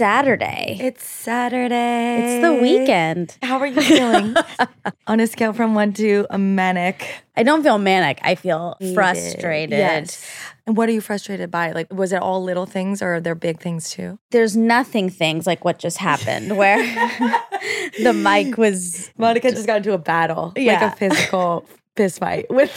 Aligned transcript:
Saturday. 0.00 0.76
It's 0.78 1.02
Saturday. 1.08 2.20
It's 2.22 2.42
the 2.46 2.52
weekend. 2.52 3.38
How 3.42 3.58
are 3.58 3.66
you 3.66 3.80
feeling? 3.80 4.34
On 5.06 5.20
a 5.20 5.26
scale 5.26 5.54
from 5.54 5.74
one 5.74 5.94
to 5.94 6.26
a 6.28 6.36
manic. 6.36 7.22
I 7.34 7.42
don't 7.42 7.62
feel 7.62 7.78
manic. 7.78 8.18
I 8.22 8.34
feel 8.34 8.76
Hated. 8.78 8.94
frustrated. 8.94 9.70
Yes. 9.78 10.22
And 10.66 10.76
what 10.76 10.90
are 10.90 10.92
you 10.92 11.00
frustrated 11.00 11.50
by? 11.50 11.72
Like, 11.72 11.90
was 11.90 12.12
it 12.12 12.20
all 12.20 12.42
little 12.44 12.66
things 12.66 13.00
or 13.00 13.14
are 13.14 13.20
there 13.20 13.34
big 13.34 13.58
things 13.58 13.88
too? 13.88 14.18
There's 14.32 14.54
nothing 14.54 15.08
things 15.08 15.46
like 15.46 15.64
what 15.64 15.78
just 15.78 15.96
happened 15.96 16.58
where 16.58 16.76
the 18.02 18.12
mic 18.12 18.58
was 18.58 19.10
Monica 19.16 19.50
just 19.50 19.66
got 19.66 19.78
into 19.78 19.94
a 19.94 19.98
battle, 19.98 20.52
Yeah. 20.56 20.74
like 20.84 20.92
a 20.92 20.96
physical 20.96 21.64
fist 21.96 22.20
fight 22.20 22.46
with 22.50 22.74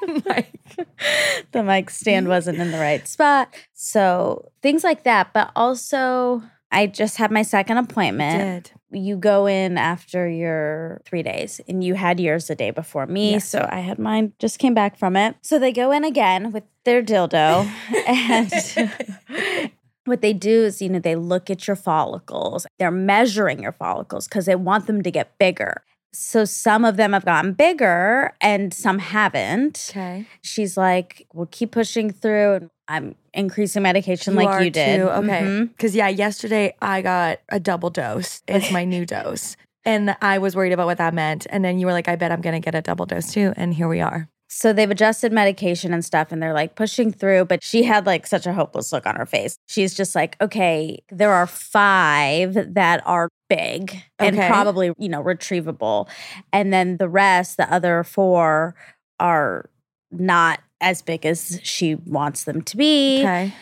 the 0.00 0.22
mic. 0.26 1.48
the 1.52 1.62
mic 1.62 1.90
stand 1.90 2.28
wasn't 2.28 2.58
in 2.58 2.70
the 2.70 2.78
right 2.78 3.06
spot. 3.06 3.54
So 3.72 4.50
things 4.62 4.84
like 4.84 5.04
that. 5.04 5.32
But 5.32 5.50
also 5.56 6.42
I 6.74 6.88
just 6.88 7.16
had 7.18 7.30
my 7.30 7.42
second 7.42 7.78
appointment. 7.78 8.72
Did. 8.90 9.00
You 9.00 9.16
go 9.16 9.46
in 9.46 9.78
after 9.78 10.28
your 10.28 11.00
three 11.04 11.22
days 11.22 11.60
and 11.68 11.82
you 11.82 11.94
had 11.94 12.18
yours 12.18 12.48
the 12.48 12.54
day 12.56 12.70
before 12.72 13.06
me. 13.06 13.32
Yes. 13.32 13.48
So 13.48 13.66
I 13.70 13.78
had 13.80 13.98
mine, 13.98 14.32
just 14.38 14.58
came 14.58 14.74
back 14.74 14.98
from 14.98 15.16
it. 15.16 15.36
So 15.42 15.58
they 15.58 15.72
go 15.72 15.92
in 15.92 16.04
again 16.04 16.52
with 16.52 16.64
their 16.84 17.02
dildo 17.02 17.70
and 18.06 19.70
what 20.04 20.20
they 20.20 20.32
do 20.32 20.64
is, 20.64 20.82
you 20.82 20.88
know, 20.88 20.98
they 20.98 21.16
look 21.16 21.48
at 21.48 21.66
your 21.66 21.76
follicles. 21.76 22.66
They're 22.78 22.90
measuring 22.90 23.62
your 23.62 23.72
follicles 23.72 24.26
because 24.26 24.46
they 24.46 24.56
want 24.56 24.86
them 24.86 25.02
to 25.02 25.10
get 25.10 25.38
bigger. 25.38 25.82
So 26.14 26.44
some 26.44 26.84
of 26.84 26.96
them 26.96 27.12
have 27.12 27.24
gotten 27.24 27.52
bigger 27.52 28.32
and 28.40 28.72
some 28.72 28.98
haven't. 28.98 29.88
Okay. 29.90 30.26
She's 30.42 30.76
like, 30.76 31.26
we'll 31.32 31.46
keep 31.46 31.72
pushing 31.72 32.10
through. 32.12 32.54
And 32.54 32.70
I'm 32.88 33.14
increasing 33.32 33.82
medication 33.82 34.34
like 34.34 34.46
are 34.48 34.62
you 34.62 34.70
did. 34.70 35.00
too? 35.00 35.08
Okay. 35.08 35.42
Mhm. 35.42 35.68
Because, 35.70 35.94
yeah, 35.94 36.08
yesterday 36.08 36.74
I 36.80 37.02
got 37.02 37.40
a 37.48 37.58
double 37.58 37.90
dose. 37.90 38.42
It's 38.46 38.70
my 38.70 38.84
new 38.84 39.04
dose. 39.04 39.56
And 39.84 40.16
I 40.22 40.38
was 40.38 40.56
worried 40.56 40.72
about 40.72 40.86
what 40.86 40.98
that 40.98 41.12
meant. 41.14 41.46
And 41.50 41.64
then 41.64 41.78
you 41.78 41.86
were 41.86 41.92
like, 41.92 42.08
I 42.08 42.16
bet 42.16 42.32
I'm 42.32 42.40
going 42.40 42.54
to 42.54 42.64
get 42.64 42.74
a 42.74 42.80
double 42.80 43.06
dose 43.06 43.32
too. 43.32 43.52
And 43.56 43.74
here 43.74 43.88
we 43.88 44.00
are. 44.00 44.28
So 44.48 44.72
they've 44.72 44.90
adjusted 44.90 45.32
medication 45.32 45.92
and 45.92 46.04
stuff 46.04 46.30
and 46.30 46.42
they're 46.42 46.52
like 46.52 46.76
pushing 46.76 47.10
through, 47.12 47.46
but 47.46 47.64
she 47.64 47.82
had 47.82 48.06
like 48.06 48.26
such 48.26 48.46
a 48.46 48.52
hopeless 48.52 48.92
look 48.92 49.06
on 49.06 49.16
her 49.16 49.26
face. 49.26 49.56
She's 49.66 49.94
just 49.94 50.14
like, 50.14 50.36
okay, 50.40 51.02
there 51.10 51.32
are 51.32 51.46
five 51.46 52.74
that 52.74 53.02
are 53.06 53.28
big 53.48 54.02
and 54.18 54.36
Okay. 54.36 54.46
probably, 54.48 54.92
you 54.98 55.08
know, 55.08 55.22
retrievable. 55.22 56.08
And 56.52 56.72
then 56.72 56.98
the 56.98 57.08
rest, 57.08 57.56
the 57.56 57.72
other 57.72 58.04
four, 58.04 58.74
are 59.18 59.68
not 60.10 60.60
as 60.80 61.02
big 61.02 61.24
as 61.26 61.58
she 61.62 61.94
wants 61.96 62.44
them 62.44 62.62
to 62.62 62.76
be. 62.76 63.20
Okay. 63.20 63.52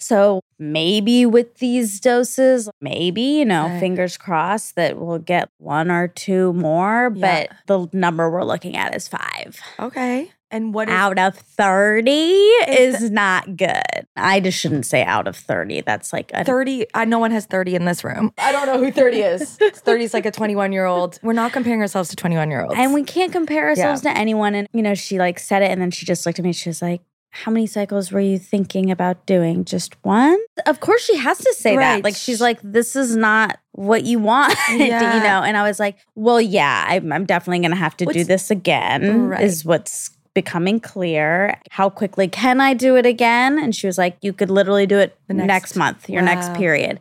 So 0.00 0.40
maybe 0.58 1.26
with 1.26 1.56
these 1.58 2.00
doses, 2.00 2.68
maybe, 2.80 3.20
you 3.22 3.44
know, 3.44 3.66
Right. 3.66 3.80
fingers 3.80 4.16
crossed 4.16 4.76
that 4.76 4.96
we'll 4.98 5.18
get 5.18 5.48
one 5.58 5.90
or 5.90 6.08
two 6.08 6.52
more, 6.52 7.12
Yeah. 7.14 7.46
but 7.66 7.88
the 7.90 7.96
number 7.96 8.30
we're 8.30 8.44
looking 8.44 8.76
at 8.76 8.94
is 8.94 9.08
five. 9.08 9.58
Okay. 9.78 10.30
And 10.50 10.72
what 10.72 10.88
is 10.88 10.94
Out 10.94 11.18
of 11.18 11.34
30 11.36 12.10
Is 12.10 13.02
is 13.02 13.10
not 13.10 13.56
good. 13.56 13.82
I 14.16 14.40
just 14.40 14.58
shouldn't 14.58 14.86
say 14.86 15.04
out 15.04 15.28
of 15.28 15.36
30. 15.36 15.82
That's 15.82 16.10
like 16.12 16.30
a 16.32 16.42
30 16.42 16.86
I 16.94 17.04
no 17.04 17.18
one 17.18 17.32
has 17.32 17.44
30 17.44 17.74
in 17.74 17.84
this 17.84 18.02
room. 18.02 18.32
I 18.38 18.50
don't 18.52 18.66
know 18.66 18.78
who 18.78 18.90
30 18.90 19.18
is. 19.20 19.56
30 19.74 20.04
is 20.04 20.14
like 20.14 20.24
a 20.24 20.30
21 20.30 20.72
year 20.72 20.86
old. 20.86 21.18
We're 21.22 21.34
not 21.34 21.52
comparing 21.52 21.82
ourselves 21.82 22.08
to 22.10 22.16
21 22.16 22.50
year 22.50 22.62
olds. 22.62 22.74
and 22.78 22.94
we 22.94 23.02
can't 23.02 23.30
compare 23.30 23.68
ourselves 23.68 24.00
to 24.02 24.16
anyone. 24.16 24.54
And, 24.54 24.68
you 24.72 24.80
know, 24.82 24.94
she 24.94 25.18
like 25.18 25.38
said 25.38 25.60
it 25.62 25.70
and 25.70 25.82
then 25.82 25.90
she 25.90 26.06
just 26.06 26.24
looked 26.24 26.38
at 26.38 26.44
me. 26.46 26.52
She 26.54 26.70
was 26.70 26.80
like, 26.80 27.02
how 27.30 27.52
many 27.52 27.66
cycles 27.66 28.10
were 28.10 28.20
you 28.20 28.38
thinking 28.38 28.90
about 28.90 29.26
doing? 29.26 29.64
Just 29.64 29.94
one? 30.04 30.38
Of 30.66 30.80
course, 30.80 31.04
she 31.04 31.16
has 31.16 31.38
to 31.38 31.54
say 31.54 31.76
Right. 31.76 31.96
that. 31.96 32.04
Like, 32.04 32.16
she's 32.16 32.40
like, 32.40 32.58
this 32.62 32.96
is 32.96 33.16
not 33.16 33.58
what 33.72 34.04
you 34.04 34.18
want, 34.18 34.54
you 34.70 34.88
know? 34.88 35.42
And 35.44 35.56
I 35.56 35.62
was 35.62 35.78
like, 35.78 35.98
well, 36.14 36.40
yeah, 36.40 36.84
I'm, 36.88 37.12
I'm 37.12 37.26
definitely 37.26 37.60
going 37.60 37.70
to 37.72 37.76
have 37.76 37.96
to 37.98 38.06
do 38.06 38.24
this 38.24 38.50
again, 38.50 39.28
Right. 39.28 39.42
is 39.44 39.64
what's 39.64 40.10
becoming 40.34 40.80
clear. 40.80 41.60
How 41.70 41.90
quickly 41.90 42.28
can 42.28 42.60
I 42.60 42.72
do 42.74 42.96
it 42.96 43.06
again? 43.06 43.58
And 43.58 43.74
she 43.74 43.86
was 43.86 43.98
like, 43.98 44.16
you 44.22 44.32
could 44.32 44.50
literally 44.50 44.86
do 44.86 44.98
it 44.98 45.16
The 45.28 45.34
next, 45.34 45.48
next- 45.48 45.76
month, 45.76 46.08
your 46.10 46.22
next 46.22 46.54
period. 46.54 46.98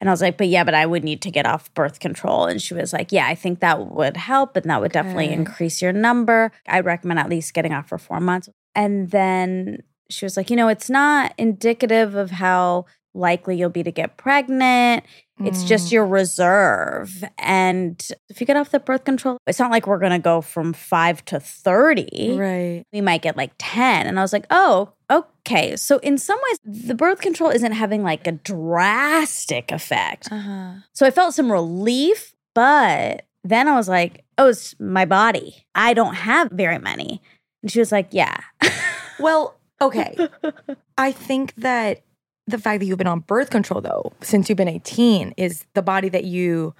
And 0.00 0.10
I 0.10 0.12
was 0.12 0.20
like, 0.20 0.36
but 0.36 0.48
yeah, 0.48 0.62
but 0.62 0.74
I 0.74 0.84
would 0.84 1.02
need 1.04 1.22
to 1.22 1.30
get 1.30 1.46
off 1.46 1.72
birth 1.72 2.00
control. 2.00 2.44
And 2.44 2.60
she 2.60 2.74
was 2.74 2.92
like, 2.92 3.12
yeah, 3.12 3.26
I 3.26 3.34
think 3.34 3.60
that 3.60 3.86
would 3.92 4.16
help. 4.18 4.54
And 4.54 4.68
that 4.70 4.80
would 4.80 4.92
definitely 4.92 5.30
increase 5.30 5.80
your 5.80 5.92
number. 5.92 6.52
I'd 6.68 6.84
recommend 6.84 7.18
at 7.18 7.30
least 7.30 7.54
getting 7.54 7.72
off 7.72 7.88
for 7.88 7.96
four 7.96 8.20
months. 8.20 8.50
And 8.76 9.10
then 9.10 9.82
she 10.08 10.24
was 10.24 10.36
like, 10.36 10.50
you 10.50 10.56
know, 10.56 10.68
it's 10.68 10.88
not 10.88 11.34
indicative 11.36 12.14
of 12.14 12.30
how 12.30 12.84
likely 13.14 13.56
you'll 13.56 13.70
be 13.70 13.82
to 13.82 13.90
get 13.90 14.16
pregnant. 14.18 15.04
It's 15.44 15.64
Mm. 15.64 15.66
just 15.66 15.90
your 15.92 16.06
reserve. 16.06 17.24
And 17.38 18.00
if 18.28 18.40
you 18.40 18.46
get 18.46 18.56
off 18.56 18.70
the 18.70 18.78
birth 18.80 19.04
control, 19.04 19.38
it's 19.46 19.58
not 19.58 19.70
like 19.70 19.86
we're 19.86 19.98
going 19.98 20.12
to 20.12 20.18
go 20.18 20.40
from 20.40 20.72
five 20.72 21.24
to 21.26 21.40
30 21.40 22.36
right. 22.38 22.84
we 22.92 23.00
might 23.00 23.22
get 23.22 23.36
like 23.36 23.52
10. 23.58 24.06
And 24.06 24.18
I 24.18 24.22
was 24.22 24.32
like, 24.32 24.46
oh, 24.50 24.92
okay. 25.10 25.76
So 25.76 25.98
in 25.98 26.16
some 26.18 26.38
ways, 26.48 26.86
the 26.86 26.94
birth 26.94 27.20
control 27.20 27.50
isn't 27.50 27.72
having 27.72 28.02
like 28.02 28.26
a 28.26 28.32
drastic 28.32 29.72
effect. 29.72 30.28
Uh-huh. 30.30 30.74
So 30.92 31.06
I 31.06 31.10
felt 31.10 31.34
some 31.34 31.50
relief, 31.50 32.34
but 32.54 33.26
then 33.44 33.68
I 33.68 33.76
was 33.76 33.88
like, 33.88 34.24
oh, 34.38 34.48
it's 34.48 34.74
my 34.80 35.04
body. 35.04 35.66
I 35.74 35.94
don't 35.94 36.14
have 36.14 36.50
very 36.50 36.78
many. 36.78 37.20
And 37.62 37.70
she 37.70 37.78
was 37.78 37.92
like, 37.92 38.08
yeah. 38.12 38.36
Well, 39.18 39.56
okay. 39.80 40.14
I 40.98 41.10
think 41.12 41.54
that 41.56 42.02
the 42.46 42.58
fact 42.58 42.80
that 42.80 42.86
you've 42.86 42.98
been 42.98 43.06
on 43.06 43.20
birth 43.20 43.48
control 43.50 43.80
though 43.80 44.12
since 44.20 44.48
you've 44.48 44.58
been 44.58 44.68
18 44.68 45.32
is 45.38 45.64
the 45.74 45.82
body 45.82 46.08
that 46.10 46.24
you 46.24 46.74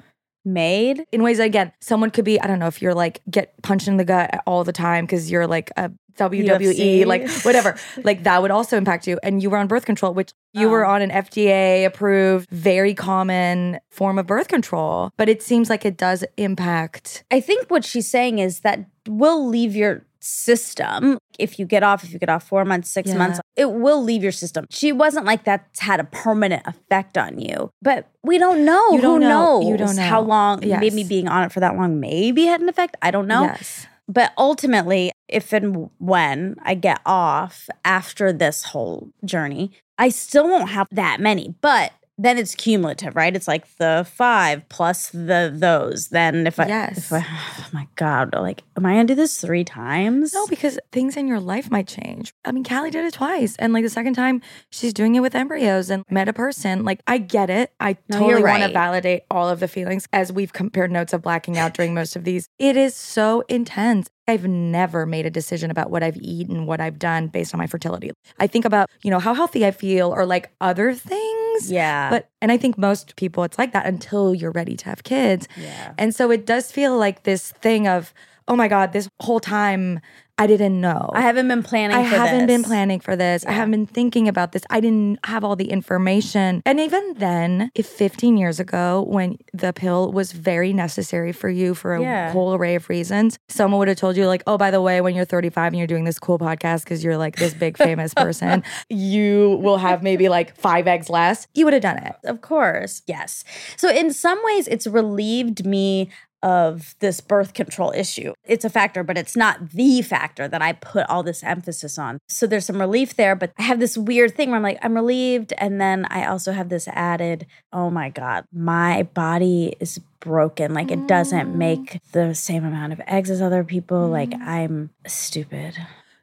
Made. 0.44 1.04
in 1.10 1.24
ways 1.24 1.40
again 1.40 1.72
someone 1.80 2.10
could 2.10 2.24
be 2.24 2.40
I 2.40 2.46
don't 2.46 2.60
know 2.60 2.68
if 2.68 2.80
you're 2.80 2.94
like 2.94 3.20
get 3.28 3.60
punched 3.62 3.88
in 3.88 3.96
the 3.96 4.04
gut 4.04 4.30
all 4.46 4.62
the 4.62 4.72
time 4.72 5.06
cuz 5.08 5.28
you're 5.28 5.46
like 5.48 5.72
a 5.76 5.90
WWE 6.18 6.60
UFC. 6.60 7.04
like 7.04 7.28
whatever 7.42 7.74
like 8.04 8.22
that 8.22 8.40
would 8.42 8.52
also 8.52 8.76
impact 8.76 9.08
you 9.08 9.18
and 9.24 9.42
you 9.42 9.50
were 9.50 9.58
on 9.58 9.66
birth 9.66 9.84
control 9.86 10.14
which 10.14 10.32
you 10.52 10.68
Oh. 10.68 10.70
were 10.70 10.84
on 10.86 11.02
an 11.02 11.10
FDA 11.10 11.84
approved 11.84 12.48
very 12.50 12.94
common 12.94 13.80
form 13.90 14.18
of 14.20 14.26
birth 14.28 14.46
control 14.46 15.10
but 15.16 15.28
it 15.28 15.42
seems 15.42 15.68
like 15.68 15.84
it 15.84 15.96
does 15.96 16.22
impact 16.36 17.24
I 17.32 17.40
think 17.40 17.68
what 17.68 17.84
she's 17.84 18.08
saying 18.08 18.38
is 18.38 18.60
that 18.60 18.84
will 19.08 19.48
leave 19.48 19.74
your 19.74 20.04
system 20.26 21.18
if 21.38 21.58
you 21.58 21.64
get 21.66 21.82
off 21.82 22.02
if 22.04 22.12
you 22.12 22.18
get 22.18 22.28
off 22.28 22.46
four 22.46 22.64
months 22.64 22.90
six 22.90 23.10
Yeah. 23.10 23.16
months 23.18 23.40
it 23.56 23.70
will 23.70 24.02
leave 24.02 24.22
your 24.22 24.32
system. 24.32 24.66
She 24.70 24.92
wasn't 24.92 25.24
like 25.26 25.44
that's 25.44 25.80
had 25.80 26.00
a 26.00 26.04
permanent 26.04 26.62
effect 26.66 27.16
on 27.16 27.38
you 27.38 27.70
but 27.82 28.08
we 28.22 28.38
don't 28.38 28.64
know. 28.64 28.84
You 28.92 29.00
don't 29.00 29.22
who 29.22 29.28
know. 29.28 29.60
knows 29.60 29.68
You 29.68 29.76
don't 29.76 29.96
know. 29.96 30.02
how 30.02 30.20
long 30.20 30.60
maybe 30.60 31.04
being 31.04 31.28
on 31.28 31.44
it 31.44 31.52
for 31.52 31.60
that 31.60 31.76
long 31.76 32.00
maybe 32.00 32.44
had 32.46 32.60
an 32.60 32.68
effect? 32.68 32.96
I 33.02 33.10
don't 33.10 33.26
know. 33.28 33.44
Yes. 33.44 33.86
But 34.08 34.32
ultimately 34.38 35.12
if 35.28 35.52
and 35.52 35.90
when 35.98 36.54
i 36.64 36.74
get 36.74 37.00
off 37.04 37.68
after 37.84 38.32
this 38.32 38.62
whole 38.62 39.10
journey 39.24 39.72
i 39.98 40.08
still 40.08 40.44
won't 40.48 40.70
have 40.70 40.86
that 40.92 41.20
many. 41.20 41.54
But 41.60 41.92
then 42.18 42.38
it's 42.38 42.54
cumulative, 42.54 43.14
right? 43.14 43.34
It's 43.36 43.46
like 43.46 43.66
the 43.76 44.06
five 44.10 44.66
plus 44.68 45.10
the 45.10 45.52
those. 45.54 46.08
Then 46.08 46.46
if 46.46 46.58
I, 46.58 46.66
Yes. 46.66 46.98
if 46.98 47.12
I 47.12 47.24
oh 47.60 47.66
my 47.72 47.86
god, 47.96 48.34
like, 48.34 48.62
am 48.76 48.86
I 48.86 48.92
gonna 48.92 49.04
do 49.04 49.14
this 49.14 49.40
three 49.40 49.64
times? 49.64 50.32
No, 50.32 50.46
because 50.46 50.78
things 50.92 51.16
in 51.16 51.28
your 51.28 51.40
life 51.40 51.70
might 51.70 51.86
change. 51.86 52.32
I 52.44 52.52
mean, 52.52 52.64
Callie 52.64 52.90
did 52.90 53.04
it 53.04 53.14
twice. 53.14 53.56
And 53.56 53.72
like 53.72 53.84
the 53.84 53.90
second 53.90 54.14
time, 54.14 54.40
she's 54.70 54.92
doing 54.92 55.14
it 55.14 55.20
with 55.20 55.34
embryos 55.34 55.90
and 55.90 56.04
met 56.10 56.28
a 56.28 56.32
person. 56.32 56.84
Like, 56.84 57.00
I 57.06 57.18
get 57.18 57.50
it. 57.50 57.72
I 57.80 57.96
No, 58.08 58.18
totally 58.18 58.40
you're 58.40 58.48
want 58.48 58.62
to 58.62 58.72
validate 58.72 59.22
all 59.30 59.48
of 59.48 59.60
the 59.60 59.68
feelings 59.68 60.06
as 60.12 60.32
we've 60.32 60.52
compared 60.52 60.90
notes 60.90 61.12
of 61.12 61.22
blacking 61.22 61.58
out 61.58 61.74
during 61.74 61.92
most 61.94 62.16
of 62.16 62.24
these. 62.24 62.48
It 62.58 62.76
is 62.76 62.94
so 62.94 63.42
intense. 63.48 64.08
I've 64.28 64.46
never 64.46 65.06
made 65.06 65.24
a 65.24 65.30
decision 65.30 65.70
about 65.70 65.90
what 65.90 66.02
I've 66.02 66.16
eaten, 66.16 66.66
what 66.66 66.80
I've 66.80 66.98
done 66.98 67.28
based 67.28 67.54
on 67.54 67.58
my 67.58 67.66
fertility. 67.66 68.10
I 68.40 68.46
think 68.48 68.64
about, 68.64 68.90
you 69.02 69.10
know, 69.10 69.20
how 69.20 69.34
healthy 69.34 69.64
I 69.64 69.70
feel 69.70 70.10
or 70.12 70.26
like 70.26 70.50
other 70.60 70.94
things. 70.94 71.70
yeah, 71.70 72.10
But, 72.10 72.28
and 72.42 72.50
I 72.50 72.56
think 72.56 72.76
most 72.76 73.14
people, 73.16 73.44
it's 73.44 73.56
like 73.58 73.72
that 73.72 73.86
until 73.86 74.34
you're 74.34 74.50
ready 74.50 74.76
to 74.76 74.84
have 74.86 75.04
kids. 75.04 75.46
yeah, 75.56 75.94
And 75.96 76.14
so 76.14 76.30
it 76.30 76.44
does 76.44 76.72
feel 76.72 76.96
like 76.98 77.22
this 77.22 77.52
thing 77.52 77.86
of, 77.86 78.12
oh 78.48 78.56
my 78.56 78.68
God, 78.68 78.92
this 78.92 79.08
whole 79.20 79.40
time 79.40 80.00
I 80.38 80.46
didn't 80.46 80.82
know. 80.82 81.08
I 81.14 81.22
haven't 81.22 81.48
been 81.48 81.62
planning. 81.62 81.96
I 81.96 82.00
haven't 82.00 82.46
been 82.46 82.62
planning 82.62 83.00
for 83.00 83.16
this. 83.16 83.46
I 83.46 83.52
haven't 83.52 83.70
been 83.70 83.86
thinking 83.86 84.28
about 84.28 84.52
this. 84.52 84.64
I 84.68 84.80
didn't 84.80 85.18
have 85.24 85.44
all 85.44 85.56
the 85.56 85.70
information. 85.70 86.60
And 86.66 86.78
even 86.78 87.14
then, 87.16 87.70
if 87.74 87.86
15 87.86 88.36
years 88.36 88.60
ago, 88.60 89.06
when 89.08 89.38
the 89.54 89.72
pill 89.72 90.12
was 90.12 90.32
very 90.32 90.74
necessary 90.74 91.32
for 91.32 91.48
you 91.48 91.74
for 91.74 91.94
a 91.94 92.02
Yeah. 92.02 92.32
whole 92.32 92.52
array 92.54 92.74
of 92.74 92.90
reasons, 92.90 93.38
someone 93.48 93.78
would 93.78 93.88
have 93.88 93.96
told 93.96 94.18
you, 94.18 94.26
like, 94.26 94.42
oh, 94.46 94.58
by 94.58 94.70
the 94.70 94.82
way, 94.82 95.00
when 95.00 95.14
you're 95.14 95.24
35 95.24 95.72
and 95.72 95.78
you're 95.78 95.86
doing 95.86 96.04
this 96.04 96.18
cool 96.18 96.38
podcast 96.38 96.84
because 96.84 97.02
you're 97.02 97.16
like 97.16 97.36
this 97.36 97.54
big 97.54 97.78
famous 97.78 98.12
person, 98.12 98.62
you 98.90 99.58
will 99.62 99.78
have 99.78 100.02
maybe 100.02 100.28
like 100.28 100.54
five 100.54 100.86
eggs 100.86 101.08
less. 101.08 101.46
You 101.54 101.64
would 101.64 101.72
have 101.72 101.82
done 101.82 101.96
it. 101.96 102.12
Of 102.24 102.42
course, 102.42 103.00
yes. 103.06 103.42
So 103.78 103.88
in 103.88 104.12
some 104.12 104.38
ways, 104.44 104.68
it's 104.68 104.86
relieved 104.86 105.64
me 105.64 106.10
of 106.42 106.94
this 107.00 107.20
birth 107.20 107.54
control 107.54 107.92
issue. 107.92 108.32
It's 108.44 108.64
a 108.64 108.70
factor, 108.70 109.02
but 109.02 109.18
it's 109.18 109.36
not 109.36 109.70
the 109.70 110.02
factor 110.02 110.46
that 110.48 110.62
I 110.62 110.72
put 110.72 111.08
all 111.08 111.22
this 111.22 111.42
emphasis 111.42 111.98
on. 111.98 112.18
So 112.28 112.46
there's 112.46 112.66
some 112.66 112.80
relief 112.80 113.16
there, 113.16 113.34
but 113.34 113.52
I 113.58 113.62
have 113.62 113.80
this 113.80 113.96
weird 113.96 114.34
thing 114.34 114.50
where 114.50 114.56
I'm 114.56 114.62
like, 114.62 114.78
I'm 114.82 114.94
relieved. 114.94 115.52
And 115.58 115.80
then 115.80 116.06
I 116.10 116.26
also 116.26 116.52
have 116.52 116.68
this 116.68 116.88
added, 116.88 117.46
oh 117.72 117.90
my 117.90 118.10
God, 118.10 118.44
my 118.52 119.02
body 119.02 119.76
is 119.80 119.98
broken. 120.20 120.74
Like 120.74 120.90
it 120.90 121.06
doesn't 121.06 121.56
make 121.56 122.00
the 122.12 122.34
same 122.34 122.64
amount 122.64 122.92
of 122.92 123.00
eggs 123.06 123.30
as 123.30 123.40
other 123.40 123.64
people. 123.64 124.08
Like 124.08 124.34
I'm 124.40 124.90
stupid. 125.06 125.74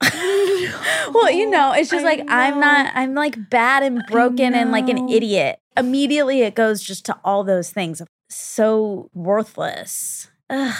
well, 1.13 1.31
you 1.31 1.50
know, 1.50 1.74
it's 1.74 1.89
just 1.89 2.06
I 2.06 2.09
like 2.09 2.25
I'm 2.27 2.59
not, 2.59 2.92
I'm 2.94 3.13
like 3.13 3.50
bad 3.50 3.83
and 3.83 4.04
broken 4.07 4.54
and 4.54 4.71
like 4.71 4.89
an 4.89 5.09
idiot. 5.09 5.59
Immediately 5.75 6.42
it 6.42 6.56
goes 6.56 6.83
just 6.83 7.06
to 7.06 7.18
all 7.24 7.44
those 7.44 7.71
things. 7.71 8.01
So 8.33 9.09
worthless. 9.13 10.30
Ugh. 10.50 10.75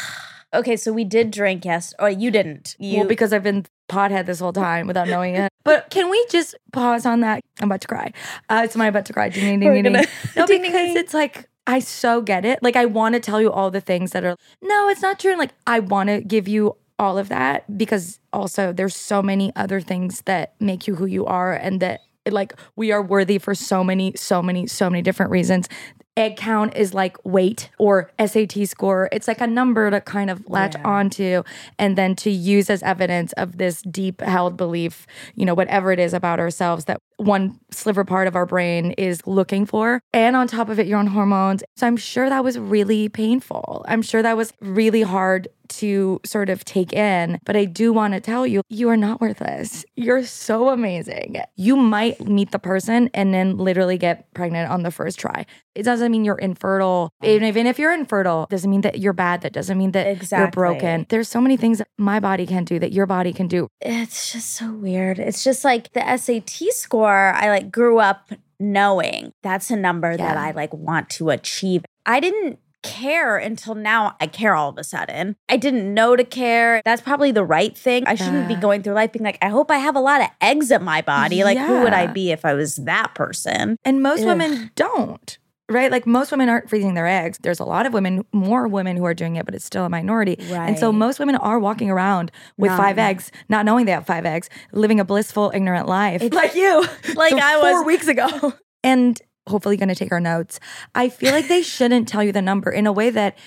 Okay, 0.54 0.76
so 0.76 0.94
we 0.94 1.04
did 1.04 1.32
drink 1.32 1.66
yes, 1.66 1.94
or 2.00 2.10
you 2.10 2.30
didn't. 2.30 2.76
You 2.78 3.00
well, 3.00 3.08
because 3.08 3.34
I've 3.34 3.42
been 3.44 3.66
pothead 3.90 4.28
this 4.28 4.40
whole 4.40 4.54
time 4.54 4.86
without 4.88 5.08
knowing 5.08 5.36
it. 5.36 5.50
But 5.66 5.90
can 5.90 6.10
we 6.10 6.26
just 6.30 6.56
pause 6.74 7.06
on 7.06 7.22
that? 7.22 7.40
I'm 7.62 7.70
about 7.70 7.80
to 7.82 7.88
cry. 7.88 8.12
Uh, 8.50 8.64
it's 8.66 8.76
my 8.76 8.88
about 8.88 9.06
to 9.06 9.14
cry. 9.14 9.30
Ding, 9.30 9.62
ding, 9.62 9.72
ding, 9.72 9.84
ding, 9.84 9.94
gonna- 9.94 10.06
No, 10.36 10.46
because 10.48 10.96
it's 10.98 11.14
like 11.14 11.48
I 11.66 11.80
so 11.80 12.22
get 12.22 12.44
it. 12.44 12.60
Like 12.62 12.76
I 12.76 12.84
want 12.86 13.14
to 13.16 13.22
tell 13.22 13.40
you 13.42 13.50
all 13.50 13.72
the 13.72 13.80
things 13.80 14.12
that 14.12 14.26
are 14.26 14.36
no, 14.62 14.90
it's 14.90 15.02
not 15.02 15.20
true. 15.22 15.32
And 15.32 15.40
like 15.40 15.52
I 15.66 15.80
want 15.80 16.10
to 16.10 16.20
give 16.20 16.50
you 16.50 16.76
all 17.00 17.18
of 17.18 17.30
that 17.30 17.78
because 17.78 18.20
also 18.34 18.74
there's 18.74 18.96
so 18.96 19.22
many 19.24 19.56
other 19.56 19.80
things 19.80 20.22
that 20.26 20.54
make 20.60 20.86
you 20.86 20.96
who 20.96 21.06
you 21.06 21.26
are 21.26 21.54
and 21.54 21.80
that 21.80 22.02
like 22.30 22.54
we 22.76 22.92
are 22.92 23.02
worthy 23.02 23.38
for 23.38 23.56
so 23.56 23.84
many, 23.86 24.14
so 24.18 24.42
many, 24.42 24.68
so 24.68 24.90
many 24.90 25.02
different 25.02 25.32
reasons. 25.32 25.70
Egg 26.16 26.38
count 26.38 26.76
is 26.76 26.94
like 26.94 27.18
weight 27.26 27.72
or 27.80 28.12
SAT 28.24 28.68
score. 28.68 29.10
It's 29.12 29.28
like 29.28 29.42
a 29.42 29.48
number 29.48 29.90
to 29.90 30.00
kind 30.00 30.30
of 30.30 30.48
latch 30.48 30.76
Yeah. 30.76 30.84
onto 30.88 31.44
and 31.80 31.98
then 31.98 32.16
to 32.18 32.30
use 32.30 32.70
as 32.70 32.84
evidence 32.84 33.34
of 33.34 33.58
this 33.58 33.82
deep 33.82 34.22
held 34.22 34.56
belief, 34.56 35.08
you 35.34 35.44
know, 35.44 35.56
whatever 35.56 35.92
it 35.92 36.00
is 36.00 36.14
about 36.14 36.40
ourselves 36.40 36.86
that 36.86 37.02
one 37.18 37.60
sliver 37.72 38.04
part 38.04 38.28
of 38.28 38.36
our 38.36 38.46
brain 38.46 38.92
is 38.92 39.26
looking 39.26 39.66
for. 39.66 40.02
And 40.14 40.36
on 40.36 40.48
top 40.48 40.70
of 40.70 40.80
it, 40.80 40.88
you're 40.88 41.00
on 41.00 41.08
hormones. 41.08 41.64
So 41.76 41.88
I'm 41.88 41.98
sure 41.98 42.30
that 42.30 42.44
was 42.44 42.58
really 42.58 43.10
painful. 43.10 43.86
I'm 43.88 44.02
sure 44.02 44.22
that 44.22 44.38
was 44.38 44.54
really 44.62 45.02
hard 45.02 45.48
to 45.70 46.20
sort 46.26 46.50
of 46.50 46.64
take 46.66 46.94
in. 46.94 47.40
But 47.46 47.56
I 47.56 47.66
do 47.66 47.94
want 47.94 48.14
to 48.14 48.20
tell 48.20 48.46
you, 48.46 48.62
you 48.70 48.90
are 48.90 48.98
not 48.98 49.22
worthless. 49.22 49.86
You're 49.96 50.24
so 50.24 50.70
amazing. 50.70 51.38
You 51.56 51.76
might 51.76 52.20
meet 52.28 52.52
the 52.52 52.60
person 52.60 53.10
and 53.14 53.34
then 53.34 53.58
literally 53.58 53.98
get 53.98 54.32
pregnant 54.34 54.70
on 54.70 54.84
the 54.84 54.92
first 54.92 55.20
try. 55.20 55.46
It 55.74 55.84
doesn't 55.84 56.12
mean 56.12 56.24
you're 56.26 56.38
infertile. 56.38 57.10
Even, 57.24 57.48
even 57.48 57.66
if 57.66 57.80
you're 57.80 57.94
infertile, 57.94 58.46
doesn't 58.50 58.70
mean 58.70 58.82
that 58.82 59.00
you're 59.00 59.14
bad. 59.14 59.42
That 59.42 59.54
doesn't 59.54 59.78
mean 59.78 59.92
that 59.92 60.32
you're 60.32 60.52
broken. 60.52 61.08
There's 61.10 61.30
so 61.30 61.42
many 61.42 61.58
things 61.58 61.82
my 61.98 62.20
body 62.20 62.46
can 62.46 62.64
do 62.66 62.78
that 62.80 62.92
your 62.92 63.08
body 63.08 63.34
can 63.34 63.48
do. 63.48 63.68
it's 63.82 64.32
just 64.32 64.52
so 64.52 64.72
weird. 64.74 65.18
It's 65.18 65.44
just 65.44 65.64
like 65.64 65.92
the 65.94 66.18
SAT 66.18 66.72
score, 66.74 67.03
I 67.12 67.50
like 67.50 67.72
grew 67.72 68.00
up 68.00 68.32
knowing 68.60 69.34
that's 69.42 69.72
a 69.72 69.76
number 69.76 70.16
that 70.16 70.38
I 70.38 70.52
like 70.52 70.74
want 70.74 71.10
to 71.12 71.30
achieve. 71.30 71.84
I 72.06 72.20
didn't 72.20 72.60
care 72.84 73.38
until 73.38 73.76
now 73.76 74.16
I 74.20 74.28
care 74.28 74.54
all 74.54 74.70
of 74.70 74.78
a 74.78 74.84
sudden. 74.84 75.36
I 75.50 75.58
didn't 75.58 75.92
know 75.94 76.16
to 76.16 76.24
care. 76.24 76.82
That's 76.86 77.02
probably 77.02 77.32
the 77.32 77.44
right 77.44 77.76
thing. 77.76 78.06
I 78.06 78.16
shouldn't 78.16 78.48
be 78.48 78.56
going 78.56 78.84
through 78.84 78.94
life 78.94 79.14
being 79.14 79.24
like, 79.24 79.40
I 79.42 79.50
hope 79.50 79.72
I 79.72 79.78
have 79.78 79.96
a 79.96 80.02
lot 80.02 80.22
of 80.22 80.28
eggs 80.42 80.70
in 80.70 80.84
my 80.84 81.02
body. 81.02 81.44
Like, 81.44 81.58
who 81.58 81.82
would 81.82 81.94
I 81.94 82.08
be 82.08 82.32
if 82.32 82.46
I 82.46 82.54
was 82.54 82.76
that 82.78 83.16
person? 83.16 83.78
And 83.84 84.04
most 84.04 84.22
Ugh. 84.22 84.28
women 84.28 84.72
don't. 84.76 85.38
Right? 85.74 85.92
Like 85.92 86.06
most 86.08 86.32
women 86.32 86.48
aren't 86.50 86.70
freezing 86.70 86.94
their 86.94 87.08
eggs. 87.08 87.38
There's 87.42 87.60
a 87.60 87.66
lot 87.66 87.86
of 87.86 87.94
women, 87.94 88.26
more 88.32 88.68
women 88.68 88.96
who 88.96 89.06
are 89.06 89.14
doing 89.14 89.36
it, 89.36 89.46
but 89.46 89.56
it's 89.56 89.66
still 89.66 89.84
a 89.86 89.90
minority. 89.90 90.38
Right. 90.50 90.68
And 90.70 90.80
so 90.80 90.92
most 90.92 91.20
women 91.20 91.36
are 91.36 91.60
walking 91.60 91.90
around 91.90 92.32
with 92.58 92.72
five 92.72 92.96
None. 92.98 93.06
eggs, 93.10 93.32
not 93.50 93.66
knowing 93.66 93.86
they 93.86 93.92
have 93.92 94.06
five 94.06 94.26
eggs, 94.26 94.50
living 94.72 95.00
a 95.00 95.06
blissful, 95.06 95.52
ignorant 95.54 95.88
life. 95.88 96.22
like 96.32 96.56
you. 96.56 96.86
Like 97.16 97.32
So 97.32 97.40
I 97.42 97.60
four 97.60 97.84
weeks 97.86 98.08
ago. 98.08 98.54
And 98.86 99.20
hopefully 99.48 99.78
gonna 99.78 99.96
take 99.96 100.12
our 100.12 100.20
notes. 100.20 100.60
I 100.94 101.08
feel 101.10 101.32
like 101.32 101.48
they 101.48 101.62
shouldn't 101.76 102.08
tell 102.08 102.22
you 102.24 102.32
the 102.34 102.42
number 102.42 102.70
in 102.70 102.86
a 102.86 102.92
way 102.92 103.10
that, 103.12 103.38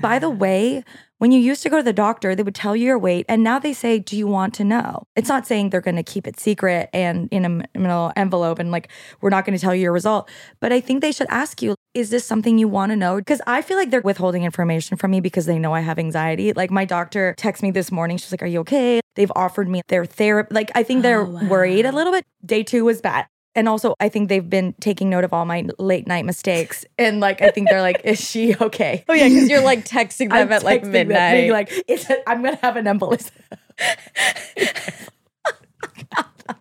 by 0.00 0.18
the 0.18 0.30
way, 0.30 0.84
when 1.18 1.32
you 1.32 1.40
used 1.40 1.62
to 1.62 1.70
go 1.70 1.78
to 1.78 1.82
the 1.82 1.92
doctor, 1.92 2.34
they 2.34 2.42
would 2.42 2.54
tell 2.54 2.76
you 2.76 2.86
your 2.86 2.98
weight, 2.98 3.24
and 3.28 3.42
now 3.42 3.58
they 3.58 3.72
say, 3.72 3.98
"Do 3.98 4.16
you 4.16 4.26
want 4.26 4.52
to 4.54 4.64
know?" 4.64 5.04
It's 5.16 5.28
not 5.28 5.46
saying 5.46 5.70
they're 5.70 5.80
going 5.80 5.96
to 5.96 6.02
keep 6.02 6.26
it 6.26 6.38
secret 6.38 6.90
and 6.92 7.28
in 7.30 7.42
a 7.44 7.48
m- 7.48 7.62
in 7.74 7.80
a 7.86 7.88
little 7.88 8.12
envelope, 8.16 8.58
and 8.58 8.70
like 8.70 8.88
we're 9.20 9.30
not 9.30 9.44
going 9.46 9.56
to 9.56 9.62
tell 9.62 9.74
you 9.74 9.82
your 9.82 9.92
result. 9.92 10.28
But 10.60 10.72
I 10.72 10.80
think 10.80 11.00
they 11.00 11.12
should 11.12 11.28
ask 11.30 11.62
you, 11.62 11.74
"Is 11.94 12.10
this 12.10 12.24
something 12.24 12.58
you 12.58 12.68
want 12.68 12.90
to 12.92 12.96
know?" 12.96 13.16
Because 13.16 13.40
I 13.46 13.62
feel 13.62 13.76
like 13.78 13.90
they're 13.90 14.00
withholding 14.02 14.44
information 14.44 14.96
from 14.96 15.10
me 15.10 15.20
because 15.20 15.46
they 15.46 15.58
know 15.58 15.72
I 15.72 15.80
have 15.80 15.98
anxiety. 15.98 16.52
Like 16.52 16.70
my 16.70 16.84
doctor 16.84 17.34
texted 17.38 17.62
me 17.62 17.70
this 17.70 17.90
morning. 17.90 18.18
She's 18.18 18.32
like, 18.32 18.42
"Are 18.42 18.46
you 18.46 18.60
okay?" 18.60 19.00
They've 19.14 19.32
offered 19.34 19.68
me 19.68 19.80
their 19.88 20.04
therapy. 20.04 20.54
Like 20.54 20.70
I 20.74 20.82
think 20.82 21.02
they're 21.02 21.22
Oh, 21.22 21.46
worried 21.48 21.86
a 21.86 21.92
little 21.92 22.12
bit. 22.12 22.24
Day 22.44 22.62
two 22.62 22.84
was 22.84 23.00
bad. 23.00 23.26
And 23.56 23.68
also, 23.70 23.94
I 23.98 24.10
think 24.10 24.28
they've 24.28 24.48
been 24.48 24.74
taking 24.80 25.08
note 25.08 25.24
of 25.24 25.32
all 25.32 25.46
my 25.46 25.66
late 25.78 26.06
night 26.06 26.26
mistakes. 26.26 26.84
And 26.98 27.20
like, 27.20 27.40
I 27.40 27.50
think 27.50 27.70
they're 27.70 27.80
like, 27.80 28.02
is 28.04 28.20
she 28.20 28.54
okay? 28.54 29.04
Oh, 29.08 29.14
yeah, 29.14 29.28
because 29.28 29.48
you're 29.48 29.62
like 29.62 29.84
texting 29.86 30.30
I'm 30.30 30.48
texting 30.48 30.92
them, 30.92 31.08
being 31.32 31.50
like, 31.52 31.72
it's 31.88 32.06
I'm 32.26 32.42
gonna 32.42 32.58
have 32.62 32.76
an 32.76 32.84
embolism. 32.84 33.30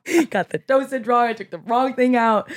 Got 0.29 0.49
the 0.49 0.59
dosage 0.59 1.05
wrong. 1.05 1.27
I 1.27 1.33
took 1.33 1.51
the 1.51 1.57
wrong 1.59 1.93
thing 1.95 2.15
out. 2.15 2.49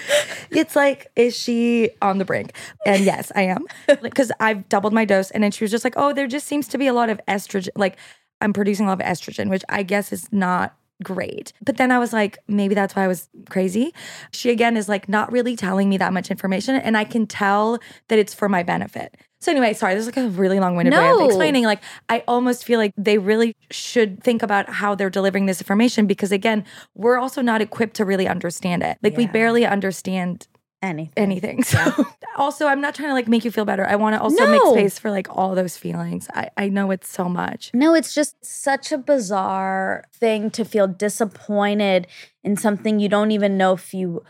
It's 0.51 0.77
like, 0.77 1.11
is 1.17 1.37
she 1.37 1.91
on 2.01 2.19
the 2.19 2.25
brink? 2.25 2.53
And 2.87 3.05
yes, 3.05 3.33
I 3.35 3.43
am. 3.43 3.67
Because 4.03 4.31
I've 4.39 4.69
doubled 4.69 4.93
my 4.93 5.05
dose. 5.05 5.31
And 5.33 5.43
then 5.43 5.51
she 5.51 5.65
was 5.65 5.71
just 5.71 5.85
like, 5.85 5.95
oh, 5.97 6.13
there 6.13 6.27
just 6.27 6.47
seems 6.47 6.69
to 6.69 6.79
be 6.79 6.87
a 6.87 6.93
lot 6.93 7.11
of 7.11 7.21
estrogen. 7.27 7.71
Like, 7.77 7.97
I'm 8.41 8.53
producing 8.53 8.87
a 8.87 8.91
lot 8.91 9.01
of 9.01 9.07
estrogen, 9.07 9.51
which 9.51 9.65
I 9.69 9.83
guess 9.83 10.13
is 10.13 10.33
not 10.33 10.78
great. 11.03 11.53
But 11.63 11.77
then 11.77 11.91
I 11.91 11.99
was 11.99 12.13
like, 12.13 12.39
maybe 12.49 12.75
that's 12.75 12.97
why 12.97 13.05
I 13.05 13.09
was 13.09 13.29
crazy. 13.49 13.93
She 14.33 14.51
again 14.51 14.77
is 14.77 14.89
like 14.89 15.09
not 15.09 15.31
really 15.31 15.57
telling 15.57 15.89
me 15.89 15.97
that 15.99 16.13
much 16.13 16.31
information. 16.31 16.75
And 16.75 16.97
I 16.97 17.05
can 17.05 17.27
tell 17.27 17.79
that 18.09 18.19
it's 18.19 18.35
for 18.35 18.49
my 18.49 18.63
benefit. 18.63 19.17
So 19.41 19.53
anyway, 19.53 19.73
sorry, 19.73 19.95
this 19.95 20.07
is 20.07 20.17
like 20.17 20.25
a 20.25 20.29
really 20.31 20.59
long-winded 20.59 20.93
way 20.93 21.11
of 21.11 21.21
explaining. 21.21 21.63
Like, 21.63 21.81
I 22.09 22.25
almost 22.27 22.65
feel 22.65 22.81
like 22.81 22.93
they 22.97 23.19
really 23.19 23.55
should 23.71 24.21
think 24.25 24.43
about 24.43 24.69
how 24.69 24.97
they're 24.97 25.11
delivering 25.11 25.47
this 25.47 25.61
information 25.61 26.09
because 26.09 26.33
again, 26.33 26.65
we're 26.97 27.19
also 27.19 27.41
not 27.41 27.61
equipped 27.61 27.95
to 27.97 28.05
really 28.05 28.27
understand 28.27 28.83
it. 28.83 28.99
Like 29.01 29.17
we 29.17 29.29
barely 29.29 29.65
understand 29.65 30.49
anything. 30.83 31.13
anything. 31.17 31.63
So 31.63 32.07
also 32.37 32.67
I'm 32.67 32.81
not 32.81 32.95
trying 32.95 33.09
to 33.09 33.15
like 33.15 33.29
make 33.29 33.45
you 33.45 33.51
feel 33.51 33.65
better. 33.65 33.87
I 33.87 33.97
want 33.97 34.15
to 34.15 34.21
also 34.21 34.47
make 34.47 34.63
space 34.73 34.99
for 34.99 35.11
like 35.11 35.27
all 35.31 35.55
those 35.55 35.77
feelings. 35.77 36.29
I, 36.35 36.51
I 36.57 36.69
know 36.69 36.91
it's 36.91 37.09
so 37.09 37.29
much. 37.29 37.71
No, 37.75 37.95
it's 37.95 38.15
just 38.15 38.45
such 38.45 38.93
a 38.93 38.99
bizarre 38.99 40.05
thing 40.13 40.51
to 40.51 40.65
feel 40.65 40.87
disappointed 40.87 42.07
in 42.45 42.57
something 42.57 42.99
you 43.01 43.09
don't 43.09 43.31
even 43.31 43.57
know 43.57 43.75
if 43.75 43.93
you 43.93 44.23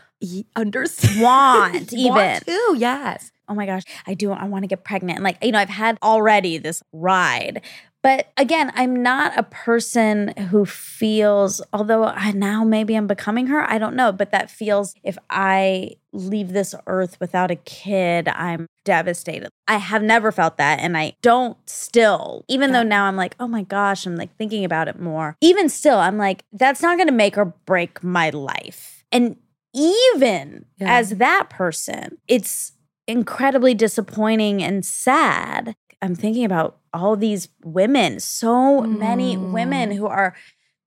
Understand. 0.55 1.21
want, 1.21 1.93
even. 1.93 2.11
Want 2.13 2.45
to, 2.45 2.75
yes. 2.77 3.31
oh 3.47 3.53
my 3.53 3.65
gosh, 3.65 3.83
I 4.05 4.13
do, 4.13 4.31
I 4.31 4.45
want 4.45 4.63
to 4.63 4.67
get 4.67 4.83
pregnant. 4.83 5.17
And 5.17 5.23
like, 5.23 5.37
you 5.41 5.51
know, 5.51 5.59
I've 5.59 5.69
had 5.69 5.97
already 6.03 6.57
this 6.57 6.83
ride. 6.91 7.61
But 8.01 8.31
again, 8.37 8.71
I'm 8.75 9.03
not 9.03 9.37
a 9.37 9.43
person 9.43 10.29
who 10.37 10.65
feels, 10.65 11.61
although 11.73 12.05
I 12.05 12.31
now 12.31 12.63
maybe 12.63 12.95
I'm 12.95 13.07
becoming 13.07 13.47
her, 13.47 13.69
I 13.69 13.77
don't 13.77 13.95
know, 13.95 14.11
but 14.13 14.31
that 14.31 14.49
feels 14.49 14.93
if 15.03 15.17
I 15.29 15.91
leave 16.13 16.53
this 16.53 16.73
earth 16.87 17.19
without 17.19 17.51
a 17.51 17.55
kid, 17.57 18.29
I'm 18.29 18.67
devastated. 18.85 19.49
I 19.67 19.77
have 19.77 20.01
never 20.01 20.31
felt 20.31 20.57
that. 20.57 20.79
And 20.79 20.97
I 20.97 21.13
don't 21.21 21.57
still, 21.69 22.45
even 22.47 22.71
though 22.71 22.83
now 22.83 23.05
I'm 23.05 23.17
like, 23.17 23.35
oh 23.39 23.47
my 23.47 23.63
gosh, 23.63 24.05
I'm 24.05 24.15
like 24.15 24.35
thinking 24.37 24.63
about 24.63 24.87
it 24.87 24.99
more. 24.99 25.35
Even 25.41 25.67
still, 25.67 25.97
I'm 25.99 26.17
like, 26.17 26.43
that's 26.53 26.81
not 26.81 26.97
going 26.97 27.07
to 27.09 27.13
make 27.13 27.37
or 27.37 27.53
break 27.65 28.01
my 28.03 28.29
life. 28.29 29.03
And 29.11 29.35
even 29.73 30.65
Yeah. 30.79 30.97
as 30.97 31.11
that 31.17 31.49
person, 31.49 32.17
it's 32.27 32.71
incredibly 33.07 33.73
disappointing 33.73 34.63
and 34.63 34.85
sad. 34.85 35.75
I'm 36.01 36.15
thinking 36.15 36.45
about 36.45 36.77
all 36.93 37.15
these 37.15 37.49
women, 37.63 38.19
so 38.19 38.81
many 38.81 39.35
Mm. 39.35 39.51
women 39.51 39.91
who 39.91 40.07
are 40.07 40.35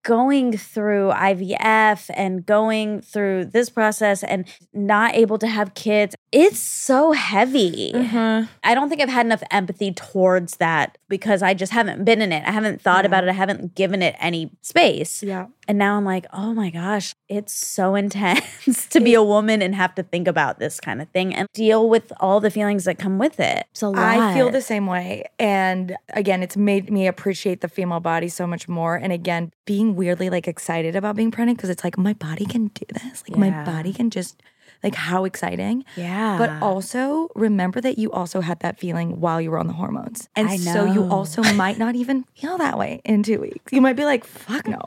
going 0.04 0.57
through 0.57 1.11
IVF 1.12 2.11
and 2.14 2.45
going 2.45 3.00
through 3.02 3.45
this 3.47 3.71
process 3.71 4.25
and 4.25 4.47
not 4.73 5.14
able 5.14 5.38
to 5.38 5.47
have 5.47 5.75
kids. 5.75 6.14
It's 6.33 6.59
so 6.59 7.12
heavy. 7.12 7.93
Uh-huh. 7.95 8.45
I 8.65 8.75
don't 8.75 8.89
think 8.89 9.03
I've 9.03 9.11
had 9.11 9.27
enough 9.27 9.43
empathy 9.51 9.93
towards 9.93 10.57
that 10.57 10.97
because 11.11 11.43
I 11.43 11.53
just 11.53 11.73
haven't 11.73 12.05
been 12.07 12.23
in 12.23 12.33
it. 12.33 12.43
I 12.47 12.53
haven't 12.53 12.81
thought 12.81 13.05
Yeah. 13.05 13.09
about 13.09 13.25
it. 13.25 13.29
I 13.31 13.35
haven't 13.35 13.75
given 13.75 14.01
it 14.01 14.17
any 14.19 14.51
space. 14.62 15.23
Yeah. 15.23 15.49
And 15.69 15.77
now 15.79 15.97
I'm 15.97 16.05
like, 16.07 16.25
oh 16.33 16.55
my 16.55 16.71
gosh, 16.71 17.15
it's 17.29 17.53
so 17.53 17.95
intense 18.03 18.87
to 18.89 19.01
be 19.01 19.12
a 19.12 19.23
woman 19.23 19.61
and 19.61 19.75
have 19.75 19.95
to 19.97 20.03
think 20.03 20.27
about 20.27 20.59
this 20.59 20.81
kind 20.81 21.03
of 21.03 21.09
thing 21.11 21.35
and 21.35 21.47
deal 21.53 21.87
with 21.89 22.12
all 22.19 22.41
the 22.41 22.51
feelings 22.51 22.85
that 22.85 22.99
come 22.99 23.19
with 23.19 23.39
it. 23.39 23.67
It's 23.71 23.83
a 23.83 23.89
lot. 23.91 23.99
I 23.99 24.35
feel 24.35 24.51
the 24.51 24.62
same 24.62 24.87
way. 24.87 25.25
And 25.39 25.97
again, 26.15 26.43
it's 26.43 26.57
made 26.57 26.91
me 26.91 27.07
appreciate 27.07 27.61
the 27.61 27.69
female 27.69 28.01
body 28.01 28.29
so 28.29 28.47
much 28.47 28.69
more. 28.69 28.97
And 28.97 29.12
again, 29.12 29.53
being 29.67 29.97
weirdly 29.97 30.31
like 30.31 30.49
excited 30.49 30.97
about 30.97 31.15
being 31.15 31.31
pregnant 31.31 31.59
because 31.59 31.69
it's 31.71 31.85
like 31.85 31.99
my 31.99 32.15
body 32.15 32.47
can 32.47 32.69
do 32.69 32.87
this. 32.89 33.23
Like 33.29 33.39
my 33.39 33.51
body 33.65 33.93
can 33.93 34.09
just 34.09 34.43
like 34.83 34.95
how 34.95 35.25
exciting. 35.25 35.85
Yeah. 35.97 36.37
But 36.39 36.51
also 36.62 37.29
remember 37.35 37.81
that 37.81 37.99
you 37.99 38.11
also 38.12 38.41
had 38.41 38.61
that 38.61 38.79
feeling 38.79 39.21
while 39.21 39.41
you 39.41 39.51
were 39.51 39.59
on 39.59 39.67
the 39.67 39.73
hormones. 39.73 40.29
And 40.37 40.61
so 40.61 40.85
you 40.85 41.05
also 41.05 41.43
might 41.55 41.79
not 41.79 41.95
even 41.95 42.25
feel 42.35 42.59
that 42.59 42.79
way 42.79 43.01
in 43.05 43.23
two 43.23 43.41
weeks. 43.41 43.73
You 43.73 43.81
might 43.81 43.97
be 43.97 44.05
like, 44.05 44.25
fuck 44.25 44.67
no. 44.67 44.81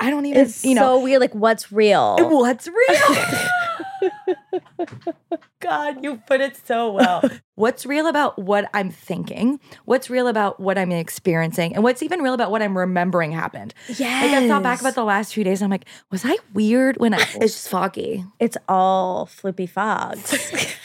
I 0.00 0.10
don't 0.10 0.26
even, 0.26 0.42
it's 0.42 0.64
you 0.64 0.74
know, 0.74 0.98
so 0.98 1.02
weird. 1.02 1.20
Like, 1.20 1.34
what's 1.34 1.70
real? 1.70 2.16
What's 2.18 2.68
real? 2.68 4.36
God, 5.60 6.02
you 6.04 6.16
put 6.26 6.40
it 6.40 6.56
so 6.66 6.92
well. 6.92 7.22
What's 7.54 7.86
real 7.86 8.06
about 8.06 8.38
what 8.38 8.68
I'm 8.74 8.90
thinking? 8.90 9.58
What's 9.84 10.10
real 10.10 10.28
about 10.28 10.60
what 10.60 10.78
I'm 10.78 10.92
experiencing? 10.92 11.74
And 11.74 11.82
what's 11.82 12.02
even 12.02 12.20
real 12.20 12.34
about 12.34 12.50
what 12.50 12.62
I'm 12.62 12.76
remembering 12.76 13.32
happened? 13.32 13.74
Yeah. 13.88 14.20
Like 14.22 14.32
I 14.32 14.48
thought 14.48 14.62
back 14.62 14.80
about 14.80 14.94
the 14.94 15.04
last 15.04 15.34
few 15.34 15.44
days, 15.44 15.62
I'm 15.62 15.70
like, 15.70 15.86
was 16.10 16.24
I 16.24 16.36
weird 16.52 16.98
when 16.98 17.14
I 17.14 17.18
it's 17.36 17.54
just 17.54 17.68
foggy? 17.68 18.24
It's 18.38 18.56
all 18.68 19.26
floopy 19.26 19.68
fogs. 19.68 20.36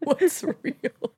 What's 0.00 0.42
real? 0.42 0.74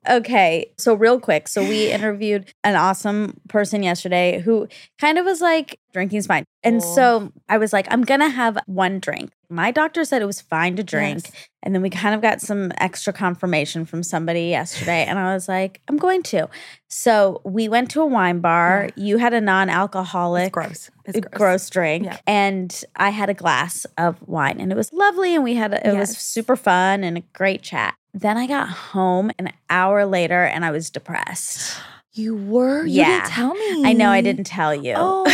Okay, 0.07 0.71
so 0.77 0.93
real 0.93 1.19
quick. 1.19 1.47
So 1.47 1.63
we 1.63 1.91
interviewed 1.91 2.53
an 2.63 2.75
awesome 2.75 3.39
person 3.47 3.81
yesterday 3.81 4.39
who 4.39 4.67
kind 4.99 5.17
of 5.17 5.25
was 5.25 5.41
like, 5.41 5.79
drinking's 5.93 6.27
fine. 6.27 6.43
And 6.63 6.81
Cool. 6.81 6.95
so 6.95 7.31
I 7.49 7.57
was 7.57 7.73
like, 7.73 7.87
I'm 7.89 8.03
gonna 8.03 8.29
have 8.29 8.59
one 8.67 8.99
drink. 8.99 9.31
My 9.51 9.71
doctor 9.71 10.03
said 10.05 10.21
it 10.21 10.25
was 10.25 10.41
fine 10.41 10.75
to 10.77 10.83
drink. 10.83 11.21
Yes. 11.25 11.33
And 11.63 11.75
then 11.75 11.81
we 11.83 11.89
kind 11.91 12.15
of 12.15 12.21
got 12.21 12.41
some 12.41 12.71
extra 12.77 13.13
confirmation 13.13 13.85
from 13.85 14.01
somebody 14.01 14.45
yesterday. 14.45 15.03
And 15.05 15.19
I 15.19 15.33
was 15.33 15.47
like, 15.47 15.81
I'm 15.87 15.97
going 15.97 16.23
to. 16.23 16.49
So 16.87 17.41
we 17.43 17.67
went 17.69 17.91
to 17.91 18.01
a 18.01 18.05
wine 18.05 18.39
bar. 18.39 18.89
You 18.95 19.17
had 19.17 19.33
a 19.33 19.41
non 19.41 19.69
alcoholic. 19.69 20.53
Gross. 20.53 20.89
It's 21.05 21.19
gross. 21.19 21.37
gross 21.37 21.69
drink 21.69 22.05
Yeah. 22.05 22.17
and 22.27 22.83
i 22.95 23.09
had 23.09 23.29
a 23.29 23.33
glass 23.33 23.85
of 23.97 24.15
wine 24.27 24.61
and 24.61 24.71
it 24.71 24.75
was 24.75 24.93
lovely 24.93 25.33
and 25.35 25.43
we 25.43 25.55
had 25.55 25.73
a, 25.73 25.87
it 25.89 25.97
was 25.97 26.15
super 26.15 26.55
fun 26.55 27.03
and 27.03 27.17
a 27.17 27.21
great 27.33 27.63
chat 27.63 27.95
then 28.13 28.37
i 28.37 28.45
got 28.45 28.69
home 28.69 29.31
an 29.39 29.51
hour 29.69 30.05
later 30.05 30.43
and 30.43 30.63
i 30.63 30.69
was 30.69 30.91
depressed 30.91 31.75
You 32.13 32.35
were? 32.35 32.85
You 32.85 33.01
Yeah. 33.01 33.21
didn't 33.21 33.31
tell 33.31 33.53
me. 33.55 33.83
i 33.85 33.93
know 33.93 34.09
i 34.09 34.21
didn't 34.21 34.45
tell 34.45 34.75
you 34.75 34.93
Oh, 34.95 35.25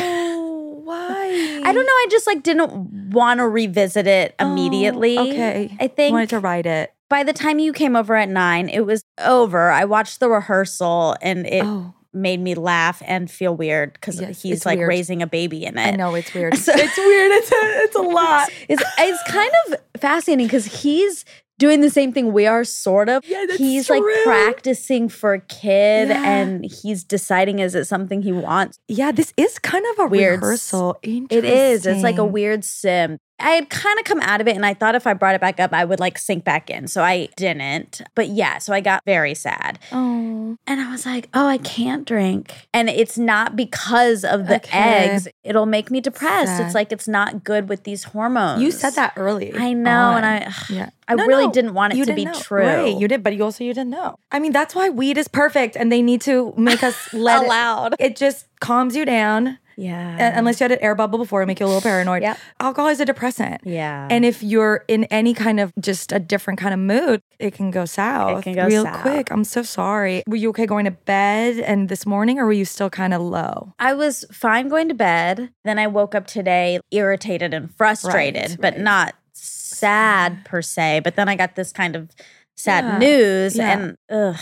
why? 0.87 1.61
i 1.65 1.71
don't 1.71 1.85
know 1.85 1.91
i 1.91 2.07
just 2.09 2.25
like 2.27 2.43
didn't 2.43 3.11
want 3.11 3.39
to 3.39 3.47
revisit 3.47 4.07
it 4.07 4.35
Oh, 4.39 4.49
immediately 4.51 5.17
okay. 5.19 5.75
i 5.79 5.87
think 5.87 6.13
wanted 6.13 6.29
to 6.29 6.39
write 6.39 6.65
it. 6.65 6.93
by 7.09 7.23
the 7.23 7.33
time 7.33 7.59
you 7.59 7.73
came 7.73 7.95
over 7.95 8.15
at 8.15 8.29
nine 8.29 8.69
it 8.69 8.85
was 8.85 9.03
over 9.19 9.69
i 9.69 9.85
watched 9.85 10.19
the 10.19 10.29
rehearsal 10.29 11.15
and 11.21 11.45
it 11.45 11.63
oh, 11.65 11.93
made 12.13 12.39
me 12.39 12.55
laugh 12.55 13.01
and 13.05 13.29
feel 13.29 13.55
weird 13.55 13.93
because 13.93 14.19
Yes, 14.19 14.41
he's 14.41 14.65
like 14.65 14.77
weird. 14.79 14.87
raising 14.87 15.21
a 15.21 15.27
baby 15.27 15.65
in 15.65 15.77
it 15.77 15.93
I 15.93 15.95
know 15.95 16.15
it's 16.15 16.33
weird. 16.33 16.57
So- 16.57 16.71
it's 16.75 16.97
weird. 16.97 17.31
It's 17.31 17.51
a, 17.51 17.55
it's 17.83 17.95
a 17.95 18.01
lot. 18.19 18.49
It's 18.67 18.81
it's 18.97 19.23
kind 19.31 19.51
of 19.67 19.75
fascinating 20.01 20.47
because 20.47 20.65
he's 20.65 21.25
doing 21.59 21.81
the 21.81 21.89
same 21.89 22.11
thing 22.13 22.33
we 22.33 22.45
are, 22.45 22.63
sort 22.63 23.09
of. 23.09 23.23
Yeah, 23.27 23.45
that's 23.47 23.59
he's 23.59 23.89
like 23.89 24.03
practicing 24.23 25.09
for 25.09 25.33
a 25.33 25.39
kid 25.41 26.09
Yeah. 26.09 26.23
and 26.23 26.65
he's 26.65 27.03
deciding 27.03 27.59
is 27.59 27.75
it 27.75 27.85
something 27.85 28.21
he 28.21 28.31
wants. 28.31 28.79
Yeah, 28.87 29.11
this 29.11 29.33
is 29.37 29.57
kind 29.59 29.85
of 29.93 30.05
a 30.05 30.07
Weird. 30.07 30.41
rehearsal. 30.41 30.99
It 31.03 31.43
is. 31.43 31.85
It's 31.85 32.03
like 32.03 32.17
a 32.17 32.25
weird 32.25 32.63
sim. 32.63 33.19
I 33.39 33.51
had 33.51 33.69
kind 33.69 33.99
of 33.99 34.05
come 34.05 34.19
out 34.21 34.41
of 34.41 34.47
it 34.47 34.55
and 34.55 34.65
I 34.65 34.73
thought 34.73 34.95
if 34.95 35.05
I 35.05 35.13
brought 35.13 35.35
it 35.35 35.41
back 35.41 35.59
up, 35.59 35.71
I 35.73 35.85
would 35.85 35.99
like 35.99 36.17
sink 36.17 36.43
back 36.43 36.69
in. 36.71 36.87
So 36.87 37.03
I 37.03 37.27
didn't. 37.35 38.01
But 38.15 38.29
yeah, 38.29 38.57
so 38.57 38.73
I 38.73 38.81
got 38.81 39.03
very 39.05 39.35
sad. 39.35 39.77
Oh, 39.91 40.57
And 40.65 40.81
I 40.81 40.89
was 40.91 41.05
like, 41.05 41.29
oh, 41.35 41.45
I 41.47 41.59
can't 41.59 42.05
drink. 42.07 42.67
And 42.73 42.89
it's 42.89 43.17
not 43.17 43.55
because 43.55 44.23
of 44.25 44.47
the 44.47 44.55
Okay. 44.55 45.09
eggs. 45.09 45.27
It'll 45.43 45.67
make 45.67 45.91
me 45.91 46.01
depressed. 46.01 46.57
Sad. 46.57 46.65
It's 46.65 46.73
like 46.75 46.91
it's 46.91 47.07
not 47.07 47.43
good 47.43 47.69
with 47.69 47.83
these 47.83 48.05
hormones. 48.05 48.61
you 48.63 48.71
said 48.71 48.93
that 48.95 49.13
early. 49.17 49.53
I 49.55 49.73
know. 49.73 50.15
And 50.15 50.25
on. 50.25 50.31
I 50.43 50.53
yeah, 50.69 50.89
I 51.07 51.13
really 51.13 51.47
didn't 51.51 51.73
want 51.75 51.93
it 51.93 51.97
you 51.97 52.05
to 52.05 52.13
be 52.13 52.25
know. 52.25 52.33
true. 52.33 52.65
Right, 52.65 52.97
you 52.97 53.07
did, 53.07 53.23
but 53.23 53.35
you 53.35 53.43
also 53.43 53.63
you 53.63 53.73
didn't 53.73 53.91
know. 53.91 54.15
I 54.31 54.39
mean, 54.39 54.51
that's 54.51 54.73
why 54.73 54.89
weed 54.89 55.17
is 55.17 55.27
perfect, 55.27 55.75
and 55.77 55.91
they 55.91 56.01
need 56.01 56.21
to 56.21 56.53
make 56.57 56.81
us 56.83 57.13
let 57.13 57.41
it. 57.43 57.45
allowed. 57.47 57.95
It 57.99 58.15
just 58.15 58.47
calms 58.59 58.95
you 58.95 59.05
down. 59.05 59.59
Yeah. 59.77 60.37
Unless 60.37 60.59
you 60.59 60.63
had 60.63 60.71
an 60.71 60.79
air 60.81 60.95
bubble 60.95 61.19
before, 61.19 61.43
it 61.43 61.45
make 61.45 61.59
you 61.59 61.65
a 61.65 61.67
little 61.67 61.81
paranoid. 61.81 62.23
Yep. 62.23 62.37
Alcohol 62.59 62.89
is 62.89 62.99
a 62.99 63.05
depressant. 63.05 63.61
yeah. 63.63 64.07
And 64.09 64.25
if 64.25 64.41
you're 64.41 64.83
in 64.87 65.03
any 65.05 65.35
kind 65.35 65.59
of 65.59 65.71
just 65.79 66.11
a 66.11 66.19
different 66.19 66.59
kind 66.59 66.73
of 66.73 66.79
mood, 66.79 67.21
it 67.39 67.53
can 67.53 67.69
go 67.69 67.85
south 67.85 68.43
can 68.43 68.55
go 68.55 68.65
real 68.65 68.83
south. 68.83 69.01
quick. 69.01 69.31
I'm 69.31 69.43
so 69.43 69.61
sorry. 69.61 70.23
Were 70.27 70.35
you 70.35 70.49
okay 70.49 70.65
going 70.65 70.85
to 70.85 70.91
bed 70.91 71.59
and 71.59 71.89
this 71.89 72.05
morning, 72.07 72.39
or 72.39 72.45
were 72.47 72.53
you 72.53 72.65
still 72.65 72.89
kind 72.89 73.13
of 73.13 73.21
low? 73.21 73.73
I 73.77 73.93
was 73.93 74.25
fine 74.31 74.67
going 74.67 74.87
to 74.89 74.95
bed. 74.95 75.51
Then 75.63 75.77
I 75.77 75.85
woke 75.87 76.15
up 76.15 76.25
today 76.25 76.79
irritated 76.89 77.53
and 77.53 77.71
frustrated, 77.75 78.49
Right, 78.51 78.57
but 78.59 78.73
right. 78.73 78.81
not 78.81 79.15
sad 79.33 80.43
per 80.45 80.61
se. 80.63 81.01
But 81.03 81.15
then 81.15 81.29
I 81.29 81.35
got 81.35 81.55
this 81.55 81.71
kind 81.71 81.95
of 81.95 82.09
sad 82.55 82.83
Yeah, 82.83 82.97
news 82.97 83.55
yeah. 83.55 83.71
and 83.77 83.95
ugh, 84.09 84.35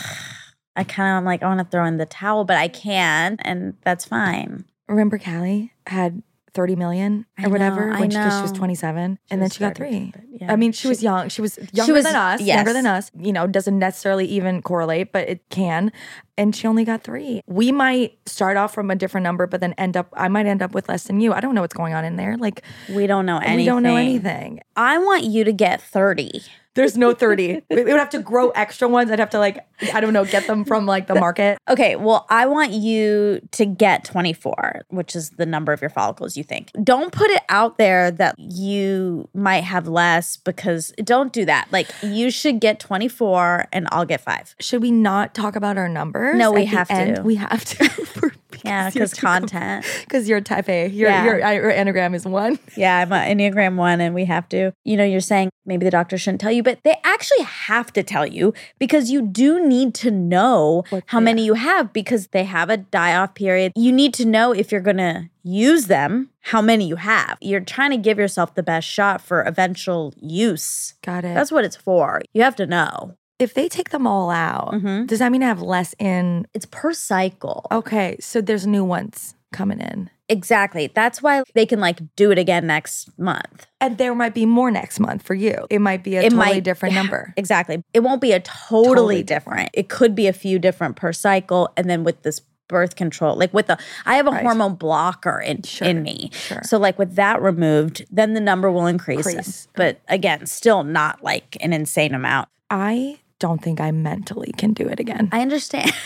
I 0.74 0.84
kind 0.84 1.10
of 1.12 1.18
am 1.18 1.24
like, 1.26 1.42
I 1.42 1.46
want 1.46 1.60
to 1.60 1.66
throw 1.66 1.84
in 1.84 1.98
the 1.98 2.06
towel, 2.06 2.44
but 2.44 2.56
I 2.56 2.68
can't. 2.68 3.38
And 3.44 3.74
that's 3.82 4.06
fine. 4.06 4.64
Remember, 4.88 5.18
Callie 5.18 5.72
had 5.86 6.22
30 6.54 6.74
million 6.76 7.26
I 7.36 7.44
or 7.46 7.50
whatever 7.50 7.90
know, 7.92 8.00
when 8.00 8.08
she, 8.10 8.16
she 8.16 8.22
was 8.24 8.52
know. 8.52 8.58
27, 8.58 9.18
and 9.30 9.42
then 9.42 9.50
she 9.50 9.58
got 9.60 9.74
three. 9.76 10.10
yeah. 10.32 10.50
I 10.50 10.56
mean, 10.56 10.72
she, 10.72 10.82
She- 10.82 10.88
was 10.88 11.02
young. 11.02 11.28
She 11.28 11.42
was 11.42 11.58
younger 11.72 11.92
was- 11.92 12.04
than 12.04 12.16
us, 12.16 12.40
yes. 12.40 12.56
younger 12.56 12.72
than 12.72 12.86
us. 12.86 13.10
You 13.18 13.32
know, 13.34 13.46
doesn't 13.46 13.78
necessarily 13.78 14.24
even 14.26 14.62
correlate, 14.62 15.12
but 15.12 15.28
it 15.28 15.46
can. 15.50 15.92
And 16.38 16.56
she 16.56 16.66
only 16.66 16.84
got 16.84 17.02
three. 17.02 17.42
We 17.46 17.72
might 17.72 18.18
start 18.26 18.56
off 18.56 18.72
from 18.72 18.90
a 18.90 18.96
different 18.96 19.24
number, 19.24 19.46
but 19.46 19.60
then 19.60 19.74
end 19.74 19.98
up, 19.98 20.08
I 20.16 20.28
might 20.28 20.46
end 20.46 20.62
up 20.62 20.72
with 20.72 20.88
less 20.88 21.04
than 21.04 21.20
you. 21.20 21.34
I 21.34 21.40
don't 21.40 21.54
know 21.54 21.60
what's 21.60 21.74
going 21.74 21.92
on 21.92 22.06
in 22.06 22.16
there. 22.16 22.38
Like, 22.38 22.62
We 22.88 23.06
don't 23.06 23.26
know 23.26 23.36
anything. 23.36 23.56
we 23.56 23.64
don't 23.66 23.82
know 23.82 23.96
anything. 23.96 24.60
I 24.76 24.96
want 24.96 25.24
you 25.24 25.44
to 25.44 25.52
get 25.52 25.82
30. 25.82 26.42
There's 26.76 26.96
no 26.96 27.12
30. 27.12 27.62
we 27.70 27.82
would 27.84 27.88
have 27.88 28.10
to 28.10 28.20
grow 28.20 28.50
extra 28.50 28.86
ones. 28.86 29.10
I'd 29.10 29.18
have 29.18 29.30
to, 29.30 29.38
like, 29.38 29.66
I 29.92 30.00
don't 30.00 30.12
know, 30.12 30.24
get 30.24 30.46
them 30.46 30.64
from 30.64 30.86
like 30.86 31.06
the 31.08 31.14
market. 31.16 31.58
Okay, 31.68 31.96
well, 31.96 32.26
I 32.30 32.46
want 32.46 32.72
you 32.72 33.40
to 33.52 33.64
get 33.66 34.04
24, 34.04 34.82
which 34.88 35.16
is 35.16 35.30
the 35.30 35.46
number 35.46 35.72
of 35.72 35.80
your 35.80 35.90
follicles 35.90 36.36
you 36.36 36.44
think. 36.44 36.70
Don't 36.84 37.12
put 37.12 37.30
it 37.30 37.42
out 37.48 37.78
there 37.78 38.10
that 38.12 38.38
you 38.38 39.28
might 39.34 39.64
have 39.64 39.88
less 39.88 40.36
because 40.36 40.92
don't 41.02 41.32
do 41.32 41.44
that. 41.46 41.68
Like, 41.72 41.88
you 42.02 42.30
should 42.30 42.60
get 42.60 42.78
24 42.78 43.66
and 43.72 43.88
I'll 43.90 44.04
get 44.04 44.20
five. 44.20 44.54
Should 44.60 44.82
we 44.82 44.90
not 44.90 45.34
talk 45.34 45.56
about 45.56 45.76
our 45.78 45.88
numbers? 45.88 46.38
No, 46.38 46.52
we 46.52 46.66
have 46.66 46.88
to. 46.88 46.94
end? 46.94 47.24
We 47.24 47.34
have 47.36 47.64
to. 47.64 48.30
for- 48.58 48.68
Yeah, 48.68 48.90
because 48.90 49.14
content. 49.14 49.84
Because 50.00 50.28
you're 50.28 50.40
type 50.40 50.68
A. 50.68 50.88
Your, 50.88 51.08
Yeah. 51.10 51.24
your, 51.24 51.38
your 51.38 51.72
enneagram 51.72 52.14
is 52.14 52.24
one. 52.26 52.58
Yeah, 52.76 52.98
I'm 52.98 53.12
an 53.12 53.38
Enneagram 53.38 53.76
one 53.76 54.00
and 54.00 54.14
we 54.14 54.24
have 54.26 54.48
to. 54.50 54.72
You 54.84 54.96
know, 54.96 55.04
you're 55.04 55.20
saying 55.20 55.50
maybe 55.64 55.84
the 55.84 55.90
doctor 55.90 56.16
shouldn't 56.18 56.40
tell 56.40 56.52
you, 56.52 56.62
but 56.62 56.78
they 56.84 56.96
actually 57.04 57.42
have 57.44 57.92
to 57.94 58.02
tell 58.02 58.26
you 58.26 58.52
because 58.78 59.10
you 59.10 59.22
do 59.22 59.66
need 59.66 59.94
to 59.96 60.10
know 60.10 60.84
What- 60.90 61.04
how 61.06 61.20
many 61.20 61.44
you 61.44 61.54
have 61.54 61.92
because 61.92 62.28
they 62.28 62.44
have 62.44 62.70
a 62.70 62.76
die 62.76 63.14
off 63.16 63.34
period. 63.34 63.72
You 63.76 63.92
need 63.92 64.14
to 64.14 64.24
know 64.24 64.52
if 64.52 64.70
you're 64.72 64.80
going 64.80 64.96
to 64.98 65.28
use 65.42 65.86
them, 65.86 66.30
how 66.40 66.60
many 66.60 66.86
you 66.88 66.96
have. 66.96 67.38
You're 67.40 67.60
trying 67.60 67.90
to 67.92 67.96
give 67.96 68.18
yourself 68.18 68.54
the 68.54 68.62
best 68.62 68.86
shot 68.88 69.20
for 69.20 69.42
eventual 69.42 70.12
use. 70.20 70.94
Got 71.04 71.24
it. 71.24 71.34
That's 71.34 71.50
what 71.52 71.64
it's 71.64 71.76
for. 71.76 72.20
You 72.34 72.42
have 72.42 72.56
to 72.56 72.66
know. 72.66 73.16
If 73.38 73.54
they 73.54 73.68
take 73.68 73.90
them 73.90 74.06
all 74.06 74.30
out, 74.30 74.72
Mhm. 74.74 75.06
does 75.06 75.18
that 75.18 75.30
mean 75.32 75.42
I 75.42 75.46
have 75.48 75.62
less 75.62 75.94
in? 75.98 76.46
It's 76.54 76.66
per 76.66 76.92
cycle. 76.92 77.66
Okay, 77.70 78.16
so 78.20 78.40
there's 78.40 78.66
new 78.66 78.84
ones 78.84 79.34
coming 79.52 79.80
in. 79.80 80.10
Exactly. 80.28 80.90
That's 80.92 81.22
why 81.22 81.44
they 81.54 81.66
can 81.66 81.78
like 81.78 82.00
do 82.16 82.32
it 82.32 82.38
again 82.38 82.66
next 82.66 83.16
month. 83.18 83.66
And 83.80 83.96
there 83.96 84.12
might 84.14 84.34
be 84.34 84.44
more 84.44 84.70
next 84.72 84.98
month 84.98 85.22
for 85.22 85.34
you. 85.34 85.66
It 85.70 85.80
might 85.80 86.02
be 86.02 86.16
a 86.16 86.20
It 86.20 86.30
totally 86.30 86.36
might- 86.54 86.64
different 86.64 86.94
number. 87.00 87.32
Exactly. 87.36 87.82
It 87.94 88.00
won't 88.00 88.20
be 88.20 88.32
a 88.32 88.40
totally, 88.40 88.86
Totally 88.96 89.22
different. 89.22 89.70
It 89.72 89.88
could 89.88 90.14
be 90.16 90.26
a 90.26 90.32
few 90.32 90.58
different 90.58 90.96
per 90.96 91.12
cycle. 91.12 91.70
And 91.76 91.88
then 91.88 92.02
with 92.02 92.22
this 92.22 92.40
birth 92.68 92.96
control, 92.96 93.36
like 93.36 93.54
with 93.54 93.68
the, 93.68 93.78
I 94.04 94.16
have 94.16 94.26
a 94.26 94.32
Right. 94.32 94.42
hormone 94.42 94.74
blocker 94.74 95.38
in, 95.38 95.62
Sure, 95.62 95.86
in 95.86 96.02
me. 96.02 96.30
sure. 96.32 96.62
So, 96.64 96.76
like 96.78 96.98
with 96.98 97.14
that 97.14 97.40
removed, 97.40 98.04
then 98.10 98.34
the 98.34 98.40
number 98.40 98.68
will 98.68 98.86
increase. 98.88 99.24
Increase. 99.28 99.68
But 99.76 100.00
again, 100.08 100.46
still 100.46 100.82
not 100.82 101.22
like 101.22 101.56
an 101.60 101.72
insane 101.72 102.12
amount. 102.12 102.48
I 102.68 103.20
don't 103.38 103.62
think 103.62 103.80
I 103.80 103.90
mentally 103.90 104.52
can 104.56 104.72
do 104.72 104.88
it 104.88 105.00
again. 105.00 105.28
I 105.32 105.40
understand. 105.40 105.92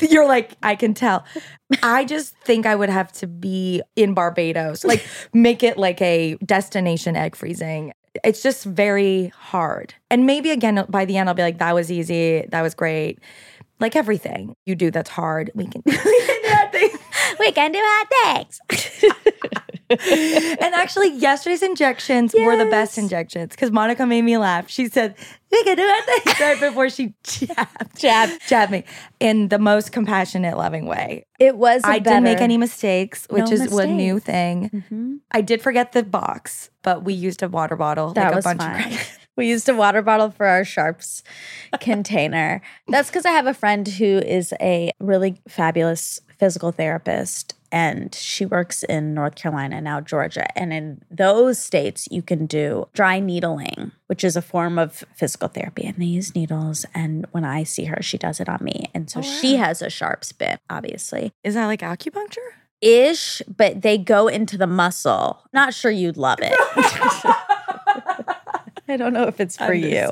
You're 0.00 0.26
like, 0.26 0.56
I 0.62 0.76
can 0.76 0.94
tell. 0.94 1.24
I 1.82 2.04
just 2.04 2.34
think 2.38 2.66
I 2.66 2.74
would 2.74 2.88
have 2.88 3.12
to 3.12 3.26
be 3.26 3.82
in 3.96 4.14
Barbados, 4.14 4.84
like 4.84 5.04
make 5.32 5.62
it 5.62 5.76
like 5.76 6.00
a 6.00 6.36
destination 6.44 7.16
egg 7.16 7.36
freezing. 7.36 7.92
It's 8.24 8.42
just 8.42 8.64
very 8.64 9.32
hard. 9.36 9.94
And 10.10 10.26
maybe 10.26 10.50
again, 10.50 10.84
by 10.88 11.04
the 11.04 11.16
end, 11.16 11.28
I'll 11.28 11.34
be 11.34 11.42
like, 11.42 11.58
that 11.58 11.74
was 11.74 11.92
easy. 11.92 12.44
That 12.50 12.62
was 12.62 12.74
great. 12.74 13.18
Like 13.78 13.96
everything 13.96 14.54
you 14.66 14.74
do 14.74 14.90
that's 14.90 15.10
hard, 15.10 15.50
we 15.54 15.66
can, 15.66 15.82
we 15.86 15.92
can 15.92 16.42
do 16.42 16.48
that 16.48 16.72
thing. 16.72 16.90
we 17.38 17.52
can 17.52 17.72
do 17.72 17.78
hot 17.80 18.48
things. 18.68 19.12
and 19.90 20.74
actually, 20.74 21.14
yesterday's 21.16 21.62
injections 21.62 22.34
were 22.34 22.56
the 22.56 22.66
best 22.70 22.96
injections 22.98 23.50
because 23.50 23.70
Monica 23.70 24.06
made 24.06 24.22
me 24.22 24.38
laugh. 24.38 24.68
She 24.70 24.88
said, 24.88 25.14
"We 25.50 25.64
can 25.64 25.76
do 25.76 25.82
it," 25.84 26.40
right 26.40 26.60
before 26.60 26.88
she 26.90 27.14
jabbed, 27.24 27.98
Jab. 27.98 28.30
jabbed 28.46 28.72
me 28.72 28.84
in 29.18 29.48
the 29.48 29.58
most 29.58 29.92
compassionate, 29.92 30.56
loving 30.56 30.86
way. 30.86 31.26
It 31.38 31.56
was. 31.56 31.82
I 31.84 31.98
didn't 31.98 32.22
make 32.24 32.40
any 32.40 32.56
mistakes, 32.56 33.26
which 33.30 33.46
No 33.46 33.52
is 33.52 33.60
a 33.76 33.86
new 33.86 34.14
mistakes. 34.14 34.26
thing. 34.26 34.84
Mhm. 34.90 35.18
I 35.32 35.40
did 35.40 35.60
forget 35.62 35.92
the 35.92 36.02
box, 36.04 36.70
but 36.82 37.04
we 37.04 37.12
used 37.14 37.42
a 37.42 37.48
water 37.48 37.76
bottle. 37.76 38.12
That 38.12 38.26
like 38.26 38.36
was 38.36 38.46
a 38.46 38.48
bunch 38.54 38.60
fine. 38.62 38.92
of 38.92 39.18
we 39.36 39.48
used 39.48 39.68
a 39.68 39.74
water 39.74 40.02
bottle 40.02 40.30
for 40.30 40.46
our 40.46 40.64
sharps 40.64 41.22
container. 41.80 42.60
That's 42.88 43.08
because 43.08 43.24
I 43.26 43.30
have 43.30 43.46
a 43.46 43.54
friend 43.54 43.86
who 43.88 44.18
is 44.18 44.52
a 44.60 44.92
really 45.00 45.40
fabulous 45.48 46.20
physical 46.40 46.72
therapist. 46.72 47.54
And 47.72 48.12
she 48.16 48.44
works 48.44 48.82
in 48.82 49.14
North 49.14 49.36
Carolina, 49.36 49.80
now 49.80 50.00
Georgia. 50.00 50.46
And 50.58 50.72
in 50.72 51.02
those 51.08 51.60
states, 51.60 52.08
you 52.10 52.20
can 52.20 52.46
do 52.46 52.88
dry 52.94 53.20
needling, 53.20 53.92
which 54.08 54.24
is 54.24 54.34
a 54.34 54.42
form 54.42 54.76
of 54.76 55.04
physical 55.14 55.46
therapy. 55.46 55.84
And 55.86 55.96
they 55.98 56.06
use 56.06 56.34
needles. 56.34 56.84
And 56.96 57.26
when 57.30 57.44
I 57.44 57.62
see 57.62 57.84
her, 57.84 58.02
she 58.02 58.18
does 58.18 58.40
it 58.40 58.48
on 58.48 58.58
me. 58.62 58.90
And 58.92 59.08
so 59.08 59.20
Oh, 59.20 59.22
she 59.22 59.54
has 59.54 59.82
a 59.82 59.88
sharps 59.90 60.32
bin, 60.32 60.58
obviously 60.68 61.32
Is 61.44 61.54
that 61.54 61.66
like 61.66 61.80
acupuncture? 61.82 62.38
ish, 62.80 63.42
but 63.56 63.82
they 63.82 63.98
go 63.98 64.26
into 64.26 64.56
the 64.56 64.66
muscle. 64.66 65.38
Not 65.52 65.74
sure 65.74 65.90
you'd 65.90 66.16
love 66.16 66.38
it. 66.42 66.56
I 68.90 68.96
don't 68.96 69.12
know 69.12 69.24
if 69.24 69.40
it's 69.40 69.56
for 69.56 69.72
you. 69.72 70.10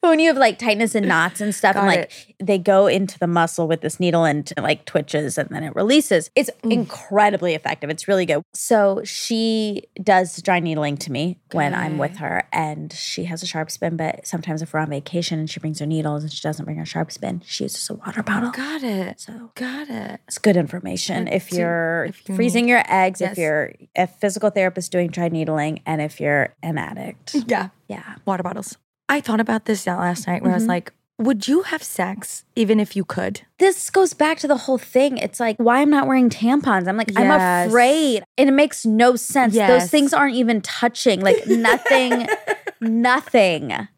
But 0.00 0.08
when 0.08 0.20
you 0.20 0.28
have 0.28 0.36
like 0.36 0.58
tightness 0.58 0.94
and 0.94 1.08
knots 1.08 1.40
and 1.40 1.54
stuff, 1.54 1.76
and 1.76 1.86
Got 1.86 1.96
like 1.96 2.36
they 2.40 2.58
go 2.58 2.86
into 2.86 3.18
the 3.18 3.26
muscle 3.26 3.66
with 3.66 3.80
this 3.80 3.98
needle 3.98 4.24
and 4.24 4.50
like 4.56 4.84
twitches 4.84 5.38
and 5.38 5.48
then 5.50 5.64
it 5.64 5.74
releases. 5.74 6.30
It's 6.36 6.50
mm. 6.62 6.72
incredibly 6.72 7.54
effective. 7.54 7.90
It's 7.90 8.06
really 8.06 8.26
good. 8.26 8.42
So 8.54 9.02
she 9.04 9.84
does 10.02 10.40
dry 10.42 10.60
needling 10.60 10.96
to 10.98 11.12
me 11.12 11.38
when 11.52 11.74
I'm 11.74 11.98
with 11.98 12.16
her, 12.18 12.46
and 12.52 12.92
she 12.92 13.24
has 13.24 13.42
a 13.42 13.46
sharps 13.46 13.76
bin. 13.76 13.96
But 13.96 14.26
sometimes 14.26 14.62
if 14.62 14.72
we're 14.72 14.80
on 14.80 14.90
vacation 14.90 15.38
and 15.38 15.50
she 15.50 15.60
brings 15.60 15.80
her 15.80 15.86
needles 15.86 16.22
and 16.22 16.32
she 16.32 16.42
doesn't 16.42 16.64
bring 16.64 16.78
her 16.78 16.86
sharps 16.86 17.18
bin, 17.18 17.42
she 17.44 17.64
uses 17.64 17.88
a 17.90 17.94
water 17.94 18.20
oh, 18.20 18.22
bottle. 18.22 18.50
Got 18.50 18.82
it. 18.82 19.20
So 19.20 19.50
Got 19.54 19.90
it. 19.90 20.20
it's 20.28 20.38
good 20.38 20.56
information 20.56 21.24
Good 21.24 21.34
if 21.34 21.52
you're 21.52 22.04
if 22.06 22.28
you 22.28 22.36
freezing 22.36 22.66
need- 22.66 22.70
your 22.70 22.82
eggs, 22.86 23.20
Yes. 23.20 23.32
if 23.32 23.38
you're 23.38 23.72
a 23.96 24.06
physical 24.06 24.50
therapist 24.50 24.92
doing 24.92 25.08
dry 25.10 25.28
needling, 25.28 25.80
and 25.86 26.00
if 26.00 26.20
you're 26.20 26.54
an 26.62 26.78
addict. 26.78 27.34
Yeah. 27.48 27.68
Yeah. 27.88 28.16
Water 28.26 28.42
bottles. 28.42 28.76
I 29.08 29.20
thought 29.20 29.40
about 29.40 29.64
this 29.64 29.86
last 29.86 30.26
night 30.26 30.42
where 30.42 30.52
I 30.52 30.54
was 30.54 30.64
Mhm. 30.64 30.68
like, 30.68 30.92
would 31.18 31.48
you 31.48 31.62
have 31.62 31.82
sex 31.82 32.44
even 32.54 32.78
if 32.78 32.94
you 32.94 33.04
could? 33.04 33.40
This 33.58 33.90
goes 33.90 34.12
back 34.14 34.38
to 34.38 34.46
the 34.46 34.56
whole 34.56 34.78
thing. 34.78 35.16
It's 35.18 35.40
like 35.40 35.56
why 35.56 35.80
I'm 35.80 35.90
not 35.90 36.06
wearing 36.06 36.30
tampons. 36.30 36.86
I'm 36.86 36.96
like, 36.96 37.10
I'm 37.16 37.66
afraid. 37.68 38.22
And 38.36 38.48
it 38.48 38.52
makes 38.52 38.86
no 38.86 39.16
sense. 39.16 39.54
Those 39.56 39.90
things 39.90 40.12
aren't 40.14 40.36
even 40.36 40.60
touching. 40.60 41.20
Like 41.20 41.46
nothing, 41.46 42.28
nothing. 42.80 43.88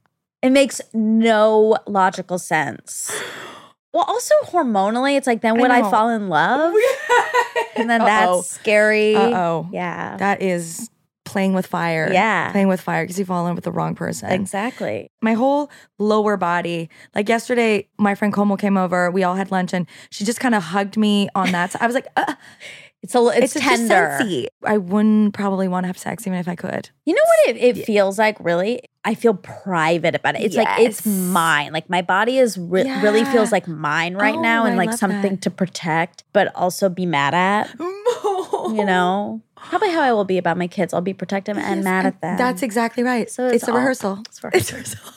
It 0.42 0.50
makes 0.50 0.80
no 0.94 1.76
logical 1.87 2.38
sense. 2.38 3.11
Well, 3.92 4.04
also 4.06 4.35
hormonally, 4.44 5.16
it's 5.16 5.26
like 5.26 5.40
then 5.40 5.56
I 5.56 5.61
would 5.61 5.70
I, 5.73 5.80
know. 5.80 5.90
fall 5.90 6.11
in 6.11 6.28
love? 6.28 6.73
And 7.76 7.90
then 7.90 8.00
Uh-oh. 8.02 8.37
that's 8.37 8.49
scary. 8.50 9.16
Uh-oh. 9.16 9.68
Yeah. 9.73 10.16
That 10.16 10.42
is 10.42 10.88
playing 11.30 11.52
with 11.54 11.66
fire. 11.66 12.10
Yeah. 12.12 12.50
Playing 12.52 12.68
with 12.68 12.80
fire 12.80 13.04
because 13.04 13.18
you 13.18 13.25
fall 13.25 13.46
in 13.46 13.54
with 13.54 13.64
the 13.64 13.72
wrong 13.72 13.94
person. 13.94 14.30
Exactly. 14.30 15.10
My 15.22 15.34
whole 15.34 15.70
lower 15.99 16.37
body, 16.37 16.90
like 17.14 17.28
yesterday, 17.28 17.88
my 17.99 18.14
friend 18.14 18.32
Como 18.34 18.56
came 18.56 18.76
over. 18.76 19.10
We 19.10 19.22
all 19.25 19.34
had 19.37 19.50
lunch 19.50 19.72
and 19.72 19.87
she 20.10 20.25
just 20.25 20.40
kind 20.40 20.54
of 20.54 20.62
hugged 20.62 20.96
me 20.96 21.28
on 21.34 21.52
that. 21.52 21.72
side. 21.72 21.82
I 21.82 21.87
was 21.87 21.94
like, 21.94 22.08
uh, 22.16 22.34
It's 23.02 23.14
a 23.14 23.26
it's, 23.28 23.56
it's, 23.56 23.64
tender. 23.64 24.18
I 24.62 24.76
wouldn't 24.76 25.32
probably 25.32 25.68
want 25.68 25.84
to 25.84 25.87
have 25.87 25.96
sex 25.96 26.26
even 26.26 26.38
if 26.38 26.49
I 26.49 26.54
could. 26.54 26.90
You 27.06 27.14
know 27.14 27.22
what 27.25 27.56
it, 27.56 27.78
it 27.78 27.84
feels 27.87 28.18
like 28.18 28.37
really? 28.40 28.82
I 29.06 29.14
feel 29.14 29.32
private 29.32 30.14
about 30.14 30.34
it. 30.37 30.42
It's 30.42 30.54
like 30.56 30.78
it's 30.80 31.06
mine. 31.06 31.72
Like 31.72 31.88
my 31.88 32.02
body 32.02 32.37
is 32.37 32.58
re- 32.58 32.84
really 33.00 33.25
feels 33.25 33.50
like 33.52 33.66
mine 33.66 34.14
right 34.16 34.34
Oh, 34.34 34.42
now 34.42 34.66
and 34.66 34.75
I 34.75 34.84
like 34.84 34.92
something 34.99 35.37
that. 35.37 35.42
to 35.42 35.50
protect 35.50 36.25
but 36.34 36.54
also 36.54 36.90
be 36.90 37.06
mad 37.06 37.32
at, 37.32 37.75
you 37.80 38.84
know? 38.84 39.40
Probably 39.68 39.90
how 39.90 40.00
I 40.00 40.12
will 40.12 40.25
be 40.25 40.38
about 40.38 40.56
my 40.58 40.66
kids. 40.66 40.92
I'll 40.94 41.00
be 41.00 41.14
protective 41.14 41.56
and 41.56 41.76
Yes, 41.78 41.84
mad 41.84 42.06
at 42.06 42.20
them. 42.20 42.36
That's 42.36 42.62
exactly 42.62 43.02
right. 43.02 43.30
So 43.30 43.46
it's 43.46 43.56
it's, 43.56 43.68
a 43.68 43.70
all- 43.73 43.76
rehearsal. 43.78 44.23
it's 44.28 44.42
a 44.42 44.49
rehearsal. 44.49 45.12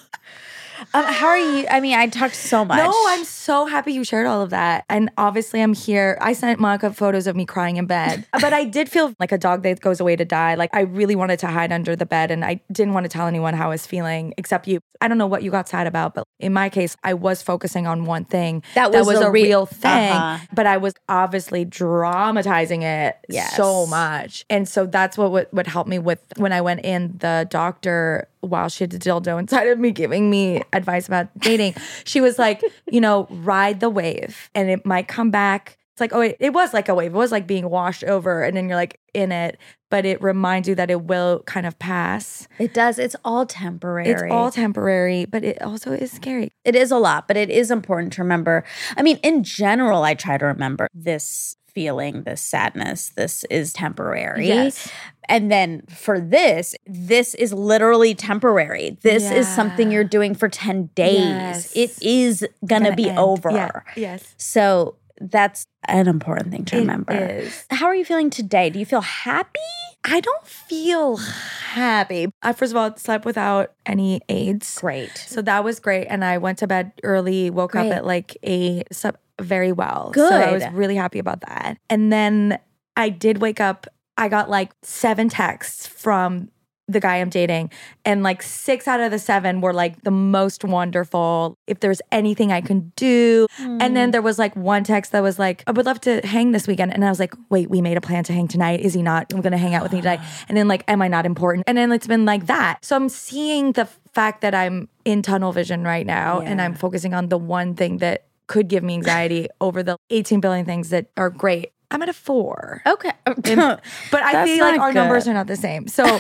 Um, 0.94 1.06
how 1.06 1.28
are 1.28 1.38
you? 1.38 1.66
I 1.70 1.80
mean, 1.80 1.98
I 1.98 2.08
talked 2.08 2.36
so 2.36 2.64
much. 2.64 2.78
No, 2.78 2.92
I'm 3.08 3.24
so 3.24 3.66
happy 3.66 3.94
you 3.94 4.04
shared 4.04 4.28
all 4.28 4.42
of 4.42 4.52
that. 4.52 4.86
And 4.90 5.10
obviously, 5.18 5.62
I'm 5.62 5.74
here. 5.74 6.18
I 6.22 6.34
sent 6.34 6.60
Monica 6.60 6.94
photos 6.94 7.28
of 7.28 7.36
me 7.36 7.46
crying 7.46 7.78
in 7.78 7.86
bed, 7.86 8.26
but 8.34 8.54
I 8.54 8.64
did 8.66 8.90
feel 8.90 9.14
like 9.20 9.32
a 9.32 9.38
dog 9.38 9.64
that 9.64 9.80
goes 9.82 10.00
away 10.00 10.16
to 10.16 10.26
die. 10.26 10.56
Like 10.56 10.70
I 10.74 10.82
really 10.82 11.16
wanted 11.16 11.40
to 11.40 11.48
hide 11.48 11.72
under 11.72 11.96
the 11.96 12.06
bed 12.06 12.32
and 12.32 12.46
I 12.46 12.62
didn't 12.72 12.94
want 12.94 13.06
to 13.06 13.10
tell 13.10 13.28
anyone 13.28 13.54
how 13.54 13.66
I 13.68 13.70
was 13.70 13.86
feeling 13.88 14.34
except 14.38 14.68
you. 14.68 14.80
I 15.02 15.08
don't 15.10 15.18
know 15.18 15.28
what 15.28 15.44
you 15.44 15.52
got 15.52 15.68
sad 15.68 15.86
about, 15.88 16.14
but 16.16 16.24
in 16.40 16.54
my 16.54 16.70
case, 16.70 16.96
I 17.04 17.14
was 17.14 17.42
focusing 17.42 17.88
on 17.88 18.06
one 18.06 18.24
thing 18.24 18.64
That 18.76 18.92
was 18.92 19.08
a 19.10 19.28
a 19.28 19.32
re- 19.32 19.44
real 19.44 19.66
thing, 19.66 20.12
Uh-huh. 20.14 20.46
but 20.54 20.66
I 20.66 20.78
was 20.78 20.94
obviously 21.10 21.66
dramatizing 21.66 22.84
it 22.84 23.18
Yes. 23.28 23.56
so 23.58 23.86
much. 23.88 24.46
And 24.50 24.68
so 24.68 24.86
that's 24.86 25.18
what 25.18 25.32
would, 25.32 25.48
would 25.52 25.68
help 25.68 25.88
me 25.88 26.00
with 26.00 26.20
when 26.38 26.54
I 26.54 26.62
went 26.62 26.86
in, 26.86 27.18
the 27.20 27.48
doctor, 27.50 28.28
while 28.44 28.70
she 28.70 28.84
had 28.84 28.94
a 28.94 29.00
dildo 29.00 29.40
inside 29.40 29.68
of 29.68 29.80
me 29.80 29.92
giving 29.92 30.30
me 30.30 30.62
advice 30.74 31.08
about 31.08 31.28
dating, 31.40 31.76
she 32.04 32.22
was 32.22 32.38
like, 32.38 32.62
you 32.92 33.00
know, 33.00 33.28
ride 33.30 33.80
the 33.80 33.90
wave 33.90 34.50
and 34.54 34.70
it 34.70 34.86
might 34.86 35.08
come 35.08 35.32
back. 35.32 35.78
It's 35.94 36.02
like, 36.02 36.14
oh, 36.14 36.22
it, 36.22 36.38
it 36.40 36.54
was 36.54 36.74
like 36.74 36.90
a 36.90 36.96
wave. 36.96 37.14
It 37.14 37.18
was 37.18 37.32
like 37.32 37.46
being 37.46 37.70
washed 37.70 38.04
over 38.04 38.44
and 38.44 38.58
then 38.58 38.68
you're 38.68 38.76
like 38.76 39.00
in 39.14 39.32
it, 39.32 39.60
but 39.92 40.06
it 40.06 40.22
reminds 40.22 40.68
you 40.68 40.74
that 40.76 40.90
it 40.90 41.04
will 41.04 41.44
kind 41.46 41.68
of 41.68 41.78
pass. 41.78 42.48
It 42.58 42.74
does. 42.74 42.98
It's 42.98 43.16
all 43.24 43.46
temporary. 43.46 44.10
It's 44.10 44.24
all 44.32 44.50
temporary, 44.50 45.26
but 45.26 45.44
it 45.44 45.62
also 45.62 45.92
is 45.92 46.12
scary. 46.12 46.52
it 46.66 46.76
is 46.76 46.90
a 46.90 46.98
lot, 46.98 47.28
but 47.28 47.38
it 47.38 47.52
is 47.52 47.70
important 47.70 48.12
to 48.14 48.24
remember. 48.24 48.64
I 48.98 49.04
mean, 49.04 49.18
in 49.18 49.44
general, 49.44 50.04
I 50.04 50.16
try 50.16 50.38
to 50.38 50.46
remember 50.46 50.88
this 50.96 51.58
feeling, 51.74 52.24
this 52.24 52.42
sadness, 52.42 53.10
this 53.16 53.44
is 53.46 53.74
temporary. 53.74 54.48
Yes. 54.48 54.92
And 55.30 55.52
then 55.52 55.84
for 55.88 56.20
this, 56.20 56.76
this 56.86 57.34
is 57.36 57.54
literally 57.54 58.14
temporary. 58.14 58.98
This 59.02 59.32
is 59.32 59.48
something 59.48 59.92
you're 59.92 60.04
doing 60.04 60.36
for 60.36 60.50
10 60.50 60.88
days. 60.96 61.16
Yes. 61.20 61.76
It 61.76 62.02
is 62.02 62.40
going 62.66 62.84
to 62.84 62.90
Gonna 62.90 62.96
be 62.96 63.10
end. 63.10 63.20
over. 63.20 63.52
Yeah. 63.52 63.72
Yes. 63.96 64.36
So 64.38 64.96
that's 65.22 65.66
an 65.86 66.08
important 66.08 66.52
thing 66.52 66.66
to 66.66 66.78
remember. 66.78 67.14
It 67.14 67.46
is. 67.46 67.66
How 67.70 67.86
are 67.86 67.96
you 67.96 68.04
feeling 68.04 68.30
today? 68.30 68.70
Do 68.70 68.80
you 68.80 68.86
feel 68.86 69.02
happy? 69.02 69.60
I 70.04 70.20
don't 70.20 70.46
feel 70.46 71.16
happy. 71.16 72.28
I 72.42 72.52
first 72.52 72.74
of 72.74 72.78
all 72.78 72.96
slept 72.98 73.24
without 73.24 73.72
any 73.86 74.20
aids. 74.28 74.78
Great. 74.80 75.16
So 75.18 75.42
that 75.44 75.64
was 75.64 75.80
great. 75.80 76.08
And 76.08 76.26
I 76.26 76.38
went 76.40 76.58
to 76.60 76.68
bed 76.68 76.92
early, 77.04 77.50
woke 77.50 77.72
Great. 77.72 77.90
up 77.90 77.98
at 77.98 78.06
like 78.06 78.36
eight, 78.44 78.94
slept 78.94 79.20
very 79.42 79.72
well. 79.72 80.12
So 80.16 80.30
I 80.36 80.52
was 80.52 80.64
really 80.74 80.96
happy 80.96 81.20
about 81.20 81.42
that. 81.42 81.78
And 81.90 82.12
then 82.12 82.60
I 82.96 83.10
did 83.10 83.40
wake 83.40 83.60
up. 83.60 83.88
I 84.18 84.30
got 84.30 84.50
like 84.50 84.72
seven 84.84 85.28
texts 85.30 85.88
from 85.88 86.50
the 86.90 87.00
guy 87.00 87.16
I'm 87.22 87.30
dating, 87.30 87.72
and 88.04 88.24
like 88.24 88.44
six 88.44 88.90
out 88.90 89.00
of 89.00 89.10
the 89.10 89.18
seven 89.18 89.62
were 89.62 89.72
like 89.74 90.02
the 90.04 90.12
most 90.12 90.66
wonderful. 90.66 91.58
If 91.66 91.80
there's 91.80 92.02
anything 92.12 92.52
I 92.52 92.60
can 92.60 92.92
do. 92.98 93.48
And 93.58 93.80
Mm. 93.82 93.94
then 93.94 94.12
there 94.12 94.22
was 94.22 94.38
like 94.38 94.54
one 94.58 94.84
text 94.84 95.14
that 95.14 95.24
was 95.24 95.40
like, 95.40 95.64
I 95.66 95.72
would 95.72 95.86
love 95.86 96.02
to 96.02 96.20
hang 96.28 96.52
this 96.52 96.68
weekend. 96.68 96.94
And 96.94 97.06
I 97.06 97.10
was 97.10 97.20
like, 97.22 97.34
wait, 97.50 97.70
we 97.70 97.82
made 97.82 97.96
a 97.96 98.02
plan 98.02 98.26
to 98.26 98.34
hang 98.34 98.50
tonight. 98.50 98.82
Is 98.82 98.94
he 98.94 99.02
not 99.02 99.30
going 99.30 99.44
to 99.54 99.58
hang 99.58 99.74
out 99.74 99.82
with 99.82 99.94
me 99.94 100.02
tonight? 100.02 100.20
And 100.50 100.58
then 100.58 100.68
like, 100.68 100.84
am 100.90 101.02
I 101.02 101.08
not 101.08 101.26
important? 101.26 101.64
And 101.68 101.78
then 101.78 101.90
it's 101.94 102.06
been 102.06 102.26
like 102.26 102.48
that. 102.48 102.80
So 102.84 102.98
I'm 102.98 103.08
seeing 103.10 103.72
the 103.72 103.86
fact 104.12 104.42
that 104.42 104.54
I'm 104.54 104.90
in 105.06 105.22
tunnel 105.22 105.54
vision 105.54 105.84
right 105.86 106.06
now 106.06 106.42
and 106.42 106.62
I'm 106.62 106.74
focusing 106.76 107.14
on 107.14 107.30
the 107.30 107.38
one 107.38 107.76
thing 107.76 107.98
that 108.00 108.26
could 108.48 108.68
give 108.68 108.84
me 108.84 108.94
anxiety 108.94 109.48
over 109.62 109.84
the 109.84 109.98
18 110.10 110.40
billion 110.40 110.66
things 110.66 110.90
that 110.90 111.08
are 111.18 111.30
great. 111.30 111.72
I'm 111.92 112.02
at 112.02 112.10
a 112.10 112.14
four. 112.14 112.82
Okay. 112.86 113.12
But 113.26 114.24
I 114.24 114.46
feel 114.46 114.66
like 114.66 114.80
our 114.80 114.94
numbers 114.94 115.28
are 115.28 115.34
not 115.34 115.48
the 115.48 115.56
same. 115.56 115.88
So 115.88 116.04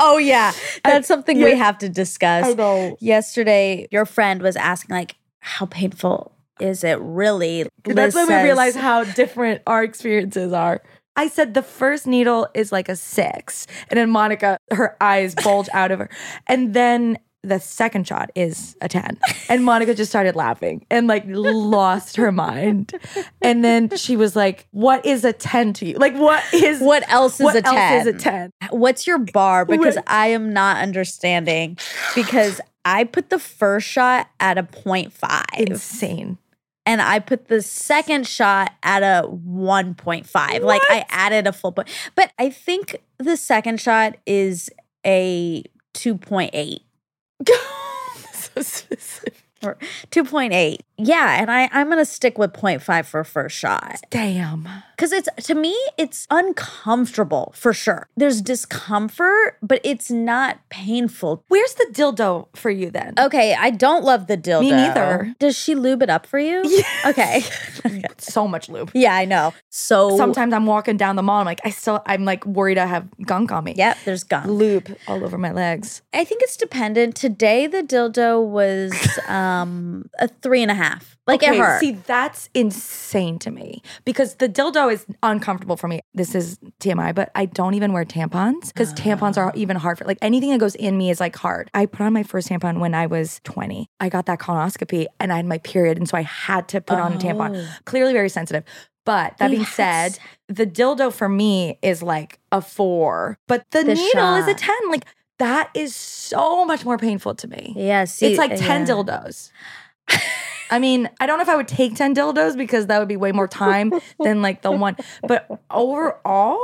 oh 0.00 0.18
yeah, 0.18 0.52
that's 0.84 1.08
something 1.08 1.40
we 1.40 1.56
have 1.56 1.78
to 1.78 1.88
discuss. 1.88 2.54
I. 2.58 2.94
Yesterday, 3.00 3.88
your 3.90 4.04
friend 4.04 4.42
was 4.42 4.56
asking 4.56 4.94
like, 4.94 5.16
"How 5.40 5.66
painful 5.66 6.32
is 6.60 6.84
it 6.84 6.98
really?" 7.00 7.64
Liz 7.86 7.96
that's 7.96 8.14
when 8.14 8.28
we 8.28 8.34
realize 8.34 8.76
how 8.76 9.04
different 9.04 9.62
our 9.66 9.82
experiences 9.82 10.52
are. 10.52 10.82
I 11.16 11.28
said 11.28 11.54
the 11.54 11.62
first 11.62 12.06
needle 12.06 12.46
is 12.54 12.72
like 12.72 12.90
a 12.90 12.96
six. 12.96 13.66
And 13.88 13.98
then 13.98 14.10
Monica, 14.10 14.58
her 14.70 14.96
eyes 15.00 15.34
bulge 15.34 15.68
out 15.72 15.90
of 15.90 15.98
her. 15.98 16.10
And 16.46 16.74
then 16.74 17.18
the 17.46 17.60
second 17.60 18.06
shot 18.06 18.30
is 18.34 18.76
a 18.80 18.88
10. 18.88 19.18
And 19.48 19.64
Monica 19.64 19.94
just 19.94 20.10
started 20.10 20.34
laughing 20.36 20.84
and 20.90 21.06
like 21.06 21.24
lost 21.26 22.16
her 22.16 22.32
mind. 22.32 22.92
And 23.40 23.64
then 23.64 23.88
she 23.96 24.16
was 24.16 24.34
like, 24.34 24.66
What 24.72 25.06
is 25.06 25.24
a 25.24 25.32
10 25.32 25.72
to 25.74 25.86
you? 25.86 25.94
Like, 25.94 26.14
what 26.14 26.42
is 26.52 26.80
What 26.80 27.08
else 27.10 27.40
is 27.40 27.44
what 27.44 27.56
a 27.56 27.62
10? 27.62 27.74
else 27.74 28.06
is 28.06 28.14
a 28.14 28.18
10? 28.18 28.50
What's 28.70 29.06
your 29.06 29.18
bar? 29.18 29.64
Because 29.64 29.96
I 30.06 30.28
am 30.28 30.52
not 30.52 30.78
understanding. 30.82 31.78
Because 32.14 32.60
I 32.84 33.04
put 33.04 33.30
the 33.30 33.38
first 33.38 33.86
shot 33.86 34.28
at 34.40 34.58
a 34.58 34.62
0.5 34.62 35.44
Insane. 35.58 36.38
and 36.84 37.02
I 37.02 37.18
put 37.18 37.48
the 37.48 37.62
second 37.62 38.26
shot 38.26 38.72
at 38.82 39.02
a 39.02 39.26
1.5. 39.28 40.62
Like 40.62 40.82
I 40.88 41.04
added 41.08 41.46
a 41.46 41.52
full 41.52 41.72
point. 41.72 41.88
But 42.14 42.32
I 42.38 42.50
think 42.50 42.96
the 43.18 43.36
second 43.36 43.80
shot 43.80 44.16
is 44.26 44.70
a 45.04 45.64
2.8. 45.94 46.78
Or 49.62 49.76
2.8. 50.10 50.78
Yeah, 50.98 51.40
and 51.40 51.50
I 51.50 51.68
I'm 51.72 51.86
going 51.86 51.98
to 51.98 52.04
stick 52.04 52.38
with 52.38 52.52
0.5 52.52 53.06
for 53.06 53.24
first 53.24 53.56
shot. 53.56 54.00
Damn. 54.10 54.68
Cuz 54.98 55.12
it's 55.12 55.28
to 55.46 55.54
me 55.54 55.76
it's 55.98 56.26
uncomfortable 56.30 57.52
for 57.54 57.72
sure. 57.72 58.08
There's 58.16 58.40
discomfort, 58.40 59.58
but 59.62 59.80
it's 59.84 60.10
not 60.10 60.58
painful. 60.70 61.44
Where's 61.48 61.74
the 61.74 61.86
dildo 61.92 62.48
for 62.54 62.70
you 62.70 62.90
then? 62.90 63.14
Okay, 63.18 63.54
I 63.58 63.70
don't 63.70 64.04
love 64.04 64.26
the 64.26 64.36
dildo. 64.36 64.60
Me 64.62 64.70
neither. 64.70 65.34
Does 65.38 65.56
she 65.56 65.74
lube 65.74 66.02
it 66.02 66.10
up 66.10 66.26
for 66.26 66.38
you? 66.38 66.62
Okay. 67.06 67.42
So 68.18 68.48
much 68.48 68.68
lube. 68.68 68.90
yeah, 68.94 69.14
I 69.14 69.24
know. 69.24 69.54
So 69.70 70.16
Sometimes 70.16 70.52
I'm 70.52 70.66
walking 70.66 70.96
down 70.96 71.16
the 71.16 71.22
mall. 71.22 71.40
I'm 71.40 71.46
like, 71.46 71.60
I 71.64 71.70
still, 71.70 72.02
I'm 72.06 72.24
like 72.24 72.44
worried 72.44 72.78
I 72.78 72.86
have 72.86 73.06
gunk 73.24 73.52
on 73.52 73.64
me. 73.64 73.74
Yep, 73.76 73.98
there's 74.04 74.24
gunk. 74.24 74.46
Lube 74.46 74.96
all 75.06 75.22
over 75.24 75.38
my 75.38 75.52
legs. 75.52 76.02
I 76.12 76.24
think 76.24 76.42
it's 76.42 76.56
dependent. 76.56 77.14
Today 77.14 77.66
the 77.66 77.82
dildo 77.82 78.44
was 78.44 78.92
um 79.28 80.08
a 80.18 80.28
three 80.28 80.62
and 80.62 80.70
a 80.70 80.74
half. 80.74 81.15
Like 81.26 81.42
it 81.42 81.50
Okay, 81.50 81.58
hurt. 81.58 81.80
See, 81.80 81.92
that's 81.92 82.48
insane 82.54 83.38
to 83.40 83.50
me 83.50 83.82
because 84.04 84.36
the 84.36 84.48
dildo 84.48 84.92
is 84.92 85.04
uncomfortable 85.22 85.76
for 85.76 85.88
me. 85.88 86.00
This 86.14 86.34
is 86.34 86.58
TMI, 86.80 87.14
but 87.14 87.32
I 87.34 87.46
don't 87.46 87.74
even 87.74 87.92
wear 87.92 88.04
tampons 88.04 88.68
because 88.68 88.92
ah. 88.92 88.96
tampons 88.96 89.36
are 89.36 89.52
even 89.56 89.76
hard 89.76 89.98
for 89.98 90.04
like 90.04 90.18
anything 90.22 90.50
that 90.50 90.60
goes 90.60 90.76
in 90.76 90.96
me 90.96 91.10
is 91.10 91.18
like 91.18 91.34
hard. 91.34 91.68
I 91.74 91.86
put 91.86 92.02
on 92.02 92.12
my 92.12 92.22
first 92.22 92.48
tampon 92.48 92.78
when 92.78 92.94
I 92.94 93.06
was 93.06 93.40
20. 93.44 93.88
I 93.98 94.08
got 94.08 94.26
that 94.26 94.38
colonoscopy 94.38 95.06
and 95.18 95.32
I 95.32 95.36
had 95.36 95.46
my 95.46 95.58
period. 95.58 95.98
And 95.98 96.08
so 96.08 96.16
I 96.16 96.22
had 96.22 96.68
to 96.68 96.80
put 96.80 96.98
on 96.98 97.12
a 97.12 97.16
tampon. 97.16 97.56
Oh. 97.56 97.76
Clearly 97.86 98.12
very 98.12 98.28
sensitive. 98.28 98.62
But 99.04 99.38
that 99.38 99.50
You 99.50 99.58
being 99.58 99.66
said, 99.66 100.18
the 100.48 100.66
dildo 100.66 101.12
for 101.12 101.28
me 101.28 101.78
is 101.80 102.02
like 102.02 102.40
a 102.50 102.60
four, 102.60 103.38
but 103.46 103.64
the, 103.70 103.84
The 103.84 103.94
needle 103.94 104.34
is 104.34 104.48
a 104.48 104.54
10. 104.54 104.74
Like 104.90 105.06
that 105.38 105.70
is 105.74 105.94
so 105.94 106.64
much 106.64 106.84
more 106.84 106.98
painful 106.98 107.34
to 107.36 107.48
me. 107.48 107.72
yeah, 107.76 108.02
It's 108.02 108.20
like 108.38 108.52
uh, 108.52 108.56
10 108.56 108.60
yeah. 108.60 108.86
dildos. 108.86 109.50
I 110.70 110.78
mean, 110.78 111.08
I 111.20 111.26
don't 111.26 111.38
know 111.38 111.42
if 111.42 111.48
I 111.48 111.56
would 111.56 111.68
take 111.68 111.94
10 111.94 112.14
dildos 112.14 112.56
because 112.56 112.86
that 112.86 112.98
would 112.98 113.08
be 113.08 113.16
way 113.16 113.32
more 113.32 113.48
time 113.48 113.92
than 114.20 114.42
like 114.42 114.62
the 114.62 114.72
one. 114.72 114.96
But 115.22 115.48
overall, 115.70 116.60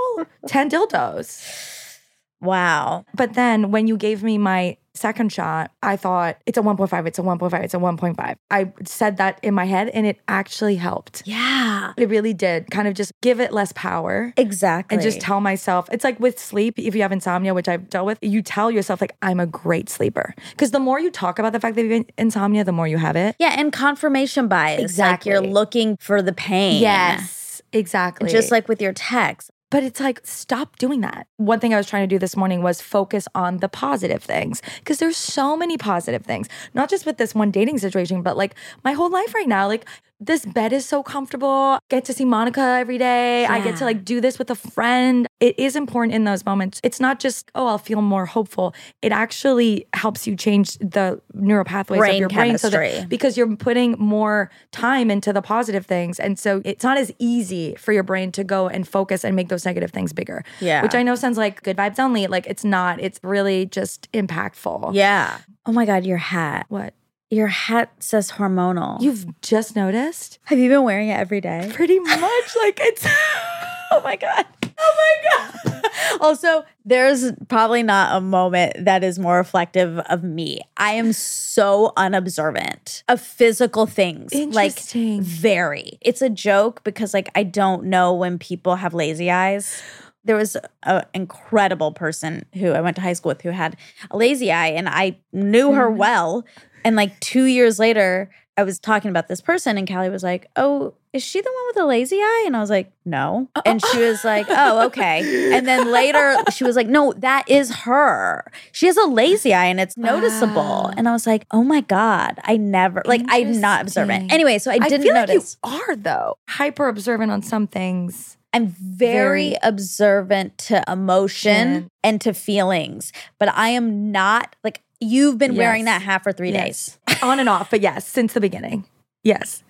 10 0.47 0.71
dildos. 0.71 1.99
Wow. 2.41 3.05
But 3.15 3.35
then 3.35 3.71
when 3.71 3.87
you 3.87 3.97
gave 3.97 4.23
me 4.23 4.39
my 4.39 4.77
second 4.95 5.33
shot, 5.33 5.71
I 5.83 5.97
thought 5.97 6.39
it's 6.47 6.59
a 6.59 6.61
1.5, 6.61 7.07
it's 7.07 7.19
a 7.19 7.23
1.5, 7.23 7.65
it's 7.65 7.75
a 7.75 7.79
1.5. 7.79 8.37
I 8.51 8.73
said 8.85 9.17
that 9.17 9.39
in 9.43 9.55
my 9.55 9.65
head 9.65 9.89
and 9.89 10.07
it 10.07 10.21
actually 10.29 10.77
helped. 10.77 11.23
Yeah. 11.25 11.93
It 11.97 12.09
really 12.09 12.35
did. 12.35 12.71
Kind 12.71 12.89
of 12.89 12.95
just 12.95 13.13
give 13.23 13.41
it 13.41 13.53
less 13.53 13.73
power. 13.73 14.33
Exactly. 14.37 14.95
And 14.95 15.03
just 15.03 15.21
tell 15.21 15.41
myself, 15.41 15.89
it's 15.93 16.05
like 16.05 16.21
with 16.21 16.39
sleep, 16.39 16.79
if 16.79 16.95
you 16.95 17.03
have 17.03 17.13
insomnia, 17.13 17.55
which 17.55 17.69
I've 17.69 17.89
dealt 17.89 18.07
with, 18.07 18.19
you 18.23 18.43
tell 18.43 18.71
yourself, 18.71 19.01
like, 19.01 19.17
I'm 19.23 19.41
a 19.41 19.47
great 19.47 19.89
sleeper. 19.89 20.35
Because 20.51 20.71
the 20.71 20.81
more 20.81 21.01
you 21.01 21.11
talk 21.11 21.39
about 21.39 21.53
the 21.53 21.61
fact 21.61 21.77
that 21.77 21.85
you 21.85 21.93
have 21.93 22.05
insomnia, 22.19 22.65
the 22.65 22.73
more 22.73 22.87
you 22.87 22.99
have 22.99 23.17
it. 23.17 23.37
Yeah, 23.39 23.55
and 23.59 23.73
confirmation 23.73 24.49
bias. 24.49 24.81
Exactly. 24.81 25.33
Like 25.33 25.43
you're 25.43 25.53
looking 25.53 25.97
for 25.99 26.23
the 26.23 26.33
pain. 26.33 26.83
Yes, 26.83 27.63
exactly. 27.73 28.31
Just 28.31 28.51
like 28.51 28.69
with 28.69 28.81
your 28.83 28.93
text. 28.93 29.51
But 29.73 29.83
it's 29.83 30.01
like, 30.01 30.21
stop 30.23 30.77
doing 30.77 31.01
that. 31.01 31.27
One 31.39 31.59
thing 31.59 31.73
I 31.73 31.79
was 31.79 31.87
trying 31.87 32.03
to 32.03 32.07
do 32.15 32.19
this 32.19 32.37
morning 32.37 32.63
was 32.63 32.83
focus 32.83 33.27
on 33.35 33.57
the 33.57 33.71
positive 33.71 34.23
things 34.23 34.61
because 34.81 34.99
there's 34.99 35.17
so 35.17 35.57
many 35.57 35.79
positive 35.79 36.27
things, 36.27 36.47
not 36.75 36.91
just 36.91 37.07
with 37.07 37.17
this 37.17 37.35
one 37.35 37.51
dating 37.51 37.79
situation, 37.79 38.21
but 38.21 38.37
like 38.37 38.55
my 38.85 38.93
whole 38.93 39.11
life 39.11 39.35
right 39.35 39.49
now. 39.49 39.67
Like, 39.67 39.87
this 40.27 40.47
bed 40.47 40.73
is 40.73 40.87
so 40.87 41.03
comfortable. 41.03 41.79
Get 41.89 42.05
to 42.07 42.13
see 42.13 42.25
Monica 42.25 42.61
every 42.61 42.99
day. 42.99 43.45
I 43.47 43.61
get 43.61 43.77
to 43.79 43.85
like 43.85 44.05
do 44.05 44.21
this 44.21 44.39
with 44.39 44.51
a 44.51 44.55
friend. 44.55 45.27
It 45.41 45.59
is 45.59 45.75
important 45.77 46.15
in 46.15 46.25
those 46.25 46.45
moments. 46.45 46.81
It's 46.85 47.01
not 47.01 47.19
just, 47.19 47.51
oh, 47.55 47.67
I'll 47.67 47.79
feel 47.79 48.01
more 48.03 48.27
hopeful. 48.27 48.75
It 49.03 49.13
actually 49.13 49.87
helps 49.95 50.27
you 50.27 50.37
change 50.37 50.79
the 50.79 51.21
neural 51.35 51.65
pathways 51.65 51.99
Brain 51.99 52.15
of 52.15 52.21
your 52.21 52.29
brain 52.29 52.59
so 52.59 52.71
chemistry. 52.71 53.01
that 53.01 53.09
because 53.09 53.37
you're 53.37 53.57
putting 53.57 53.93
more 53.99 54.51
time 54.71 55.11
into 55.11 55.33
the 55.33 55.43
positive 55.43 55.87
things. 55.87 56.21
And 56.21 56.39
so 56.39 56.63
it's 56.65 56.85
not 56.85 56.97
as 56.99 57.13
easy 57.19 57.75
for 57.75 57.93
your 57.93 58.05
brain 58.05 58.31
to 58.33 58.45
go 58.45 58.69
and 58.69 58.87
focus 58.87 59.25
and 59.25 59.35
make 59.35 59.49
those 59.49 59.65
negative 59.65 59.91
things 59.91 60.13
bigger. 60.13 60.45
Yeah. 60.61 60.83
Which 60.83 60.95
I 60.95 61.03
know 61.03 61.15
sounds 61.17 61.37
like 61.37 61.63
good 61.63 61.77
vibes 61.77 61.99
only. 61.99 62.27
Like 62.29 62.47
it's 62.47 62.65
not. 62.65 63.01
It's 63.01 63.19
really 63.23 63.67
just 63.67 64.11
impactful. 64.13 64.95
Yeah. 64.95 65.39
Oh 65.67 65.73
my 65.73 65.85
God, 65.85 66.05
your 66.05 66.19
hat. 66.19 66.67
What? 66.69 66.95
Your 67.33 67.47
hat 67.47 67.91
says 67.99 68.33
hormonal. 68.33 69.01
You've 69.01 69.41
just 69.41 69.75
noticed? 69.75 70.39
have 70.45 70.59
you 70.59 70.69
been 70.69 70.83
wearing 70.83 71.09
it 71.09 71.15
every 71.15 71.41
day? 71.41 71.71
Pretty 71.73 71.99
much. 71.99 72.57
like 72.57 72.79
it's 72.83 73.07
Oh 73.91 74.03
my 74.05 74.17
God. 74.17 74.45
Oh 74.79 75.17
my 75.33 75.73
God. 75.73 75.83
also, 76.21 76.67
there's 76.85 77.33
probably 77.49 77.83
not 77.83 78.15
a 78.15 78.21
moment 78.21 78.85
that 78.85 79.03
is 79.03 79.19
more 79.19 79.37
reflective 79.37 79.99
of 79.99 80.23
me. 80.23 80.61
I 80.77 80.93
am 80.93 81.15
so 81.15 81.95
unobservant 81.97 83.03
of 83.09 83.19
physical 83.19 83.87
things. 83.87 84.35
Interesting. 84.35 85.19
Like, 85.19 85.27
very. 85.27 85.99
It's 86.03 86.21
a 86.21 86.29
joke 86.29 86.85
because, 86.85 87.15
like, 87.15 87.31
I 87.35 87.45
don't 87.45 87.85
know 87.85 88.13
when 88.13 88.39
people 88.39 88.77
have 88.77 88.93
lazy 88.93 89.31
eyes. 89.31 89.83
There 90.25 90.37
was 90.37 90.57
an 90.83 91.05
incredible 91.15 91.93
person 91.93 92.45
who 92.55 92.73
I 92.73 92.83
went 92.83 92.97
to 92.97 93.03
high 93.03 93.15
school 93.15 93.31
with 93.31 93.41
who 93.41 93.51
had 93.51 93.79
a 94.11 94.19
lazy 94.19 94.53
eye, 94.53 94.69
and 94.69 94.87
I 94.87 95.17
knew 95.33 95.73
her 95.73 95.89
mm-hmm. 95.89 95.99
well. 95.99 96.45
And 96.85 96.97
like 96.97 97.19
two 97.21 97.45
years 97.45 97.79
later, 97.79 98.31
I 98.57 98.65
was 98.65 98.79
talking 98.79 99.11
about 99.11 99.29
this 99.29 99.41
person, 99.41 99.79
and 99.79 99.89
Callie 99.89 100.11
was 100.11 100.23
like, 100.23 100.47
Oh, 100.57 100.95
is 101.15 101.23
she 101.23 101.41
the 101.41 101.51
one 101.51 101.67
with 101.69 101.77
the 101.77 101.87
lazy 101.87 102.17
eye? 102.17 102.45
And 102.47 102.55
I 102.57 102.61
was 102.61 102.69
like, 102.69 102.93
No. 103.07 103.49
And 103.65 103.83
she 103.85 103.99
was 104.01 104.25
like, 104.25 104.47
Oh, 104.51 104.87
okay. 104.87 105.55
And 105.57 105.67
then 105.67 105.91
later 105.91 106.37
she 106.53 106.63
was 106.65 106.77
like, 106.77 106.87
No, 106.87 107.15
that 107.19 107.49
is 107.49 107.75
her. 107.77 108.45
She 108.73 108.87
has 108.87 108.97
a 108.99 109.07
lazy 109.07 109.55
eye 109.55 109.67
and 109.67 109.81
it's 109.81 109.97
noticeable. 109.97 110.55
Wow. 110.55 110.93
And 110.97 111.09
I 111.09 111.13
was 111.13 111.27
like, 111.27 111.47
Oh 111.51 111.65
my 111.65 111.81
God, 111.81 112.39
I 112.45 112.59
never, 112.59 113.03
like, 113.07 113.23
I'm 113.29 113.59
not 113.61 113.83
observant. 113.83 114.31
Anyway, 114.33 114.59
so 114.59 114.71
I 114.71 114.75
I 114.75 114.89
didn't 114.89 115.03
feel 115.05 115.15
notice. 115.15 115.57
like 115.63 115.73
you 115.73 115.81
are 115.91 115.97
though. 115.97 116.35
Hyper 116.49 116.89
observant 116.89 117.33
on 117.33 117.43
some 117.43 117.67
things. 117.67 118.37
I'm 118.55 118.67
very, 118.69 119.51
Very- 119.51 119.57
observant 119.63 120.59
to 120.59 120.85
emotion 120.87 121.73
Jen. 121.73 121.89
and 122.05 122.21
to 122.21 122.35
feelings, 122.35 123.11
but 123.39 123.49
I 123.55 123.69
am 123.71 124.13
not 124.13 124.57
like 124.63 124.83
you've 125.03 125.39
been 125.39 125.57
wearing 125.57 125.85
that 125.87 126.03
hat 126.03 126.23
for 126.23 126.33
three 126.33 126.53
days. 126.53 126.99
On 127.23 127.39
and 127.39 127.49
off, 127.49 127.71
but 127.71 127.81
yes, 127.81 128.07
since 128.07 128.33
the 128.33 128.41
beginning. 128.41 128.85
Yes. 129.23 129.63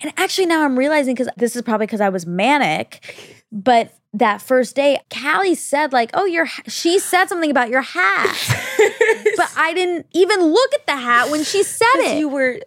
And 0.00 0.12
actually, 0.16 0.46
now 0.46 0.64
I'm 0.64 0.78
realizing 0.78 1.14
because 1.14 1.28
this 1.36 1.54
is 1.54 1.62
probably 1.62 1.86
because 1.86 2.00
I 2.00 2.08
was 2.08 2.26
manic, 2.26 3.44
but 3.52 3.94
that 4.14 4.40
first 4.40 4.74
day, 4.74 4.98
Callie 5.10 5.54
said, 5.54 5.92
like, 5.92 6.10
oh, 6.14 6.24
your, 6.24 6.46
ha-" 6.46 6.62
she 6.66 6.98
said 6.98 7.26
something 7.26 7.50
about 7.50 7.68
your 7.68 7.82
hat, 7.82 8.56
but 9.36 9.52
I 9.56 9.72
didn't 9.74 10.06
even 10.12 10.40
look 10.42 10.74
at 10.74 10.86
the 10.86 10.96
hat 10.96 11.30
when 11.30 11.44
she 11.44 11.62
said 11.62 11.86
it. 11.96 12.18
you 12.18 12.28
were 12.28 12.58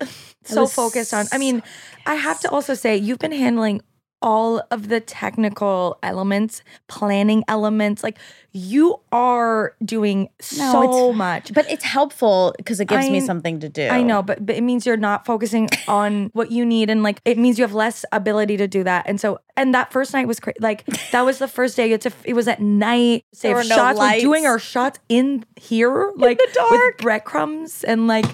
so 0.44 0.68
focused 0.68 1.14
on. 1.14 1.26
I 1.32 1.38
mean, 1.38 1.64
I 2.06 2.16
have 2.16 2.40
to 2.42 2.50
also 2.50 2.74
say 2.74 2.96
you've 2.98 3.20
been 3.20 3.32
handling 3.32 3.82
all 4.22 4.62
of 4.72 4.88
the 4.90 5.00
technical 5.00 5.98
elements, 6.04 6.62
planning 6.88 7.44
elements. 7.48 8.04
Like 8.04 8.18
you 8.52 9.00
are 9.12 9.76
doing 9.84 10.30
No, 10.58 10.72
so 10.72 11.14
much. 11.14 11.54
but 11.54 11.70
it's 11.72 11.84
helpful 11.84 12.54
because 12.58 12.80
it 12.80 12.86
gives 12.88 13.10
me 13.10 13.20
something 13.22 13.60
to 13.62 13.70
do. 13.70 13.88
I 13.88 14.04
know, 14.04 14.22
but, 14.22 14.46
but 14.46 14.56
it 14.56 14.62
means 14.62 14.86
you're 14.86 14.98
not 14.98 15.26
focusing 15.26 15.70
on 15.88 16.30
what 16.34 16.52
you 16.52 16.66
need, 16.66 16.90
and 16.90 17.02
like 17.04 17.22
it 17.26 17.38
means 17.38 17.58
you 17.58 17.64
have 17.64 17.74
less 17.74 18.06
ability 18.12 18.58
to 18.58 18.68
do 18.68 18.84
that. 18.84 19.06
And 19.08 19.20
so, 19.20 19.40
and 19.58 19.74
that 19.74 19.92
first 19.92 20.14
night 20.14 20.28
was 20.28 20.40
crazy. 20.40 20.58
Like 20.60 20.86
that 21.12 21.22
was 21.24 21.40
the 21.40 21.48
first 21.48 21.76
day. 21.76 21.92
It's 21.92 22.06
a, 22.06 22.12
it 22.24 22.34
was 22.34 22.48
at 22.48 22.62
night. 22.62 23.24
Save 23.34 23.56
were 23.56 23.64
no 23.64 23.76
shots. 23.76 24.00
We're 24.00 24.20
doing 24.20 24.46
our 24.46 24.60
shots 24.60 25.00
in 25.10 25.46
here, 25.56 26.12
like 26.16 26.38
the 26.38 26.50
dark. 26.54 26.72
with 26.72 26.98
breadcrumbs 26.98 27.84
and 27.84 28.08
like 28.08 28.26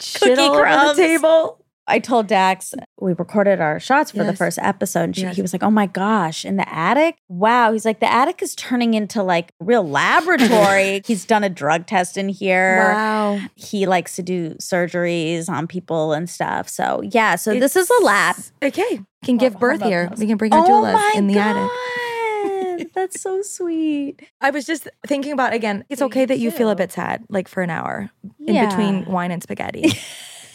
shit 0.00 0.22
Cookie 0.36 0.40
all 0.40 0.56
over 0.56 0.94
the 0.94 1.02
table. 1.02 1.64
I 1.86 1.98
told 1.98 2.26
Dax 2.26 2.74
we 3.00 3.12
recorded 3.12 3.60
our 3.60 3.78
shots 3.78 4.10
for 4.10 4.24
the 4.24 4.34
first 4.34 4.58
episode. 4.60 5.04
And 5.04 5.16
she, 5.16 5.22
Yes. 5.22 5.36
he 5.36 5.42
was 5.42 5.52
like, 5.52 5.62
"Oh 5.62 5.70
my 5.70 5.86
gosh, 5.86 6.44
in 6.44 6.56
the 6.56 6.68
attic! 6.72 7.16
Wow!" 7.28 7.72
He's 7.72 7.84
like, 7.84 8.00
"The 8.00 8.12
attic 8.12 8.42
is 8.42 8.54
turning 8.54 8.94
into 8.94 9.22
like 9.22 9.52
real 9.60 9.88
laboratory." 9.88 11.02
He's 11.06 11.24
done 11.24 11.44
a 11.44 11.48
drug 11.48 11.86
test 11.86 12.16
in 12.16 12.28
here. 12.28 12.78
Wow. 12.92 13.40
He 13.54 13.86
likes 13.86 14.16
to 14.16 14.22
do 14.22 14.54
surgeries 14.54 15.48
on 15.48 15.66
people 15.66 16.12
and 16.12 16.28
stuff. 16.28 16.68
So 16.68 17.02
yeah, 17.04 17.36
so 17.36 17.58
this 17.58 17.76
is 17.76 17.88
a 17.90 18.02
lab. 18.04 18.36
Okay. 18.62 19.00
Can 19.24 19.36
give 19.36 19.58
birth 19.58 19.82
here. 19.82 20.10
We 20.16 20.26
can 20.26 20.36
bring 20.36 20.52
our 20.52 20.64
oh 20.64 20.68
doulas 20.68 21.14
in 21.16 21.26
the 21.26 21.38
attic. 21.38 21.54
god! 21.54 22.78
God, 22.78 22.86
that's 22.94 23.20
so 23.20 23.42
sweet. 23.42 24.22
I 24.40 24.50
was 24.50 24.64
just 24.64 24.88
thinking 25.06 25.32
about 25.32 25.52
again, 25.52 25.84
it's 25.88 26.02
okay 26.02 26.24
that 26.24 26.38
you 26.38 26.50
feel 26.50 26.70
a 26.70 26.76
bit 26.76 26.92
sad, 26.92 27.24
like 27.28 27.48
for 27.48 27.62
an 27.62 27.70
hour 27.70 28.10
in 28.46 28.68
between 28.68 29.04
wine 29.06 29.30
and 29.30 29.42
spaghetti. 29.42 29.92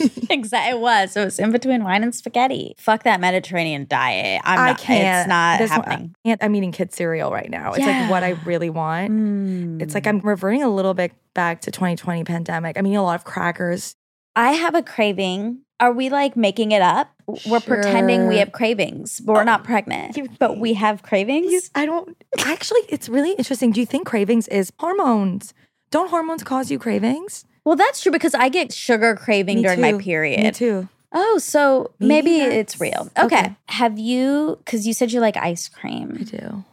exactly. 0.29 0.71
It 0.77 0.79
was. 0.79 1.15
It 1.15 1.23
was 1.25 1.39
in 1.39 1.51
between 1.51 1.83
wine 1.83 2.03
and 2.03 2.13
spaghetti. 2.13 2.75
Fuck 2.77 3.03
that 3.03 3.19
Mediterranean 3.19 3.85
diet. 3.89 4.41
I'm 4.43 4.59
I 4.59 4.67
not, 4.71 4.77
can't. 4.79 5.19
It's 5.21 5.27
not 5.27 5.59
one- 5.59 5.69
happening. 5.69 6.15
I 6.25 6.29
can't- 6.29 6.43
I'm 6.43 6.55
eating 6.55 6.71
kid 6.71 6.93
cereal 6.93 7.31
right 7.31 7.49
now. 7.49 7.73
It's 7.73 7.85
like 7.85 8.09
what 8.09 8.23
I 8.23 8.31
really 8.45 8.69
want. 8.69 9.11
Mm. 9.11 9.81
It's 9.81 9.93
like 9.93 10.07
I'm 10.07 10.19
reverting 10.19 10.63
a 10.63 10.69
little 10.69 10.93
bit 10.93 11.11
back 11.33 11.61
to 11.61 11.71
2020 11.71 12.23
pandemic. 12.23 12.77
I'm 12.77 12.85
eating 12.85 12.97
a 12.97 13.03
lot 13.03 13.15
of 13.15 13.23
crackers. 13.23 13.95
I 14.35 14.51
have 14.53 14.75
a 14.75 14.81
craving. 14.81 15.59
Are 15.79 15.91
we 15.91 16.09
like 16.09 16.35
making 16.37 16.71
it 16.71 16.81
up? 16.81 17.09
We're 17.45 17.59
pretending 17.59 18.27
we 18.27 18.37
have 18.37 18.51
cravings, 18.51 19.19
but 19.19 19.33
we're 19.33 19.43
not 19.43 19.63
pregnant. 19.63 20.15
you 20.17 20.29
but 20.39 20.57
we 20.57 20.73
have 20.73 21.03
cravings. 21.03 21.69
I 21.75 21.85
don't 21.85 22.15
actually. 22.39 22.81
It's 22.89 23.09
really 23.09 23.31
interesting. 23.31 23.71
Do 23.71 23.79
you 23.79 23.85
think 23.85 24.07
cravings 24.07 24.47
is 24.47 24.71
hormones? 24.79 25.53
Don't 25.91 26.09
hormones 26.09 26.43
cause 26.43 26.71
you 26.71 26.79
cravings? 26.79 27.45
Well, 27.65 27.75
that's 27.75 28.01
true 28.01 28.11
because 28.11 28.33
I 28.33 28.49
get 28.49 28.73
sugar 28.73 29.15
craving 29.15 29.57
Me 29.57 29.63
during 29.63 29.81
my 29.81 29.93
period. 29.97 30.43
Me 30.43 30.51
too. 30.51 30.89
Oh, 31.13 31.37
so 31.37 31.91
Maybe 31.99 32.39
maybe, 32.39 32.55
it's 32.55 32.79
real. 32.81 33.09
Okay. 33.17 33.25
okay. 33.25 33.55
Have 33.69 33.99
you, 33.99 34.57
because 34.65 34.87
you 34.87 34.93
said 34.93 35.11
you 35.11 35.19
like 35.19 35.37
ice 35.37 35.69
cream. 35.69 36.17
I 36.19 36.23
do. 36.23 36.63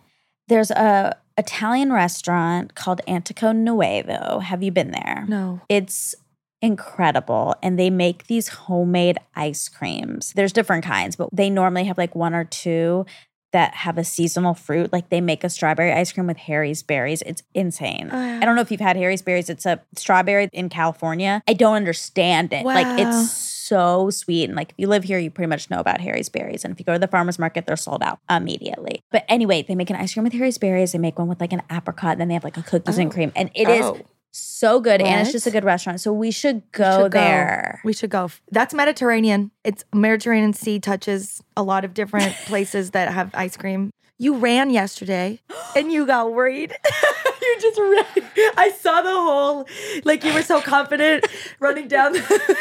there's 0.49 0.71
a 0.71 1.17
Italian 1.37 1.93
restaurant 1.93 2.75
called 2.75 3.01
Antico 3.07 3.53
Nuovo. 3.53 4.43
Have 4.43 4.63
you 4.63 4.73
been 4.73 4.91
there? 4.91 5.25
No. 5.29 5.61
It's 5.69 6.15
incredible. 6.63 7.55
And 7.63 7.79
they 7.79 7.91
make 7.91 8.27
these 8.27 8.49
homemade 8.49 9.19
ice 9.35 9.69
creams. 9.69 10.33
There's 10.35 10.53
different 10.53 10.85
kinds, 10.85 11.17
but 11.17 11.29
they 11.33 11.51
normally 11.51 11.85
have 11.85 11.99
like 11.99 12.15
one 12.15 12.35
or 12.35 12.45
two 12.45 13.07
that 13.53 13.75
have 13.75 13.99
a 13.99 14.05
seasonal 14.05 14.55
fruit. 14.55 14.93
Like 14.93 15.09
they 15.11 15.21
make 15.21 15.43
a 15.45 15.51
strawberry 15.51 15.93
ice 15.93 16.13
cream 16.13 16.27
with 16.27 16.37
Harry's 16.37 16.83
berries. 16.83 17.23
It's 17.23 17.43
insane. 17.55 18.09
Oh, 18.13 18.17
I 18.19 18.45
don't 18.45 18.55
know 18.55 18.63
if 18.63 18.71
you've 18.71 18.81
had 18.81 18.97
Harry's 18.97 19.23
berries. 19.23 19.51
It's 19.51 19.67
a 19.67 19.81
strawberry 19.97 20.49
in 20.53 20.69
California. 20.69 21.43
I 21.49 21.55
don't 21.55 21.75
understand 21.75 22.53
it. 22.53 22.65
Like 22.65 23.01
it's 23.01 23.31
so 23.33 24.11
sweet. 24.11 24.45
And 24.45 24.55
like 24.57 24.71
if 24.71 24.75
you 24.79 24.87
live 24.89 25.05
here, 25.05 25.19
you 25.19 25.31
pretty 25.31 25.49
much 25.49 25.71
know 25.71 25.79
about 25.81 26.01
Harry's 26.01 26.29
berries. 26.29 26.65
And 26.65 26.73
if 26.73 26.79
you 26.79 26.85
go 26.85 26.93
to 26.93 26.99
the 26.99 27.09
farmer's 27.09 27.39
market, 27.39 27.67
they're 27.67 27.77
sold 27.77 28.03
out 28.03 28.19
immediately. 28.29 29.03
But 29.11 29.25
anyway, 29.29 29.63
they 29.67 29.75
make 29.75 29.91
an 29.91 29.97
ice 29.97 30.13
cream 30.15 30.25
with 30.25 30.33
Harry's 30.33 30.59
berries. 30.59 30.93
They 30.93 30.99
make 30.99 31.19
one 31.19 31.29
with 31.29 31.41
like 31.41 31.53
an 31.53 31.63
apricot. 31.71 32.13
And 32.13 32.21
then 32.21 32.29
they 32.29 32.35
have 32.35 32.45
like 32.45 32.57
a 32.57 32.63
cookies 32.63 32.99
and 32.99 33.11
Oh. 33.11 33.15
cream. 33.15 33.33
And 33.37 33.51
it 33.55 33.69
is 33.69 33.85
Oh. 33.85 33.99
So 34.33 34.81
good. 34.81 35.01
And 35.01 35.21
it's 35.23 35.33
just 35.33 35.47
a 35.47 35.51
good 35.51 35.65
restaurant. 35.65 36.01
So 36.01 36.13
we 36.13 36.31
should 36.31 36.63
go 36.73 37.03
should 37.05 37.13
go. 37.13 37.19
there. 37.19 37.81
We 37.85 37.93
should 37.93 38.11
go. 38.11 38.31
That's 38.51 38.73
Mediterranean. 38.75 39.51
It's 39.65 39.85
Mediterranean 39.93 40.53
Sea 40.53 40.79
touches 40.79 41.43
a 41.57 41.63
lot 41.63 41.85
of 41.85 41.95
different 41.95 42.35
places 42.47 42.93
that 42.93 43.13
have 43.13 43.31
ice 43.35 43.57
cream. 43.57 43.91
You 44.19 44.37
ran 44.37 44.71
yesterday 44.71 45.41
and 45.77 45.91
you 45.93 46.07
got 46.07 46.33
worried. 46.33 46.73
you 47.43 47.57
just 47.61 47.79
ran. 47.79 48.53
I 48.57 48.71
saw 48.71 49.01
the 49.03 49.11
whole, 49.11 49.67
like 50.05 50.23
you 50.25 50.33
were 50.35 50.43
so 50.43 50.61
confident 50.61 51.27
running 51.59 51.89
down 51.89 52.13
the, 52.13 52.57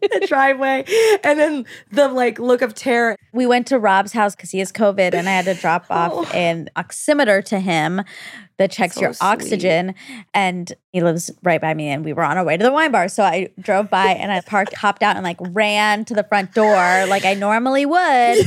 the 0.00 0.26
driveway. 0.28 0.84
And 1.24 1.38
then 1.38 1.66
the 1.90 2.08
like 2.08 2.38
look 2.38 2.62
of 2.62 2.74
terror. 2.74 3.16
We 3.32 3.46
went 3.46 3.66
to 3.68 3.78
Rob's 3.78 4.12
house 4.12 4.36
because 4.36 4.50
he 4.50 4.60
has 4.60 4.70
COVID 4.70 5.12
and 5.14 5.28
I 5.28 5.32
had 5.32 5.44
to 5.46 5.54
drop 5.54 5.86
off 5.90 6.12
Oh. 6.14 6.24
an 6.32 6.68
oximeter 6.76 7.44
to 7.46 7.58
him 7.58 8.02
that 8.58 8.70
checks 8.70 8.94
So 8.94 9.00
your 9.02 9.12
sweet. 9.12 9.26
oxygen. 9.26 9.94
And 10.32 10.72
he 10.92 11.02
lives 11.02 11.30
right 11.42 11.60
by 11.60 11.74
me 11.74 11.88
and 11.88 12.04
we 12.04 12.12
were 12.12 12.22
on 12.22 12.38
our 12.38 12.44
way 12.44 12.56
to 12.56 12.62
the 12.62 12.72
wine 12.72 12.92
bar. 12.92 13.08
So 13.08 13.22
I 13.24 13.48
drove 13.60 13.90
by 13.90 14.08
and 14.12 14.30
I 14.30 14.40
parked, 14.42 14.74
hopped 14.74 15.02
out 15.02 15.16
and 15.16 15.24
like 15.24 15.38
ran 15.40 16.04
to 16.06 16.14
the 16.14 16.24
front 16.24 16.54
door 16.54 16.74
like 17.06 17.24
I 17.24 17.34
normally 17.34 17.86
would. 17.86 18.46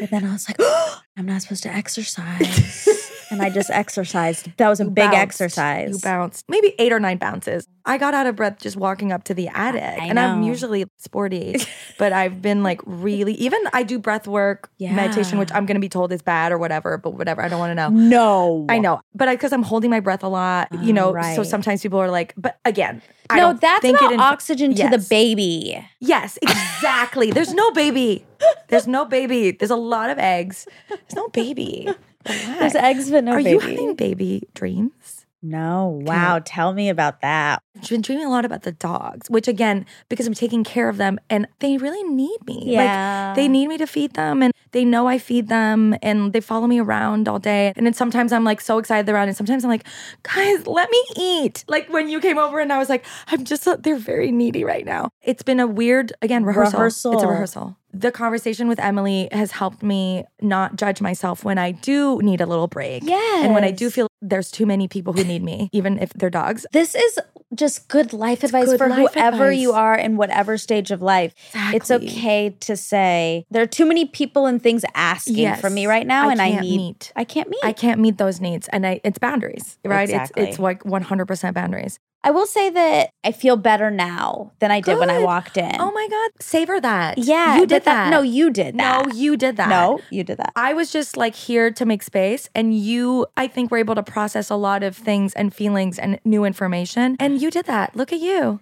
But 0.00 0.10
then 0.10 0.24
I 0.26 0.32
was 0.32 0.48
like, 0.48 0.56
oh, 0.58 1.00
I'm 1.16 1.24
not 1.26 1.42
supposed 1.42 1.62
to 1.62 1.68
exercise. 1.72 3.03
And 3.34 3.42
I 3.42 3.50
just 3.50 3.70
exercised. 3.70 4.48
That 4.56 4.68
was 4.68 4.80
a 4.80 4.84
You 4.84 4.90
big 4.90 5.04
bounced. 5.10 5.16
exercise. 5.18 5.90
You 5.94 5.98
bounced 6.00 6.44
maybe 6.48 6.74
eight 6.78 6.92
or 6.92 7.00
nine 7.00 7.18
bounces. 7.18 7.66
I 7.86 7.98
got 7.98 8.14
out 8.14 8.26
of 8.26 8.36
breath 8.36 8.58
just 8.60 8.76
walking 8.76 9.12
up 9.12 9.24
to 9.24 9.34
the 9.34 9.48
attic. 9.48 9.82
I 9.82 10.06
and 10.06 10.18
I'm 10.18 10.42
usually 10.42 10.86
sporty, 10.98 11.56
but 11.98 12.14
I've 12.14 12.40
been 12.40 12.62
like 12.62 12.80
really, 12.86 13.34
even 13.34 13.60
I 13.74 13.82
do 13.82 13.98
breath 13.98 14.26
work, 14.26 14.70
meditation, 14.80 15.38
which 15.38 15.50
I'm 15.52 15.66
going 15.66 15.74
to 15.74 15.80
be 15.80 15.90
told 15.90 16.10
is 16.12 16.22
bad 16.22 16.50
or 16.52 16.56
whatever, 16.58 16.96
but 16.96 17.10
whatever. 17.10 17.42
I 17.42 17.48
don't 17.48 17.58
want 17.58 17.70
to 17.72 17.74
know. 17.74 17.90
No. 17.90 18.66
I 18.70 18.78
know, 18.78 19.00
but 19.14 19.28
because 19.30 19.52
I'm 19.52 19.62
holding 19.62 19.90
my 19.90 20.00
breath 20.00 20.22
a 20.22 20.28
lot, 20.28 20.68
you 20.80 20.90
Oh, 20.98 21.12
know, 21.12 21.22
so 21.34 21.42
sometimes 21.42 21.82
people 21.82 21.98
are 22.00 22.10
like, 22.10 22.32
but 22.38 22.58
again, 22.64 23.02
I 23.28 23.38
no, 23.38 23.52
that's 23.52 23.82
think 23.82 23.98
about 23.98 24.12
inf- 24.12 24.20
oxygen 24.22 24.74
to 24.76 24.88
the 24.88 25.04
baby. 25.10 25.84
Yes, 26.00 26.38
exactly. 26.40 27.30
There's 27.32 27.52
no 27.52 27.70
baby. 27.72 28.24
There's 28.68 28.86
no 28.86 29.04
baby. 29.04 29.50
There's 29.52 29.70
a 29.70 29.76
lot 29.76 30.08
of 30.10 30.18
eggs. 30.18 30.66
There's 30.88 31.14
no 31.14 31.28
baby. 31.28 31.88
There's 32.24 32.74
eggs, 32.74 33.10
but 33.10 33.24
no 33.24 33.32
Are 33.32 33.36
baby. 33.38 33.50
you 33.50 33.60
having 33.60 33.94
baby 33.94 34.48
dreams? 34.54 35.20
no. 35.46 36.00
Wow. 36.06 36.40
Tell 36.42 36.72
me 36.72 36.88
about 36.88 37.20
that. 37.20 37.62
I've 37.76 37.88
been 37.90 38.00
dreaming 38.00 38.24
a 38.24 38.30
lot 38.30 38.46
about 38.46 38.62
the 38.62 38.72
dogs, 38.72 39.28
which 39.28 39.46
again, 39.46 39.84
because 40.08 40.26
I'm 40.26 40.32
taking 40.32 40.64
care 40.64 40.88
of 40.88 40.96
them 40.96 41.18
and 41.28 41.46
they 41.58 41.76
really 41.76 42.02
need 42.04 42.38
me. 42.46 42.62
Yeah. 42.64 43.26
Like 43.28 43.36
they 43.36 43.46
need 43.46 43.66
me 43.68 43.76
to 43.76 43.86
feed 43.86 44.14
them 44.14 44.42
and 44.42 44.54
they 44.72 44.86
know 44.86 45.06
I 45.06 45.18
feed 45.18 45.48
them 45.48 45.94
and 46.00 46.32
they 46.32 46.40
follow 46.40 46.66
me 46.66 46.80
around 46.80 47.28
all 47.28 47.38
day. 47.38 47.74
And 47.76 47.84
then 47.84 47.92
sometimes 47.92 48.32
I'm 48.32 48.42
like 48.42 48.62
so 48.62 48.78
excited 48.78 49.04
they're 49.04 49.14
around 49.14 49.28
and 49.28 49.36
sometimes 49.36 49.64
I'm 49.64 49.70
like, 49.70 49.84
guys, 50.22 50.66
let 50.66 50.90
me 50.90 51.04
eat. 51.16 51.62
Like 51.68 51.92
when 51.92 52.08
you 52.08 52.20
came 52.20 52.38
over 52.38 52.58
and 52.58 52.72
I 52.72 52.78
was 52.78 52.88
like, 52.88 53.04
I'm 53.26 53.44
just, 53.44 53.68
uh, 53.68 53.76
they're 53.76 53.96
very 53.98 54.32
needy 54.32 54.64
right 54.64 54.86
now. 54.86 55.10
It's 55.20 55.42
been 55.42 55.60
a 55.60 55.66
weird, 55.66 56.14
again, 56.22 56.44
rehearsal. 56.46 56.86
It's 56.86 57.04
a 57.04 57.28
Rehearsal. 57.28 57.76
The 57.94 58.10
conversation 58.10 58.66
with 58.66 58.80
Emily 58.80 59.28
has 59.30 59.52
helped 59.52 59.82
me 59.82 60.24
not 60.42 60.74
judge 60.76 61.00
myself 61.00 61.44
when 61.44 61.58
I 61.58 61.70
do 61.70 62.20
need 62.22 62.40
a 62.40 62.46
little 62.46 62.66
break. 62.66 63.04
And 63.08 63.54
when 63.54 63.62
I 63.62 63.70
do 63.70 63.88
feel 63.88 64.08
there's 64.20 64.50
too 64.50 64.66
many 64.66 64.88
people 64.88 65.12
who 65.12 65.22
need 65.22 65.42
me, 65.44 65.68
even 65.72 65.98
if 65.98 66.12
they're 66.14 66.30
dogs. 66.30 66.66
This 66.72 66.94
is 66.94 67.20
just 67.54 67.86
good 67.86 68.12
life 68.12 68.42
advice 68.42 68.66
good 68.66 68.78
for 68.78 68.88
life 68.88 69.14
whoever 69.14 69.52
you 69.52 69.72
are 69.72 69.94
in 69.94 70.16
whatever 70.16 70.58
stage 70.58 70.90
of 70.90 71.02
life. 71.02 71.34
Exactly. 71.54 71.76
It's 71.76 71.90
okay 71.90 72.50
to 72.50 72.76
say 72.76 73.46
there 73.50 73.62
are 73.62 73.66
too 73.66 73.86
many 73.86 74.06
people 74.06 74.46
and 74.46 74.60
things 74.60 74.84
asking 74.94 75.36
Yes. 75.36 75.60
from 75.60 75.74
me 75.74 75.86
right 75.86 76.06
now, 76.06 76.28
I 76.28 76.32
and 76.32 76.42
I 76.42 76.60
need. 76.60 76.76
meet. 76.78 77.12
I 77.14 77.22
can't 77.22 77.48
meet. 77.48 77.60
I 77.62 77.72
can't 77.72 78.00
meet 78.00 78.18
those 78.18 78.40
needs. 78.40 78.66
And 78.68 78.84
I 78.84 79.00
it's 79.04 79.18
boundaries, 79.20 79.78
right? 79.84 80.02
Exactly. 80.02 80.42
It's 80.42 80.50
it's 80.54 80.58
like 80.58 80.82
100% 80.82 81.54
boundaries. 81.54 82.00
I 82.24 82.30
will 82.30 82.46
say 82.46 82.70
that 82.70 83.10
I 83.22 83.32
feel 83.32 83.56
better 83.56 83.90
now 83.90 84.52
than 84.58 84.70
I 84.70 84.80
did 84.80 84.98
when 84.98 85.10
I 85.10 85.18
walked 85.18 85.58
in. 85.58 85.76
Oh 85.78 85.92
my 85.92 86.08
god, 86.10 86.30
savor 86.42 86.80
that. 86.80 87.18
yeah, 87.18 87.58
You 87.58 87.66
did 87.66 87.84
that. 87.84 88.10
No, 88.10 88.22
you 88.22 88.50
did 88.50 88.76
that. 88.78 89.06
No, 89.06 89.12
you 89.12 89.36
did 89.36 89.58
that. 89.58 89.68
No, 89.68 90.00
you 90.10 90.24
did 90.24 90.38
that. 90.38 90.52
I 90.56 90.72
was 90.72 90.90
just 90.90 91.16
like 91.18 91.34
here 91.34 91.70
to 91.70 91.84
make 91.84 92.02
space 92.02 92.48
and 92.54 92.74
you 92.76 93.26
I 93.36 93.46
think 93.46 93.70
were 93.70 93.78
able 93.78 93.94
to 93.94 94.02
process 94.02 94.48
a 94.48 94.56
lot 94.56 94.82
of 94.82 94.96
things 94.96 95.34
and 95.34 95.54
feelings 95.54 95.98
and 95.98 96.18
new 96.24 96.44
information 96.44 97.16
and 97.20 97.40
you 97.42 97.50
did 97.50 97.66
that. 97.66 97.94
Look 97.94 98.10
at 98.12 98.20
you. 98.20 98.60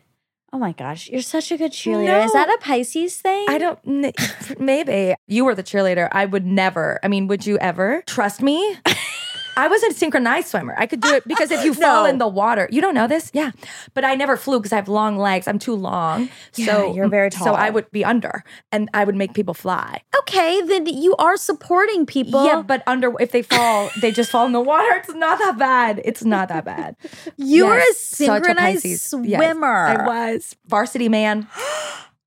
Oh 0.55 0.59
my 0.59 0.73
gosh, 0.73 1.09
you're 1.09 1.23
such 1.23 1.51
a 1.51 1.57
good 1.57 1.73
cheerleader. 1.73 2.25
Is 2.27 2.33
that 2.35 2.49
a 2.53 2.59
Pisces 2.61 3.17
thing? 3.17 3.47
I 3.49 3.57
don't 3.57 3.79
n- 3.87 4.13
maybe 4.59 5.15
you 5.27 5.47
were 5.47 5.55
the 5.55 5.63
cheerleader. 5.63 6.09
I 6.13 6.27
would 6.27 6.45
never. 6.45 6.99
I 7.03 7.09
mean, 7.09 7.27
would 7.29 7.47
you 7.47 7.57
ever 7.59 8.03
trust 8.07 8.43
me? 8.43 8.77
I 9.57 9.69
was 9.69 9.83
a 9.83 9.93
synchronized 9.93 10.49
swimmer. 10.49 10.75
I 10.79 10.87
could 10.87 11.01
do 11.01 11.15
it 11.15 11.27
because 11.27 11.51
if 11.51 11.65
you 11.65 11.75
fall 11.87 12.07
in 12.07 12.19
the 12.19 12.29
water, 12.29 12.69
you 12.71 12.81
don't 12.81 12.95
know 12.95 13.07
this, 13.07 13.31
yeah. 13.35 13.51
But 13.95 14.05
I 14.05 14.15
never 14.15 14.37
flew 14.37 14.59
because 14.59 14.73
I 14.73 14.77
have 14.77 14.89
long 14.89 15.19
legs. 15.19 15.47
I'm 15.47 15.59
too 15.59 15.75
long, 15.75 16.29
Yeah, 16.55 16.67
so 16.67 16.95
you're 16.95 17.09
very 17.09 17.31
tall. 17.31 17.47
So 17.49 17.55
I 17.55 17.71
would 17.71 17.91
be 17.91 18.05
under, 18.05 18.45
and 18.71 18.89
I 18.95 19.05
would 19.05 19.17
make 19.17 19.35
people 19.35 19.55
fly. 19.55 20.03
Okay, 20.21 20.63
then 20.63 20.87
you 20.87 21.15
are 21.17 21.37
supporting 21.37 22.07
people. 22.07 22.45
yeah, 22.45 22.63
but 22.63 22.83
under 22.87 23.13
if 23.21 23.33
they 23.33 23.43
fall, 23.43 23.91
they 24.01 24.11
just 24.11 24.31
fall 24.31 24.47
in 24.47 24.53
the 24.53 24.61
water. 24.61 24.89
It's 24.97 25.15
not 25.15 25.39
that 25.39 25.59
bad. 25.59 26.01
It's 26.05 26.25
not 26.25 26.49
that 26.49 26.65
bad. 26.65 26.97
you 27.37 27.67
were 27.67 27.75
a 27.75 27.79
Yes, 27.79 27.99
such 27.99 28.27
synchronized 28.45 28.83
Pisces. 28.83 29.15
Yes, 29.25 29.41
swimmer. 29.41 29.87
I 29.87 30.07
was 30.07 30.57
varsity 30.67 31.09
man. 31.09 31.49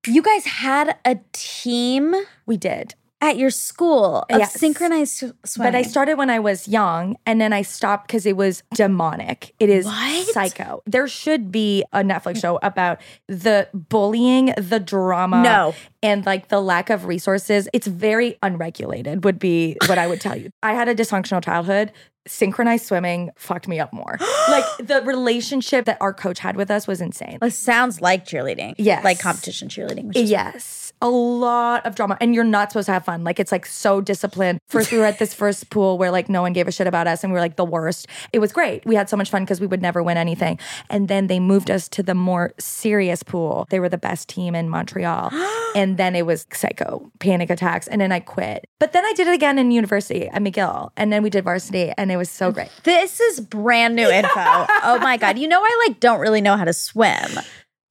You 0.07 0.21
guys 0.21 0.45
had 0.45 0.97
a 1.03 1.17
team 1.33 2.13
We 2.45 2.57
did. 2.57 2.93
At 3.21 3.37
your 3.37 3.49
school 3.49 4.25
of 4.29 4.39
Yes. 4.39 4.53
synchronized 4.53 5.23
swimming. 5.45 5.71
But 5.71 5.75
I 5.77 5.81
started 5.83 6.15
when 6.17 6.29
I 6.29 6.39
was 6.39 6.67
young 6.67 7.15
and 7.25 7.39
then 7.39 7.53
I 7.53 7.61
stopped 7.61 8.07
because 8.07 8.25
it 8.25 8.35
was 8.37 8.61
demonic. 8.73 9.53
It 9.59 9.69
is 9.69 9.85
What? 9.85 10.27
psycho. 10.27 10.83
There 10.85 11.07
should 11.07 11.51
be 11.51 11.83
a 11.93 12.01
Netflix 12.03 12.41
show 12.41 12.59
about 12.61 12.99
the 13.27 13.67
bullying, 13.73 14.53
the 14.57 14.79
drama. 14.79 15.41
No. 15.41 15.73
And 16.03 16.25
like 16.25 16.49
the 16.49 16.61
lack 16.61 16.89
of 16.89 17.05
resources. 17.05 17.67
It's 17.73 17.87
very 17.87 18.37
unregulated, 18.43 19.23
would 19.23 19.39
be 19.39 19.77
what 19.87 19.97
I 19.97 20.07
would 20.07 20.21
tell 20.21 20.35
you. 20.35 20.49
I 20.61 20.73
had 20.73 20.87
a 20.87 20.93
dysfunctional 20.93 21.43
childhood. 21.43 21.91
Synchronized 22.27 22.85
swimming 22.87 23.29
fucked 23.37 23.67
me 23.67 23.79
up 23.79 23.93
more. 23.93 24.17
like 24.49 24.65
the 24.79 25.01
relationship 25.05 25.85
that 25.85 25.97
our 26.01 26.13
coach 26.13 26.39
had 26.39 26.55
with 26.57 26.69
us 26.71 26.87
was 26.87 26.99
insane. 27.01 27.37
It 27.41 27.51
sounds 27.53 28.01
like 28.01 28.25
cheerleading. 28.25 28.73
Yes. 28.77 29.03
Like 29.03 29.19
competition 29.19 29.67
cheerleading. 29.69 30.11
Yes. 30.15 30.84
A 31.05 31.09
lot 31.09 31.85
of 31.85 31.93
drama, 31.93 32.17
and 32.19 32.33
you're 32.33 32.43
not 32.43 32.71
supposed 32.71 32.87
to 32.87 32.93
have 32.93 33.05
fun. 33.05 33.23
Like 33.23 33.39
it's 33.39 33.51
like 33.51 33.67
so 33.67 34.01
disciplined. 34.01 34.59
First, 34.67 34.91
we 34.91 34.97
were 34.97 35.05
at 35.05 35.19
this 35.19 35.33
first 35.41 35.69
pool 35.69 35.99
where 35.99 36.09
like 36.09 36.29
no 36.29 36.41
one 36.41 36.51
gave 36.51 36.67
a 36.67 36.71
shit 36.71 36.87
about 36.87 37.05
us, 37.05 37.23
and 37.23 37.31
we 37.31 37.35
were 37.35 37.41
like 37.41 37.57
the 37.57 37.65
worst. 37.65 38.07
It 38.33 38.39
was 38.39 38.51
great. 38.51 38.83
We 38.87 38.95
had 38.95 39.07
so 39.07 39.15
much 39.15 39.29
fun 39.29 39.43
because 39.43 39.61
we 39.61 39.67
would 39.67 39.83
never 39.83 40.01
win 40.01 40.17
anything. 40.17 40.57
And 40.89 41.07
then 41.07 41.27
they 41.27 41.39
moved 41.39 41.69
us 41.69 41.87
to 41.89 42.01
the 42.01 42.15
more 42.15 42.53
serious 42.59 43.21
pool. 43.21 43.67
They 43.69 43.79
were 43.79 43.87
the 43.87 43.99
best 43.99 44.27
team 44.27 44.55
in 44.55 44.67
Montreal, 44.67 45.29
and 45.75 45.97
then 45.97 46.15
it 46.15 46.25
was 46.25 46.47
psycho 46.51 47.11
panic 47.19 47.51
attacks, 47.51 47.87
and 47.87 48.01
then 48.01 48.11
I 48.11 48.19
quit. 48.19 48.65
But 48.79 48.91
then 48.93 49.05
I 49.05 49.13
did 49.13 49.27
it 49.27 49.35
again 49.35 49.59
in 49.59 49.69
university 49.69 50.27
at 50.27 50.41
McGill, 50.41 50.89
and 50.97 51.13
then 51.13 51.21
we 51.21 51.29
did 51.29 51.43
varsity, 51.43 51.91
and 51.97 52.11
it 52.11 52.17
was 52.17 52.31
so 52.31 52.51
great. 52.51 52.69
This 52.83 53.19
is 53.19 53.39
brand 53.39 53.95
new 53.95 54.09
info. 54.09 54.29
oh 54.35 54.99
my 55.03 55.17
god. 55.17 55.37
You 55.37 55.47
know 55.47 55.61
I 55.61 55.85
like 55.87 55.99
don't 55.99 56.19
really 56.19 56.41
know 56.41 56.57
how 56.57 56.63
to 56.63 56.73
swim. 56.73 57.29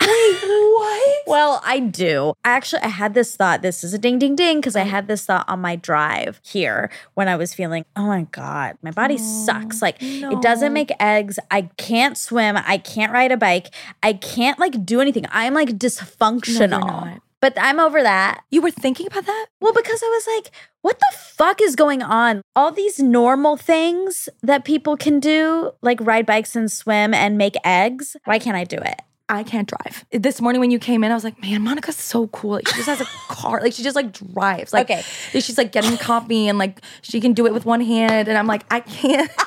What? 0.04 1.22
Well, 1.26 1.60
I 1.64 1.80
do. 1.80 2.34
I 2.44 2.50
actually, 2.50 2.82
I 2.82 2.88
had 2.88 3.14
this 3.14 3.36
thought. 3.36 3.62
This 3.62 3.82
is 3.84 3.94
a 3.94 3.98
ding 3.98 4.18
ding 4.18 4.36
ding 4.36 4.60
because 4.60 4.76
I 4.76 4.82
oh. 4.82 4.86
had 4.86 5.08
this 5.08 5.24
thought 5.26 5.48
on 5.48 5.60
my 5.60 5.76
drive 5.76 6.40
here 6.44 6.90
when 7.14 7.28
I 7.28 7.36
was 7.36 7.54
feeling, 7.54 7.84
oh 7.96 8.06
my 8.06 8.22
God, 8.30 8.76
my 8.82 8.90
body 8.90 9.18
sucks. 9.18 9.80
Like 9.82 9.96
oh, 10.02 10.30
it 10.32 10.42
doesn't 10.42 10.72
make 10.72 10.90
eggs. 11.00 11.38
I 11.50 11.62
can't 11.76 12.16
swim. 12.16 12.56
I 12.56 12.78
can't 12.78 13.12
ride 13.12 13.32
a 13.32 13.36
bike. 13.36 13.74
I 14.02 14.14
can't 14.14 14.58
like 14.58 14.84
do 14.84 15.00
anything. 15.00 15.26
I'm 15.30 15.54
like 15.54 15.70
dysfunctional. 15.70 16.70
not. 16.70 17.22
but 17.40 17.54
I'm 17.56 17.80
over 17.80 18.02
that. 18.02 18.42
You 18.50 18.62
were 18.62 18.70
thinking 18.70 19.06
about 19.06 19.26
that? 19.26 19.46
Well, 19.60 19.72
because 19.72 20.02
I 20.02 20.06
was 20.06 20.26
like, 20.36 20.50
what 20.82 20.98
the 20.98 21.16
fuck 21.18 21.60
is 21.62 21.76
going 21.76 22.02
on? 22.02 22.42
All 22.54 22.70
these 22.70 22.98
normal 22.98 23.56
things 23.56 24.28
that 24.42 24.64
people 24.64 24.96
can 24.96 25.20
do, 25.20 25.72
like 25.82 25.98
ride 26.00 26.26
bikes 26.26 26.54
and 26.56 26.70
swim 26.70 27.14
and 27.14 27.38
make 27.38 27.54
eggs. 27.64 28.16
Why 28.24 28.38
can't 28.38 28.56
I 28.56 28.64
do 28.64 28.76
it? 28.76 29.00
I 29.28 29.42
can't 29.42 29.68
drive. 29.68 30.04
This 30.10 30.40
morning 30.40 30.60
when 30.60 30.70
you 30.70 30.78
came 30.78 31.02
in, 31.02 31.10
I 31.10 31.14
was 31.14 31.24
like, 31.24 31.40
man, 31.40 31.62
Monica's 31.62 31.96
so 31.96 32.26
cool. 32.28 32.52
Like, 32.52 32.68
she 32.68 32.74
just 32.76 32.88
has 32.88 33.00
a 33.00 33.04
car. 33.28 33.60
Like 33.62 33.72
she 33.72 33.82
just 33.82 33.96
like 33.96 34.12
drives. 34.12 34.72
Like 34.72 34.90
Okay. 34.90 35.02
she's 35.32 35.56
like 35.56 35.72
getting 35.72 35.96
coffee 35.96 36.46
and 36.48 36.58
like 36.58 36.80
she 37.02 37.20
can 37.20 37.32
do 37.32 37.46
it 37.46 37.54
with 37.54 37.64
one 37.64 37.80
hand. 37.80 38.28
And 38.28 38.36
I'm 38.36 38.46
like, 38.46 38.64
I 38.70 38.80
can't. 38.80 39.30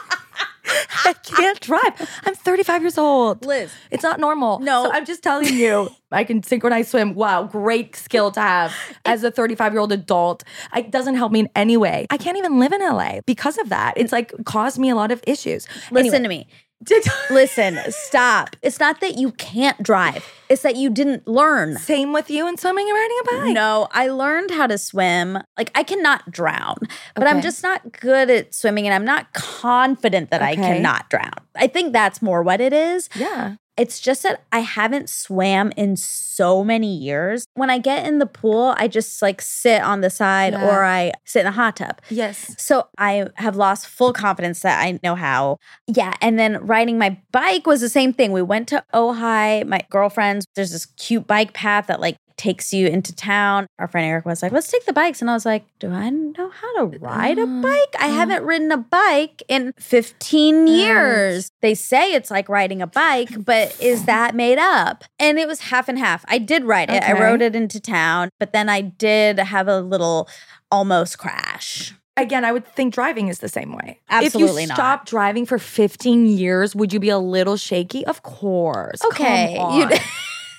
I 1.06 1.14
can't 1.24 1.60
drive. 1.62 1.94
I'm 2.26 2.36
35 2.36 2.82
years 2.82 2.98
old. 2.98 3.46
Liz. 3.46 3.72
It's 3.90 4.04
not 4.04 4.20
normal. 4.20 4.60
No. 4.60 4.84
So 4.86 4.92
I'm 4.92 5.06
just 5.06 5.24
telling 5.24 5.54
you, 5.54 5.90
I 6.12 6.26
can 6.26 6.44
synchronize 6.44 6.90
swim. 6.90 7.14
Wow, 7.14 7.44
great 7.44 7.96
skill 7.96 8.32
to 8.32 8.42
have 8.42 8.76
as 9.06 9.24
a 9.24 9.32
35 9.32 9.72
year 9.72 9.80
old 9.80 9.94
adult. 9.94 10.44
It 10.76 10.92
doesn't 10.92 11.16
help 11.16 11.32
me 11.32 11.42
in 11.42 11.50
any 11.56 11.78
way. 11.78 12.08
I 12.10 12.18
can't 12.18 12.38
even 12.38 12.60
live 12.60 12.74
in 12.74 12.82
LA 12.82 13.22
because 13.26 13.58
of 13.58 13.70
that. 13.70 13.94
It's 13.96 14.12
like 14.12 14.34
caused 14.44 14.78
me 14.78 14.90
a 14.90 14.96
lot 14.96 15.12
of 15.12 15.24
issues. 15.26 15.68
Listen 15.92 16.24
to 16.24 16.30
me. 16.30 16.48
Listen, 17.30 17.80
stop. 17.90 18.56
It's 18.62 18.80
not 18.80 19.02
that 19.02 19.18
you 19.18 19.32
can't 19.34 19.82
drive, 19.82 20.26
it's 20.50 20.62
that 20.62 20.76
you 20.76 20.90
didn't 20.90 21.28
learn. 21.28 21.78
Same 21.78 22.14
with 22.14 22.30
you 22.30 22.48
and 22.48 22.60
swimming 22.60 22.88
and 22.88 22.96
riding 22.96 23.18
a 23.20 23.24
bike. 23.46 23.54
No, 23.54 23.88
I 23.92 24.08
learned 24.08 24.52
how 24.52 24.68
to 24.68 24.78
swim. 24.78 25.40
Like, 25.58 25.72
I 25.76 25.84
cannot 25.84 26.32
drown, 26.32 26.78
but 27.16 27.28
I'm 27.28 27.42
just 27.42 27.64
not 27.64 27.92
good 28.00 28.30
at 28.30 28.54
swimming 28.54 28.86
and 28.88 28.94
I'm 28.94 29.06
not 29.06 29.34
confident 29.34 30.30
that 30.32 30.42
I 30.42 30.56
cannot 30.56 31.10
drown. 31.10 31.34
I 31.56 31.68
think 31.68 31.94
that's 31.94 32.22
more 32.22 32.44
what 32.44 32.62
it 32.62 32.74
is. 32.74 33.10
Yeah. 33.16 33.56
It's 33.78 34.00
just 34.00 34.24
that 34.24 34.42
I 34.52 34.60
haven't 34.60 35.10
swam 35.10 35.72
in 35.78 35.96
so 35.96 36.64
many 36.64 36.96
years. 36.96 37.46
When 37.54 37.70
I 37.70 37.78
get 37.78 38.08
in 38.08 38.18
the 38.20 38.26
pool, 38.26 38.74
I 38.78 38.88
just 38.88 39.22
like 39.22 39.42
sit 39.42 39.82
on 39.82 40.02
the 40.02 40.10
side 40.10 40.54
Yeah. 40.54 40.66
or 40.68 40.84
I 40.84 41.12
sit 41.26 41.42
in 41.42 41.46
the 41.46 41.52
hot 41.52 41.76
tub. 41.78 42.02
Yes. 42.10 42.56
So 42.58 42.88
I 42.98 43.28
have 43.36 43.56
lost 43.56 43.88
full 43.88 44.14
confidence 44.14 44.62
that 44.62 44.84
I 44.84 45.00
know 45.04 45.16
how. 45.16 45.58
Yeah. 45.86 46.14
And 46.22 46.40
then 46.40 46.58
riding 46.66 46.98
my 46.98 47.20
bike 47.32 47.68
was 47.68 47.82
the 47.82 47.90
same 47.90 48.14
thing. 48.14 48.32
We 48.32 48.42
went 48.42 48.68
to 48.70 48.84
Ojai, 48.94 49.66
my 49.68 49.82
girlfriends. 49.90 50.48
There's 50.56 50.72
this 50.72 50.86
cute 50.86 51.28
bike 51.28 51.54
path 51.54 51.88
that 51.88 52.00
like 52.00 52.18
takes 52.38 52.74
you 52.74 52.88
into 52.88 53.14
town. 53.16 53.68
Our 53.80 53.88
friend 53.88 54.08
Eric 54.08 54.26
was 54.26 54.42
like, 54.42 54.52
let's 54.52 54.72
take 54.72 54.86
the 54.86 54.94
bikes. 54.94 55.22
And 55.22 55.30
I 55.30 55.34
was 55.34 55.46
like, 55.46 55.66
do 55.80 55.92
I 55.92 56.10
know 56.10 56.50
how 56.50 56.78
to 56.78 56.98
ride 57.00 57.40
a 57.40 57.46
mm-hmm. 57.46 57.62
bike? 57.62 57.96
I 58.00 58.08
mm-hmm. 58.08 58.16
haven't 58.16 58.44
ridden 58.44 58.72
a 58.72 58.78
bike 58.78 59.44
in 59.48 59.74
15 59.80 60.68
years. 60.68 61.52
They 61.62 61.74
say 61.74 62.14
it's 62.14 62.32
like 62.32 62.48
riding 62.48 62.82
a 62.82 62.88
bike, 62.88 63.44
but 63.44 63.76
is 63.82 64.06
that 64.06 64.36
made 64.36 64.60
up? 64.60 65.04
And 65.20 65.40
it 65.40 65.48
was 65.48 65.62
half 65.62 65.90
and 65.90 65.98
half. 65.98 66.24
I 66.28 66.38
did 66.38 66.64
ride 66.64 66.90
it. 66.90 67.04
I 67.04 67.14
rode 67.14 67.42
it 67.42 67.56
into 67.56 67.80
town, 67.80 68.30
but 68.40 68.54
then 68.54 68.70
I 68.70 68.82
did 68.82 69.40
have 69.40 69.68
a 69.68 69.82
little 69.82 70.30
almost 70.72 71.18
crash. 71.18 71.94
Again, 72.16 72.44
I 72.44 72.52
would 72.52 72.66
think 72.66 72.96
driving 72.96 73.28
is 73.28 73.40
the 73.40 73.50
same 73.50 73.74
way. 73.74 74.00
Absolutely 74.10 74.64
if 74.64 74.70
you 74.70 74.70
not. 74.70 74.76
stop 74.76 75.06
driving 75.06 75.46
for 75.46 75.60
15 75.60 76.26
years, 76.26 76.76
would 76.76 76.92
you 76.92 77.00
be 77.00 77.10
a 77.10 77.20
little 77.20 77.58
shaky? 77.58 78.06
Of 78.08 78.24
course. 78.24 79.04
Okay. 79.06 79.56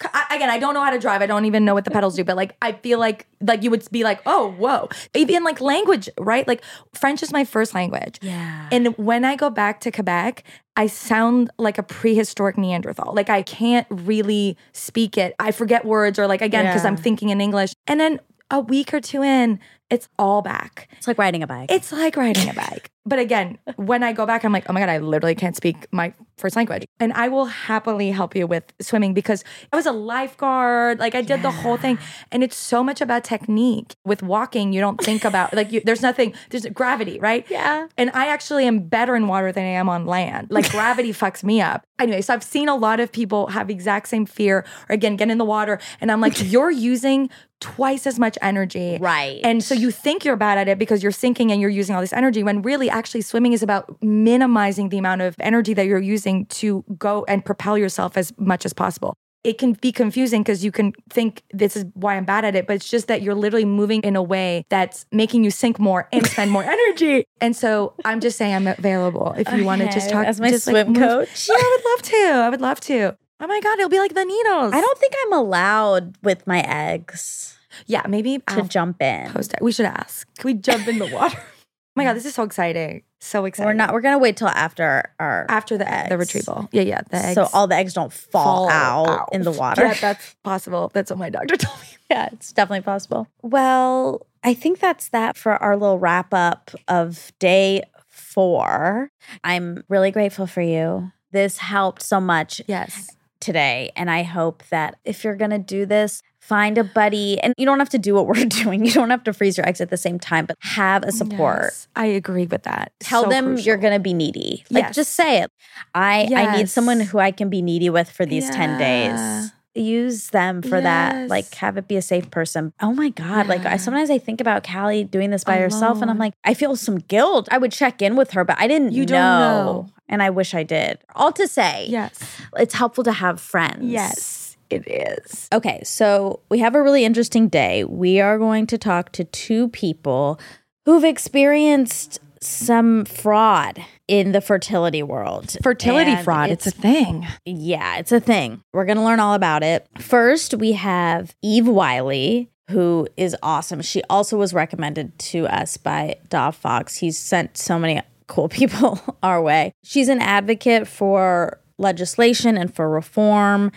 I- 0.02 0.36
again, 0.36 0.50
I 0.50 0.58
don't 0.58 0.74
know 0.74 0.82
how 0.82 0.90
to 0.90 0.98
drive. 0.98 1.22
I 1.22 1.26
don't 1.26 1.44
even 1.44 1.64
know 1.64 1.74
what 1.74 1.84
the 1.84 1.90
pedals 1.90 2.16
do, 2.16 2.24
but 2.24 2.36
like 2.36 2.56
I 2.62 2.72
feel 2.72 2.98
like 2.98 3.26
like 3.40 3.62
you 3.62 3.70
would 3.70 3.88
be 3.90 4.04
like, 4.04 4.20
oh, 4.26 4.50
whoa. 4.52 4.88
Even 5.14 5.44
like 5.44 5.60
language, 5.60 6.08
right? 6.18 6.46
Like 6.46 6.62
French 6.94 7.22
is 7.22 7.32
my 7.32 7.44
first 7.44 7.74
language. 7.74 8.18
Yeah. 8.22 8.68
And 8.72 8.96
when 8.98 9.24
I 9.24 9.36
go 9.36 9.50
back 9.50 9.80
to 9.80 9.90
Quebec, 9.90 10.44
I 10.76 10.86
sound 10.86 11.50
like 11.58 11.78
a 11.78 11.82
prehistoric 11.82 12.56
Neanderthal. 12.58 13.12
Like 13.14 13.30
I 13.30 13.42
can't 13.42 13.86
really 13.90 14.56
speak 14.72 15.18
it. 15.18 15.34
I 15.38 15.50
forget 15.52 15.84
words 15.84 16.18
or 16.18 16.26
like 16.26 16.42
again, 16.42 16.66
because 16.66 16.82
Yeah. 16.84 16.90
I'm 16.90 16.96
thinking 16.96 17.30
in 17.30 17.40
English. 17.40 17.72
And 17.86 17.98
then 18.00 18.20
a 18.50 18.60
week 18.60 18.94
or 18.94 19.00
two 19.00 19.22
in, 19.22 19.60
it's 19.90 20.08
all 20.18 20.42
back. 20.42 20.88
It's 20.98 21.06
like 21.06 21.18
riding 21.18 21.42
a 21.42 21.46
bike. 21.46 21.70
It's 21.70 21.92
like 21.92 22.16
riding 22.16 22.48
a 22.48 22.54
bike. 22.54 22.90
But 23.06 23.18
again, 23.18 23.58
when 23.76 24.02
I 24.02 24.12
go 24.12 24.26
back, 24.26 24.44
I'm 24.44 24.52
like, 24.52 24.64
oh 24.68 24.72
my 24.72 24.80
God, 24.80 24.88
I 24.90 24.98
literally 24.98 25.34
can't 25.34 25.56
speak 25.56 25.86
my 25.92 26.12
first 26.38 26.56
language. 26.56 26.84
And 27.00 27.12
I 27.12 27.28
will 27.28 27.46
happily 27.46 28.10
help 28.10 28.34
you 28.34 28.46
with 28.46 28.64
swimming 28.80 29.14
because 29.14 29.44
I 29.72 29.76
was 29.76 29.86
a 29.86 29.92
lifeguard. 29.92 30.98
Like 30.98 31.14
I 31.14 31.22
did 31.22 31.42
the 31.42 31.50
whole 31.50 31.76
thing. 31.76 31.98
And 32.32 32.42
it's 32.42 32.56
so 32.56 32.82
much 32.82 33.00
about 33.00 33.24
technique. 33.24 33.94
With 34.04 34.22
walking, 34.22 34.72
you 34.72 34.80
don't 34.80 35.00
think 35.00 35.24
about, 35.24 35.54
like, 35.54 35.72
you, 35.72 35.80
there's 35.84 36.02
nothing, 36.02 36.34
there's 36.50 36.66
gravity, 36.66 37.18
right? 37.18 37.46
Yeah. 37.50 37.88
And 37.96 38.10
I 38.14 38.28
actually 38.28 38.66
am 38.66 38.80
better 38.80 39.14
in 39.16 39.28
water 39.28 39.52
than 39.52 39.64
I 39.64 39.70
am 39.70 39.88
on 39.88 40.06
land. 40.06 40.48
Like 40.50 40.70
gravity 40.70 41.12
fucks 41.12 41.44
me 41.44 41.60
up. 41.60 41.86
Anyway, 41.98 42.20
so 42.22 42.32
I've 42.34 42.44
seen 42.44 42.68
a 42.68 42.76
lot 42.76 43.00
of 43.00 43.10
people 43.10 43.48
have 43.48 43.70
exact 43.70 44.08
same 44.08 44.26
fear 44.26 44.64
or 44.88 44.94
again, 44.94 45.16
get 45.16 45.30
in 45.30 45.38
the 45.38 45.44
water. 45.44 45.78
And 46.00 46.10
I'm 46.10 46.20
like, 46.20 46.34
you're 46.50 46.70
using 46.70 47.28
twice 47.60 48.06
as 48.06 48.18
much 48.18 48.38
energy. 48.40 48.98
Right. 49.00 49.40
And 49.42 49.64
so 49.64 49.74
you 49.74 49.90
think 49.90 50.24
you're 50.24 50.36
bad 50.36 50.58
at 50.58 50.68
it 50.68 50.78
because 50.78 51.02
you're 51.02 51.12
sinking 51.12 51.50
and 51.50 51.60
you're 51.60 51.70
using 51.70 51.94
all 51.94 52.00
this 52.00 52.12
energy 52.12 52.42
when 52.42 52.62
really 52.62 52.88
actually 52.88 53.22
swimming 53.22 53.52
is 53.52 53.62
about 53.62 54.00
minimizing 54.02 54.90
the 54.90 54.98
amount 54.98 55.22
of 55.22 55.34
energy 55.40 55.74
that 55.74 55.86
you're 55.86 55.98
using 55.98 56.27
to 56.46 56.84
go 56.98 57.24
and 57.28 57.44
propel 57.44 57.76
yourself 57.78 58.16
as 58.16 58.32
much 58.38 58.64
as 58.66 58.72
possible. 58.72 59.14
It 59.44 59.56
can 59.56 59.72
be 59.74 59.92
confusing 59.92 60.42
because 60.42 60.64
you 60.64 60.72
can 60.72 60.92
think 61.10 61.42
this 61.52 61.76
is 61.76 61.84
why 61.94 62.16
I'm 62.16 62.24
bad 62.24 62.44
at 62.44 62.54
it, 62.56 62.66
but 62.66 62.74
it's 62.76 62.88
just 62.88 63.06
that 63.06 63.22
you're 63.22 63.36
literally 63.36 63.64
moving 63.64 64.02
in 64.02 64.16
a 64.16 64.22
way 64.22 64.64
that's 64.68 65.06
making 65.12 65.44
you 65.44 65.50
sink 65.50 65.78
more 65.78 66.08
and 66.12 66.26
spend 66.26 66.50
more 66.50 66.64
energy. 66.76 67.24
And 67.40 67.56
so 67.56 67.94
I'm 68.04 68.20
just 68.20 68.36
saying 68.36 68.52
I'm 68.54 68.66
available 68.66 69.34
if 69.38 69.50
you 69.52 69.64
want 69.64 69.80
to 69.82 69.86
just 69.86 70.08
Okay, 70.08 70.12
talk 70.12 70.26
as 70.26 70.40
my 70.40 70.50
just, 70.50 70.64
swim 70.64 70.88
move- 70.88 70.96
coach. 70.96 71.48
Yeah, 71.48 71.54
I 71.56 71.76
would 71.76 71.90
love 71.90 72.02
to. 72.02 72.16
I 72.44 72.48
would 72.50 72.60
love 72.60 72.80
to. 72.80 73.16
Oh 73.40 73.46
my 73.46 73.60
god, 73.60 73.78
it'll 73.78 73.88
be 73.88 74.00
like 74.00 74.14
the 74.14 74.24
needles. 74.24 74.72
I 74.74 74.80
don't 74.80 74.98
think 74.98 75.14
I'm 75.24 75.32
allowed 75.32 76.16
with 76.24 76.44
my 76.46 76.60
eggs 76.60 77.56
Yeah, 77.86 78.02
maybe 78.08 78.38
to 78.38 78.42
I'll 78.48 78.64
jump 78.64 79.00
in. 79.00 79.30
post 79.30 79.52
it. 79.54 79.60
We 79.62 79.70
should 79.70 79.86
ask. 79.86 80.26
Can 80.38 80.48
we 80.48 80.54
jump 80.54 80.88
in 80.88 80.98
the 80.98 81.06
water? 81.06 81.38
oh 81.98 82.04
my 82.04 82.04
god, 82.04 82.14
this 82.14 82.24
is 82.24 82.34
so 82.34 82.42
exciting. 82.44 83.02
So 83.20 83.44
exciting. 83.44 83.66
We're 83.66 83.72
not. 83.74 83.92
We're 83.92 84.00
gonna 84.00 84.18
wait 84.18 84.36
till 84.36 84.48
after 84.48 85.12
our 85.18 85.46
after 85.48 85.76
the 85.76 85.90
egg, 85.92 86.08
the 86.10 86.18
retrieval. 86.18 86.68
Yeah, 86.72 86.82
yeah. 86.82 87.00
The 87.10 87.16
eggs 87.16 87.34
so 87.34 87.48
all 87.52 87.66
the 87.66 87.74
eggs 87.74 87.92
don't 87.94 88.12
fall, 88.12 88.68
fall 88.68 88.70
out, 88.70 89.28
in 89.32 89.42
the 89.42 89.50
water. 89.64 89.82
Yeah, 89.84 89.94
that's 89.94 90.34
possible. 90.44 90.90
That's 90.94 91.10
what 91.10 91.18
my 91.18 91.28
doctor 91.30 91.56
told 91.58 91.80
me. 91.80 91.86
yeah, 92.10 92.28
it's 92.32 92.52
definitely 92.52 92.84
possible. 92.84 93.26
Well, 93.42 94.26
I 94.44 94.54
think 94.54 94.78
that's 94.78 95.08
that 95.08 95.36
for 95.36 95.54
our 95.54 95.76
little 95.76 95.98
wrap 95.98 96.32
up 96.32 96.70
of 96.86 97.32
day 97.40 97.82
four. 98.06 99.10
I'm 99.42 99.82
really 99.88 100.10
grateful 100.10 100.46
for 100.46 100.62
you. 100.62 101.10
This 101.32 101.58
helped 101.58 102.02
so 102.02 102.20
much 102.20 102.60
Yes. 102.66 103.10
today. 103.40 103.90
And 103.96 104.10
I 104.10 104.22
hope 104.22 104.62
that 104.70 104.96
if 105.04 105.24
you're 105.24 105.36
going 105.36 105.50
to 105.50 105.58
do 105.58 105.86
this, 105.86 106.22
find 106.48 106.78
a 106.78 106.84
buddy. 106.84 107.38
And 107.40 107.52
you 107.58 107.66
don't 107.66 107.78
have 107.78 107.90
to 107.90 107.98
do 107.98 108.14
what 108.14 108.26
we're 108.30 108.44
doing. 108.46 108.84
You 108.84 108.92
don't 108.92 109.10
have 109.10 109.24
to 109.24 109.32
freeze 109.32 109.56
your 109.58 109.68
eggs 109.68 109.80
at 109.80 109.90
the 109.90 109.96
same 109.96 110.18
time, 110.18 110.46
but 110.46 110.56
have 110.60 111.02
a 111.04 111.12
support. 111.12 111.64
Yes, 111.64 111.88
I 111.94 112.06
agree 112.06 112.46
with 112.46 112.62
that. 112.64 112.92
Tell 113.00 113.24
So 113.24 113.28
them 113.30 113.44
crucial. 113.46 113.66
you're 113.66 113.76
going 113.76 113.92
to 113.94 114.00
be 114.00 114.14
needy. 114.14 114.64
Like 114.70 114.84
Yes. 114.86 114.94
just 114.94 115.12
say 115.12 115.42
it. 115.42 115.50
I 115.94 116.28
I 116.34 116.56
need 116.56 116.68
someone 116.68 117.00
who 117.00 117.18
I 117.18 117.30
can 117.30 117.48
be 117.50 117.60
needy 117.62 117.90
with 117.90 118.10
for 118.10 118.24
these 118.26 118.48
10 118.50 118.78
days. 118.78 119.52
Use 119.74 120.30
them 120.30 120.60
for 120.62 120.80
that. 120.80 121.28
Like 121.28 121.54
have 121.56 121.76
it 121.76 121.86
be 121.86 121.96
a 121.96 122.02
safe 122.02 122.30
person. 122.32 122.72
Oh 122.80 122.92
my 122.92 123.10
god, 123.10 123.46
like 123.46 123.64
I 123.64 123.76
sometimes 123.76 124.10
I 124.10 124.18
think 124.18 124.40
about 124.40 124.66
Callie 124.66 125.04
doing 125.04 125.30
this 125.30 125.44
by 125.44 125.58
herself 125.58 126.02
and 126.02 126.10
I'm 126.10 126.18
like 126.18 126.34
I 126.42 126.54
feel 126.54 126.74
some 126.74 126.96
guilt. 126.98 127.46
I 127.52 127.58
would 127.58 127.70
check 127.70 128.02
in 128.02 128.16
with 128.16 128.32
her, 128.32 128.42
but 128.44 128.58
I 128.58 128.66
didn't 128.66 128.92
You 128.92 129.06
don't 129.06 129.20
know. 129.20 129.88
And 130.08 130.20
I 130.22 130.30
wish 130.30 130.54
I 130.54 130.62
did. 130.64 130.98
All 131.14 131.30
to 131.32 131.46
say, 131.46 131.86
Yes. 131.88 132.18
it's 132.56 132.74
helpful 132.74 133.04
to 133.04 133.12
have 133.12 133.40
friends. 133.40 133.84
Yes, 133.84 134.47
it 134.70 134.86
is. 134.86 135.48
Okay, 135.52 135.80
so 135.84 136.40
we 136.50 136.58
have 136.58 136.74
a 136.74 136.82
really 136.82 137.04
interesting 137.04 137.48
day. 137.48 137.84
We 137.84 138.20
are 138.20 138.38
going 138.38 138.66
to 138.68 138.78
talk 138.78 139.12
to 139.12 139.24
two 139.24 139.68
people 139.68 140.38
who've 140.84 141.04
experienced 141.04 142.20
some 142.40 143.04
fraud 143.04 143.84
in 144.06 144.32
the 144.32 144.40
fertility 144.40 145.02
world. 145.02 145.56
Fertility 145.62 146.12
And 146.12 146.24
fraud. 146.24 146.50
It's, 146.50 146.66
a 146.66 146.70
thing. 146.70 147.26
yeah, 147.44 147.98
it's 147.98 148.12
a 148.12 148.20
thing. 148.20 148.62
We're 148.72 148.84
going 148.84 148.96
to 148.96 149.04
learn 149.04 149.20
all 149.20 149.34
about 149.34 149.62
it. 149.62 149.86
First, 149.98 150.54
we 150.54 150.72
have 150.72 151.34
Eve 151.42 151.66
Wiley, 151.68 152.50
who 152.70 153.08
is 153.16 153.36
awesome. 153.42 153.82
She 153.82 154.02
also 154.08 154.36
was 154.36 154.54
recommended 154.54 155.18
to 155.18 155.46
us 155.46 155.76
by 155.76 156.16
Dov 156.28 156.56
Fox. 156.56 156.96
He's 156.96 157.18
sent 157.18 157.56
so 157.56 157.78
many 157.78 158.00
cool 158.26 158.48
people 158.48 159.00
our 159.22 159.42
way. 159.42 159.72
She's 159.84 160.08
an 160.08 160.20
advocate 160.20 160.86
for 160.86 161.60
legislation 161.78 162.56
and 162.56 162.74
for 162.74 162.88
reform 162.88 163.72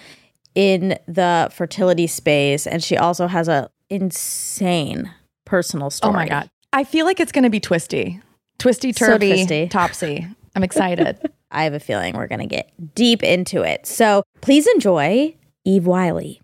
in 0.55 0.97
the 1.07 1.49
fertility 1.53 2.07
space 2.07 2.67
and 2.67 2.83
she 2.83 2.97
also 2.97 3.27
has 3.27 3.47
a 3.47 3.69
insane 3.89 5.11
personal 5.45 5.89
story. 5.89 6.13
Oh 6.13 6.15
my 6.15 6.27
god. 6.27 6.49
I 6.73 6.83
feel 6.83 7.05
like 7.05 7.19
it's 7.19 7.31
going 7.31 7.43
to 7.43 7.49
be 7.49 7.59
twisty. 7.59 8.21
Twisty 8.57 8.93
So 8.93 9.05
turvy, 9.05 9.29
twisty. 9.33 9.67
topsy. 9.69 10.27
I'm 10.55 10.63
excited. 10.63 11.19
I 11.51 11.63
have 11.65 11.73
a 11.73 11.79
feeling 11.79 12.15
we're 12.15 12.27
going 12.27 12.39
to 12.39 12.47
get 12.47 12.71
deep 12.95 13.23
into 13.23 13.61
it. 13.61 13.85
So 13.85 14.23
please 14.39 14.67
enjoy 14.67 15.35
Eve 15.65 15.85
Wiley. 15.85 16.41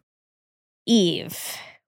Eve, 0.85 1.37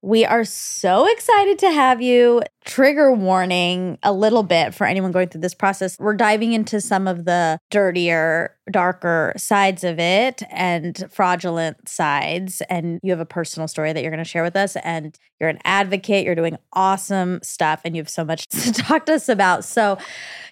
we 0.01 0.26
are 0.26 0.45
so 0.45 1.05
excited 1.11 1.59
to 1.59 1.72
have 1.72 2.01
you. 2.01 2.41
Trigger 2.70 3.11
warning 3.11 3.97
a 4.03 4.13
little 4.13 4.43
bit 4.43 4.76
for 4.76 4.86
anyone 4.86 5.11
going 5.11 5.28
through 5.28 5.41
this 5.41 5.55
process. 5.55 5.97
We're 5.97 6.13
diving 6.13 6.53
into 6.53 6.80
some 6.80 7.07
of 7.07 7.26
the 7.26 7.57
dirtier, 7.72 8.55
darker 8.70 9.34
sides 9.38 9.84
of 9.84 9.97
it 9.97 10.43
and 10.51 11.03
fraudulent 11.11 11.89
sides. 11.89 12.61
And 12.70 12.99
you 13.01 13.09
have 13.09 13.20
a 13.20 13.26
personal 13.26 13.67
story 13.67 13.91
that 13.91 14.03
you're 14.03 14.11
going 14.11 14.24
to 14.24 14.30
share 14.30 14.43
with 14.43 14.55
us. 14.55 14.76
And 14.84 15.17
you're 15.39 15.49
an 15.49 15.57
advocate, 15.63 16.26
you're 16.26 16.36
doing 16.36 16.59
awesome 16.74 17.39
stuff, 17.41 17.82
and 17.84 17.95
you 17.95 18.01
have 18.01 18.09
so 18.09 18.24
much 18.24 18.47
to 18.49 18.72
talk 18.72 19.07
to 19.07 19.13
us 19.13 19.30
about. 19.30 19.63
So, 19.65 19.97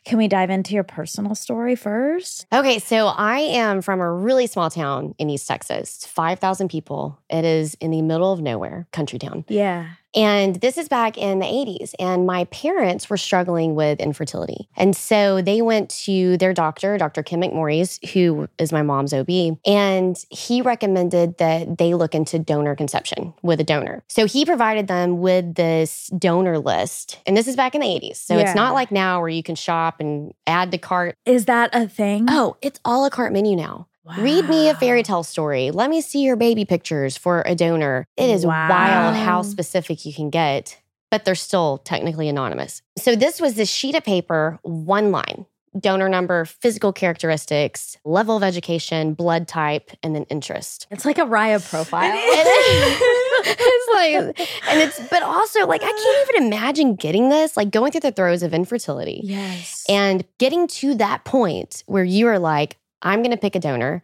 can 0.05 0.18
we 0.18 0.30
dive 0.30 0.49
into 0.49 0.74
your 0.74 0.86
personal 0.86 1.36
story 1.36 1.76
first? 1.76 2.47
Okay, 2.53 2.80
so 2.80 3.07
I 3.07 3.39
am 3.39 3.82
from 3.82 3.99
a 3.99 4.09
really 4.09 4.47
small 4.47 4.70
town 4.70 5.13
in 5.18 5.30
East 5.30 5.47
Texas, 5.49 6.05
5,000 6.05 6.70
people. 6.70 7.20
It 7.30 7.43
is 7.43 7.76
in 7.82 7.91
the 7.91 8.01
middle 8.01 8.32
of 8.32 8.39
nowhere, 8.39 8.88
country 8.93 9.20
town. 9.20 9.43
Yeah. 9.49 9.89
And 10.18 10.55
this 10.55 10.80
is 10.80 10.89
back 10.89 11.15
in 11.18 11.38
the 11.39 11.45
80s. 11.45 11.93
And 11.99 12.26
my 12.26 12.45
parents 12.45 13.07
were 13.07 13.18
struggling 13.18 13.76
with 13.76 13.99
infertility. 13.99 14.68
And 14.76 14.95
so 14.95 15.41
they 15.43 15.61
went 15.61 15.91
to 16.05 16.38
their 16.38 16.53
doctor, 16.53 16.97
Dr. 16.97 17.22
Kim 17.22 17.41
McMorris, 17.41 18.03
who 18.13 18.47
is 18.57 18.72
my 18.72 18.82
mom's 18.82 19.13
OB. 19.13 19.59
And 19.65 20.18
he 20.32 20.63
recommended 20.63 21.38
that 21.38 21.78
they 21.78 21.93
look 21.93 22.15
into 22.15 22.39
donor 22.39 22.76
conception 22.76 23.36
with 23.43 23.59
a 23.59 23.63
donor. 23.63 24.03
So 24.07 24.26
he 24.26 24.43
provided 24.43 24.88
them 24.88 25.20
with 25.20 25.53
this 25.53 26.07
donor 26.18 26.57
list. 26.57 27.20
And 27.28 27.38
this 27.38 27.47
is 27.47 27.55
back 27.55 27.76
in 27.76 27.82
the 27.82 27.88
80s. 27.88 28.15
So 28.15 28.36
Yeah. 28.36 28.41
it's 28.41 28.55
not 28.55 28.74
like 28.74 28.91
now 28.91 29.20
where 29.20 29.30
you 29.30 29.43
can 29.43 29.55
shop 29.55 29.99
and 29.99 30.34
add 30.47 30.72
to 30.72 30.80
cart. 30.80 31.15
Is 31.26 31.45
that 31.45 31.70
a 31.74 31.88
thing? 31.88 32.26
Oh, 32.28 32.57
it's 32.63 32.80
all 32.84 33.05
a 33.05 33.11
cart 33.11 33.34
menu 33.34 33.55
now. 33.55 33.88
Read 34.18 34.47
me 34.47 34.70
a 34.70 34.76
fairy 34.76 35.03
tale 35.03 35.24
story. 35.24 35.72
Let 35.72 35.89
me 35.89 36.01
see 36.01 36.24
your 36.24 36.36
baby 36.36 36.66
pictures 36.66 37.18
for 37.18 37.43
a 37.45 37.55
donor. 37.55 38.08
It 38.16 38.30
is 38.30 38.45
wild 38.45 39.16
how 39.16 39.41
specific 39.41 40.05
you 40.05 40.14
can 40.14 40.30
get, 40.30 40.78
but 41.12 41.26
they're 41.26 41.36
still 41.36 41.80
technically 41.80 42.30
anonymous. 42.30 42.82
So 42.97 43.16
this 43.16 43.41
was 43.41 43.55
this 43.55 43.70
sheet 43.70 43.95
of 43.95 44.03
paper, 44.03 44.60
one 44.64 45.12
line. 45.12 45.45
Donor 45.78 46.10
number, 46.10 46.45
physical 46.45 46.91
characteristics, 46.91 47.97
level 48.03 48.36
of 48.36 48.41
education, 48.41 49.14
blood 49.14 49.47
type, 49.47 49.91
and 50.01 50.16
then 50.16 50.24
interest. 50.24 50.88
It's 50.89 51.05
like 51.05 51.20
a 51.20 51.26
Raya 51.26 51.64
profile. 51.70 52.12
It 52.16 52.47
is. 52.47 53.01
it's 53.60 53.93
like, 53.93 54.49
and 54.70 54.82
it's, 54.82 54.99
but 55.10 55.22
also 55.22 55.68
like, 55.68 55.84
I 55.84 55.91
can't 55.91 56.30
even 56.30 56.47
imagine 56.47 56.95
getting 56.95 57.30
this, 57.30 57.55
like 57.55 57.70
going 57.70 57.91
through 57.91 58.01
the 58.01 58.12
throes 58.12 58.41
of 58.41 58.55
infertility 58.55 59.22
yes. 59.24 59.86
and 59.88 60.26
getting 60.39 60.68
to 60.68 60.95
that 60.95 61.26
point 61.26 61.84
where 61.86 62.03
you 62.03 62.28
are 62.28 62.39
like, 62.39 62.78
I'm 63.02 63.22
going 63.22 63.32
to 63.32 63.38
pick 63.38 63.56
a 63.56 63.60
donor, 63.60 64.02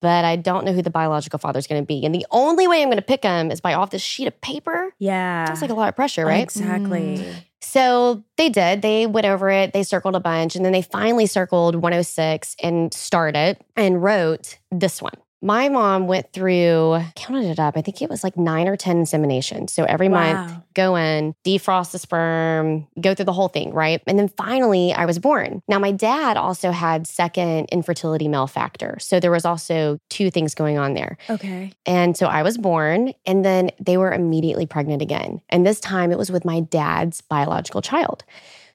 but 0.00 0.24
I 0.24 0.36
don't 0.36 0.64
know 0.64 0.72
who 0.72 0.82
the 0.82 0.90
biological 0.90 1.38
father 1.38 1.58
is 1.58 1.66
going 1.66 1.82
to 1.82 1.86
be. 1.86 2.04
And 2.04 2.14
the 2.14 2.26
only 2.30 2.68
way 2.68 2.82
I'm 2.82 2.88
going 2.88 2.96
to 2.96 3.02
pick 3.02 3.24
him 3.24 3.50
is 3.50 3.60
by 3.60 3.74
off 3.74 3.90
this 3.90 4.02
sheet 4.02 4.26
of 4.26 4.40
paper. 4.40 4.94
yeah. 4.98 5.46
That's 5.46 5.62
like 5.62 5.70
a 5.70 5.74
lot 5.74 5.88
of 5.88 5.96
pressure, 5.96 6.26
right? 6.26 6.42
Exactly. 6.42 7.18
Mm. 7.18 7.34
So 7.60 8.22
they 8.36 8.50
did. 8.50 8.82
They 8.82 9.06
went 9.06 9.26
over 9.26 9.48
it. 9.50 9.72
They 9.72 9.82
circled 9.82 10.14
a 10.14 10.20
bunch. 10.20 10.54
And 10.54 10.64
then 10.64 10.72
they 10.72 10.82
finally 10.82 11.26
circled 11.26 11.76
106 11.76 12.56
and 12.62 12.92
started 12.92 13.56
and 13.76 14.02
wrote 14.02 14.58
this 14.70 15.00
one. 15.00 15.14
My 15.44 15.68
mom 15.68 16.06
went 16.06 16.32
through, 16.32 17.02
counted 17.16 17.44
it 17.44 17.60
up. 17.60 17.76
I 17.76 17.82
think 17.82 18.00
it 18.00 18.08
was 18.08 18.24
like 18.24 18.38
nine 18.38 18.66
or 18.66 18.76
10 18.76 19.04
inseminations. 19.04 19.70
So 19.70 19.84
every 19.84 20.08
month, 20.08 20.54
go 20.72 20.96
in, 20.96 21.34
defrost 21.44 21.92
the 21.92 21.98
sperm, 21.98 22.86
go 22.98 23.14
through 23.14 23.26
the 23.26 23.32
whole 23.34 23.48
thing, 23.48 23.74
right? 23.74 24.00
And 24.06 24.18
then 24.18 24.28
finally, 24.28 24.94
I 24.94 25.04
was 25.04 25.18
born. 25.18 25.62
Now, 25.68 25.78
my 25.78 25.92
dad 25.92 26.38
also 26.38 26.70
had 26.70 27.06
second 27.06 27.66
infertility 27.70 28.26
male 28.26 28.46
factor. 28.46 28.96
So 29.00 29.20
there 29.20 29.30
was 29.30 29.44
also 29.44 29.98
two 30.08 30.30
things 30.30 30.54
going 30.54 30.78
on 30.78 30.94
there. 30.94 31.18
Okay. 31.28 31.72
And 31.84 32.16
so 32.16 32.24
I 32.24 32.42
was 32.42 32.56
born, 32.56 33.12
and 33.26 33.44
then 33.44 33.70
they 33.78 33.98
were 33.98 34.12
immediately 34.12 34.64
pregnant 34.64 35.02
again. 35.02 35.42
And 35.50 35.66
this 35.66 35.78
time 35.78 36.10
it 36.10 36.16
was 36.16 36.32
with 36.32 36.46
my 36.46 36.60
dad's 36.60 37.20
biological 37.20 37.82
child. 37.82 38.24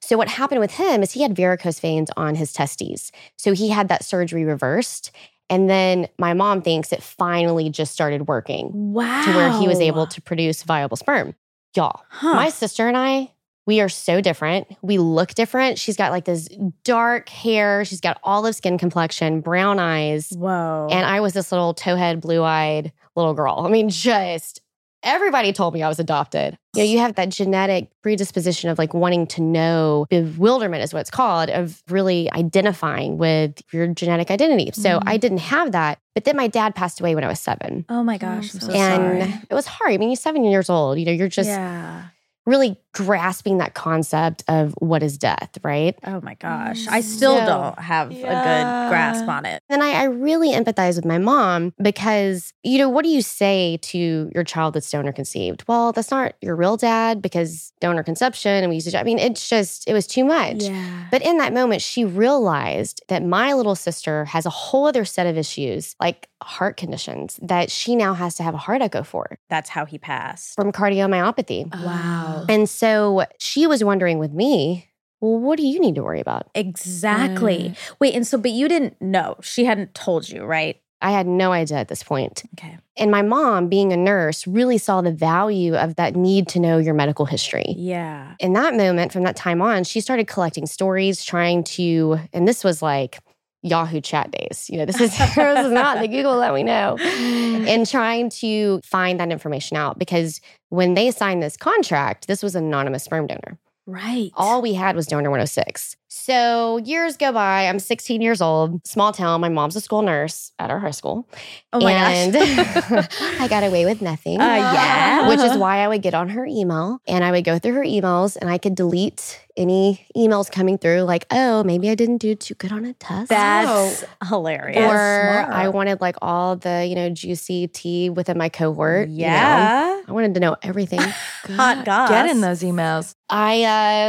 So 0.00 0.16
what 0.16 0.28
happened 0.28 0.60
with 0.60 0.74
him 0.74 1.02
is 1.02 1.10
he 1.12 1.22
had 1.22 1.34
varicose 1.34 1.80
veins 1.80 2.10
on 2.16 2.36
his 2.36 2.52
testes. 2.52 3.10
So 3.36 3.54
he 3.54 3.70
had 3.70 3.88
that 3.88 4.04
surgery 4.04 4.44
reversed. 4.44 5.10
And 5.50 5.68
then 5.68 6.08
my 6.18 6.32
mom 6.32 6.62
thinks 6.62 6.92
it 6.92 7.02
finally 7.02 7.68
just 7.68 7.92
started 7.92 8.28
working 8.28 8.70
Wow. 8.92 9.24
to 9.24 9.32
where 9.34 9.50
he 9.60 9.66
was 9.68 9.80
able 9.80 10.06
to 10.06 10.22
produce 10.22 10.62
viable 10.62 10.96
sperm. 10.96 11.34
Y'all, 11.76 12.02
Huh. 12.08 12.34
my 12.34 12.48
sister 12.48 12.88
and 12.88 12.96
I, 12.96 13.32
we 13.66 13.80
are 13.80 13.88
so 13.88 14.20
different. 14.20 14.66
We 14.82 14.98
look 14.98 15.34
different. 15.34 15.78
She's 15.78 15.96
got 15.96 16.10
like 16.12 16.24
this 16.24 16.48
dark 16.84 17.28
hair. 17.28 17.84
She's 17.84 18.00
got 18.00 18.18
olive 18.24 18.56
skin 18.56 18.78
complexion, 18.78 19.40
brown 19.40 19.78
eyes. 19.78 20.30
Whoa. 20.30 20.88
And 20.90 21.04
I 21.06 21.20
was 21.20 21.34
this 21.34 21.52
little 21.52 21.74
towhead, 21.74 22.20
blue 22.20 22.42
eyed 22.42 22.92
little 23.16 23.34
girl. 23.34 23.62
I 23.64 23.68
mean, 23.68 23.88
just 23.88 24.59
everybody 25.02 25.52
told 25.52 25.74
me 25.74 25.82
I 25.82 25.88
was 25.88 25.98
adopted. 25.98 26.56
You 26.74 26.82
know, 26.82 26.88
you 26.90 26.98
have 26.98 27.14
that 27.16 27.30
genetic 27.30 27.90
predisposition 28.02 28.70
of 28.70 28.78
like 28.78 28.94
wanting 28.94 29.26
to 29.28 29.42
know 29.42 30.06
bewilderment, 30.10 30.82
is 30.84 30.92
what 30.92 31.00
it's 31.00 31.10
called, 31.10 31.50
of 31.50 31.82
really 31.88 32.30
identifying 32.32 33.18
with 33.18 33.60
your 33.72 33.86
genetic 33.88 34.30
identity. 34.30 34.70
So 34.74 34.98
Mhm. 34.98 35.02
I 35.06 35.16
didn't 35.16 35.38
have 35.38 35.72
that. 35.72 35.98
But 36.14 36.24
then 36.24 36.36
my 36.36 36.48
dad 36.48 36.74
passed 36.74 37.00
away 37.00 37.14
when 37.14 37.24
I 37.24 37.28
was 37.28 37.40
seven. 37.40 37.84
oh 37.88 38.02
my 38.02 38.18
gosh. 38.18 38.52
I'm 38.54 38.60
so 38.60 38.66
so 38.66 38.72
and 38.72 39.22
sorry. 39.22 39.40
it 39.50 39.54
was 39.54 39.66
hard. 39.66 39.92
I 39.92 39.96
mean, 39.96 40.10
you're 40.10 40.16
seven 40.16 40.44
years 40.44 40.68
old. 40.70 40.98
You 40.98 41.06
know, 41.06 41.12
you're 41.12 41.28
just 41.28 41.48
yeah. 41.48 42.04
Really 42.46 42.76
grasping 42.92 43.58
that 43.58 43.74
concept 43.74 44.42
of 44.48 44.74
what 44.78 45.02
is 45.02 45.16
death, 45.16 45.58
right? 45.62 45.96
Oh 46.04 46.20
my 46.22 46.34
gosh. 46.34 46.88
I 46.88 47.00
mm. 47.00 47.04
still 47.04 47.36
So- 47.38 47.46
don't 47.46 47.78
have 47.78 48.10
a 48.10 48.14
good 48.14 48.22
grasp 48.22 49.28
on 49.28 49.46
it. 49.46 49.62
And 49.68 49.82
I, 49.82 49.92
I 49.92 50.04
really 50.04 50.50
empathize 50.52 50.96
with 50.96 51.04
my 51.04 51.18
mom 51.18 51.72
because, 51.80 52.52
you 52.64 52.78
know, 52.78 52.88
what 52.88 53.04
do 53.04 53.10
you 53.10 53.22
say 53.22 53.78
to 53.82 54.30
your 54.34 54.42
child 54.42 54.74
that's 54.74 54.90
donor 54.90 55.12
conceived? 55.12 55.64
Well, 55.68 55.92
that's 55.92 56.10
not 56.10 56.34
your 56.40 56.56
real 56.56 56.76
dad 56.76 57.22
because 57.22 57.72
donor 57.80 58.02
conception 58.02 58.50
and 58.64 58.68
we 58.68 58.76
used 58.76 58.90
to, 58.90 58.98
I 58.98 59.04
mean, 59.04 59.18
it's 59.20 59.48
just, 59.48 59.88
it 59.88 59.92
was 59.92 60.06
too 60.06 60.24
much. 60.24 60.64
Yeah. 60.64 61.06
But 61.10 61.22
in 61.22 61.38
that 61.38 61.52
moment, 61.52 61.82
she 61.82 62.04
realized 62.04 63.02
that 63.08 63.24
my 63.24 63.52
little 63.52 63.76
sister 63.76 64.24
has 64.24 64.46
a 64.46 64.50
whole 64.50 64.86
other 64.86 65.04
set 65.04 65.26
of 65.28 65.36
issues, 65.36 65.94
like 66.00 66.28
heart 66.42 66.76
conditions, 66.76 67.38
that 67.42 67.70
she 67.70 67.94
now 67.94 68.14
has 68.14 68.34
to 68.36 68.42
have 68.42 68.54
a 68.54 68.58
heart 68.58 68.82
echo 68.82 69.04
for 69.04 69.38
That's 69.48 69.68
how 69.70 69.84
he 69.84 69.98
passed. 69.98 70.56
from 70.56 70.72
cardiomyopathy. 70.72 71.72
Wow. 71.84 72.29
And 72.48 72.68
so 72.68 73.24
she 73.38 73.66
was 73.66 73.82
wondering 73.84 74.18
with 74.18 74.32
me, 74.32 74.88
well, 75.20 75.38
what 75.38 75.58
do 75.58 75.66
you 75.66 75.78
need 75.80 75.94
to 75.96 76.02
worry 76.02 76.20
about? 76.20 76.48
Exactly. 76.54 77.70
Mm. 77.70 77.92
Wait, 78.00 78.14
and 78.14 78.26
so, 78.26 78.38
but 78.38 78.52
you 78.52 78.68
didn't 78.68 79.00
know. 79.00 79.36
She 79.42 79.64
hadn't 79.64 79.94
told 79.94 80.28
you, 80.28 80.44
right? 80.44 80.80
I 81.02 81.12
had 81.12 81.26
no 81.26 81.52
idea 81.52 81.78
at 81.78 81.88
this 81.88 82.02
point. 82.02 82.42
Okay. 82.58 82.76
And 82.98 83.10
my 83.10 83.22
mom, 83.22 83.68
being 83.68 83.92
a 83.92 83.96
nurse, 83.96 84.46
really 84.46 84.76
saw 84.76 85.00
the 85.00 85.12
value 85.12 85.74
of 85.74 85.96
that 85.96 86.14
need 86.14 86.46
to 86.48 86.60
know 86.60 86.76
your 86.76 86.92
medical 86.92 87.24
history. 87.24 87.74
Yeah. 87.76 88.34
In 88.38 88.52
that 88.52 88.74
moment, 88.74 89.12
from 89.12 89.22
that 89.22 89.36
time 89.36 89.62
on, 89.62 89.84
she 89.84 90.00
started 90.00 90.26
collecting 90.26 90.66
stories, 90.66 91.24
trying 91.24 91.64
to, 91.64 92.18
and 92.34 92.46
this 92.46 92.62
was 92.62 92.82
like 92.82 93.18
Yahoo 93.62 94.00
chat 94.00 94.30
days. 94.30 94.68
You 94.70 94.78
know, 94.78 94.84
this 94.84 95.00
is, 95.00 95.16
this 95.18 95.36
is 95.66 95.72
not 95.72 96.00
the 96.00 96.08
Google 96.08 96.38
that 96.40 96.54
we 96.54 96.62
know. 96.62 96.96
And 96.98 97.86
trying 97.88 98.30
to 98.30 98.80
find 98.84 99.20
that 99.20 99.30
information 99.30 99.76
out 99.76 99.98
because 99.98 100.40
when 100.68 100.94
they 100.94 101.10
signed 101.10 101.42
this 101.42 101.56
contract, 101.56 102.26
this 102.26 102.42
was 102.42 102.54
an 102.54 102.64
anonymous 102.64 103.04
sperm 103.04 103.26
donor. 103.26 103.58
Right. 103.86 104.30
All 104.36 104.62
we 104.62 104.74
had 104.74 104.94
was 104.94 105.06
donor 105.06 105.30
106. 105.30 105.96
So 106.06 106.76
years 106.78 107.16
go 107.16 107.32
by. 107.32 107.66
I'm 107.66 107.80
16 107.80 108.20
years 108.20 108.40
old, 108.40 108.86
small 108.86 109.12
town. 109.12 109.40
My 109.40 109.48
mom's 109.48 109.74
a 109.74 109.80
school 109.80 110.02
nurse 110.02 110.52
at 110.60 110.70
our 110.70 110.78
high 110.78 110.92
school. 110.92 111.26
oh 111.72 111.80
my 111.80 111.92
and 111.92 112.32
gosh. 112.32 113.08
I 113.40 113.48
got 113.48 113.64
away 113.64 113.84
with 113.84 114.00
nothing. 114.00 114.40
Uh, 114.40 114.44
yeah. 114.44 115.28
Which 115.28 115.40
is 115.40 115.56
why 115.56 115.78
I 115.78 115.88
would 115.88 116.02
get 116.02 116.14
on 116.14 116.28
her 116.28 116.46
email 116.46 117.00
and 117.08 117.24
I 117.24 117.32
would 117.32 117.44
go 117.44 117.58
through 117.58 117.74
her 117.74 117.84
emails 117.84 118.36
and 118.36 118.48
I 118.48 118.58
could 118.58 118.76
delete 118.76 119.40
any 119.60 120.06
emails 120.16 120.50
coming 120.50 120.78
through 120.78 121.02
like, 121.02 121.26
oh, 121.30 121.62
maybe 121.62 121.90
I 121.90 121.94
didn't 121.94 122.18
do 122.18 122.34
too 122.34 122.54
good 122.54 122.72
on 122.72 122.84
a 122.84 122.94
test. 122.94 123.28
That's 123.28 124.04
oh. 124.22 124.26
hilarious. 124.26 124.78
or 124.78 124.88
smart. 124.88 125.48
I 125.50 125.68
wanted 125.68 126.00
like 126.00 126.16
all 126.22 126.56
the, 126.56 126.86
you 126.88 126.94
know, 126.94 127.10
juicy 127.10 127.68
tea 127.68 128.10
within 128.10 128.38
my 128.38 128.48
cohort. 128.48 129.08
you 129.08 129.26
know. 129.26 129.32
yeah. 129.32 130.02
I 130.08 130.12
wanted 130.12 130.34
to 130.34 130.40
know 130.40 130.56
everything. 130.62 131.00
Hot 131.46 131.84
goss. 131.84 132.08
Get 132.08 132.26
in 132.26 132.40
those 132.40 132.62
emails. 132.62 133.14
I 133.30 133.62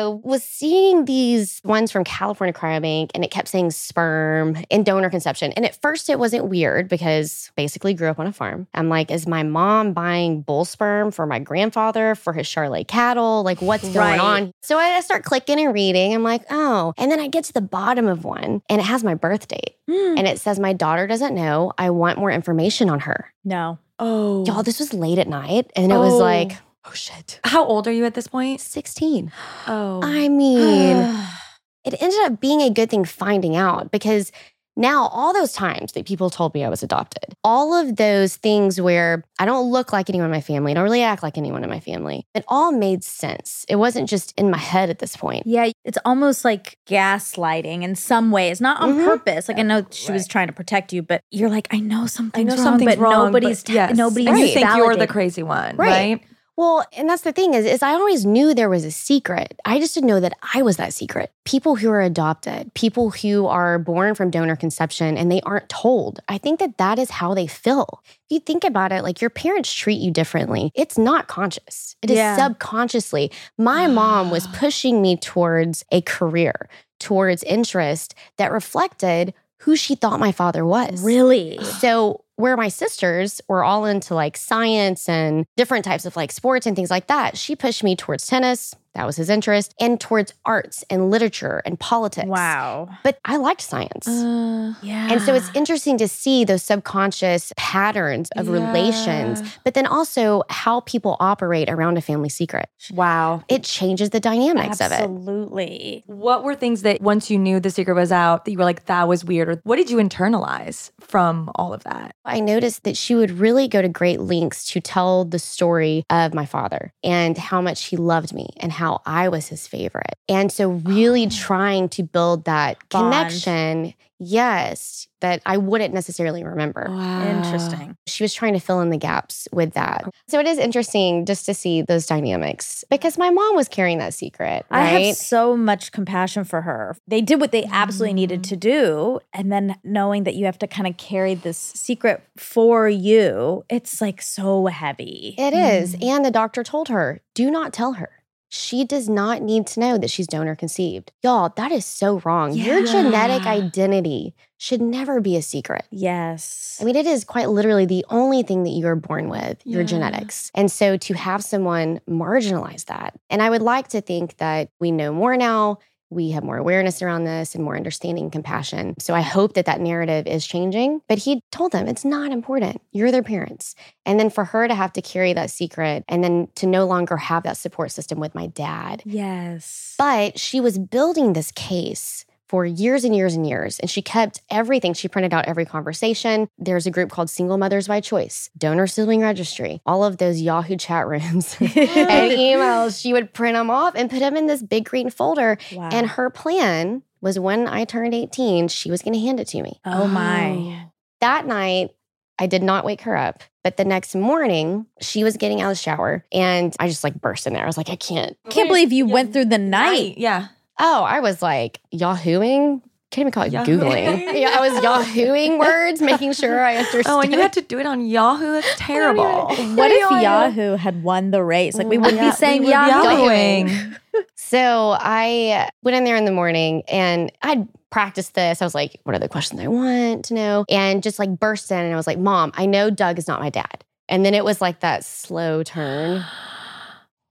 uh, 0.04 0.10
was 0.24 0.44
seeing 0.44 1.06
these 1.06 1.62
ones 1.64 1.92
from 1.92 2.04
California 2.04 2.54
Cryobank 2.54 3.12
and 3.14 3.24
it 3.24 3.32
kept 3.32 3.48
saying 3.48 3.72
sperm 3.72 4.58
and 4.72 4.86
donor 4.86 5.10
conception. 5.10 5.52
And 5.54 5.64
at 5.66 5.80
first 5.82 6.10
it 6.10 6.18
wasn't 6.20 6.46
weird 6.46 6.90
because 6.90 7.52
basically 7.56 7.94
grew 7.94 8.10
up 8.10 8.20
on 8.20 8.28
a 8.28 8.34
farm. 8.34 8.68
I'm 8.74 8.90
like, 8.90 9.12
is 9.12 9.28
my 9.28 9.44
mom 9.44 9.94
buying 9.94 10.42
bull 10.42 10.66
sperm 10.66 11.12
for 11.12 11.26
my 11.26 11.40
grandfather 11.40 12.16
for 12.16 12.34
his 12.34 12.48
Charolais 12.48 12.88
cattle? 12.88 13.44
Like, 13.44 13.62
what's 13.62 13.84
going 13.84 13.96
Right. 13.98 14.20
on? 14.20 14.54
So 14.62 14.78
I 14.78 15.00
start 15.02 15.24
clicking 15.24 15.60
and 15.60 15.74
reading. 15.74 16.14
I'm 16.16 16.24
like, 16.24 16.44
oh. 16.50 16.94
And 16.98 17.12
then 17.12 17.20
I 17.20 17.28
get 17.28 17.44
to 17.46 17.54
the 17.54 17.62
bottom 17.62 18.08
of 18.08 18.24
one 18.24 18.62
and 18.70 18.82
it 18.82 18.86
has 18.86 19.04
my 19.04 19.14
birth 19.16 19.48
date. 19.48 19.76
Hmm. 19.88 20.18
And 20.18 20.28
it 20.28 20.40
says, 20.40 20.60
my 20.60 20.74
daughter 20.74 21.06
doesn't 21.08 21.36
know. 21.36 21.74
I 21.78 21.92
want 21.92 22.18
more 22.18 22.32
information 22.32 22.90
on 22.90 23.02
her. 23.02 23.32
no. 23.44 23.78
Oh. 24.04 24.44
Y'all, 24.48 24.64
this 24.64 24.80
was 24.80 24.96
late 24.96 25.20
at 25.20 25.28
night. 25.28 25.70
And 25.76 25.92
it 25.92 25.96
was 25.98 26.14
Oh. 26.14 26.18
like, 26.18 26.54
oh 26.86 26.94
shit. 26.94 27.40
How 27.44 27.64
old 27.66 27.88
are 27.88 27.92
you 27.92 28.06
at 28.06 28.14
this 28.14 28.28
point? 28.28 28.62
16. 28.62 29.32
Oh. 29.68 30.02
I 30.04 30.30
mean, 30.30 30.98
it 31.86 32.02
ended 32.02 32.20
up 32.24 32.40
being 32.40 32.62
a 32.62 32.70
good 32.70 32.90
thing 32.90 33.06
finding 33.06 33.56
out 33.56 33.92
because 33.92 34.32
now 34.78 35.08
all 35.08 35.34
those 35.34 35.52
times 35.52 35.92
that 35.92 36.06
people 36.06 36.30
told 36.30 36.54
me 36.54 36.64
I 36.64 36.70
was 36.70 36.82
adopted, 36.82 37.36
all 37.44 37.74
of 37.74 37.98
those 37.98 38.38
things 38.38 38.80
where 38.80 39.22
I 39.38 39.46
don't 39.46 39.70
look 39.70 39.92
like 39.92 40.10
anyone 40.10 40.26
in 40.28 40.32
my 40.32 40.40
family, 40.40 40.72
I 40.72 40.76
don't 40.76 40.86
really 40.86 41.04
act 41.04 41.22
like 41.24 41.38
anyone 41.38 41.62
in 41.66 41.70
my 41.70 41.82
family, 41.82 42.26
it 42.34 42.46
all 42.48 42.72
made 42.72 43.04
sense. 43.04 43.66
It 43.68 43.76
wasn't 43.76 44.10
just 44.10 44.34
in 44.38 44.50
my 44.50 44.58
head 44.58 44.90
at 44.90 45.00
this 45.00 45.18
point. 45.18 45.46
Yeah, 45.46 45.70
it's 45.84 45.98
almost 46.06 46.46
like 46.46 46.78
gaslighting 46.88 47.84
in 47.84 47.96
some 47.96 48.32
ways, 48.32 48.62
not 48.62 48.80
on 48.82 48.94
Mhm. 48.96 49.04
purpose. 49.06 49.50
Like 49.50 49.58
I 49.60 49.64
know 49.64 49.86
she 49.92 50.14
was 50.14 50.26
trying 50.26 50.48
to 50.48 50.54
protect 50.54 50.94
you, 50.94 51.02
but 51.02 51.22
you're 51.32 51.50
like, 51.50 51.68
I 51.72 51.80
know 51.80 52.06
something's 52.06 52.54
I 52.54 52.56
know 52.56 52.56
wrong, 52.56 52.64
something's 52.64 52.96
but 52.96 53.00
wrong, 53.02 53.26
nobody's 53.26 53.64
but 53.64 53.74
yes. 53.74 53.98
nobody's 53.98 54.28
And 54.30 54.40
you 54.40 54.48
think 54.48 54.70
you're 54.78 54.96
the 54.96 55.06
crazy 55.08 55.44
one, 55.44 55.76
Right. 55.76 55.90
right? 55.90 56.22
Well, 56.58 56.86
and 56.96 57.10
that's 57.10 57.24
the 57.24 57.32
thing 57.32 57.54
is, 57.54 57.66
is 57.66 57.82
I 57.82 57.94
always 57.94 58.26
knew 58.26 58.54
there 58.54 58.70
was 58.70 58.86
a 58.86 58.92
secret. 58.92 59.60
I 59.66 59.80
just 59.80 59.94
didn't 59.96 60.10
know 60.10 60.20
that 60.20 60.34
I 60.54 60.62
was 60.62 60.78
that 60.78 60.94
secret. 60.94 61.32
People 61.46 61.78
who 61.78 61.90
are 61.90 62.02
adopted, 62.02 62.74
people 62.76 63.10
who 63.12 63.48
are 63.48 63.80
born 63.80 64.16
from 64.16 64.30
donor 64.30 64.56
conception 64.56 65.18
and 65.18 65.32
they 65.32 65.42
aren't 65.42 65.70
told. 65.70 66.20
I 66.28 66.38
think 66.38 66.60
that 66.60 66.78
that 66.78 67.00
is 67.00 67.10
how 67.10 67.34
they 67.34 67.48
feel. 67.48 68.04
If 68.06 68.20
you 68.30 68.40
think 68.40 68.64
about 68.64 68.92
it, 68.92 69.02
like 69.02 69.22
your 69.22 69.30
parents 69.30 69.74
treat 69.74 70.00
you 70.02 70.12
differently. 70.12 70.72
It's 70.76 70.98
not 70.98 71.28
conscious. 71.28 71.96
It 72.02 72.12
is 72.12 72.18
Yeah. 72.18 72.36
subconsciously. 72.38 73.32
My 73.58 73.88
mom 73.88 74.30
was 74.30 74.46
pushing 74.54 75.02
me 75.02 75.16
towards 75.18 75.84
a 75.92 76.02
career, 76.02 76.70
towards 77.00 77.44
interest 77.44 78.14
that 78.38 78.52
reflected 78.52 79.34
who 79.62 79.76
she 79.76 79.96
thought 79.96 80.20
my 80.20 80.32
father 80.32 80.66
was. 80.66 81.02
Really? 81.04 81.64
So 81.64 82.24
where 82.42 82.58
my 82.58 82.68
sisters 82.68 83.40
were 83.48 83.64
all 83.64 83.86
into 83.86 84.16
like 84.16 84.36
science 84.36 85.08
and 85.08 85.46
different 85.56 85.86
types 85.86 86.06
of 86.06 86.16
like 86.16 86.32
sports 86.32 86.66
and 86.66 86.76
things 86.76 86.90
like 86.92 87.08
that, 87.08 87.38
she 87.38 87.56
pushed 87.56 87.84
me 87.84 87.96
towards 87.96 88.26
tennis. 88.26 88.76
That 88.94 89.06
was 89.06 89.16
his 89.16 89.30
interest, 89.30 89.74
and 89.80 90.00
towards 90.00 90.34
arts 90.46 90.84
and 90.90 91.10
literature 91.10 91.62
and 91.66 91.80
politics. 91.80 92.28
Wow. 92.28 92.90
But 93.04 93.20
I 93.26 93.38
liked 93.38 93.62
science. 93.62 94.08
Uh, 94.08 94.74
Yeah. 94.82 95.12
and 95.12 95.22
so 95.22 95.34
it's 95.34 95.50
interesting 95.56 95.98
to 96.00 96.08
see 96.08 96.44
those 96.44 96.62
subconscious 96.64 97.54
patterns 97.56 98.30
of 98.36 98.50
relations, 98.50 99.42
but 99.64 99.74
then 99.76 99.86
also 99.86 100.44
how 100.50 100.82
people 100.82 101.16
operate 101.20 101.70
around 101.70 101.98
a 101.98 102.02
family 102.02 102.30
secret. 102.30 102.68
wow. 102.94 103.44
It 103.48 103.64
changes 103.64 104.10
the 104.10 104.20
dynamics 104.20 104.82
of 104.82 104.92
it. 104.92 105.00
Absolutely. 105.02 106.04
What 106.08 106.44
were 106.44 106.56
things 106.56 106.82
that 106.82 107.02
once 107.02 107.30
you 107.30 107.38
knew 107.38 107.60
the 107.60 107.70
secret 107.70 107.96
was 107.96 108.12
out 108.12 108.46
that 108.46 108.52
you 108.52 108.58
were 108.58 108.64
like, 108.64 108.86
that 108.86 109.08
was 109.08 109.24
weird? 109.24 109.50
Or 109.50 109.62
what 109.64 109.78
did 109.78 109.90
you 109.90 109.98
internalize 109.98 110.92
from 111.00 111.50
all 111.56 111.74
of 111.74 111.84
that? 111.84 112.16
I 112.26 112.40
noticed 112.40 112.84
that 112.84 112.98
she 112.98 113.16
would 113.16 113.32
really 113.32 113.68
go 113.68 113.82
to 113.82 113.90
great 113.90 114.20
lengths 114.20 114.66
to 114.72 114.82
tell 114.82 115.26
the 115.26 115.40
story 115.40 116.04
of 116.10 116.34
my 116.34 116.46
father 116.46 116.94
and 117.04 117.38
how 117.38 117.62
much 117.62 117.86
he 117.86 117.98
loved 117.98 118.34
me 118.34 118.50
and 118.58 118.72
how 118.82 119.00
I 119.06 119.30
was 119.30 119.48
his 119.48 119.68
favorite. 119.68 120.16
And 120.28 120.52
so, 120.52 120.72
really 120.72 121.28
oh. 121.28 121.30
trying 121.30 121.88
to 121.90 122.04
build 122.04 122.46
that 122.46 122.78
Bond. 122.90 123.14
connection, 123.14 123.94
yes, 124.18 125.08
that 125.20 125.40
I 125.46 125.58
wouldn't 125.58 125.94
necessarily 125.94 126.44
remember. 126.44 126.88
Wow. 126.90 127.38
Interesting. 127.38 127.96
She 128.08 128.24
was 128.24 128.34
trying 128.34 128.54
to 128.54 128.60
fill 128.60 128.82
in 128.82 128.90
the 128.90 128.98
gaps 128.98 129.48
with 129.52 129.74
that. 129.74 130.04
So, 130.28 130.40
it 130.40 130.48
is 130.48 130.58
interesting 130.58 131.28
just 131.28 131.46
to 131.46 131.54
see 131.54 131.84
those 131.84 132.08
dynamics 132.08 132.84
because 132.90 133.20
my 133.20 133.30
mom 133.30 133.56
was 133.56 133.68
carrying 133.68 134.00
that 134.00 134.16
secret, 134.16 134.66
I 134.72 134.86
have 134.86 135.16
so 135.16 135.56
much 135.56 135.92
compassion 135.92 136.44
for 136.44 136.62
her. 136.62 136.98
They 137.08 137.22
did 137.22 137.40
what 137.40 137.52
they 137.52 137.66
absolutely 137.66 138.16
needed 138.16 138.42
mm. 138.42 138.50
to 138.50 138.56
do. 138.56 139.20
And 139.32 139.52
then 139.52 139.76
knowing 139.84 140.24
that 140.24 140.34
you 140.34 140.46
have 140.46 140.58
to 140.58 140.68
kind 140.68 140.88
of 140.88 140.98
carry 140.98 141.36
this 141.36 141.58
secret 141.60 142.24
for 142.36 142.90
you, 142.90 143.64
it's 143.70 144.02
like 144.02 144.24
so 144.24 144.66
heavy. 144.66 145.36
It 145.38 145.54
is. 145.54 145.96
Mm. 145.98 146.04
And 146.04 146.26
the 146.26 146.32
doctor 146.32 146.64
told 146.64 146.88
her, 146.88 147.22
do 147.36 147.52
not 147.52 147.74
tell 147.74 147.94
her. 147.94 148.10
She 148.54 148.84
does 148.84 149.08
not 149.08 149.42
need 149.42 149.66
to 149.68 149.80
know 149.80 149.98
that 149.98 150.10
she's 150.10 150.28
donor 150.28 150.58
conceived. 150.58 151.14
Y'all, 151.24 151.54
that 151.56 151.72
is 151.72 151.86
so 151.86 152.20
wrong. 152.26 152.52
Your 152.52 152.86
genetic 152.86 153.48
identity 153.48 154.36
should 154.58 154.82
never 154.82 155.22
be 155.22 155.38
a 155.38 155.42
secret. 155.42 155.86
yes. 155.90 156.78
I 156.82 156.84
mean, 156.84 156.98
it 156.98 157.08
is 157.08 157.24
quite 157.24 157.50
literally 157.50 157.86
the 157.86 158.06
only 158.10 158.44
thing 158.44 158.64
that 158.64 158.72
you're 158.72 158.96
born 158.96 159.30
with, 159.30 159.62
your 159.66 159.84
genetics. 159.84 160.52
And 160.54 160.70
so 160.70 160.98
to 160.98 161.14
have 161.14 161.44
someone 161.44 162.02
marginalize 162.10 162.86
that, 162.86 163.18
and 163.30 163.42
I 163.42 163.50
would 163.50 163.62
like 163.62 163.88
to 163.90 164.02
think 164.02 164.38
that 164.38 164.70
we 164.80 164.92
know 164.92 165.14
more 165.14 165.38
now. 165.38 165.78
We 166.12 166.32
have 166.32 166.44
more 166.44 166.58
awareness 166.58 167.02
around 167.02 167.24
this 167.24 167.56
and 167.56 167.64
more 167.64 167.78
understanding 167.78 168.26
and 168.26 168.32
compassion. 168.32 168.96
So 169.00 169.16
I 169.16 169.22
hope 169.22 169.54
that 169.54 169.66
that 169.66 169.80
narrative 169.80 170.28
is 170.28 170.46
changing. 170.46 171.02
But 171.08 171.20
he 171.20 171.42
told 171.52 171.72
them 171.72 171.88
it's 171.88 172.04
not 172.04 172.32
important. 172.32 172.82
You're 172.92 173.12
their 173.12 173.24
parents. 173.24 173.76
And 174.06 174.20
then 174.20 174.30
for 174.30 174.44
her 174.44 174.68
to 174.68 174.76
have 174.76 174.92
to 174.94 175.02
carry 175.02 175.32
that 175.34 175.50
secret 175.50 176.04
and 176.10 176.22
then 176.22 176.50
to 176.56 176.68
no 176.68 176.86
longer 176.86 177.16
have 177.16 177.44
that 177.44 177.56
support 177.56 177.92
system 177.92 178.20
with 178.20 178.36
my 178.36 178.48
dad. 178.48 179.02
yes. 179.06 179.96
But 179.98 180.38
she 180.38 180.60
was 180.60 180.78
building 180.78 181.34
this 181.34 181.52
case 181.52 182.26
for 182.52 182.66
years 182.66 183.06
and 183.06 183.16
years 183.16 183.34
and 183.34 183.48
years. 183.48 183.80
And 183.80 183.90
she 183.90 184.02
kept 184.02 184.42
everything. 184.50 184.94
She 184.94 185.08
printed 185.08 185.34
out 185.34 185.46
every 185.46 185.64
conversation. 185.66 186.50
There's 186.58 186.86
a 186.86 186.92
group 186.92 187.10
called 187.10 187.30
Single 187.30 187.58
Mothers 187.58 187.88
by 187.88 188.02
Choice, 188.02 188.50
Donor 188.58 188.88
Sibling 188.88 189.22
Registry, 189.22 189.80
all 189.86 190.04
of 190.04 190.18
those 190.18 190.42
Yahoo 190.42 190.76
chat 190.76 191.08
rooms 191.08 191.56
and 191.62 191.70
emails. 191.72 193.02
She 193.02 193.14
would 193.14 193.34
print 193.34 193.56
them 193.56 193.70
off 193.70 193.96
and 193.96 194.10
put 194.10 194.20
them 194.20 194.36
in 194.36 194.48
this 194.48 194.62
big 194.62 194.84
green 194.84 195.10
folder. 195.10 195.58
wow. 195.74 195.90
And 195.94 196.06
her 196.10 196.30
plan 196.30 197.04
was 197.22 197.40
when 197.40 197.70
I 197.70 197.86
turned 197.86 198.14
18, 198.14 198.68
she 198.68 198.92
was 198.92 199.02
going 199.02 199.14
to 199.14 199.20
hand 199.22 199.40
it 199.40 199.48
to 199.50 199.62
me. 199.62 199.80
oh 199.86 200.06
my. 200.08 200.50
Oh. 200.50 200.92
That 201.22 201.46
night, 201.46 201.92
I 202.38 202.48
did 202.48 202.64
not 202.64 202.84
wake 202.84 203.02
her 203.04 203.16
up. 203.16 203.44
But 203.64 203.78
the 203.78 203.86
next 203.86 204.14
morning, 204.14 204.88
she 205.00 205.24
was 205.24 205.38
getting 205.38 205.62
out 205.62 205.72
of 205.72 205.78
the 205.78 205.82
shower 205.82 206.26
and 206.34 206.76
I 206.82 206.90
just 206.90 207.04
like 207.06 207.22
burst 207.22 207.48
in 207.48 207.54
there. 207.54 207.64
I 207.64 207.68
was 207.68 207.78
like, 207.78 207.90
I 207.90 207.96
can't. 207.96 208.36
Can't 208.50 208.68
believe 208.68 208.92
you 208.92 209.06
went 209.06 209.32
through 209.32 209.46
the 209.46 209.58
night. 209.60 210.18
Yeah. 210.18 210.48
Oh, 210.80 211.04
I 211.04 211.20
was 211.20 211.42
like 211.42 211.80
Yahooing. 211.94 212.82
Can't 213.12 213.24
even 213.24 213.32
call 213.34 213.44
it 213.44 213.52
Yahoo. 213.52 213.78
Googling. 213.78 214.40
yeah, 214.40 214.56
I 214.58 214.70
was 214.70 214.82
Yahooing 214.82 215.60
words, 215.60 216.02
making 216.02 216.32
sure 216.32 216.64
I 216.64 216.78
understood. 216.78 217.08
Oh, 217.08 217.20
and 217.20 217.32
you 217.34 217.40
had 217.42 217.52
to 217.54 217.62
do 217.62 217.78
it 217.78 217.86
on 217.86 218.06
Yahoo? 218.06 218.54
That's 218.54 218.74
terrible. 218.78 219.48
What 219.48 219.92
if 219.92 220.22
Yahoo 220.22 220.78
had 220.78 221.04
won 221.04 221.32
the 221.32 221.44
race? 221.44 221.76
Like 221.76 221.88
we 221.88 221.98
wouldn't 221.98 222.16
Yeah, 222.22 222.30
be 222.32 222.36
saying 222.38 222.62
we 222.62 222.68
would 222.68 222.72
be 222.72 222.90
Yahoo. 222.90 223.08
Yahooing. 223.10 223.98
So 224.36 224.96
I 224.98 225.70
went 225.84 225.98
in 225.98 226.04
there 226.06 226.16
in 226.16 226.24
the 226.26 226.32
morning 226.32 226.84
and 226.88 227.32
I'd 227.42 227.68
practiced 227.90 228.34
this. 228.36 228.62
I 228.62 228.66
was 228.66 228.74
like, 228.76 229.00
what 229.04 229.14
are 229.16 229.20
the 229.20 229.28
questions 229.30 229.60
I 229.60 229.68
want 229.68 230.26
to 230.26 230.34
know? 230.34 230.66
And 230.70 231.04
just 231.04 231.20
like 231.20 231.38
burst 231.38 231.70
in 231.72 231.80
and 231.80 231.94
I 231.94 231.98
was 231.98 232.08
like, 232.08 232.18
Mom, 232.20 232.52
I 232.56 232.66
know 232.66 232.90
Doug 232.90 233.20
is 233.20 233.28
not 233.28 233.40
my 233.42 233.50
dad. 233.50 233.84
And 234.08 234.26
then 234.26 234.34
it 234.34 234.44
was 234.46 234.62
like 234.62 234.80
that 234.82 235.04
slow 235.06 235.64
turn. 235.64 236.24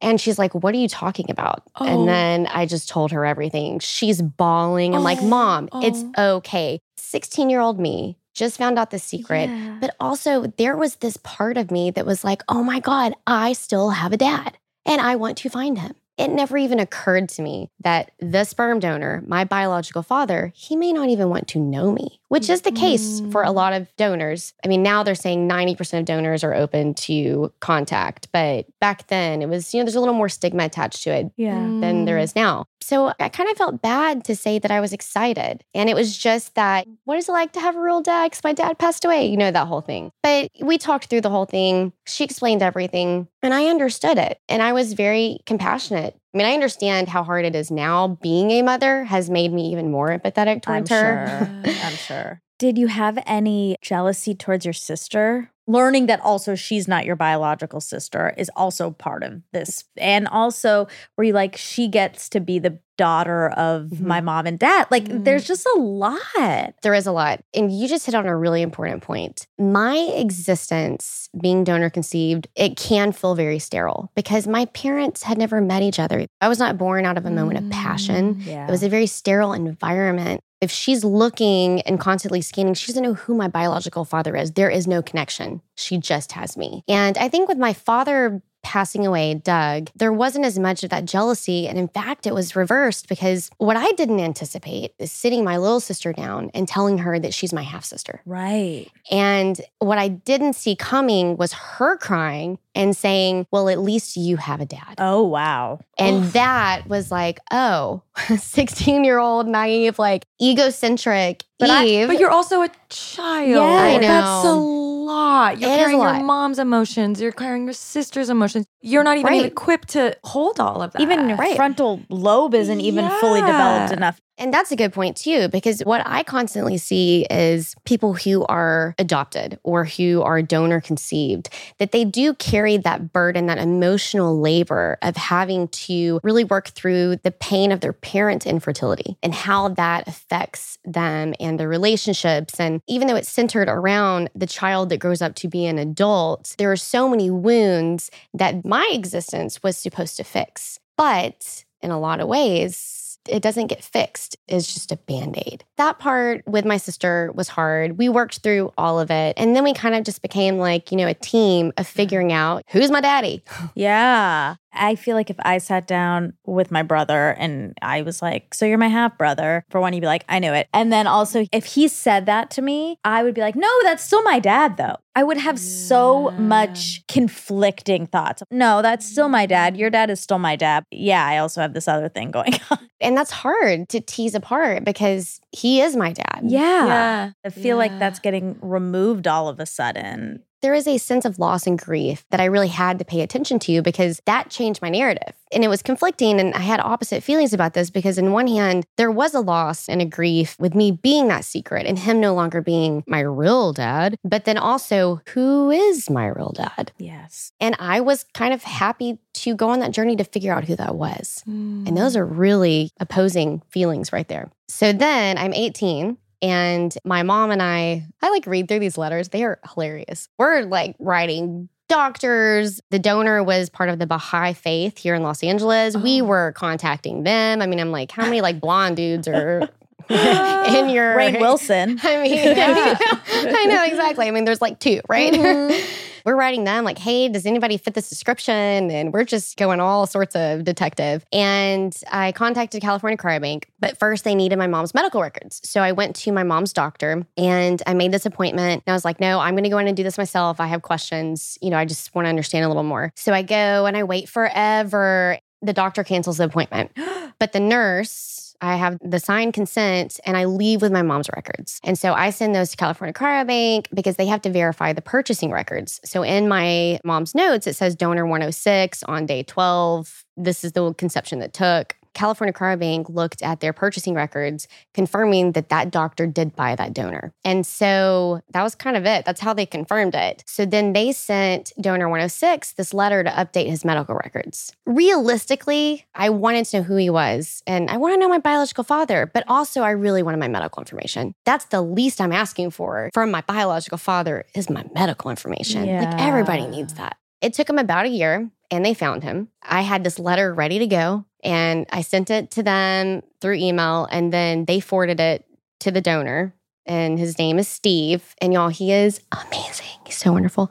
And 0.01 0.21
she's 0.21 0.39
like, 0.39 0.55
What 0.55 0.75
are 0.75 0.79
you 0.79 0.89
talking 0.89 1.31
about? 1.31 1.63
Oh. 1.77 1.87
And 1.87 2.09
then 2.09 2.47
I 2.47 2.67
just 2.67 2.89
told 2.89 3.13
her 3.13 3.25
everything. 3.25 3.79
She's 3.79 4.23
bawling. 4.23 4.95
I'm 4.95 5.03
like, 5.03 5.19
Oh, 5.21 5.27
Mom, 5.27 5.69
it's 5.75 6.05
oh. 6.17 6.37
okay. 6.37 6.81
16 6.97 7.51
year 7.51 7.61
old 7.61 7.79
me 7.79 8.17
just 8.35 8.57
found 8.57 8.79
out 8.79 8.91
the 8.91 8.99
secret. 8.99 9.51
Yeah. 9.51 9.79
But 9.81 9.97
also, 10.01 10.47
there 10.57 10.77
was 10.77 10.97
this 10.97 11.17
part 11.19 11.57
of 11.57 11.71
me 11.71 11.91
that 11.91 12.07
was 12.07 12.25
like, 12.25 12.43
Oh 12.49 12.63
my 12.63 12.81
God, 12.81 13.15
I 13.27 13.53
still 13.53 13.91
have 13.91 14.13
a 14.13 14.17
dad 14.17 14.57
and 14.87 15.01
I 15.01 15.17
want 15.17 15.39
to 15.39 15.49
find 15.49 15.79
him. 15.79 15.95
It 16.21 16.31
never 16.31 16.59
even 16.59 16.79
occurred 16.79 17.31
to 17.31 17.43
me 17.43 17.71
that 17.81 18.13
the 18.19 18.45
sperm 18.45 18.79
donor, 18.79 19.25
my 19.27 19.45
biological 19.45 20.03
father, 20.03 20.53
he 20.55 20.77
may 20.77 20.93
not 20.93 21.09
even 21.09 21.31
want 21.31 21.49
to 21.49 21.59
know 21.59 21.91
me, 21.91 22.21
which 22.29 22.51
is 22.51 22.61
the 22.61 22.73
case 22.73 23.23
for 23.33 23.43
a 23.43 23.49
mm. 23.49 23.55
lot 23.55 23.73
of 23.73 23.89
donors. 23.97 24.53
I 24.63 24.69
mean, 24.69 24.83
now 24.83 25.03
they're 25.03 25.15
saying 25.15 25.49
90% 25.49 26.01
of 26.01 26.05
donors 26.05 26.45
are 26.45 26.55
open 26.55 26.93
to 26.95 27.51
contact, 27.61 28.29
but 28.33 28.67
back 28.81 29.07
then 29.07 29.41
it 29.41 29.49
was, 29.49 29.73
you 29.73 29.81
know, 29.81 29.85
there's 29.85 29.95
a 29.95 30.01
little 30.01 30.15
more 30.15 30.29
stigma 30.29 30.65
attached 30.65 31.03
to 31.05 31.11
it 31.11 31.33
yeah. 31.39 31.55
than 31.55 32.05
there 32.05 32.19
mm. 32.19 32.23
is 32.23 32.37
now. 32.37 32.67
So 32.83 33.13
I 33.21 33.29
kind 33.29 33.49
of 33.49 33.57
felt 33.57 33.83
bad 33.83 34.25
to 34.25 34.35
say 34.35 34.59
that 34.59 34.71
I 34.71 34.81
was 34.81 34.93
excited. 34.93 35.65
And 35.75 35.89
it 35.89 35.95
was 35.95 36.17
just 36.17 36.55
that, 36.55 36.87
what 37.05 37.19
is 37.19 37.29
it 37.29 37.33
like 37.33 37.53
to 37.53 37.61
have 37.61 37.77
a 37.77 37.81
real 37.81 38.01
dad? 38.01 38.31
Because 38.31 38.43
my 38.43 38.53
dad 38.53 38.79
passed 38.79 39.05
away, 39.05 39.27
you 39.27 39.37
know, 39.37 39.51
that 39.51 39.67
whole 39.67 39.81
thing. 39.81 40.11
But 40.23 40.51
we 40.61 40.79
talked 40.79 41.07
through 41.07 41.21
the 41.21 41.31
whole 41.31 41.45
thing. 41.45 41.93
She 42.07 42.25
explained 42.25 42.63
everything 42.63 43.29
and 43.43 43.55
I 43.55 43.67
understood 43.67 44.19
it. 44.19 44.41
And 44.49 44.63
I 44.63 44.73
was 44.73 44.95
very 44.95 45.39
compassionate. 45.47 46.10
I 46.35 46.39
mean, 46.39 46.47
I 46.47 46.53
understand 46.53 47.09
how 47.09 47.23
hard 47.23 47.45
it 47.45 47.55
is 47.55 47.71
now. 47.71 48.19
Being 48.23 48.51
a 48.53 48.63
mother 48.63 49.05
has 49.05 49.31
made 49.31 49.53
me 49.53 49.73
even 49.73 49.91
more 49.91 50.09
empathetic 50.09 50.63
towards 50.63 50.69
I'm 50.69 50.85
towards 50.85 50.91
sure. 50.91 51.17
her. 51.17 51.63
I'm 51.65 51.93
sure. 51.97 52.43
Did 52.59 52.77
you 52.77 52.89
have 52.89 53.19
any 53.27 53.77
jealousy 53.81 54.35
towards 54.35 54.67
your 54.67 54.75
sister? 54.75 55.51
Learning 55.67 56.07
that 56.07 56.21
also 56.21 56.55
she's 56.55 56.87
not 56.87 57.07
your 57.07 57.17
biological 57.17 57.81
sister 57.81 58.35
is 58.37 58.51
also 58.55 58.91
part 58.91 59.23
of 59.23 59.41
this. 59.53 59.85
And 59.97 60.29
also, 60.29 60.87
were 61.17 61.25
you 61.25 61.33
like, 61.33 61.57
she 61.57 61.89
gets 61.89 62.29
to 62.31 62.41
be 62.41 62.59
the 62.59 62.79
daughter 63.01 63.49
of 63.49 63.87
Mhm. 63.93 64.01
my 64.13 64.21
mom 64.21 64.47
and 64.47 64.59
dad. 64.59 64.87
Like 64.91 65.05
Mhm. 65.07 65.25
there's 65.25 65.47
just 65.47 65.67
a 65.75 65.79
lot. 65.79 66.75
There 66.83 66.95
is 66.95 67.07
a 67.07 67.13
lot. 67.13 67.41
And 67.55 67.73
you 67.73 67.89
just 67.89 68.07
hit 68.07 68.15
on 68.15 68.27
a 68.27 68.37
really 68.37 68.63
important 68.63 69.03
point. 69.03 69.47
My 69.59 69.97
existence 70.25 71.29
being 71.41 71.65
donor 71.65 71.91
conceived, 71.91 72.49
it 72.57 72.77
can 72.77 73.13
feel 73.13 73.35
very 73.35 73.59
sterile 73.59 74.11
because 74.15 74.47
my 74.47 74.65
parents 74.67 75.23
had 75.23 75.39
never 75.39 75.61
met 75.61 75.83
each 75.83 75.99
other. 75.99 76.27
I 76.41 76.49
was 76.49 76.59
not 76.59 76.77
born 76.79 77.05
out 77.07 77.17
of 77.17 77.25
a 77.27 77.31
moment 77.31 77.59
of 77.65 77.71
passion. 77.71 78.43
Yeah. 78.45 78.67
It 78.67 78.71
was 78.71 78.83
a 78.83 78.89
very 78.89 79.07
sterile 79.07 79.53
environment. 79.53 80.41
If 80.61 80.71
she's 80.71 81.05
looking 81.05 81.81
and 81.83 81.99
constantly 81.99 82.43
scanning, 82.43 82.75
she 82.75 82.89
doesn't 82.93 83.03
know 83.03 83.15
who 83.15 83.35
my 83.35 83.49
biological 83.49 84.05
father 84.05 84.37
is. 84.37 84.53
There 84.53 84.69
is 84.69 84.87
no 84.87 85.01
connection. 85.01 85.63
She 85.77 85.97
just 85.97 86.33
has 86.33 86.55
me. 86.57 86.83
And 86.87 87.17
I 87.17 87.29
think 87.29 87.49
with 87.49 87.57
my 87.57 87.73
father 87.73 88.43
passing 88.63 89.07
away, 89.07 89.35
Doug, 89.35 89.89
there 89.97 90.13
wasn't 90.13 90.45
as 90.45 90.59
much 90.59 90.85
of 90.85 90.91
that 90.91 91.05
jealousy. 91.05 91.67
And 91.67 91.79
in 91.79 91.89
fact, 91.89 92.27
it 92.27 92.35
was 92.35 92.55
reversed 92.55 93.09
because 93.09 93.51
what 93.59 93.77
I 93.77 93.91
didn't 93.93 94.21
anticipate 94.21 94.93
is 94.99 95.11
sitting 95.11 95.45
my 95.45 95.57
little 95.57 95.81
sister 95.81 96.13
down 96.13 96.51
and 96.55 96.69
telling 96.69 96.99
her 96.99 97.19
that 97.19 97.33
she's 97.35 97.53
my 97.53 97.63
half 97.63 97.85
sister. 97.85 98.21
right. 98.27 98.87
And 99.11 99.61
what 99.79 99.99
I 99.99 100.09
didn't 100.09 100.53
see 100.55 100.77
coming 100.77 101.37
was 101.37 101.53
her 101.53 101.97
crying 101.97 102.59
and 102.75 102.97
saying, 102.97 103.47
Well, 103.51 103.69
at 103.69 103.81
least 103.81 104.17
you 104.17 104.37
have 104.37 104.61
a 104.61 104.67
dad. 104.67 104.95
Oh 104.99 105.25
wow. 105.25 105.81
And 105.99 106.25
that 106.33 106.87
was 106.87 107.11
like, 107.11 107.41
oh, 107.51 108.03
16 108.37 109.05
year 109.05 109.19
old, 109.19 109.47
naive, 109.49 109.99
like 109.99 110.25
egocentric 110.41 111.45
But 111.59 111.71
I- 111.71 111.87
Eve. 111.87 112.09
But 112.09 112.21
you're 112.21 112.31
also 112.31 112.63
a 112.63 112.71
child. 112.89 113.49
Yeah. 113.49 113.61
I 113.63 113.99
That's 113.99 114.45
a 114.45 114.49
know. 114.55 114.80
Lot. 115.11 115.59
You're 115.61 115.71
It 115.71 115.77
carrying 115.77 115.99
lot. 115.99 116.17
your 116.17 116.25
mom's 116.25 116.59
emotions. 116.59 117.21
You're 117.21 117.33
carrying 117.33 117.65
your 117.65 117.73
sister's 117.73 118.31
emotions. 118.31 118.67
You're 118.81 119.05
not 119.05 119.17
even 119.19 119.33
Right. 119.33 119.45
equipped 119.45 119.89
to 119.91 120.17
hold 120.25 120.61
all 120.61 120.83
of 120.83 120.93
that. 120.93 121.03
Even 121.03 121.29
your 121.29 121.37
Right. 121.39 121.57
frontal 121.57 122.01
lobe 122.09 122.55
isn't 122.55 122.81
even 122.81 123.09
fully 123.21 123.41
developed 123.41 123.93
enough. 123.93 124.21
And 124.41 124.53
that's 124.53 124.73
a 124.73 124.77
good 124.77 124.93
point, 124.93 125.17
too, 125.17 125.49
because 125.49 125.81
what 125.81 126.03
I 126.07 126.23
constantly 126.23 126.79
see 126.79 127.27
is 127.31 127.75
people 127.85 128.15
who 128.15 128.45
are 128.47 128.95
adopted 128.99 129.59
or 129.63 129.85
who 129.85 130.23
are 130.23 130.41
donor 130.43 130.81
conceived, 130.81 131.51
that 131.79 131.93
they 131.93 132.05
do 132.05 132.35
carry 132.35 132.79
that 132.79 133.13
burden, 133.13 133.47
that 133.47 133.59
emotional 133.59 134.41
labor 134.41 134.99
of 135.03 135.17
having 135.17 135.69
to 135.69 136.19
really 136.23 136.45
work 136.45 136.69
through 136.69 137.17
the 137.17 137.31
pain 137.31 137.71
of 137.71 137.81
their 137.81 137.93
parents' 137.93 138.47
infertility 138.47 139.17
and 139.23 139.35
how 139.35 139.69
that 139.69 140.09
affects 140.09 140.79
them 140.85 141.35
and 141.39 141.61
their 141.61 141.69
relationships. 141.69 142.59
And 142.59 142.81
even 142.89 143.07
though 143.07 143.17
it's 143.17 143.29
centered 143.29 143.69
around 143.69 144.31
the 144.35 144.47
child 144.47 144.89
that 144.89 144.99
grows 144.99 145.21
up 145.21 145.35
to 145.37 145.49
be 145.49 145.67
an 145.67 145.79
adult, 145.79 146.55
there 146.57 146.73
are 146.73 146.77
so 146.77 147.09
many 147.09 147.31
wounds 147.31 148.11
that 148.33 148.65
my 148.65 148.91
existence 148.93 149.63
was 149.63 149.77
supposed 149.77 150.17
to 150.17 150.25
fix. 150.25 150.79
But 150.97 151.65
in 151.83 151.91
a 151.91 152.01
lot 152.01 152.21
of 152.21 152.29
ways, 152.29 153.00
it 153.29 153.43
doesn't 153.43 153.69
get 153.69 153.85
fixed. 153.85 154.37
It's 154.49 154.73
just 154.73 154.93
a 154.93 154.97
band 154.97 155.37
aid. 155.47 155.65
That 155.81 155.99
part 155.99 156.47
with 156.47 156.67
my 156.67 156.77
sister 156.77 157.33
was 157.35 157.49
hard. 157.49 157.97
We 157.97 158.11
worked 158.11 158.41
through 158.41 158.71
all 158.77 159.01
of 159.01 159.11
it. 159.11 159.33
And 159.39 159.57
then 159.57 159.65
we 159.65 159.73
kind 159.73 159.95
of 159.95 160.05
just 160.05 160.21
became 160.21 160.59
like, 160.59 160.91
you 160.91 160.99
know, 160.99 161.07
a 161.07 161.15
team 161.15 161.69
of 161.79 161.87
mm-hmm. 161.87 161.97
figuring 161.97 162.33
out 162.35 162.65
who's 162.69 162.91
my 162.91 163.01
daddy. 163.01 163.43
Yeah. 163.75 164.57
I 164.73 164.95
feel 164.95 165.17
like 165.17 165.31
if 165.31 165.37
I 165.41 165.59
sat 165.59 165.87
down 165.87 166.35
with 166.45 166.71
my 166.71 166.83
brother 166.83 167.31
and 167.39 167.75
I 167.83 168.03
was 168.03 168.23
like, 168.23 168.55
So 168.55 168.67
you're 168.67 168.79
my 168.79 168.89
half 168.89 169.19
brother, 169.19 169.65
for 169.71 169.81
one, 169.81 169.93
he'd 169.93 170.01
be 170.01 170.07
like, 170.07 170.25
I 170.29 170.39
knew 170.39 170.53
it. 170.53 170.69
And 170.73 170.93
then 170.93 171.07
also, 171.07 171.47
if 171.53 171.65
he 171.65 171.89
said 171.89 172.27
that 172.27 172.51
to 172.53 172.63
me, 172.63 172.99
I 173.05 173.23
would 173.23 173.35
be 173.35 173.41
like, 173.41 173.57
No, 173.57 173.69
that's 173.83 174.05
still 174.05 174.23
my 174.23 174.39
dad, 174.39 174.77
though. 174.77 174.97
I 175.17 175.25
would 175.25 175.39
have 175.39 175.59
so 175.59 176.31
much 176.39 177.05
conflicting 177.09 178.07
thoughts. 178.07 178.43
No, 178.51 178.81
that's 178.81 179.05
still 179.05 179.29
my 179.29 179.43
mm-hmm. 179.45 179.51
dad. 179.51 179.77
Your 179.77 179.91
dad 179.91 180.09
is 180.09 180.21
still 180.21 180.39
my 180.39 180.57
dad. 180.57 180.85
Yeah, 180.91 181.25
I 181.27 181.39
also 181.39 181.61
have 181.61 181.75
this 181.75 181.89
other 181.89 182.09
thing 182.09 182.31
going 182.31 182.55
on. 182.71 182.79
And 183.01 183.17
that's 183.17 183.31
hard 183.31 183.89
to 183.89 184.01
tease 184.01 184.35
apart 184.35 184.85
because 184.85 185.41
he 185.53 185.70
is 185.79 185.95
my 185.95 186.13
dad. 186.13 186.41
Yeah. 186.43 186.87
Yeah. 186.87 187.31
I 187.45 187.51
feel 187.51 187.77
like 187.77 187.97
that's 187.99 188.19
getting 188.19 188.59
removed 188.61 189.29
all 189.29 189.49
of 189.49 189.61
a 189.61 189.67
sudden. 189.67 190.43
There 190.63 190.75
is 190.75 190.87
a 190.87 190.99
sense 190.99 191.25
of 191.25 191.39
loss 191.39 191.67
and 191.67 191.79
grief 191.79 192.25
that 192.31 192.41
I 192.41 192.45
really 192.45 192.69
had 192.69 192.99
to 192.99 193.05
pay 193.05 193.21
attention 193.23 193.59
to 193.61 193.83
because 193.83 194.21
that 194.27 194.51
changed 194.51 194.83
my 194.83 194.91
narrative. 194.91 195.35
And 195.53 195.65
it 195.65 195.69
was 195.69 195.83
conflicting. 195.83 196.39
And 196.39 196.55
I 196.55 196.61
had 196.61 196.81
opposite 196.81 197.23
feelings 197.23 197.53
about 197.53 197.75
this 197.75 197.91
because, 197.91 198.19
in 198.19 198.33
one 198.33 198.47
hand, 198.47 198.85
there 198.97 199.11
was 199.11 199.35
a 199.35 199.41
loss 199.41 199.89
and 199.89 200.01
a 200.01 200.05
grief 200.05 200.57
with 200.61 200.75
me 200.75 200.93
being 200.93 201.29
that 201.29 201.45
secret 201.45 201.87
and 201.87 201.99
him 201.99 202.21
no 202.21 202.35
longer 202.35 202.61
being 202.61 203.03
my 203.07 203.21
real 203.21 203.73
dad. 203.73 204.17
But 204.23 204.45
then 204.45 204.59
also, 204.59 205.21
who 205.31 205.71
is 205.71 206.09
my 206.09 206.27
real 206.27 206.53
dad? 206.55 206.93
Yes. 206.99 207.53
And 207.59 207.75
I 207.79 208.01
was 208.01 208.25
kind 208.35 208.55
of 208.55 208.63
happy 208.63 209.19
to 209.33 209.55
go 209.55 209.71
on 209.71 209.81
that 209.81 209.93
journey 209.93 210.17
to 210.17 210.25
figure 210.25 210.53
out 210.53 210.65
who 210.65 210.77
that 210.77 210.95
was. 210.95 211.43
Mm. 211.49 211.89
And 211.89 211.97
those 211.97 212.17
are 212.17 212.25
really 212.25 212.91
opposing 213.01 213.63
feelings 213.71 214.13
right 214.13 214.29
there. 214.29 214.51
So 214.69 214.93
then 214.93 215.37
I'm 215.37 215.53
18 215.53 216.17
and 216.43 216.95
my 217.05 217.23
mom 217.23 217.51
and 217.51 217.63
I, 217.63 218.05
I 218.23 218.31
like 218.31 218.47
read 218.47 218.69
through 218.69 218.79
these 218.81 218.97
letters. 218.99 219.29
They 219.29 219.45
are 219.45 219.59
hilarious. 219.75 220.29
We're 220.39 220.63
like 220.63 220.97
writing 220.99 221.69
doctors. 221.89 222.81
The 222.91 222.99
donor 222.99 223.43
was 223.43 223.69
part 223.69 223.89
of 223.91 223.99
the 223.99 224.07
Baha'i 224.07 224.53
faith 224.53 224.97
here 224.99 225.15
in 225.15 225.23
Los 225.23 225.43
Angeles. 225.43 225.97
We 225.97 226.23
Oh. 226.23 226.25
were 226.27 226.53
contacting 226.53 227.25
them. 227.25 227.61
I 227.61 227.67
mean, 227.67 227.81
I'm 227.81 227.91
like, 227.93 228.11
how 228.13 228.25
many 228.25 228.41
like 228.41 228.61
blonde 228.61 228.97
dudes 228.97 229.27
are 229.29 229.61
in 230.09 230.89
your 230.89 231.15
Rainn 231.17 231.41
Wilson. 231.41 231.99
I 232.03 232.23
mean, 232.23 232.35
Yeah. 232.57 232.97
I 233.01 233.67
know 233.69 233.85
exactly. 233.85 234.27
I 234.27 234.31
mean, 234.31 234.45
there's 234.45 234.61
like 234.63 234.79
two, 234.79 235.01
right? 235.09 235.33
Mhm. 235.33 235.85
We're 236.25 236.37
writing 236.37 236.65
them 236.65 236.85
like, 236.85 236.99
hey, 236.99 237.29
does 237.29 237.47
anybody 237.47 237.77
fit 237.77 237.95
this 237.95 238.09
description? 238.09 238.91
And 238.91 239.13
we're 239.13 239.25
just 239.25 239.57
going 239.57 239.81
all 239.81 240.07
sorts 240.07 240.35
of 240.37 240.65
detective. 240.65 241.25
And 241.33 241.97
I 242.11 242.33
contacted 242.33 242.83
California 242.83 243.17
Cryobank, 243.17 243.65
but 243.79 243.99
first 243.99 244.25
they 244.25 244.35
needed 244.35 244.59
my 244.59 244.67
mom's 244.67 244.95
medical 244.95 245.21
records. 245.21 245.61
So 245.65 245.81
I 245.81 245.93
went 245.93 246.17
to 246.17 246.33
my 246.33 246.43
mom's 246.43 246.73
doctor 246.73 247.27
and 247.37 247.83
I 247.87 247.95
made 247.95 248.13
this 248.13 248.27
appointment. 248.27 248.83
And 248.87 248.93
I 248.93 248.95
was 248.95 249.05
like, 249.05 249.21
no, 249.21 249.41
I'm 249.41 249.55
going 249.55 249.65
to 249.65 249.71
go 249.71 249.79
in 249.79 249.89
and 249.89 249.97
do 249.97 250.03
this 250.03 250.19
myself. 250.19 250.61
I 250.61 250.67
have 250.67 250.83
questions. 250.83 251.59
You 251.61 251.71
know, 251.71 251.79
I 251.79 251.85
just 251.85 252.15
want 252.15 252.27
to 252.27 252.31
understand 252.31 252.65
a 252.65 252.69
little 252.69 252.83
more. 252.83 253.13
So 253.17 253.33
I 253.33 253.43
go 253.43 253.87
and 253.87 253.97
I 253.97 254.05
wait 254.05 254.29
forever. 254.29 255.39
The 255.63 255.73
doctor 255.73 256.05
cancels 256.05 256.39
the 256.39 256.45
appointment. 256.45 256.93
But 257.39 257.53
the 257.53 257.61
nurse, 257.61 258.50
I 258.61 258.77
have 258.77 258.99
the 259.03 259.21
signed 259.21 259.55
consent 259.55 260.21
and 260.25 260.37
I 260.37 260.45
leave 260.45 260.83
with 260.83 260.93
my 260.93 261.03
mom's 261.03 261.29
records. 261.35 261.81
And 261.85 261.99
so 261.99 262.13
I 262.13 262.31
send 262.31 262.55
those 262.55 262.71
to 262.71 262.77
California 262.77 263.13
Cryobank 263.13 263.87
because 263.95 264.17
they 264.17 264.27
have 264.27 264.43
to 264.43 264.51
verify 264.51 264.93
the 264.93 265.03
purchasing 265.03 265.51
records. 265.51 266.01
So 266.05 266.23
in 266.23 266.49
my 266.49 267.01
mom's 267.05 267.35
notes, 267.35 267.67
it 267.67 267.77
says 267.77 267.95
donor 267.95 268.27
106 268.27 269.03
on 269.05 269.27
day 269.27 269.43
12. 269.43 270.25
This 270.37 270.65
is 270.65 270.73
the 270.73 270.93
conception 270.95 271.39
that 271.41 271.53
took. 271.53 271.97
California 272.15 272.53
Cryobank 272.53 273.09
looked 273.09 273.43
at 273.43 273.61
their 273.61 273.73
purchasing 273.73 274.15
records, 274.15 274.69
confirming 274.95 275.53
that 275.53 275.69
that 275.69 275.91
doctor 275.91 276.27
did 276.27 276.55
buy 276.57 276.75
that 276.77 276.93
donor. 276.93 277.33
And 277.45 277.67
so 277.67 278.41
that 278.53 278.63
was 278.63 278.75
kind 278.75 278.97
of 278.97 279.07
it. 279.07 279.25
That's 279.25 279.41
how 279.41 279.55
they 279.55 279.67
confirmed 279.67 280.15
it. 280.15 280.43
So 280.47 280.65
then 280.67 280.93
they 280.93 281.13
sent 281.13 281.73
donor 281.81 282.09
106 282.09 282.73
this 282.73 282.93
letter 282.93 283.23
to 283.23 283.31
update 283.31 283.69
his 283.69 283.85
medical 283.85 284.15
records. 284.15 284.73
Realistically, 284.87 286.05
I 286.15 286.31
wanted 286.31 286.67
to 286.67 286.79
know 286.79 286.83
who 286.83 286.97
he 286.97 287.11
was 287.11 287.63
and 287.67 287.91
I 287.91 287.97
want 287.97 288.15
to 288.15 288.21
know 288.21 288.29
my 288.29 288.39
biological 288.39 288.85
father, 288.85 289.31
but 289.33 289.45
also 289.49 289.83
I 289.83 289.91
really 289.91 290.23
wanted 290.23 290.39
my 290.39 290.49
medical 290.49 290.81
information. 290.81 291.35
That's 291.45 291.67
the 291.67 291.83
least 291.83 292.21
I'm 292.21 292.33
asking 292.33 292.71
for 292.71 293.11
from 293.15 293.31
my 293.31 293.43
biological 293.43 293.99
father 293.99 294.45
is 294.55 294.69
my 294.69 294.85
medical 294.95 295.31
information. 295.31 295.87
Yeah. 295.87 296.03
Like 296.03 296.21
everybody 296.21 296.67
needs 296.67 296.95
that. 296.95 297.17
It 297.41 297.55
took 297.55 297.71
him 297.71 297.79
about 297.79 298.07
a 298.07 298.11
year 298.11 298.51
and 298.71 298.85
they 298.85 298.95
found 298.95 299.23
him. 299.23 299.49
I 299.63 299.83
had 299.83 300.05
this 300.05 300.19
letter 300.19 300.53
ready 300.53 300.79
to 300.79 300.87
go 300.87 301.25
and 301.43 301.87
I 301.91 302.03
sent 302.03 302.31
it 302.31 302.51
to 302.53 302.63
them 302.63 303.23
through 303.41 303.55
email 303.55 304.07
and 304.11 304.33
then 304.33 304.65
they 304.65 304.81
forwarded 304.81 305.21
it 305.21 305.45
to 305.81 305.91
the 305.91 306.01
donor. 306.01 306.55
And 306.87 307.19
his 307.19 307.39
name 307.39 307.59
is 307.59 307.69
Steve. 307.69 308.35
And 308.41 308.53
y'all, 308.53 308.69
he 308.69 308.93
is 308.93 309.21
amazing. 309.33 309.87
He's 310.05 310.17
so 310.17 310.33
wonderful. 310.33 310.71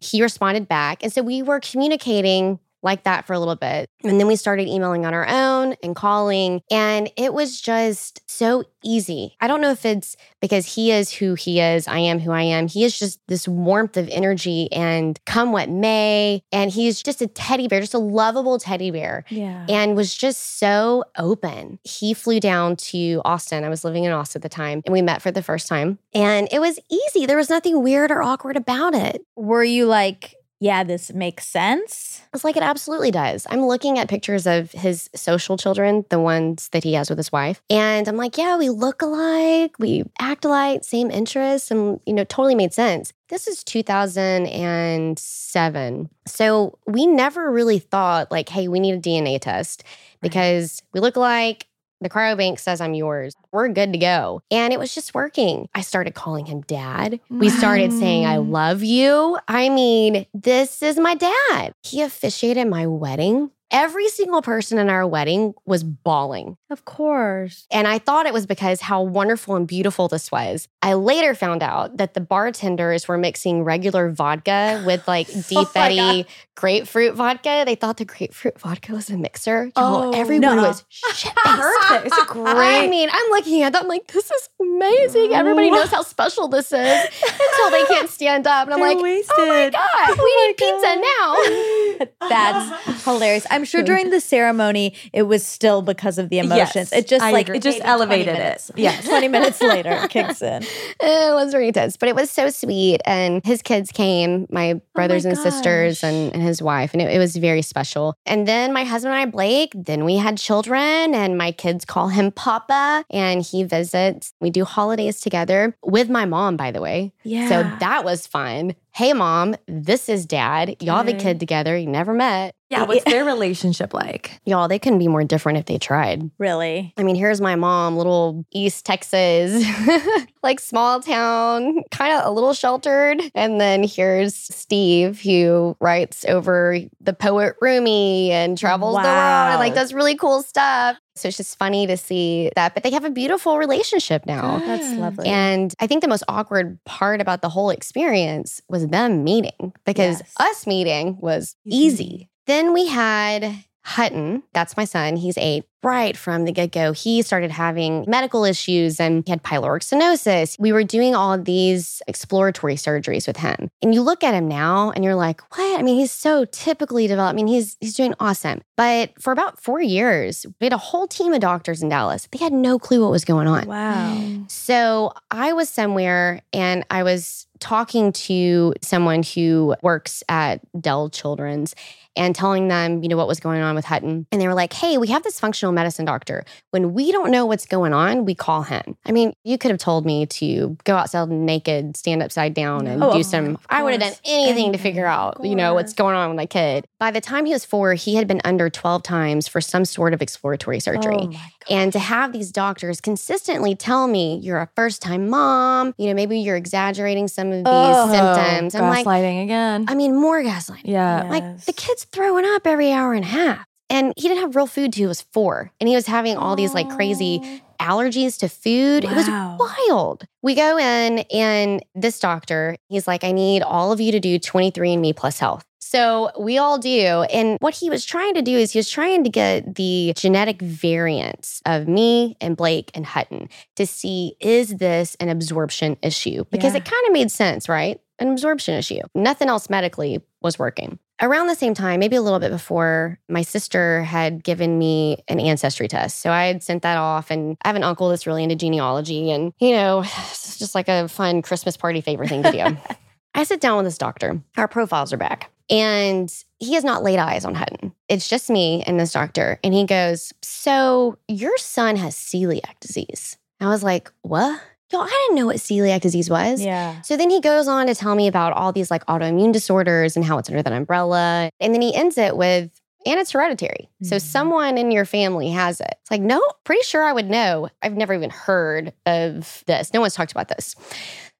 He 0.00 0.20
responded 0.22 0.68
back. 0.68 1.02
And 1.02 1.12
so 1.12 1.22
we 1.22 1.42
were 1.42 1.60
communicating 1.60 2.58
like 2.84 3.04
that 3.04 3.26
for 3.26 3.32
a 3.32 3.38
little 3.38 3.56
bit. 3.56 3.88
And 4.04 4.20
then 4.20 4.26
we 4.26 4.36
started 4.36 4.68
emailing 4.68 5.06
on 5.06 5.14
our 5.14 5.26
own 5.28 5.74
and 5.82 5.96
calling. 5.96 6.62
And 6.70 7.10
it 7.16 7.32
was 7.34 7.60
just 7.60 8.20
so 8.30 8.64
easy. 8.84 9.34
I 9.40 9.46
don't 9.46 9.60
know 9.62 9.70
if 9.70 9.84
it's 9.86 10.16
because 10.40 10.66
he 10.74 10.92
is 10.92 11.10
who 11.10 11.34
he 11.34 11.60
is, 11.60 11.88
I 11.88 11.98
am 11.98 12.18
who 12.20 12.30
I 12.30 12.42
am. 12.42 12.68
He 12.68 12.84
is 12.84 12.98
just 12.98 13.18
this 13.28 13.48
warmth 13.48 13.96
of 13.96 14.08
energy 14.10 14.70
and 14.70 15.18
come 15.24 15.50
what 15.52 15.68
may. 15.70 16.42
And 16.52 16.70
he's 16.70 17.02
just 17.02 17.22
a 17.22 17.26
teddy 17.26 17.66
bear, 17.66 17.80
just 17.80 17.94
a 17.94 17.98
lovable 17.98 18.58
teddy 18.58 18.90
bear 18.90 19.24
Yeah. 19.30 19.64
and 19.68 19.96
was 19.96 20.14
just 20.14 20.58
so 20.58 21.04
open. 21.18 21.78
He 21.84 22.12
flew 22.12 22.40
down 22.40 22.76
to 22.76 23.22
Austin. 23.24 23.64
I 23.64 23.68
was 23.70 23.84
living 23.84 24.04
in 24.04 24.12
Austin 24.12 24.40
at 24.40 24.42
the 24.42 24.48
time, 24.50 24.82
and 24.84 24.92
we 24.92 25.00
met 25.00 25.22
for 25.22 25.30
the 25.30 25.42
first 25.42 25.66
time. 25.66 25.98
And 26.12 26.46
it 26.52 26.60
was 26.60 26.78
easy. 26.90 27.24
There 27.24 27.36
was 27.38 27.48
nothing 27.48 27.82
weird 27.82 28.10
or 28.10 28.22
awkward 28.22 28.56
about 28.56 28.94
it. 28.94 29.24
Were 29.36 29.64
you 29.64 29.86
like, 29.86 30.34
yeah, 30.64 30.82
this 30.82 31.12
makes 31.12 31.46
sense? 31.46 32.22
It's 32.32 32.42
like 32.42 32.56
it 32.56 32.62
absolutely 32.62 33.10
does. 33.10 33.46
I'm 33.50 33.66
looking 33.66 33.98
at 33.98 34.08
pictures 34.08 34.46
of 34.46 34.72
his 34.72 35.10
social 35.14 35.58
children, 35.58 36.06
the 36.08 36.18
ones 36.18 36.70
that 36.70 36.82
he 36.82 36.94
has 36.94 37.10
with 37.10 37.18
his 37.18 37.30
wife. 37.30 37.60
And 37.68 38.08
I'm 38.08 38.16
like, 38.16 38.38
yeah, 38.38 38.56
we 38.56 38.70
look 38.70 39.02
alike, 39.02 39.78
we 39.78 40.04
act 40.18 40.46
alike, 40.46 40.82
same 40.82 41.10
interests, 41.10 41.70
and 41.70 42.00
you 42.06 42.14
know, 42.14 42.24
totally 42.24 42.54
made 42.54 42.72
sense. 42.72 43.12
This 43.28 43.46
is 43.46 43.62
2007. 43.62 46.08
So 46.26 46.78
we 46.86 47.06
never 47.06 47.52
really 47.52 47.78
thought 47.78 48.30
like, 48.30 48.48
hey, 48.48 48.66
we 48.66 48.80
need 48.80 48.94
a 48.94 48.98
DNA 48.98 49.38
test 49.42 49.84
because 50.22 50.80
we 50.94 51.00
look 51.00 51.16
alike. 51.16 51.66
The 52.04 52.10
cryobank 52.10 52.60
says 52.60 52.82
I'm 52.82 52.92
yours. 52.92 53.32
We're 53.50 53.66
good 53.68 53.94
to 53.94 53.98
go. 53.98 54.42
And 54.50 54.74
it 54.74 54.78
was 54.78 54.94
just 54.94 55.14
working. 55.14 55.70
I 55.74 55.80
started 55.80 56.12
calling 56.14 56.44
him 56.44 56.60
dad. 56.60 57.18
We 57.30 57.48
started 57.48 57.94
saying, 57.94 58.26
I 58.26 58.36
Mm. 58.36 58.50
love 58.50 58.82
you. 58.82 59.38
I 59.48 59.70
mean, 59.70 60.26
this 60.34 60.82
is 60.82 60.98
my 60.98 61.14
dad. 61.14 61.72
He 61.82 62.02
officiated 62.02 62.66
my 62.68 62.86
wedding. 62.86 63.50
Every 63.70 64.08
single 64.10 64.42
person 64.42 64.76
in 64.78 64.90
our 64.90 65.06
wedding 65.06 65.54
was 65.64 65.82
bawling. 65.82 66.58
Of 66.74 66.84
course. 66.84 67.66
And 67.70 67.86
I 67.86 67.98
thought 68.00 68.26
it 68.26 68.32
was 68.32 68.46
because 68.46 68.80
how 68.80 69.00
wonderful 69.00 69.54
and 69.54 69.64
beautiful 69.64 70.08
this 70.08 70.32
was. 70.32 70.66
I 70.82 70.94
later 70.94 71.36
found 71.36 71.62
out 71.62 71.98
that 71.98 72.14
the 72.14 72.20
bartenders 72.20 73.06
were 73.06 73.16
mixing 73.16 73.62
regular 73.62 74.10
vodka 74.10 74.82
with 74.86 75.06
like 75.06 75.28
oh 75.30 75.42
Deep 75.48 75.68
Oh 75.76 75.80
Eddy 75.80 76.26
grapefruit 76.56 77.14
vodka. 77.14 77.62
They 77.64 77.76
thought 77.76 77.98
the 77.98 78.04
grapefruit 78.04 78.58
vodka 78.58 78.92
was 78.92 79.08
a 79.08 79.16
mixer. 79.16 79.66
Y'all, 79.76 80.04
Oh, 80.06 80.10
everyone 80.12 80.56
nuh-uh. 80.56 80.66
was 80.68 80.84
shit 80.90 81.32
Perfect. 81.36 82.06
It's 82.06 82.16
I 82.18 82.24
great. 82.28 82.88
mean, 82.90 83.08
I'm 83.12 83.30
looking 83.30 83.62
at 83.62 83.72
that. 83.72 83.82
I'm 83.82 83.88
like, 83.88 84.08
this 84.08 84.30
is 84.32 84.48
amazing. 84.60 85.32
Everybody 85.32 85.70
knows 85.70 85.90
how 85.90 86.02
special 86.02 86.48
this 86.48 86.72
is 86.72 86.72
until 87.22 87.70
they 87.70 87.84
can't 87.84 88.10
stand 88.10 88.48
up. 88.48 88.66
And 88.66 88.74
I'm 88.74 88.80
like, 88.80 88.98
wasted. 88.98 89.34
oh 89.38 89.46
my 89.46 89.70
God, 89.70 90.18
oh 90.18 90.24
we 90.24 90.46
need 90.46 90.56
pizza 90.56 92.08
now. 92.20 92.28
That's 92.28 93.04
hilarious. 93.04 93.46
I'm 93.50 93.64
sure 93.64 93.82
during 93.82 94.10
the 94.10 94.20
ceremony, 94.20 94.94
it 95.12 95.22
was 95.22 95.46
still 95.46 95.82
because 95.82 96.18
of 96.18 96.28
the 96.30 96.38
emotions. 96.64 96.90
Yes, 96.92 97.00
it 97.00 97.08
just 97.08 97.24
I 97.24 97.30
like 97.32 97.46
agree. 97.46 97.58
It 97.58 97.62
just 97.62 97.78
maybe 97.78 97.86
20 97.86 97.92
elevated 97.92 98.36
it. 98.36 98.70
Yeah, 98.76 99.00
20 99.00 99.28
minutes 99.28 99.60
later, 99.60 99.90
it 99.90 100.10
kicks 100.10 100.42
in. 100.42 100.62
it 100.62 101.34
was 101.34 101.52
very 101.52 101.68
intense, 101.68 101.96
but 101.96 102.08
it 102.08 102.14
was 102.14 102.30
so 102.30 102.50
sweet. 102.50 103.00
And 103.04 103.44
his 103.44 103.62
kids 103.62 103.90
came, 103.92 104.46
my 104.50 104.74
oh 104.74 104.82
brothers 104.94 105.24
and 105.24 105.36
sisters, 105.36 106.02
and, 106.02 106.32
and 106.32 106.42
his 106.42 106.60
wife, 106.62 106.92
and 106.92 107.02
it, 107.02 107.10
it 107.10 107.18
was 107.18 107.36
very 107.36 107.62
special. 107.62 108.14
And 108.26 108.46
then 108.46 108.72
my 108.72 108.84
husband 108.84 109.14
and 109.14 109.22
I, 109.22 109.26
Blake, 109.26 109.72
then 109.74 110.04
we 110.04 110.16
had 110.16 110.38
children, 110.38 111.14
and 111.14 111.38
my 111.38 111.52
kids 111.52 111.84
call 111.84 112.08
him 112.08 112.32
Papa, 112.32 113.04
and 113.10 113.42
he 113.42 113.64
visits. 113.64 114.32
We 114.40 114.50
do 114.50 114.64
holidays 114.64 115.20
together 115.20 115.76
with 115.82 116.08
my 116.08 116.24
mom, 116.24 116.56
by 116.56 116.70
the 116.70 116.80
way. 116.80 117.12
Yeah. 117.22 117.48
So 117.48 117.62
that 117.80 118.04
was 118.04 118.26
fun. 118.26 118.74
Hey, 118.92 119.12
mom, 119.12 119.56
this 119.66 120.08
is 120.08 120.24
dad. 120.24 120.76
Y'all 120.80 120.98
have 120.98 121.08
a 121.08 121.14
kid 121.14 121.40
together. 121.40 121.76
You 121.76 121.88
never 121.88 122.14
met. 122.14 122.54
Yeah, 122.74 122.84
what's 122.84 123.06
eh. 123.06 123.10
their 123.10 123.24
relationship 123.24 123.94
like? 123.94 124.40
Y'all, 124.44 124.68
they 124.68 124.78
couldn't 124.78 124.98
be 124.98 125.08
more 125.08 125.24
different 125.24 125.58
if 125.58 125.66
they 125.66 125.78
tried. 125.78 126.30
really. 126.38 126.92
I 126.96 127.02
mean, 127.02 127.14
here's 127.16 127.40
my 127.40 127.54
mom, 127.54 127.96
little 127.96 128.44
East 128.52 128.84
Texas, 128.84 129.64
like 130.42 130.60
small 130.60 131.00
town, 131.00 131.82
kind 131.90 132.12
of 132.18 132.26
a 132.26 132.30
little 132.30 132.52
sheltered. 132.52 133.20
And 133.34 133.60
then 133.60 133.84
here's 133.84 134.34
Steve, 134.34 135.20
who 135.20 135.76
writes 135.80 136.24
over 136.26 136.78
the 137.00 137.12
poet 137.12 137.54
Rumi 137.60 138.30
and 138.30 138.58
travels 138.58 138.96
the 138.96 139.02
world 139.02 139.08
and 139.08 139.58
like 139.60 139.74
does 139.74 139.94
really 139.94 140.16
cool 140.16 140.42
stuff. 140.42 140.96
So 141.16 141.28
it's 141.28 141.36
just 141.36 141.56
funny 141.58 141.86
to 141.86 141.96
see 141.96 142.50
that. 142.56 142.74
But 142.74 142.82
they 142.82 142.90
have 142.90 143.04
a 143.04 143.10
beautiful 143.10 143.56
relationship 143.58 144.26
now. 144.26 144.58
That's 144.66 144.98
lovely. 144.98 145.28
And 145.28 145.72
I 145.80 145.86
think 145.86 146.02
the 146.02 146.08
most 146.08 146.24
awkward 146.28 146.78
part 146.84 147.20
about 147.20 147.40
the 147.40 147.48
whole 147.48 147.70
experience 147.70 148.60
was 148.68 148.88
them 148.88 149.22
meeting 149.22 149.72
because 149.86 150.20
Yes. 150.20 150.32
us 150.40 150.66
meeting 150.66 151.16
was 151.20 151.56
Easy. 151.64 152.28
Then 152.46 152.72
we 152.72 152.86
had 152.86 153.64
Hutton, 153.84 154.42
that's 154.52 154.76
my 154.76 154.84
son, 154.84 155.16
he's 155.16 155.38
eight. 155.38 155.64
Right 155.84 156.16
from 156.16 156.44
the 156.44 156.52
get 156.52 156.72
go, 156.72 156.92
he 156.92 157.22
started 157.22 157.50
having 157.50 158.04
medical 158.08 158.44
issues 158.44 158.98
and 158.98 159.22
he 159.26 159.30
had 159.30 159.42
pyloric 159.42 159.82
stenosis. 159.82 160.58
We 160.58 160.72
were 160.72 160.84
doing 160.84 161.14
all 161.14 161.32
of 161.32 161.44
these 161.44 162.02
exploratory 162.08 162.76
surgeries 162.76 163.26
with 163.26 163.36
him. 163.36 163.70
And 163.82 163.94
you 163.94 164.02
look 164.02 164.24
at 164.24 164.34
him 164.34 164.48
now 164.48 164.90
and 164.90 165.04
you're 165.04 165.14
like, 165.14 165.40
what? 165.56 165.78
I 165.78 165.82
mean, 165.82 165.96
he's 165.96 166.12
so 166.12 166.44
typically 166.46 167.06
developed. 167.06 167.34
I 167.34 167.36
mean, 167.36 167.46
he's 167.46 167.76
he's 167.80 167.94
doing 167.94 168.14
awesome. 168.18 168.62
But 168.76 169.12
for 169.20 169.32
about 169.32 169.60
four 169.60 169.80
years, 169.80 170.46
we 170.60 170.64
had 170.64 170.72
a 170.72 170.78
whole 170.78 171.06
team 171.06 171.32
of 171.32 171.40
doctors 171.40 171.82
in 171.82 171.88
Dallas. 171.88 172.28
They 172.32 172.38
had 172.38 172.52
no 172.52 172.78
clue 172.78 173.02
what 173.02 173.10
was 173.10 173.24
going 173.24 173.46
on. 173.46 173.66
wow. 173.66 174.16
Mm. 174.16 174.50
So 174.50 175.12
I 175.30 175.52
was 175.52 175.68
somewhere 175.68 176.40
and 176.52 176.84
I 176.90 177.02
was 177.02 177.46
talking 177.60 178.12
to 178.12 178.74
someone 178.82 179.22
who 179.22 179.74
works 179.82 180.22
at 180.28 180.60
Dell 180.80 181.08
Children's 181.08 181.74
and 182.16 182.34
telling 182.34 182.68
them, 182.68 183.02
you 183.02 183.08
know, 183.08 183.16
what 183.16 183.26
was 183.26 183.40
going 183.40 183.60
on 183.60 183.74
with 183.74 183.84
Hutton. 183.84 184.26
And 184.30 184.40
they 184.40 184.46
were 184.46 184.54
like, 184.54 184.72
hey, 184.72 184.98
we 184.98 185.08
have 185.08 185.22
this 185.22 185.40
functional 185.40 185.72
medicine 185.74 186.04
doctor. 186.04 186.44
When 186.70 186.94
we 186.94 187.12
don't 187.12 187.30
know 187.30 187.44
what's 187.46 187.66
going 187.66 187.92
on, 187.92 188.24
we 188.24 188.34
call 188.34 188.62
him. 188.62 188.96
I 189.04 189.12
mean, 189.12 189.34
you 189.44 189.58
could 189.58 189.70
have 189.70 189.80
told 189.80 190.06
me 190.06 190.26
to 190.26 190.76
go 190.84 190.96
outside 190.96 191.28
naked, 191.28 191.96
stand 191.96 192.22
upside 192.22 192.54
down, 192.54 192.86
and 192.86 193.02
Oh, 193.02 193.12
do 193.12 193.22
some. 193.22 193.58
I 193.68 193.82
would 193.82 193.92
have 193.92 194.00
done 194.00 194.12
anything 194.24 194.72
to 194.72 194.78
figure 194.78 195.06
out, 195.06 195.44
you 195.44 195.54
know, 195.54 195.74
what's 195.74 195.92
going 195.92 196.14
on 196.16 196.30
with 196.30 196.36
my 196.36 196.46
kid. 196.46 196.86
By 196.98 197.10
the 197.10 197.20
time 197.20 197.44
he 197.46 197.52
was 197.52 197.64
four, 197.64 197.94
he 197.94 198.14
had 198.14 198.26
been 198.26 198.40
under 198.44 198.70
12 198.70 199.02
times 199.02 199.48
for 199.48 199.60
some 199.60 199.84
sort 199.84 200.14
of 200.14 200.22
exploratory 200.22 200.80
surgery. 200.80 201.18
Oh. 201.20 201.32
And 201.70 201.92
to 201.92 201.98
have 201.98 202.32
these 202.32 202.50
doctors 202.52 203.00
consistently 203.00 203.74
tell 203.74 204.06
me 204.06 204.38
you're 204.42 204.58
a 204.60 204.68
first 204.76 205.00
time 205.02 205.28
mom, 205.28 205.94
you 205.98 206.06
know, 206.08 206.14
maybe 206.14 206.38
you're 206.38 206.56
exaggerating 206.56 207.28
some 207.28 207.48
of 207.48 207.58
these 207.58 207.64
Oh, 207.66 208.10
symptoms. 208.10 208.74
I'm 208.74 208.82
like, 208.88 209.06
gaslighting 209.06 209.44
again. 209.44 209.86
I 209.88 209.94
mean, 209.94 210.14
more 210.14 210.42
gaslighting. 210.42 210.82
yeah. 210.84 211.22
Like 211.30 211.64
the 211.64 211.72
kid's 211.72 212.04
throwing 212.04 212.44
up 212.44 212.66
every 212.66 212.92
hour 212.92 213.14
and 213.14 213.24
a 213.24 213.28
half. 213.28 213.66
And 213.94 214.12
he 214.16 214.28
didn't 214.28 214.42
have 214.42 214.56
real 214.56 214.66
food 214.66 214.92
till 214.92 215.02
he 215.02 215.06
was 215.06 215.22
four. 215.22 215.70
And 215.80 215.88
he 215.88 215.94
was 215.94 216.06
having 216.06 216.36
all 216.36 216.56
these 216.56 216.74
like 216.74 216.90
crazy 216.90 217.62
allergies 217.80 218.38
to 218.38 218.48
food. 218.48 219.04
It 219.04 219.12
was 219.12 219.28
wild. 219.28 220.26
We 220.42 220.54
go 220.54 220.78
in, 220.78 221.20
and 221.32 221.84
this 221.94 222.18
doctor, 222.18 222.76
he's 222.88 223.06
like, 223.06 223.24
I 223.24 223.32
need 223.32 223.62
all 223.62 223.92
of 223.92 224.00
you 224.00 224.12
to 224.12 224.20
do 224.20 224.38
23andMe 224.38 225.14
plus 225.14 225.38
health. 225.38 225.64
So 225.78 226.32
we 226.38 226.58
all 226.58 226.78
do. 226.78 227.24
And 227.30 227.56
what 227.60 227.74
he 227.74 227.88
was 227.88 228.04
trying 228.04 228.34
to 228.34 228.42
do 228.42 228.56
is 228.58 228.72
he 228.72 228.78
was 228.78 228.90
trying 228.90 229.22
to 229.22 229.30
get 229.30 229.76
the 229.76 230.12
genetic 230.16 230.60
variants 230.60 231.62
of 231.66 231.86
me 231.86 232.36
and 232.40 232.56
Blake 232.56 232.90
and 232.94 233.06
Hutton 233.06 233.48
to 233.76 233.86
see 233.86 234.34
is 234.40 234.76
this 234.78 235.14
an 235.20 235.28
absorption 235.28 235.96
issue? 236.02 236.44
Because 236.50 236.72
Yeah. 236.72 236.78
it 236.78 236.84
kind 236.86 237.06
of 237.06 237.12
made 237.12 237.30
sense, 237.30 237.68
right? 237.68 238.00
An 238.18 238.32
absorption 238.32 238.74
issue. 238.74 239.00
Nothing 239.14 239.48
else 239.48 239.70
medically 239.70 240.20
was 240.40 240.58
working. 240.58 240.98
Around 241.24 241.46
the 241.46 241.54
same 241.54 241.72
time, 241.72 242.00
maybe 242.00 242.16
a 242.16 242.20
little 242.20 242.38
bit 242.38 242.50
before, 242.50 243.18
my 243.30 243.40
sister 243.40 244.02
had 244.02 244.44
given 244.44 244.78
me 244.78 245.24
an 245.26 245.40
ancestry 245.40 245.88
test. 245.88 246.20
So 246.20 246.30
I 246.30 246.44
had 246.44 246.62
sent 246.62 246.82
that 246.82 246.98
off, 246.98 247.30
and 247.30 247.56
I 247.64 247.68
have 247.68 247.76
an 247.76 247.82
uncle 247.82 248.10
that's 248.10 248.26
really 248.26 248.42
into 248.42 248.56
genealogy. 248.56 249.30
And, 249.30 249.54
you 249.58 249.70
know, 249.70 250.00
it's 250.04 250.58
just 250.58 250.74
like 250.74 250.86
a 250.86 251.08
fun 251.08 251.40
Christmas 251.40 251.78
party 251.78 252.02
favorite 252.02 252.28
thing 252.28 252.42
to 252.42 252.52
do. 252.52 252.76
I 253.34 253.44
sit 253.44 253.62
down 253.62 253.78
with 253.78 253.86
this 253.86 253.96
doctor. 253.96 254.42
Our 254.58 254.68
profiles 254.68 255.14
are 255.14 255.16
back. 255.16 255.50
And 255.70 256.30
he 256.58 256.74
has 256.74 256.84
not 256.84 257.02
laid 257.02 257.18
eyes 257.18 257.46
on 257.46 257.54
Hutton. 257.54 257.94
It's 258.10 258.28
just 258.28 258.50
me 258.50 258.82
and 258.86 259.00
this 259.00 259.14
doctor. 259.14 259.58
And 259.64 259.72
he 259.72 259.86
goes, 259.86 260.34
So 260.42 261.16
your 261.26 261.56
son 261.56 261.96
has 261.96 262.14
celiac 262.14 262.80
disease. 262.80 263.38
I 263.60 263.68
was 263.68 263.82
like, 263.82 264.12
What? 264.20 264.60
Y'all, 264.94 265.02
I 265.02 265.24
didn't 265.26 265.36
know 265.36 265.46
what 265.46 265.56
celiac 265.56 266.00
disease 266.02 266.30
was. 266.30 266.62
Yeah. 266.62 267.00
So 267.02 267.16
then 267.16 267.28
he 267.30 267.40
goes 267.40 267.66
on 267.66 267.88
to 267.88 267.94
tell 267.96 268.14
me 268.14 268.28
about 268.28 268.52
all 268.52 268.72
these 268.72 268.90
like 268.90 269.04
autoimmune 269.06 269.52
disorders 269.52 270.14
and 270.14 270.24
how 270.24 270.38
it's 270.38 270.48
under 270.48 270.62
that 270.62 270.72
umbrella. 270.72 271.50
And 271.58 271.74
then 271.74 271.82
he 271.82 271.92
ends 271.94 272.16
it 272.16 272.36
with, 272.36 272.70
and 273.06 273.18
it's 273.20 273.32
hereditary. 273.32 273.88
So 274.02 274.16
Mhm. 274.16 274.20
someone 274.20 274.78
in 274.78 274.90
your 274.92 275.04
family 275.04 275.50
has 275.50 275.80
it. 275.80 275.96
It's 276.02 276.10
like, 276.10 276.20
no, 276.22 276.40
pretty 276.64 276.82
sure 276.84 277.02
I 277.02 277.12
would 277.12 277.28
know. 277.28 277.68
I've 277.82 277.96
never 277.96 278.14
even 278.14 278.30
heard 278.30 278.92
of 279.04 279.64
this. 279.66 279.92
No 279.92 280.00
one's 280.00 280.14
talked 280.14 280.30
about 280.32 280.48
this. 280.48 280.76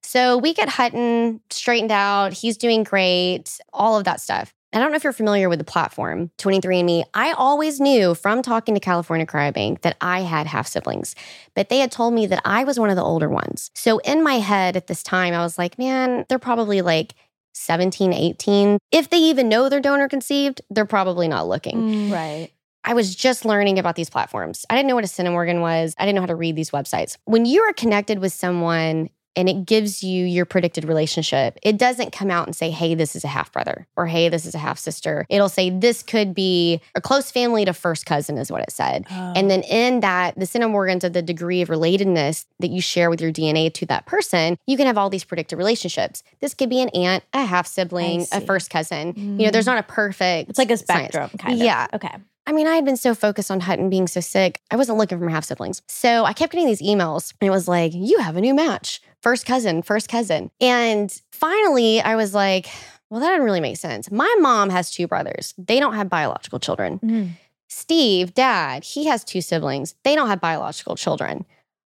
So 0.03 0.37
we 0.37 0.53
get 0.53 0.69
Hutton 0.69 1.41
straightened 1.49 1.91
out. 1.91 2.33
He's 2.33 2.57
doing 2.57 2.83
great, 2.83 3.59
all 3.73 3.97
of 3.97 4.03
that 4.03 4.19
stuff. 4.21 4.53
I 4.73 4.79
don't 4.79 4.91
know 4.91 4.97
if 4.97 5.03
you're 5.03 5.13
familiar 5.13 5.47
with 5.47 5.59
the 5.59 5.65
platform, 5.65 6.31
23andMe. 6.37 7.03
I 7.13 7.31
always 7.31 7.79
knew 7.79 8.13
from 8.13 8.41
talking 8.41 8.73
to 8.73 8.81
California 8.81 9.25
Cryobank 9.25 9.81
that 9.81 9.95
I 10.01 10.21
had 10.21 10.47
half 10.47 10.67
siblings, 10.67 11.15
but 11.53 11.69
they 11.69 11.79
had 11.79 11.91
told 11.91 12.13
me 12.13 12.27
that 12.27 12.41
I 12.43 12.65
was 12.65 12.77
one 12.77 12.89
of 12.89 12.97
the 12.97 13.03
older 13.03 13.29
ones. 13.29 13.71
So 13.73 13.99
in 13.99 14.21
my 14.21 14.35
head 14.35 14.75
at 14.75 14.87
this 14.87 15.01
time, 15.01 15.33
I 15.33 15.39
was 15.39 15.57
like, 15.57 15.79
man, 15.79 16.25
they're 16.27 16.39
probably 16.39 16.81
like 16.81 17.15
17, 17.53 18.11
18. 18.11 18.77
If 18.91 19.09
they 19.09 19.17
even 19.17 19.47
know 19.47 19.69
they're 19.69 19.79
donor 19.79 20.09
conceived, 20.09 20.61
they're 20.69 20.85
probably 20.85 21.27
not 21.27 21.47
looking. 21.47 21.77
Mm. 21.77 22.11
Right. 22.11 22.49
I 22.83 22.93
was 22.93 23.15
just 23.15 23.45
learning 23.45 23.79
about 23.79 23.95
these 23.95 24.09
platforms. 24.09 24.65
I 24.69 24.75
didn't 24.75 24.87
know 24.87 24.95
what 24.95 25.03
a 25.03 25.07
centimorgan 25.07 25.59
was. 25.59 25.95
I 25.97 26.05
didn't 26.05 26.15
know 26.15 26.21
how 26.21 26.27
to 26.27 26.35
read 26.35 26.55
these 26.55 26.69
websites. 26.69 27.17
When 27.25 27.45
you 27.45 27.61
are 27.61 27.73
connected 27.73 28.19
with 28.19 28.31
someone 28.31 29.09
and 29.35 29.49
it 29.49 29.65
gives 29.65 30.03
you 30.03 30.25
your 30.25 30.45
predicted 30.45 30.85
relationship, 30.85 31.57
it 31.63 31.77
doesn't 31.77 32.11
come 32.11 32.31
out 32.31 32.47
and 32.47 32.55
say, 32.55 32.69
hey, 32.69 32.95
this 32.95 33.15
is 33.15 33.23
a 33.23 33.27
half 33.27 33.51
brother 33.51 33.87
or 33.95 34.07
hey, 34.07 34.29
this 34.29 34.45
is 34.45 34.55
a 34.55 34.57
half 34.57 34.77
sister. 34.77 35.25
It'll 35.29 35.49
say, 35.49 35.69
this 35.69 36.03
could 36.03 36.33
be 36.33 36.81
a 36.95 37.01
close 37.01 37.31
family 37.31 37.65
to 37.65 37.73
first 37.73 38.05
cousin, 38.05 38.37
is 38.37 38.51
what 38.51 38.61
it 38.61 38.71
said. 38.71 39.05
Oh. 39.09 39.33
And 39.35 39.49
then 39.49 39.61
in 39.63 39.99
that, 40.01 40.35
the 40.35 40.45
centimorgans 40.45 41.03
of 41.03 41.13
the 41.13 41.21
degree 41.21 41.61
of 41.61 41.69
relatedness 41.69 42.45
that 42.59 42.69
you 42.69 42.81
share 42.81 43.09
with 43.09 43.21
your 43.21 43.31
DNA 43.31 43.73
to 43.73 43.85
that 43.87 44.05
person, 44.05 44.57
you 44.65 44.77
can 44.77 44.87
have 44.87 44.97
all 44.97 45.09
these 45.09 45.23
predicted 45.23 45.57
relationships. 45.57 46.23
This 46.39 46.53
could 46.53 46.69
be 46.69 46.81
an 46.81 46.89
aunt, 46.89 47.23
a 47.33 47.45
half 47.45 47.67
sibling, 47.67 48.25
a 48.31 48.41
first 48.41 48.69
cousin. 48.69 49.13
You 49.15 49.45
know, 49.45 49.51
there's 49.51 49.65
mm. 49.65 49.75
not 49.75 49.79
a 49.79 49.83
perfect. 49.83 50.49
it's 50.49 50.59
like 50.59 50.71
a 50.71 50.77
science. 50.77 51.13
spectrum, 51.13 51.37
kind 51.37 51.55
of. 51.55 51.59
Yeah. 51.59 51.87
Okay. 51.93 52.15
I 52.47 52.51
mean, 52.51 52.67
I 52.67 52.75
had 52.75 52.85
been 52.85 52.97
so 52.97 53.15
focused 53.15 53.49
on 53.49 53.61
Hutton 53.61 53.89
being 53.89 54.07
so 54.07 54.19
sick, 54.19 54.61
I 54.69 54.75
wasn't 54.75 54.97
looking 54.97 55.17
for 55.17 55.25
my 55.25 55.31
half 55.31 55.45
siblings. 55.45 55.81
So 55.87 56.25
I 56.25 56.33
kept 56.33 56.51
getting 56.51 56.67
these 56.67 56.81
emails, 56.81 57.33
and 57.41 57.47
it 57.47 57.51
was 57.51 57.67
like, 57.67 57.91
you 57.95 58.19
have 58.19 58.37
a 58.37 58.41
new 58.41 58.53
match. 58.53 59.01
First 59.21 59.45
cousin, 59.45 59.81
first 59.81 60.09
cousin. 60.09 60.51
And 60.61 61.11
finally, 61.31 62.01
I 62.01 62.15
was 62.15 62.33
like, 62.35 62.67
well, 63.09 63.19
that 63.19 63.29
didn't 63.31 63.45
really 63.45 63.61
make 63.61 63.77
sense. 63.77 64.11
My 64.11 64.33
mom 64.39 64.69
has 64.69 64.91
two 64.91 65.07
brothers, 65.07 65.53
they 65.57 65.79
don't 65.79 65.95
have 65.95 66.09
biological 66.09 66.59
children. 66.59 66.99
Mhm. 66.99 67.29
Steve, 67.67 68.33
dad, 68.35 68.83
he 68.83 69.05
has 69.05 69.23
two 69.23 69.41
siblings. 69.41 69.95
They 70.03 70.15
don't 70.15 70.27
have 70.27 70.39
biological 70.39 70.95
children. 70.95 71.45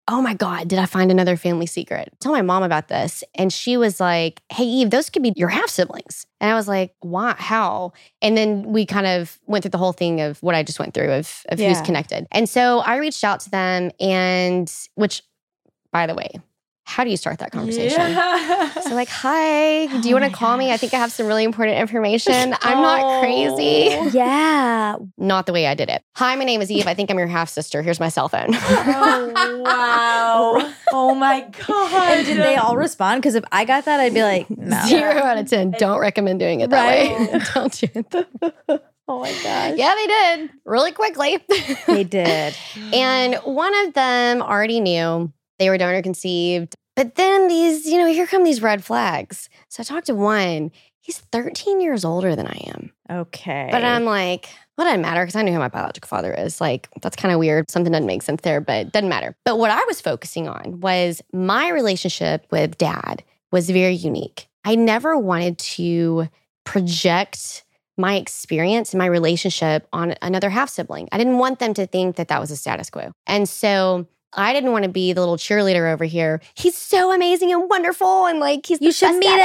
Oh 0.07 0.21
my 0.21 0.35
God, 0.35 0.67
did 0.67 0.77
I 0.77 0.85
find 0.85 1.09
another 1.09 1.35
family 1.35 1.65
secret? 1.65 2.09
Tell 2.19 2.31
my 2.31 2.43
mom 2.43 2.61
about 2.61 2.89
this. 2.89 3.23
And 3.33 3.51
she 3.51 3.75
was 3.75 3.99
like, 3.99 4.43
Hey, 4.51 4.63
Eve, 4.63 4.91
those 4.91 5.09
could 5.09 5.23
be 5.23 5.33
your 5.35 5.49
half 5.49 5.69
siblings. 5.69 6.27
And 6.39 6.51
I 6.51 6.53
was 6.53 6.67
like, 6.67 6.93
Why? 6.99 7.33
How? 7.37 7.93
And 8.21 8.37
then 8.37 8.63
we 8.63 8.85
kind 8.85 9.07
of 9.07 9.39
went 9.47 9.63
through 9.63 9.71
the 9.71 9.79
whole 9.79 9.93
thing 9.93 10.21
of 10.21 10.41
what 10.43 10.53
I 10.53 10.61
just 10.61 10.79
went 10.79 10.93
through 10.93 11.11
of, 11.11 11.43
of 11.49 11.59
who's 11.59 11.81
connected. 11.81 12.27
And 12.31 12.47
so 12.47 12.79
I 12.79 12.97
reached 12.97 13.23
out 13.23 13.39
to 13.41 13.49
them, 13.49 13.91
and 13.99 14.71
which, 14.93 15.23
by 15.91 16.05
the 16.05 16.13
way, 16.13 16.29
how 16.88 17.03
do 17.03 17.09
you 17.09 17.17
start 17.17 17.39
that 17.39 17.51
conversation? 17.51 17.99
Yeah. 17.99 18.69
So 18.81 18.93
like, 18.93 19.09
hi, 19.09 19.88
do 19.88 20.07
you 20.07 20.15
Oh 20.15 20.19
want 20.19 20.25
to 20.25 20.29
my 20.31 20.38
call 20.38 20.55
me? 20.55 20.71
I 20.71 20.77
think 20.77 20.93
I 20.93 20.97
have 20.97 21.11
some 21.11 21.25
really 21.25 21.43
important 21.43 21.77
information. 21.79 22.55
I'm 22.61 22.81
not 22.81 23.21
crazy. 23.21 23.89
Oh. 23.91 24.09
Yeah. 24.13 24.95
Not 25.17 25.47
the 25.47 25.53
way 25.53 25.65
I 25.65 25.73
did 25.73 25.89
it. 25.89 26.03
Hi, 26.15 26.36
my 26.36 26.43
name 26.43 26.61
is 26.61 26.71
Eve. 26.71 26.88
I 26.88 26.93
think 26.93 27.09
I'm 27.09 27.17
your 27.17 27.27
half 27.27 27.49
sister. 27.49 27.81
Here's 27.81 27.99
my 27.99 28.09
cell 28.09 28.29
phone. 28.29 28.49
Oh, 28.51 29.61
wow. 29.65 30.73
Oh 30.91 31.15
my 31.15 31.41
God. 31.67 32.17
And 32.17 32.25
did 32.25 32.38
they 32.38 32.55
all 32.55 32.77
respond? 32.77 33.21
Because 33.21 33.36
if 33.36 33.43
I 33.51 33.65
got 33.65 33.86
that, 33.86 33.99
I'd 33.99 34.13
be 34.13 34.21
like, 34.21 34.49
no. 34.55 34.79
Zero 34.86 35.11
out 35.11 35.39
of 35.39 35.49
10. 35.49 35.71
Don't 35.71 35.99
recommend 35.99 36.39
doing 36.39 36.61
it 36.61 36.69
that 36.69 36.88
way. 36.88 37.27
Right. 37.31 37.49
Don't 37.53 37.73
do 37.73 37.88
it. 37.93 38.81
Oh 39.07 39.19
my 39.19 39.31
gosh. 39.43 39.77
Yeah, 39.77 39.93
they 39.95 40.07
did 40.07 40.49
really 40.65 40.91
quickly. 40.91 41.38
They 41.88 42.03
did. 42.03 42.55
and 42.93 43.36
one 43.43 43.75
of 43.86 43.93
them 43.93 44.41
already 44.41 44.79
knew 44.79 45.31
they 45.59 45.69
were 45.69 45.77
donor 45.77 46.01
conceived. 46.01 46.75
But 46.95 47.15
then 47.15 47.47
these, 47.47 47.85
you 47.85 47.97
know, 47.97 48.07
here 48.07 48.27
come 48.27 48.43
these 48.43 48.61
red 48.61 48.83
flags. 48.83 49.49
So 49.69 49.81
I 49.81 49.83
talked 49.83 50.07
to 50.07 50.15
one. 50.15 50.71
He's 51.01 51.19
13 51.19 51.81
years 51.81 52.03
older 52.03 52.35
than 52.35 52.47
I 52.47 52.71
am. 52.73 52.91
Okay. 53.11 53.67
But 53.69 53.83
I'm 53.83 54.05
like, 54.05 54.49
well, 54.77 54.87
it 54.87 54.91
doesn't 54.91 55.01
matter 55.01 55.23
because 55.23 55.35
I 55.35 55.43
knew 55.43 55.53
who 55.53 55.59
my 55.59 55.67
biological 55.67 56.07
father 56.07 56.33
is. 56.33 56.59
Like, 56.59 56.89
that's 57.01 57.15
kind 57.15 57.33
of 57.33 57.39
weird. 57.39 57.69
Something 57.69 57.91
doesn't 57.91 58.07
make 58.07 58.23
sense 58.23 58.41
there, 58.41 58.59
but 58.59 58.87
it 58.87 58.91
doesn't 58.91 59.09
matter. 59.09 59.35
But 59.45 59.59
what 59.59 59.71
I 59.71 59.83
was 59.85 60.01
focusing 60.01 60.47
on 60.47 60.79
was 60.79 61.21
my 61.31 61.69
relationship 61.69 62.47
with 62.49 62.77
dad 62.77 63.23
was 63.51 63.69
very 63.69 63.93
unique. 63.93 64.47
I 64.63 64.75
never 64.75 65.17
wanted 65.17 65.59
to 65.59 66.27
project 66.63 67.63
my 67.97 68.15
experience 68.15 68.93
and 68.93 68.97
my 68.97 69.05
relationship 69.05 69.87
on 69.93 70.15
another 70.21 70.49
half 70.49 70.69
sibling. 70.69 71.07
I 71.11 71.17
didn't 71.17 71.37
want 71.37 71.59
them 71.59 71.73
to 71.75 71.85
think 71.85 72.15
that 72.15 72.27
that 72.29 72.41
was 72.41 72.51
a 72.51 72.57
status 72.57 72.89
quo. 72.89 73.11
And 73.27 73.47
so 73.47 74.07
I 74.36 74.53
didn't 74.53 74.71
want 74.71 74.83
to 74.83 74.89
be 74.89 75.13
the 75.13 75.21
little 75.21 75.38
cheerleader 75.38 75.91
over 75.91 76.03
here. 76.05 76.41
He's 76.55 76.75
so 76.77 77.11
amazing 77.13 77.51
and 77.51 77.69
wonderful, 77.69 78.25
and 78.25 78.39
like 78.39 78.65
he's 78.65 78.81
You 78.81 78.91
should 78.91 79.15
meet 79.15 79.23
dad 79.27 79.39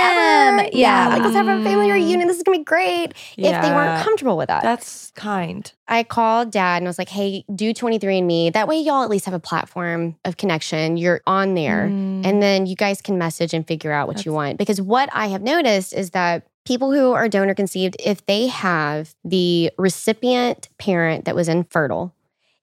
ever. 0.57 0.63
him. 0.63 0.71
Yeah, 0.73 1.07
Yeah. 1.07 1.09
like 1.15 1.23
let's 1.23 1.35
have 1.37 1.49
a 1.49 1.63
family 1.63 1.89
Mm. 1.89 1.95
reunion. 1.95 2.29
This 2.29 2.37
is 2.39 2.43
gonna 2.43 2.59
be 2.59 2.65
great. 2.65 3.13
If 3.37 3.63
they 3.63 3.71
weren't 3.73 4.03
comfortable 4.05 4.37
with 4.37 4.49
that, 4.49 4.63
That's 4.63 5.11
kind. 5.15 5.71
I 5.89 6.03
called 6.05 6.51
dad 6.53 6.79
and 6.79 6.87
I 6.87 6.91
was 6.91 6.99
like, 6.99 7.09
hey, 7.09 7.45
do 7.55 7.73
23andMe. 7.73 8.53
That 8.53 8.69
way, 8.69 8.79
y'all 8.81 9.03
at 9.03 9.11
least 9.11 9.25
have 9.25 9.35
a 9.35 9.41
platform 9.41 10.17
of 10.25 10.37
connection. 10.37 10.97
You're 10.97 11.21
on 11.27 11.55
there. 11.55 11.89
Mm. 11.91 12.25
And 12.25 12.43
then 12.43 12.67
you 12.67 12.77
guys 12.77 13.01
can 13.03 13.19
message 13.19 13.53
and 13.55 13.67
figure 13.67 13.91
out 13.93 14.07
what 14.09 14.25
you 14.25 14.33
want. 14.33 14.57
Because 14.59 14.81
what 14.81 15.09
I 15.13 15.27
have 15.29 15.43
noticed 15.43 15.93
is 15.93 16.11
that 16.11 16.47
people 16.65 16.93
who 16.93 17.13
are 17.13 17.29
donor 17.29 17.55
conceived, 17.55 17.97
if 18.05 18.25
they 18.27 18.47
have 18.47 19.15
the 19.25 19.71
recipient 19.79 20.69
parent 20.79 21.25
that 21.25 21.35
was 21.35 21.49
infertile, 21.49 22.15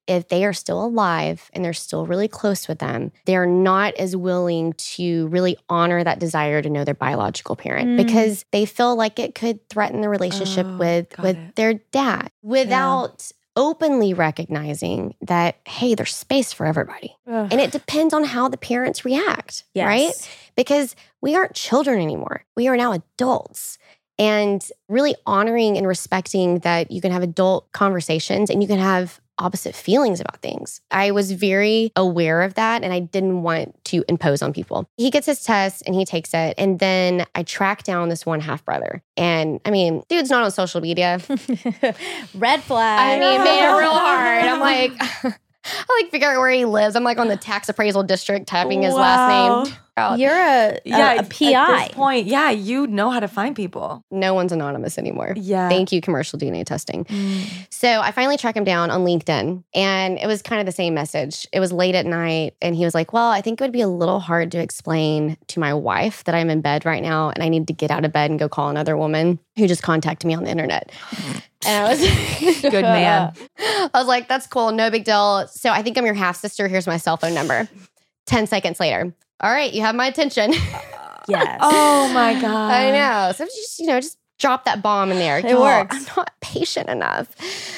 if 0.08 0.30
they 0.30 0.46
are 0.46 0.54
still 0.54 0.84
alive 0.84 1.50
and 1.54 1.64
they're 1.64 1.74
still 1.74 2.06
really 2.06 2.28
close 2.28 2.68
with 2.68 2.80
them, 2.80 3.12
they're 3.26 3.46
not 3.46 3.94
as 3.96 4.16
willing 4.16 4.74
to 4.74 5.28
really 5.28 5.58
honor 5.70 6.04
that 6.04 6.20
desire 6.20 6.62
to 6.62 6.70
know 6.70 6.84
their 6.84 6.94
biological 6.94 7.56
parent 7.56 7.90
Mm. 7.90 7.98
because 7.98 8.46
they 8.52 8.66
feel 8.66 8.96
like 8.96 9.20
it 9.20 9.36
could 9.36 9.68
threaten 9.70 10.02
the 10.02 10.10
relationship 10.10 10.66
Oh, 10.68 10.78
with 10.78 11.08
with 11.20 11.38
it. 11.38 11.56
their 11.56 11.74
dad 11.92 12.30
without 12.42 13.32
openly 13.56 14.14
recognizing 14.14 15.16
that 15.22 15.58
hey, 15.68 15.96
there's 15.96 16.16
space 16.16 16.54
for 16.54 16.66
everybody. 16.66 17.16
Ugh. 17.28 17.48
And 17.52 17.60
it 17.60 17.72
depends 17.72 18.14
on 18.14 18.24
how 18.24 18.48
the 18.50 18.58
parents 18.58 19.04
react, 19.04 19.64
right? 19.76 20.12
Because 20.56 20.96
we 21.22 21.36
aren't 21.36 21.56
children 21.56 22.00
anymore. 22.02 22.46
We 22.56 22.68
are 22.68 22.78
now 22.78 22.92
adults. 22.94 23.78
And 24.20 24.64
really 24.90 25.16
honoring 25.28 25.78
and 25.78 25.88
respecting 25.88 26.60
that 26.60 26.90
you 26.90 27.02
can 27.02 27.12
have 27.12 27.22
adult 27.22 27.72
conversations 27.72 28.50
and 28.50 28.64
you 28.64 28.68
can 28.68 28.80
have 28.80 29.20
opposite 29.40 29.76
feelings 29.76 30.20
about 30.20 30.42
things. 30.42 30.82
I 30.92 31.12
was 31.12 31.32
very 31.32 31.92
aware 31.96 32.42
of 32.42 32.56
that 32.56 32.84
and 32.84 32.92
I 32.94 33.00
didn't 33.00 33.44
want 33.44 33.76
to 33.86 34.04
impose 34.08 34.42
on 34.42 34.54
people. 34.54 34.90
He 34.98 35.10
gets 35.12 35.26
his 35.28 35.44
test 35.44 35.84
and 35.86 35.94
he 35.96 36.06
takes 36.06 36.34
it. 36.34 36.56
And 36.58 36.80
then 36.80 37.26
I 37.36 37.44
track 37.44 37.84
down 37.84 38.10
this 38.10 38.26
one 38.26 38.40
half 38.40 38.66
brother. 38.66 39.04
And 39.16 39.60
I 39.66 39.72
mean, 39.72 40.04
dude's 40.10 40.30
not 40.30 40.44
on 40.44 40.52
social 40.52 40.82
media. 40.82 41.20
Red 42.36 42.64
flag. 42.64 43.00
I 43.00 43.20
mean, 43.20 43.44
made 43.44 43.64
it 43.68 43.78
real 43.80 43.92
hard. 43.94 44.44
I'm 44.44 44.60
like, 44.60 44.92
I 45.00 46.02
like 46.02 46.12
figure 46.12 46.30
out 46.30 46.40
where 46.40 46.50
he 46.50 46.66
lives. 46.66 46.96
I'm 46.96 47.04
like 47.04 47.18
on 47.18 47.28
the 47.28 47.38
tax 47.38 47.70
appraisal 47.70 48.04
district 48.04 48.48
typing 48.48 48.84
his 48.84 48.94
Wow. 48.94 49.00
last 49.02 49.66
name. 49.70 49.78
Out. 49.98 50.20
You're 50.20 50.32
a, 50.32 50.80
yeah, 50.86 51.14
a, 51.14 51.16
a 51.16 51.20
At 51.20 51.30
PI. 51.30 51.86
this 51.86 51.96
point, 51.96 52.28
yeah, 52.28 52.52
you 52.52 52.88
know 52.88 53.10
how 53.10 53.20
to 53.20 53.28
find 53.28 53.56
people. 53.56 54.04
No 54.12 54.34
one's 54.34 54.52
anonymous 54.52 54.98
anymore. 54.98 55.34
Yeah. 55.36 55.70
Thank 55.70 55.92
you, 55.92 56.02
commercial 56.02 56.38
DNA 56.40 56.66
testing. 56.66 57.06
Mm. 57.06 57.68
So 57.72 58.02
I 58.02 58.12
finally 58.12 58.38
track 58.38 58.56
him 58.56 58.64
down 58.64 58.92
on 58.92 59.04
LinkedIn 59.04 59.64
and 59.74 60.18
it 60.20 60.28
was 60.28 60.42
kind 60.42 60.60
of 60.60 60.66
the 60.66 60.72
same 60.72 60.94
message. 60.94 61.48
It 61.52 61.60
was 61.60 61.72
late 61.72 61.96
at 61.96 62.06
night 62.06 62.56
and 62.62 62.76
he 62.76 62.86
was 62.86 62.94
like, 62.94 63.14
Well, 63.14 63.30
I 63.30 63.42
think 63.42 63.60
it 63.60 63.64
would 63.64 63.72
be 63.72 63.82
a 63.82 63.88
little 63.88 64.20
hard 64.20 64.52
to 64.52 64.60
explain 64.60 65.38
to 65.48 65.60
my 65.60 65.74
wife 65.74 66.24
that 66.26 66.36
I'm 66.36 66.50
in 66.50 66.62
bed 66.62 66.86
right 66.86 67.02
now 67.02 67.30
and 67.30 67.44
I 67.44 67.50
need 67.50 67.68
to 67.68 67.74
get 67.74 67.92
out 67.92 68.06
of 68.06 68.12
bed 68.14 68.30
and 68.30 68.40
go 68.40 68.48
call 68.48 68.70
another 68.70 68.96
woman 68.96 69.40
who 69.58 69.68
just 69.68 69.84
contacted 69.84 70.28
me 70.28 70.34
on 70.36 70.44
the 70.44 70.52
internet. 70.52 70.92
And 71.66 71.86
I 71.86 71.90
was 71.90 72.62
Good 72.62 72.84
man. 72.84 73.34
I 73.60 73.90
was 73.94 74.08
like, 74.08 74.28
That's 74.28 74.48
cool, 74.48 74.72
no 74.72 74.90
big 74.92 75.04
deal. 75.04 75.48
So 75.48 75.70
I 75.72 75.82
think 75.82 75.98
I'm 75.98 76.06
your 76.06 76.14
half 76.14 76.38
sister. 76.38 76.68
Here's 76.68 76.88
my 76.88 76.98
cell 76.98 77.18
phone 77.18 77.34
number. 77.34 77.68
10 78.28 78.48
seconds 78.48 78.80
later. 78.80 79.14
All 79.40 79.52
right, 79.52 79.74
you 79.74 79.82
have 79.82 79.96
my 79.96 80.08
attention. 80.08 80.54
Yes. 81.30 81.60
Oh 81.62 82.10
my 82.14 82.40
god. 82.40 82.72
I 82.72 82.92
know. 82.92 83.34
So 83.34 83.44
just, 83.44 83.80
you 83.80 83.88
know, 83.88 84.00
just 84.00 84.18
drop 84.40 84.64
that 84.64 84.82
bomb 84.82 85.12
in 85.12 85.18
there. 85.20 85.40
It 85.40 85.46
Y'all, 85.50 85.62
works. 85.62 85.94
I'm 85.94 86.04
not 86.16 86.32
patient 86.40 86.90
enough. 86.90 87.28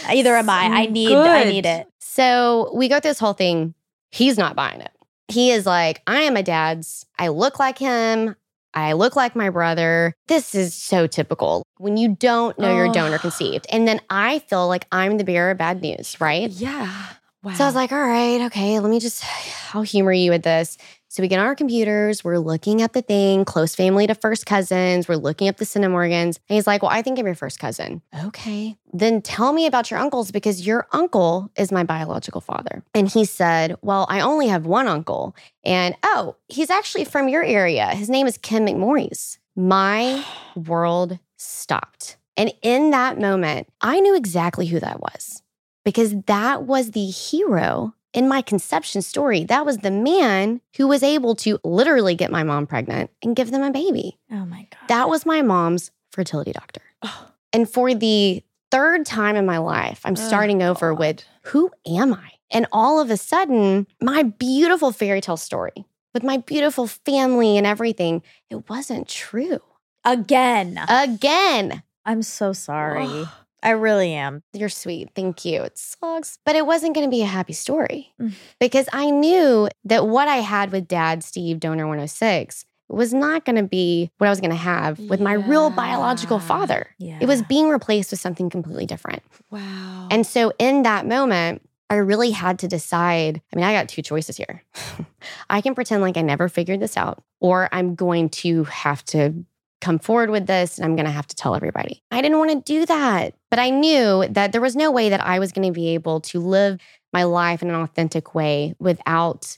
Either 0.08 0.36
am 0.36 0.50
I. 0.50 0.66
I 0.66 0.86
mm, 0.88 0.92
need. 0.92 1.16
I 1.16 1.44
need 1.46 1.66
it. 1.66 1.88
So 2.00 2.72
we 2.76 2.88
go 2.90 3.00
through 3.00 3.10
this 3.10 3.18
whole 3.20 3.34
thing. 3.34 3.74
He's 4.12 4.38
not 4.38 4.56
buying 4.56 4.82
it. 4.82 4.92
He 5.30 5.50
is 5.50 5.66
like, 5.66 6.02
I 6.06 6.22
am 6.22 6.36
my 6.36 6.44
dad's. 6.44 7.08
I 7.18 7.30
look 7.30 7.58
like 7.58 7.80
him. 7.80 8.36
I 8.76 8.94
look 8.94 9.16
like 9.16 9.36
my 9.36 9.50
brother. 9.50 10.14
This 10.28 10.54
is 10.54 10.76
so 10.76 11.08
typical 11.08 11.64
when 11.78 11.98
you 11.98 12.10
don't 12.10 12.58
know 12.60 12.76
you're 12.76 12.90
Oh. 12.90 12.94
donor 12.94 13.18
conceived. 13.18 13.66
And 13.72 13.88
then 13.88 14.00
I 14.12 14.40
feel 14.40 14.68
like 14.68 14.86
I'm 14.92 15.18
the 15.18 15.24
bearer 15.24 15.50
of 15.52 15.58
bad 15.58 15.82
news, 15.82 16.22
right? 16.22 16.52
Yeah. 16.52 17.06
Wow. 17.42 17.54
So 17.54 17.64
I 17.64 17.68
was 17.68 17.76
like, 17.76 17.92
all 17.92 18.00
right, 18.00 18.42
okay, 18.48 18.80
let 18.80 18.92
me 18.92 19.00
just, 19.00 19.24
I'll 19.74 19.82
humor 19.82 20.12
you 20.12 20.30
with 20.30 20.44
this. 20.44 20.78
So 21.12 21.24
we 21.24 21.28
get 21.28 21.40
on 21.40 21.48
our 21.48 21.56
computers, 21.56 22.24
we're 22.24 22.38
looking 22.38 22.84
at 22.84 22.94
the 22.94 23.02
thing, 23.02 23.44
close 23.44 23.74
family 23.74 24.06
to 24.06 24.14
first 24.14 24.46
cousins, 24.46 25.08
we're 25.08 25.16
looking 25.16 25.48
up 25.48 25.58
the 25.58 25.66
centimorgans. 25.66 26.38
And 26.48 26.56
he's 26.56 26.68
like, 26.68 26.84
well, 26.84 26.92
I 26.92 27.02
think 27.02 27.18
I'm 27.18 27.26
your 27.26 27.34
first 27.34 27.58
cousin. 27.58 28.04
Okay. 28.26 28.78
Then 28.94 29.24
tell 29.24 29.52
me 29.52 29.66
about 29.66 29.90
your 29.90 30.00
uncles 30.00 30.30
because 30.30 30.68
your 30.68 30.88
uncle 30.92 31.50
is 31.58 31.72
my 31.72 31.84
biological 31.84 32.42
father. 32.42 32.84
And 32.94 33.08
he 33.08 33.26
said, 33.26 33.76
well, 33.82 34.06
I 34.08 34.20
only 34.20 34.50
have 34.50 34.68
one 34.68 34.88
uncle. 34.88 35.36
And 35.64 35.96
oh, 36.04 36.36
he's 36.48 36.70
actually 36.70 37.06
from 37.06 37.28
your 37.28 37.44
area. 37.44 37.88
His 37.88 38.10
name 38.12 38.28
is 38.28 38.38
Kim 38.38 38.68
McMorris. 38.68 39.40
My 39.56 40.24
world 40.56 41.18
stopped. 41.38 42.18
And 42.38 42.54
in 42.62 42.92
that 42.92 43.20
moment, 43.20 43.68
I 43.82 44.00
knew 44.00 44.16
exactly 44.16 44.68
who 44.68 44.80
that 44.80 45.02
was 45.02 45.42
because 45.84 46.14
that 46.28 46.64
was 46.64 46.92
the 46.92 47.08
hero 47.08 47.96
in 48.14 48.28
my 48.28 48.42
conception 48.42 49.02
story. 49.02 49.44
That 49.44 49.66
was 49.66 49.78
the 49.80 49.92
man 49.92 50.62
who 50.78 50.88
was 50.88 51.04
able 51.04 51.36
to 51.38 51.60
literally 51.64 52.16
get 52.16 52.32
my 52.32 52.44
mom 52.44 52.68
pregnant 52.68 53.12
and 53.24 53.36
give 53.36 53.52
them 53.52 53.62
a 53.64 53.72
baby. 53.72 54.18
Oh 54.32 54.46
my 54.46 54.68
god. 54.72 54.88
That 54.88 55.10
was 55.10 55.26
my 55.26 55.42
mom's 55.42 55.92
fertility 56.12 56.52
doctor. 56.52 56.82
Oh. 57.04 57.28
And 57.54 57.70
for 57.70 57.94
the 57.94 58.44
third 58.72 59.06
time 59.06 59.36
in 59.36 59.46
my 59.46 59.58
life, 59.58 60.02
I'm 60.06 60.14
Oh, 60.14 60.16
starting 60.28 60.62
over 60.64 60.92
God. 60.92 61.00
with 61.00 61.24
who 61.44 61.72
am 61.88 62.14
I? 62.14 62.32
And 62.52 62.66
all 62.72 63.00
of 63.00 63.10
a 63.12 63.18
sudden, 63.18 63.86
my 64.02 64.24
beautiful 64.24 64.92
fairy 64.92 65.22
tale 65.22 65.38
story 65.38 65.86
with 66.14 66.24
my 66.24 66.38
beautiful 66.38 66.88
family 66.88 67.58
and 67.58 67.68
everything, 67.68 68.24
it 68.50 68.68
wasn't 68.70 69.08
true. 69.08 69.60
Again. 70.04 70.80
Again, 70.88 71.84
I'm 72.06 72.24
so 72.24 72.54
sorry. 72.54 73.06
Ugh. 73.06 73.28
I 73.62 73.72
really 73.72 74.14
am. 74.14 74.44
You're 74.54 74.70
sweet. 74.70 75.10
Thank 75.16 75.44
you. 75.46 75.64
It 75.64 75.78
sucks. 75.78 76.40
But 76.46 76.56
it 76.56 76.66
wasn't 76.66 76.96
going 76.96 77.06
to 77.08 77.12
be 77.12 77.22
a 77.22 77.26
happy 77.28 77.54
story 77.54 78.14
Mm. 78.20 78.34
because 78.60 78.88
I 78.94 79.10
knew 79.10 79.68
that 79.86 80.08
what 80.08 80.28
I 80.28 80.38
had 80.38 80.72
with 80.72 80.88
dad, 80.88 81.24
Steve, 81.24 81.60
Donor 81.60 81.86
106, 81.86 82.66
was 82.88 83.14
not 83.14 83.46
going 83.46 83.56
to 83.58 83.64
be 83.64 84.10
what 84.18 84.28
I 84.28 84.30
was 84.32 84.40
going 84.42 84.50
to 84.50 84.56
have 84.56 84.98
with 85.00 85.22
my 85.22 85.34
real 85.34 85.70
biological 85.70 86.40
father. 86.40 86.88
Yeah. 86.98 87.20
It 87.22 87.28
was 87.28 87.44
being 87.44 87.70
replaced 87.70 88.10
with 88.12 88.20
something 88.20 88.50
completely 88.50 88.88
different. 88.88 89.22
Wow. 89.52 90.08
And 90.10 90.26
so 90.26 90.52
in 90.58 90.82
that 90.84 91.06
moment, 91.06 91.62
I 91.92 91.96
really 91.96 92.32
had 92.32 92.60
to 92.60 92.68
decide. 92.68 93.42
I 93.52 93.56
mean, 93.56 93.66
I 93.66 93.74
got 93.74 93.90
two 93.90 94.02
choices 94.02 94.38
here. 94.38 94.64
I 95.50 95.62
can 95.62 95.76
pretend 95.76 96.02
like 96.02 96.18
I 96.18 96.22
never 96.22 96.48
figured 96.50 96.80
this 96.80 96.98
out, 96.98 97.24
or 97.40 97.70
I'm 97.72 97.94
going 97.96 98.30
to 98.30 98.64
have 98.66 99.04
to 99.06 99.34
come 99.82 100.00
forward 100.00 100.30
with 100.30 100.46
this 100.48 100.78
and 100.78 100.86
I'm 100.86 100.96
going 100.96 101.06
to 101.06 101.12
have 101.12 101.28
to 101.28 101.36
tell 101.36 101.56
everybody. 101.56 102.02
I 102.12 102.22
didn't 102.22 102.38
want 102.38 102.52
to 102.52 102.74
do 102.74 102.86
that. 102.86 103.34
But 103.50 103.60
I 103.60 103.70
knew 103.70 104.26
that 104.30 104.52
there 104.52 104.62
was 104.62 104.76
no 104.76 104.92
way 104.92 105.10
that 105.10 105.26
I 105.26 105.40
was 105.40 105.52
going 105.52 105.68
to 105.68 105.74
be 105.74 105.90
able 105.94 106.20
to 106.22 106.40
live 106.40 106.80
my 107.14 107.24
life 107.24 107.62
in 107.62 107.70
an 107.70 107.76
authentic 107.76 108.36
way 108.36 108.76
without 108.80 109.58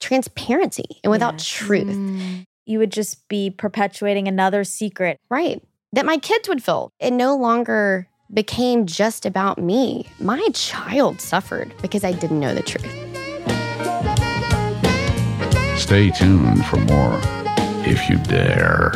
transparency 0.00 1.00
and 1.02 1.10
without 1.10 1.34
Yes. 1.34 1.46
truth. 1.48 1.96
Mm. 1.96 2.44
You 2.64 2.78
would 2.78 2.92
just 2.92 3.26
be 3.28 3.50
perpetuating 3.50 4.28
another 4.28 4.64
secret. 4.64 5.18
Right. 5.28 5.62
That 5.92 6.06
my 6.06 6.18
kids 6.18 6.48
would 6.48 6.62
feel. 6.62 6.92
It 7.00 7.12
no 7.12 7.36
longer 7.36 8.08
became 8.32 8.86
just 8.86 9.24
about 9.24 9.58
me. 9.58 10.06
My 10.18 10.48
child 10.52 11.20
suffered 11.20 11.72
because 11.80 12.02
I 12.04 12.12
didn't 12.12 12.40
know 12.40 12.54
the 12.54 12.62
truth. 12.62 12.84
Stay 15.78 16.10
tuned 16.10 16.64
for 16.66 16.76
more 16.78 17.20
if 17.86 18.08
you 18.10 18.16
dare. 18.24 18.92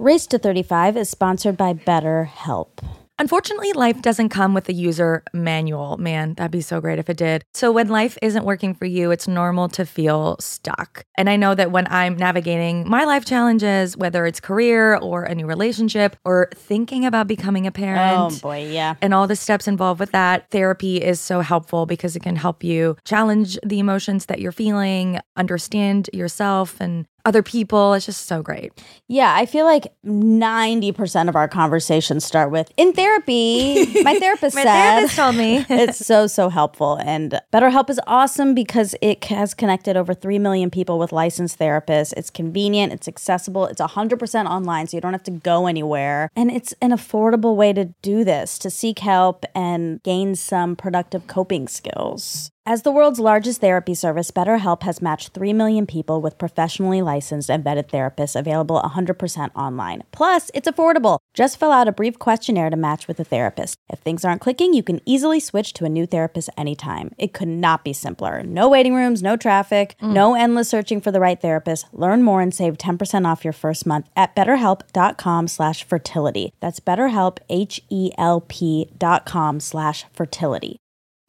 Race 0.00 0.26
to 0.28 0.38
35 0.38 0.96
is 0.96 1.10
sponsored 1.10 1.58
by 1.58 1.74
BetterHelp. 1.74 2.78
Unfortunately, 3.18 3.74
life 3.74 4.00
doesn't 4.00 4.30
come 4.30 4.54
with 4.54 4.66
a 4.70 4.72
user 4.72 5.22
manual. 5.34 5.98
Man, 5.98 6.32
that'd 6.36 6.50
be 6.50 6.62
so 6.62 6.80
great 6.80 6.98
if 6.98 7.10
it 7.10 7.18
did. 7.18 7.42
So, 7.52 7.70
when 7.70 7.88
life 7.88 8.16
isn't 8.22 8.46
working 8.46 8.72
for 8.74 8.86
you, 8.86 9.10
it's 9.10 9.28
normal 9.28 9.68
to 9.68 9.84
feel 9.84 10.38
stuck. 10.40 11.04
And 11.18 11.28
I 11.28 11.36
know 11.36 11.54
that 11.54 11.70
when 11.70 11.86
I'm 11.90 12.16
navigating 12.16 12.88
my 12.88 13.04
life 13.04 13.26
challenges, 13.26 13.94
whether 13.94 14.24
it's 14.24 14.40
career 14.40 14.96
or 14.96 15.24
a 15.24 15.34
new 15.34 15.44
relationship 15.44 16.16
or 16.24 16.48
thinking 16.54 17.04
about 17.04 17.26
becoming 17.28 17.66
a 17.66 17.70
parent, 17.70 18.32
Oh 18.32 18.38
boy, 18.40 18.68
yeah. 18.70 18.94
and 19.02 19.12
all 19.12 19.26
the 19.26 19.36
steps 19.36 19.68
involved 19.68 20.00
with 20.00 20.12
that, 20.12 20.50
therapy 20.50 20.96
is 20.96 21.20
so 21.20 21.42
helpful 21.42 21.84
because 21.84 22.16
it 22.16 22.22
can 22.22 22.36
help 22.36 22.64
you 22.64 22.96
challenge 23.04 23.58
the 23.62 23.80
emotions 23.80 24.24
that 24.26 24.40
you're 24.40 24.50
feeling, 24.50 25.20
understand 25.36 26.08
yourself 26.14 26.80
and 26.80 27.04
other 27.24 27.42
people. 27.42 27.94
It's 27.94 28.06
just 28.06 28.26
so 28.26 28.42
great. 28.42 28.72
Yeah, 29.08 29.34
I 29.34 29.46
feel 29.46 29.64
like 29.64 29.92
90% 30.04 31.28
of 31.28 31.36
our 31.36 31.48
conversations 31.48 32.24
start 32.24 32.50
with 32.50 32.72
in 32.76 32.92
therapy. 32.92 34.02
My 34.02 34.14
therapist 34.18 34.54
My 34.54 34.62
said. 34.62 34.90
therapist 34.90 35.16
told 35.16 35.36
me. 35.36 35.64
it's 35.70 36.04
so, 36.04 36.26
so 36.26 36.48
helpful. 36.48 36.96
And 36.96 37.40
BetterHelp 37.52 37.90
is 37.90 38.00
awesome 38.06 38.54
because 38.54 38.94
it 39.00 39.24
has 39.24 39.54
connected 39.54 39.96
over 39.96 40.14
3 40.14 40.38
million 40.38 40.70
people 40.70 40.98
with 40.98 41.12
licensed 41.12 41.58
therapists. 41.58 42.12
It's 42.16 42.30
convenient, 42.30 42.92
it's 42.92 43.08
accessible, 43.08 43.66
it's 43.66 43.80
100% 43.80 44.46
online, 44.46 44.86
so 44.86 44.96
you 44.96 45.00
don't 45.00 45.12
have 45.12 45.22
to 45.24 45.30
go 45.30 45.66
anywhere. 45.66 46.30
And 46.36 46.50
it's 46.50 46.74
an 46.80 46.90
affordable 46.90 47.56
way 47.56 47.72
to 47.72 47.86
do 48.02 48.24
this, 48.24 48.58
to 48.60 48.70
seek 48.70 49.00
help 49.00 49.44
and 49.54 50.02
gain 50.02 50.34
some 50.34 50.76
productive 50.76 51.26
coping 51.26 51.68
skills. 51.68 52.50
As 52.66 52.82
the 52.82 52.92
world's 52.92 53.18
largest 53.18 53.62
therapy 53.62 53.94
service, 53.94 54.30
BetterHelp 54.30 54.82
has 54.82 55.00
matched 55.00 55.32
3 55.32 55.54
million 55.54 55.86
people 55.86 56.20
with 56.20 56.36
professionally 56.36 57.00
licensed 57.00 57.50
and 57.50 57.64
vetted 57.64 57.88
therapists 57.88 58.38
available 58.38 58.78
100% 58.78 59.50
online. 59.56 60.02
Plus, 60.12 60.50
it's 60.52 60.68
affordable. 60.68 61.18
Just 61.32 61.58
fill 61.58 61.72
out 61.72 61.88
a 61.88 61.92
brief 61.92 62.18
questionnaire 62.18 62.68
to 62.68 62.76
match 62.76 63.08
with 63.08 63.18
a 63.18 63.24
therapist. 63.24 63.76
If 63.88 64.00
things 64.00 64.26
aren't 64.26 64.42
clicking, 64.42 64.74
you 64.74 64.82
can 64.82 65.00
easily 65.06 65.40
switch 65.40 65.72
to 65.74 65.86
a 65.86 65.88
new 65.88 66.04
therapist 66.06 66.50
anytime. 66.58 67.12
It 67.16 67.32
could 67.32 67.48
not 67.48 67.82
be 67.82 67.94
simpler. 67.94 68.42
No 68.42 68.68
waiting 68.68 68.94
rooms, 68.94 69.22
no 69.22 69.38
traffic, 69.38 69.96
mm. 70.00 70.12
no 70.12 70.34
endless 70.34 70.68
searching 70.68 71.00
for 71.00 71.10
the 71.10 71.20
right 71.20 71.40
therapist. 71.40 71.86
Learn 71.94 72.22
more 72.22 72.42
and 72.42 72.54
save 72.54 72.76
10% 72.76 73.26
off 73.26 73.42
your 73.42 73.54
first 73.54 73.86
month 73.86 74.06
at 74.14 74.36
betterhelp.com 74.36 75.48
slash 75.48 75.82
fertility. 75.82 76.52
That's 76.60 76.78
betterhelp, 76.78 77.38
H-E-L-P 77.48 78.90
dot 78.98 79.24
com 79.24 79.60
slash 79.60 80.04
fertility. 80.12 80.76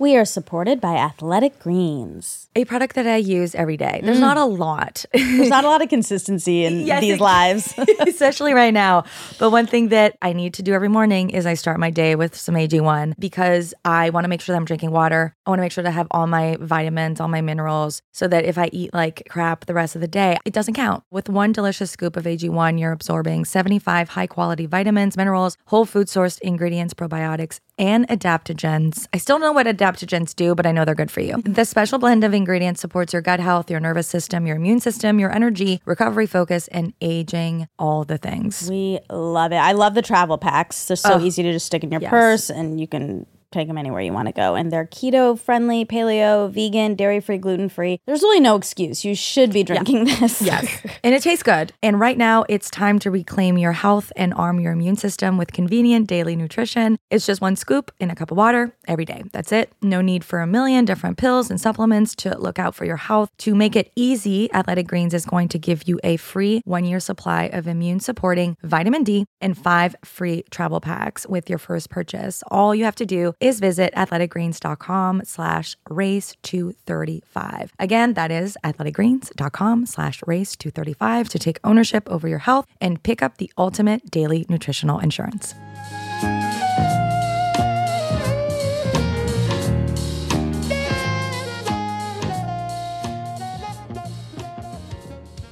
We 0.02 0.18
are 0.18 0.26
supported 0.26 0.82
by 0.82 0.96
Athletic 0.96 1.60
Greens. 1.60 2.48
a 2.56 2.66
product 2.66 2.96
that 2.96 3.06
I 3.06 3.18
use 3.18 3.54
every 3.54 3.78
day. 3.78 4.02
There's 4.04 4.18
mm. 4.18 4.22
not 4.22 4.36
a 4.36 4.46
lot. 4.46 5.06
There's 5.14 5.48
not 5.48 5.64
a 5.64 5.68
lot 5.68 5.84
of 5.84 5.90
consistency 5.96 6.66
in 6.66 6.88
Yes, 6.88 7.02
these 7.02 7.20
lives. 7.20 7.76
especially 8.00 8.56
right 8.56 8.74
now. 8.74 9.04
But 9.38 9.52
one 9.52 9.68
thing 9.68 9.90
that 9.90 10.18
I 10.20 10.34
need 10.34 10.56
to 10.56 10.64
do 10.64 10.74
every 10.74 10.88
morning 10.88 11.30
is 11.30 11.46
I 11.46 11.54
start 11.54 11.80
my 11.80 11.92
day 11.92 12.16
with 12.16 12.36
some 12.36 12.56
AG1 12.56 13.14
because 13.20 13.76
I 13.86 14.10
want 14.10 14.24
to 14.24 14.28
make 14.28 14.42
sure 14.42 14.54
that 14.54 14.58
I'm 14.58 14.66
drinking 14.66 14.90
water. 14.90 15.36
I 15.46 15.52
want 15.52 15.60
to 15.60 15.62
make 15.62 15.72
sure 15.72 15.84
to 15.84 15.92
have 15.92 16.08
all 16.10 16.26
my 16.26 16.58
vitamins, 16.60 17.20
all 17.20 17.28
my 17.28 17.42
minerals, 17.42 18.02
so 18.12 18.28
that 18.28 18.44
if 18.44 18.58
I 18.58 18.72
eat 18.74 18.96
like 18.96 19.28
crap 19.30 19.68
the 19.68 19.76
rest 19.76 19.94
of 19.94 20.02
the 20.02 20.08
day, 20.08 20.36
it 20.46 20.52
doesn't 20.52 20.74
count. 20.74 21.04
With 21.12 21.30
one 21.30 21.52
delicious 21.52 21.92
scoop 21.92 22.18
of 22.18 22.24
AG1, 22.24 22.80
you're 22.80 22.92
absorbing 22.92 23.46
75 23.46 24.10
high 24.10 24.28
quality 24.28 24.66
vitamins, 24.66 25.16
minerals, 25.16 25.58
whole 25.68 25.86
food 25.86 26.08
sourced 26.08 26.40
ingredients, 26.42 26.96
probiotics, 26.96 27.60
and 27.78 28.08
adaptogens. 28.08 29.08
I 29.14 29.18
still 29.18 29.38
don't 29.38 29.42
know 29.42 29.52
what 29.52 29.68
adaptogens 29.68 29.91
do, 30.36 30.56
but 30.56 30.66
I 30.66 30.72
know 30.72 30.86
they're 30.86 30.96
good 30.96 31.12
for 31.12 31.22
you. 31.22 31.42
The 31.44 31.66
special 31.66 32.00
blend 32.00 32.24
of 32.24 32.34
ingredients 32.34 32.82
supports 32.82 33.14
your 33.14 33.22
gut 33.22 33.40
health, 33.40 33.70
your 33.70 33.80
nervous 33.80 34.08
system, 34.08 34.46
your 34.48 34.56
immune 34.58 34.80
system, 34.80 35.20
your 35.20 35.32
energy, 35.34 35.82
recovery 35.86 36.28
focus, 36.28 36.68
and 36.70 36.94
aging, 37.02 37.68
all 37.80 38.04
the 38.04 38.18
things. 38.18 38.70
we 38.70 39.00
love 39.10 39.52
it. 39.52 39.58
I 39.58 39.72
love 39.74 39.94
the 39.94 40.02
travel 40.02 40.38
packs. 40.38 40.86
They're 40.86 40.96
so 40.98 41.14
Oh, 41.16 41.20
easy 41.20 41.44
to 41.44 41.52
just 41.52 41.66
stick 41.66 41.84
in 41.84 41.92
your 41.92 42.02
yes. 42.02 42.10
purse 42.10 42.50
and 42.50 42.80
you 42.80 42.88
can 42.88 43.26
take 43.52 43.68
them 43.68 43.78
anywhere 43.78 44.02
you 44.02 44.14
want 44.14 44.28
to 44.28 44.34
go. 44.34 44.56
And 44.56 44.72
they're 44.72 44.86
keto 44.86 45.38
friendly, 45.38 45.86
paleo, 45.86 46.50
vegan, 46.50 46.96
dairy 46.96 47.20
free, 47.20 47.38
gluten 47.38 47.70
free. 47.70 48.00
There's 48.06 48.22
really 48.22 48.40
no 48.40 48.56
excuse. 48.56 49.04
You 49.04 49.16
should 49.16 49.52
be 49.52 49.64
drinking 49.64 50.06
this. 50.06 50.42
Yes. 50.42 50.86
and 51.04 51.14
it 51.14 51.22
tastes 51.22 51.44
good. 51.44 51.74
And 51.84 52.00
right 52.00 52.18
now, 52.18 52.46
it's 52.50 52.70
time 52.70 53.00
to 53.00 53.12
reclaim 53.12 53.58
your 53.58 53.74
health 53.74 54.12
and 54.16 54.34
arm 54.34 54.60
your 54.60 54.72
immune 54.72 54.96
system 54.96 55.38
with 55.38 55.52
convenient 55.54 56.08
daily 56.08 56.36
nutrition. 56.36 56.98
It's 57.10 57.26
just 57.26 57.42
one 57.42 57.56
scoop 57.56 57.92
in 58.00 58.10
a 58.10 58.16
cup 58.16 58.32
of 58.32 58.38
water 58.38 58.76
every 58.88 59.06
day. 59.06 59.24
That's 59.32 59.52
it. 59.52 59.72
No 59.82 60.02
need 60.02 60.24
for 60.24 60.40
a 60.40 60.48
million 60.48 60.86
different 60.86 61.18
pills 61.18 61.50
and 61.50 61.60
supplements 61.60 62.16
to 62.16 62.38
look 62.38 62.60
out 62.60 62.76
for 62.76 62.86
your 62.86 62.98
health. 62.98 63.30
To 63.40 63.56
make 63.56 63.76
it 63.76 63.92
easy, 63.96 64.52
Athletic 64.54 64.88
Greens 64.88 65.14
is 65.14 65.26
going 65.26 65.50
to 65.50 65.60
give 65.60 65.88
you 65.88 66.00
a 66.04 66.18
free 66.18 66.62
one 66.66 66.86
year 66.86 67.00
supply 67.00 67.46
of 67.46 67.68
immune 67.68 68.00
supporting 68.00 68.58
vitamin 68.64 69.04
D 69.04 69.26
and 69.40 69.58
five 69.58 69.96
free 70.04 70.44
travel 70.52 70.80
packs 70.80 71.28
with 71.28 71.50
your 71.50 71.60
first 71.60 71.90
purchase. 71.90 72.44
All 72.50 72.74
you 72.74 72.86
have 72.86 72.96
to 72.96 73.06
do 73.06 73.34
is 73.42 73.60
visit 73.60 73.94
athleticgreens.com 73.96 75.24
slash 75.26 75.76
race 75.90 76.36
235. 76.44 77.74
Again, 77.80 78.14
that 78.14 78.32
is 78.32 78.58
athleticgreens.com 78.64 79.86
slash 79.86 80.22
race 80.26 80.56
235 80.56 81.30
to 81.30 81.40
take 81.40 81.60
ownership 81.64 82.08
over 82.10 82.28
your 82.28 82.40
health 82.40 82.68
and 82.80 83.02
pick 83.04 83.22
up 83.22 83.38
the 83.38 83.52
ultimate 83.58 84.10
daily 84.10 84.46
nutritional 84.48 85.00
insurance. 85.00 85.56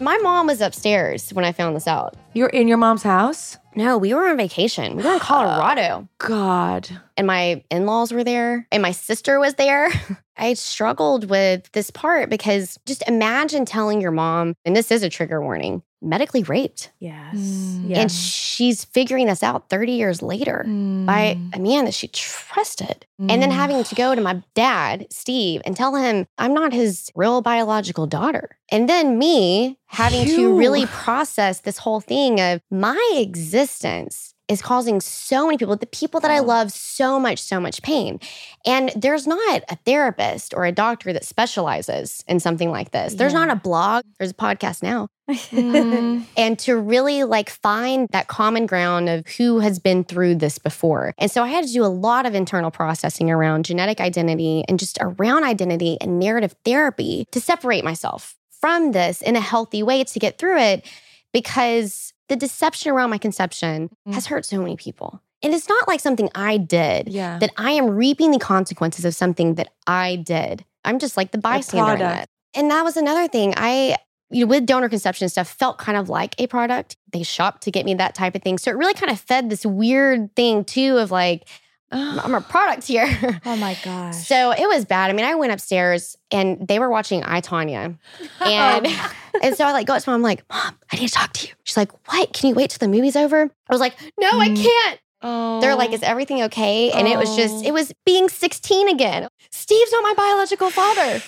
My 0.10 0.18
mom 0.18 0.48
was 0.48 0.60
upstairs 0.60 1.30
when 1.36 1.46
I 1.46 1.52
found 1.52 1.76
this 1.76 1.86
out. 1.86 2.16
You're 2.34 2.50
in 2.50 2.68
your 2.68 2.80
mom's 2.80 3.04
house? 3.04 3.60
No, 3.76 3.96
we 3.96 4.12
were 4.16 4.28
on 4.28 4.38
vacation. 4.38 4.96
We 4.96 5.04
were 5.04 5.14
in 5.14 5.20
Colorado. 5.20 6.10
God. 6.18 6.90
and 7.16 7.28
my 7.28 7.64
in 7.70 7.86
laws 7.86 8.12
were 8.12 8.24
there, 8.24 8.68
and 8.72 8.82
my 8.82 8.90
sister 8.90 9.40
was 9.40 9.54
there. 9.54 9.92
I 10.36 10.56
struggled 10.56 11.30
with 11.30 11.72
this 11.74 11.92
part 11.92 12.32
because 12.32 12.80
just 12.88 13.08
imagine 13.08 13.66
telling 13.66 14.02
your 14.02 14.10
mom, 14.10 14.56
and 14.66 14.76
this 14.76 14.90
is 14.90 15.04
a 15.04 15.10
trigger 15.10 15.44
warning, 15.44 15.84
medically 16.02 16.44
raped. 16.44 16.92
Yes. 17.00 17.36
Mm. 17.36 17.90
Yeah. 17.90 18.00
And 18.02 18.12
she's 18.12 18.86
figuring 18.86 19.26
this 19.28 19.44
out 19.44 19.70
30 19.70 19.92
years 19.94 20.22
later 20.22 20.64
by 20.66 21.38
a 21.54 21.60
man 21.60 21.86
that 21.86 21.94
she 21.94 22.08
trusted. 22.08 23.06
And 23.20 23.42
then 23.42 23.50
Mm. 23.52 23.56
having 23.56 23.84
to 23.84 23.96
go 23.96 24.16
to 24.16 24.22
my 24.22 24.42
dad, 24.54 25.08
Steve, 25.12 25.62
and 25.66 25.76
tell 25.76 25.96
him 25.96 26.26
I'm 26.38 26.54
not 26.54 26.72
his 26.72 27.12
real 27.16 27.42
biological 27.42 28.08
daughter. 28.08 28.58
And 28.72 28.88
then 28.88 29.18
me 29.18 29.78
having 29.88 30.26
to 30.26 30.54
really 30.54 30.86
process 30.86 31.60
this 31.62 31.80
whole 31.80 32.00
thing 32.00 32.40
of 32.40 32.62
my 32.72 33.14
existence 33.18 34.34
is 34.48 34.62
causing 34.64 35.00
so 35.00 35.46
many 35.46 35.58
people, 35.60 35.76
the 35.76 35.86
people 35.86 36.20
that 36.20 36.32
I 36.32 36.40
love, 36.40 36.72
so 36.72 37.20
much, 37.20 37.38
so 37.40 37.60
much 37.60 37.84
pain. 37.84 38.20
And 38.66 38.92
there's 38.96 39.28
not 39.28 39.62
a 39.70 39.76
therapist 39.86 40.56
or 40.56 40.66
a 40.66 40.72
doctor 40.72 41.14
that 41.14 41.24
specializes 41.24 42.24
in 42.28 42.40
something 42.40 42.72
like 42.72 42.90
this. 42.90 43.14
There's 43.14 43.34
Yeah. 43.34 43.46
not 43.46 43.52
a 43.52 43.56
blog, 43.56 44.06
there's 44.18 44.32
a 44.32 44.36
podcast 44.36 44.82
now 44.82 45.08
Mm. 45.30 46.26
and 46.38 46.58
to 46.60 46.76
really 46.78 47.24
like 47.24 47.50
find 47.50 48.08
that 48.12 48.28
common 48.28 48.66
ground 48.66 49.10
of 49.10 49.28
who 49.28 49.60
has 49.60 49.80
been 49.80 50.04
through 50.04 50.36
this 50.36 50.58
before. 50.58 51.14
And 51.18 51.30
so 51.32 51.44
I 51.44 51.48
had 51.50 51.66
to 51.66 51.72
do 51.74 51.84
a 51.84 51.88
lot 51.88 52.26
of 52.26 52.36
internal 52.36 52.72
processing 52.72 53.30
around 53.30 53.66
genetic 53.66 54.00
identity 54.02 54.64
and 54.68 54.80
just 54.80 54.98
around 55.02 55.44
identity 55.44 55.98
and 56.02 56.20
narrative 56.20 56.56
therapy 56.66 57.26
to 57.32 57.40
separate 57.40 57.84
myself 57.84 58.36
from 58.60 58.92
this 58.92 59.22
in 59.22 59.36
a 59.36 59.42
healthy 59.42 59.84
way 59.84 60.04
to 60.04 60.20
get 60.20 60.38
through 60.38 60.58
it 60.60 60.86
because 61.34 62.14
the 62.28 62.36
deception 62.36 62.92
around 62.92 63.10
my 63.10 63.18
conception 63.18 63.90
Mm. 64.08 64.14
has 64.14 64.28
hurt 64.28 64.46
so 64.46 64.60
many 64.60 64.76
people. 64.76 65.22
And 65.42 65.54
it's 65.54 65.70
not 65.70 65.88
like 65.88 66.00
something 66.02 66.30
I 66.36 66.58
did 66.58 67.08
Yeah. 67.08 67.40
that 67.40 67.52
I 67.58 67.72
am 67.72 67.90
reaping 67.92 68.32
the 68.32 68.40
consequences 68.40 69.06
of 69.06 69.16
something 69.16 69.56
that 69.56 69.70
I 69.88 70.18
did. 70.18 70.66
I'm 70.84 71.00
just 71.00 71.16
like 71.18 71.32
the 71.32 71.38
bystander 71.38 71.94
in 71.94 71.98
product. 72.00 72.28
And 72.56 72.70
that 72.72 72.84
was 72.84 72.98
another 72.98 73.28
thing. 73.28 73.54
I, 73.56 73.96
you 74.32 74.46
know, 74.46 74.50
with 74.50 74.66
donor 74.66 74.90
conception 74.90 75.28
stuff, 75.30 75.50
felt 75.50 75.78
kind 75.78 75.98
of 75.98 76.10
like 76.10 76.36
a 76.40 76.48
product. 76.48 76.98
They 77.12 77.24
shopped 77.24 77.64
to 77.64 77.72
get 77.72 77.86
me 77.86 77.94
that 77.96 78.16
type 78.16 78.36
of 78.36 78.42
thing. 78.44 78.58
So 78.58 78.72
it 78.72 78.78
really 78.78 78.94
kind 78.94 79.12
of 79.12 79.20
fed 79.20 79.50
this 79.50 79.66
weird 79.66 80.36
thing 80.36 80.64
too 80.66 80.98
of 80.98 81.12
like, 81.12 81.48
I'm 81.92 82.36
a 82.36 82.42
product 82.42 82.86
here. 82.88 83.08
Oh 83.46 83.56
my 83.56 83.76
gosh. 83.84 84.16
So 84.28 84.52
it 84.52 84.68
was 84.68 84.86
bad. 84.86 85.10
I 85.10 85.14
mean, 85.14 85.26
I 85.26 85.34
went 85.36 85.52
upstairs 85.52 86.16
and 86.30 86.68
they 86.68 86.78
were 86.78 86.90
watching 86.90 87.24
I 87.24 87.42
Tonya. 87.42 87.98
And 88.42 88.88
and 89.44 89.56
so 89.56 89.66
I 89.66 89.72
like 89.72 89.88
go 89.88 89.94
up 89.96 90.04
to 90.04 90.10
mom, 90.10 90.18
I'm 90.18 90.22
like, 90.22 90.44
Mom, 90.52 90.76
I 90.92 90.98
need 90.98 91.08
to 91.08 91.14
talk 91.14 91.34
to 91.34 91.48
you. 91.48 91.54
She's 91.64 91.78
like, 91.78 91.92
What? 92.08 92.32
Can 92.34 92.50
you 92.50 92.56
wait 92.56 92.70
till 92.70 92.86
the 92.88 92.92
movie's 92.96 93.16
over? 93.16 93.42
I 93.44 93.74
was 93.74 93.80
like, 93.82 93.96
No, 94.20 94.28
I 94.40 94.50
Mm. 94.50 94.64
can't. 94.64 95.00
Oh. 95.24 95.60
They're 95.62 95.76
like, 95.76 95.92
Is 95.92 96.04
everything 96.04 96.44
okay? 96.44 96.92
And 96.92 97.08
it 97.08 97.18
was 97.18 97.36
just, 97.36 97.66
Oh. 97.66 97.68
it 97.68 97.72
was 97.74 97.92
being 98.06 98.30
16 98.30 98.88
again. 98.90 99.28
Steve's 99.52 99.92
not 99.92 100.04
my 100.04 100.14
biological 100.14 100.70
father. 100.70 101.22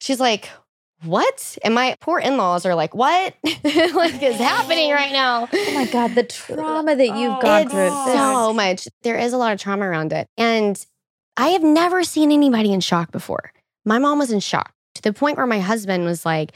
She's 0.00 0.20
like, 0.20 0.50
What? 1.04 1.58
And 1.64 1.74
my 1.74 1.96
poor 2.00 2.18
in-laws 2.18 2.64
are 2.66 2.74
like, 2.74 2.94
What? 2.94 3.34
like 3.44 4.22
is 4.22 4.36
happening 4.36 4.92
right 4.92 5.12
now? 5.12 5.48
oh 5.52 5.74
my 5.74 5.86
god, 5.86 6.14
the 6.14 6.22
trauma 6.24 6.94
that 6.96 7.16
you've 7.16 7.40
gone 7.40 7.68
through. 7.68 7.88
so 7.88 8.52
much. 8.52 8.88
There 9.02 9.18
is 9.18 9.32
a 9.32 9.38
lot 9.38 9.52
of 9.52 9.60
trauma 9.60 9.86
around 9.88 10.12
it. 10.12 10.28
And 10.36 10.84
I 11.36 11.48
have 11.48 11.62
never 11.62 12.04
seen 12.04 12.30
anybody 12.30 12.72
in 12.72 12.80
shock 12.80 13.10
before. 13.10 13.52
My 13.84 13.98
mom 13.98 14.18
was 14.18 14.30
in 14.30 14.40
shock 14.40 14.72
to 14.94 15.02
the 15.02 15.12
point 15.12 15.36
where 15.38 15.46
my 15.46 15.60
husband 15.60 16.04
was 16.04 16.24
like, 16.24 16.52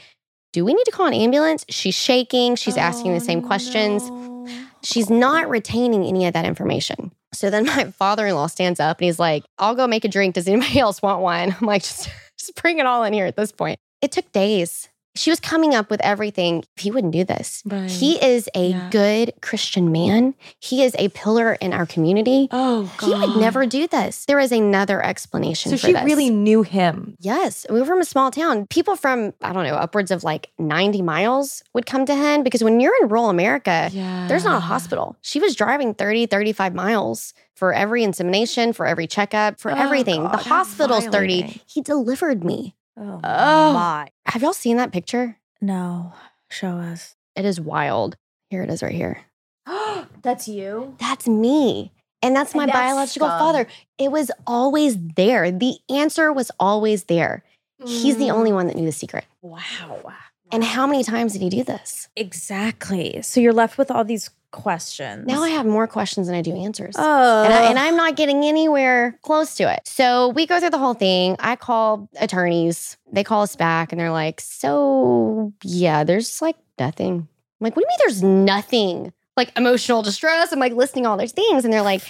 Do 0.53 0.63
we 0.63 0.73
need 0.73 0.85
to 0.85 0.91
call 0.91 1.07
an 1.07 1.13
ambulance? 1.13 1.65
She's 1.69 1.95
shaking. 1.95 2.55
She's 2.55 2.77
asking 2.77 3.13
the 3.13 3.19
same 3.19 3.41
questions. 3.41 4.03
Oh, 4.05 4.47
She's 4.83 5.09
not 5.09 5.49
retaining 5.49 6.05
any 6.05 6.25
of 6.27 6.33
that 6.33 6.45
information. 6.45 7.11
So 7.33 7.49
then 7.49 7.65
my 7.65 7.85
father 7.91 8.25
in 8.27 8.35
law 8.35 8.47
stands 8.47 8.79
up 8.79 8.99
and 8.99 9.05
he's 9.05 9.19
like, 9.19 9.43
I'll 9.57 9.75
go 9.75 9.85
make 9.87 10.05
a 10.05 10.07
drink. 10.07 10.35
Does 10.35 10.47
anybody 10.47 10.79
else 10.79 11.01
want 11.01 11.21
one? 11.21 11.53
I'm 11.59 11.67
like, 11.67 11.81
just, 11.83 12.09
just 12.37 12.55
bring 12.61 12.79
it 12.79 12.85
all 12.85 13.03
in 13.03 13.11
here 13.11 13.25
at 13.25 13.35
this 13.35 13.51
point. 13.51 13.79
It 14.01 14.11
took 14.11 14.31
days. 14.31 14.89
She 15.15 15.31
was 15.31 15.39
coming 15.39 15.73
up 15.73 15.89
with 15.89 15.99
everything. 16.01 16.63
He 16.75 16.91
wouldn't 16.91 17.11
do 17.11 17.23
this. 17.23 17.63
Right. 17.65 17.89
He 17.89 18.23
is 18.23 18.47
a 18.53 18.67
Yeah. 18.69 18.89
good 18.91 19.33
Christian 19.41 19.91
man. 19.91 20.35
He 20.59 20.83
is 20.83 20.95
a 20.99 21.09
pillar 21.09 21.53
in 21.53 21.73
our 21.73 21.87
community. 21.87 22.47
Oh, 22.51 22.83
He 23.01 23.09
would 23.15 23.35
never 23.37 23.65
do 23.65 23.87
this. 23.87 24.25
There 24.25 24.37
is 24.39 24.51
another 24.51 25.03
explanation 25.03 25.71
So 25.71 25.75
she 25.77 25.93
this. 25.93 26.03
really 26.03 26.29
knew 26.29 26.61
him. 26.61 27.15
Yes, 27.19 27.65
we 27.67 27.79
were 27.79 27.85
from 27.87 27.99
a 27.99 28.05
small 28.05 28.29
town. 28.29 28.67
People 28.67 28.95
from, 28.95 29.33
I 29.41 29.53
don't 29.53 29.63
know, 29.63 29.73
upwards 29.73 30.11
of 30.11 30.23
like 30.23 30.51
90 30.59 31.01
miles 31.01 31.63
would 31.73 31.87
come 31.87 32.05
to 32.05 32.13
him 32.13 32.43
because 32.43 32.63
when 32.63 32.79
you're 32.79 32.93
in 33.01 33.07
rural 33.07 33.29
America, 33.31 33.89
Yeah. 33.91 34.27
there's 34.27 34.43
not 34.45 34.57
a 34.57 34.59
hospital. 34.59 35.15
She 35.23 35.39
was 35.39 35.55
driving 35.55 35.95
30, 35.95 36.27
35 36.27 36.75
miles 36.75 37.33
for 37.55 37.73
every 37.73 38.03
insemination, 38.03 38.71
for 38.71 38.85
every 38.85 39.07
checkup, 39.07 39.59
for 39.59 39.71
Oh, 39.71 39.75
everything. 39.75 40.21
God, 40.21 40.33
the 40.33 40.37
hospital's 40.49 41.07
30. 41.07 41.59
He 41.65 41.81
delivered 41.81 42.43
me. 42.43 42.75
Oh, 42.97 43.19
Oh. 43.23 43.73
my. 43.73 44.07
Have 44.25 44.41
y'all 44.41 44.53
seen 44.53 44.77
that 44.77 44.91
picture? 44.91 45.37
No. 45.61 46.13
Show 46.49 46.77
us. 46.77 47.15
It 47.35 47.45
is 47.45 47.61
wild. 47.61 48.17
Here 48.49 48.63
it 48.63 48.69
is 48.69 48.81
right 48.81 48.93
here. 48.93 49.21
That's 50.21 50.47
you? 50.47 50.95
That's 50.99 51.27
me. 51.27 51.91
And 52.23 52.35
that's 52.35 52.55
my 52.55 52.63
And 52.63 52.69
that's 52.69 52.79
biological 52.79 53.27
father. 53.27 53.67
It 53.99 54.11
was 54.11 54.31
always 54.47 54.97
there. 55.15 55.51
The 55.51 55.75
answer 55.87 56.33
was 56.33 56.49
always 56.59 57.03
there. 57.03 57.43
He's 57.85 58.17
the 58.17 58.31
only 58.31 58.49
mm. 58.49 58.55
one 58.55 58.67
that 58.67 58.75
knew 58.75 58.85
the 58.85 58.91
secret. 58.91 59.25
Wow. 59.43 60.13
And 60.51 60.63
how 60.63 60.87
many 60.87 61.03
times 61.03 61.33
did 61.33 61.43
he 61.43 61.49
do 61.49 61.63
this? 61.63 62.07
Exactly. 62.15 63.21
So 63.21 63.39
you're 63.39 63.53
left 63.53 63.77
with 63.77 63.91
all 63.91 64.03
these 64.03 64.31
questions. 64.51 65.25
Now 65.27 65.43
I 65.43 65.49
have 65.49 65.65
more 65.65 65.87
questions 65.87 66.27
than 66.27 66.35
I 66.35 66.41
do 66.41 66.55
answers. 66.55 66.95
Oh. 66.97 67.43
And, 67.43 67.53
I, 67.53 67.69
and 67.69 67.79
I'm 67.79 67.95
not 67.95 68.15
getting 68.15 68.43
anywhere 68.43 69.17
close 69.21 69.55
to 69.55 69.71
it. 69.71 69.81
So 69.85 70.29
we 70.29 70.45
go 70.45 70.59
through 70.59 70.71
the 70.71 70.77
whole 70.77 70.93
thing. 70.93 71.35
I 71.39 71.55
call 71.55 72.09
attorneys. 72.19 72.97
They 73.11 73.23
call 73.23 73.43
us 73.43 73.55
back 73.55 73.91
and 73.91 73.99
they're 73.99 74.11
like, 74.11 74.41
So, 74.41 75.53
yeah, 75.63 76.03
there's 76.03 76.41
like 76.41 76.57
nothing. 76.79 77.13
I'm 77.15 77.27
like, 77.59 77.75
What 77.75 77.83
do 77.83 77.85
you 77.85 77.89
mean 77.89 77.99
there's 78.07 78.23
nothing? 78.23 79.13
Like 79.37 79.57
emotional 79.57 80.01
distress. 80.01 80.51
I'm 80.51 80.59
like 80.59 80.73
listing 80.73 81.05
all 81.05 81.15
those 81.15 81.31
things. 81.31 81.63
And 81.63 81.71
they're 81.71 81.81
like, 81.81 82.01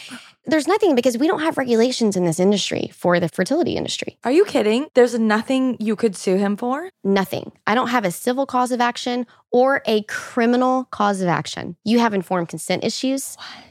There's 0.46 0.68
nothing 0.68 0.96
because 0.96 1.18
we 1.18 1.28
don't 1.28 1.42
have 1.42 1.58
regulations 1.58 2.16
in 2.16 2.26
this 2.26 2.40
industry 2.40 2.90
for 2.94 3.20
the 3.20 3.30
fertility 3.30 3.76
industry. 3.76 4.18
Are 4.24 4.32
you 4.32 4.46
kidding? 4.46 4.88
There's 4.96 5.20
nothing 5.20 5.78
you 5.80 5.96
could 5.96 6.16
sue 6.16 6.38
him 6.38 6.56
for? 6.58 6.90
Nothing. 7.04 7.52
I 7.68 7.76
don't 7.76 7.90
have 7.90 8.06
a 8.06 8.12
civil 8.12 8.46
cause 8.46 8.72
of 8.72 8.82
action 8.82 9.28
or 9.52 9.84
a 9.86 10.04
criminal 10.04 10.86
cause 10.86 11.22
of 11.22 11.28
action. 11.28 11.76
You 11.84 12.00
have 12.00 12.14
informed 12.14 12.50
consent 12.50 12.84
issues. 12.84 13.36
What? 13.36 13.64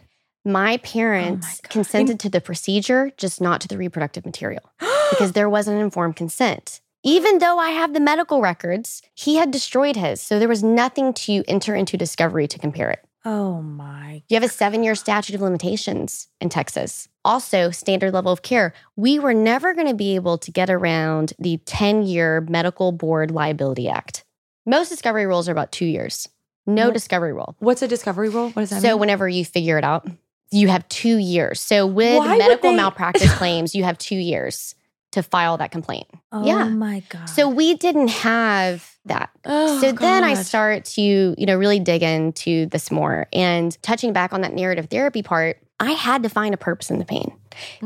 My 0.45 0.77
parents 0.77 1.47
oh 1.49 1.59
God. 1.63 1.71
consented 1.71 2.21
to 2.21 2.29
the 2.29 2.41
procedure, 2.41 3.11
just 3.17 3.41
not 3.41 3.61
to 3.63 3.69
the 3.69 3.77
reproductive 3.77 4.25
material 4.25 4.63
because 5.11 5.33
there 5.33 5.51
wasn't 5.51 5.81
informed 5.81 6.15
consent. 6.15 6.81
Even 7.03 7.39
though 7.39 7.59
I 7.59 7.71
have 7.71 7.95
the 7.95 8.01
medical 8.01 8.41
records, 8.41 9.01
he 9.15 9.37
had 9.37 9.51
destroyed 9.51 9.97
his. 9.97 10.21
So 10.21 10.39
there 10.39 10.49
was 10.49 10.63
nothing 10.65 11.15
to 11.15 11.45
enter 11.47 11.75
into 11.75 11.97
discovery 11.97 12.49
to 12.49 12.59
compare 12.59 12.91
it. 12.91 13.06
Oh 13.29 13.61
my. 13.61 14.22
You 14.29 14.37
have 14.37 14.45
a 14.45 14.49
seven 14.49 14.85
year 14.85 14.95
statute 14.95 15.35
of 15.35 15.41
limitations 15.41 16.29
in 16.41 16.49
Texas. 16.49 17.09
Also, 17.24 17.70
standard 17.72 18.14
level 18.14 18.31
of 18.31 18.43
care. 18.43 18.72
We 18.95 19.18
were 19.18 19.35
never 19.35 19.74
going 19.74 19.89
to 19.89 19.95
be 19.95 20.14
able 20.14 20.39
to 20.39 20.53
get 20.53 20.70
around 20.70 21.33
the 21.41 21.57
10 21.66 22.05
year 22.05 22.41
Medical 22.49 22.93
Board 22.93 23.33
Liability 23.33 23.89
Act. 23.89 24.24
Most 24.64 24.89
discovery 24.91 25.27
rules 25.27 25.49
are 25.49 25.53
about 25.53 25.72
two 25.72 25.87
years. 25.87 26.29
No 26.66 26.87
What? 26.87 26.95
discovery 26.95 27.33
rule. 27.33 27.57
What's 27.59 27.83
a 27.83 27.89
discovery 27.89 28.29
rule? 28.29 28.51
What 28.51 28.62
does 28.62 28.70
that 28.70 28.81
So, 28.83 28.91
mean? 28.91 29.01
whenever 29.01 29.29
you 29.29 29.45
figure 29.45 29.77
it 29.77 29.85
out, 29.85 30.09
you 30.53 30.68
have 30.68 30.89
two 30.89 31.16
years. 31.16 31.61
So, 31.61 31.85
with 31.87 32.18
Why 32.18 32.39
medical 32.39 32.70
they- 32.70 32.77
malpractice 32.77 33.33
claims, 33.35 33.74
you 33.74 33.83
have 33.83 33.99
two 33.99 34.16
years 34.16 34.77
to 35.17 35.23
file 35.23 35.57
that 35.59 35.71
complaint. 35.73 36.07
Oh 36.33 36.47
Yeah. 36.47 36.69
my 36.69 37.03
God. 37.09 37.27
So, 37.29 37.49
we 37.49 37.75
didn't 37.75 38.09
have 38.09 38.97
that. 39.07 39.31
Oh, 39.45 39.81
So 39.81 39.93
then 39.93 40.25
I 40.25 40.35
start 40.35 40.85
to, 40.97 41.03
you 41.03 41.47
know, 41.47 41.57
really 41.57 41.81
dig 41.81 42.03
into 42.03 42.67
this 42.67 42.91
more 42.91 43.27
and 43.33 43.77
touching 43.83 44.12
back 44.12 44.33
on 44.33 44.41
that 44.43 44.53
narrative 44.55 44.87
therapy 44.91 45.23
part, 45.23 45.59
I 45.81 45.93
had 45.93 46.23
to 46.23 46.29
find 46.29 46.55
a 46.55 46.57
purpose 46.57 46.91
in 46.91 46.99
the 46.99 47.05
pain 47.05 47.33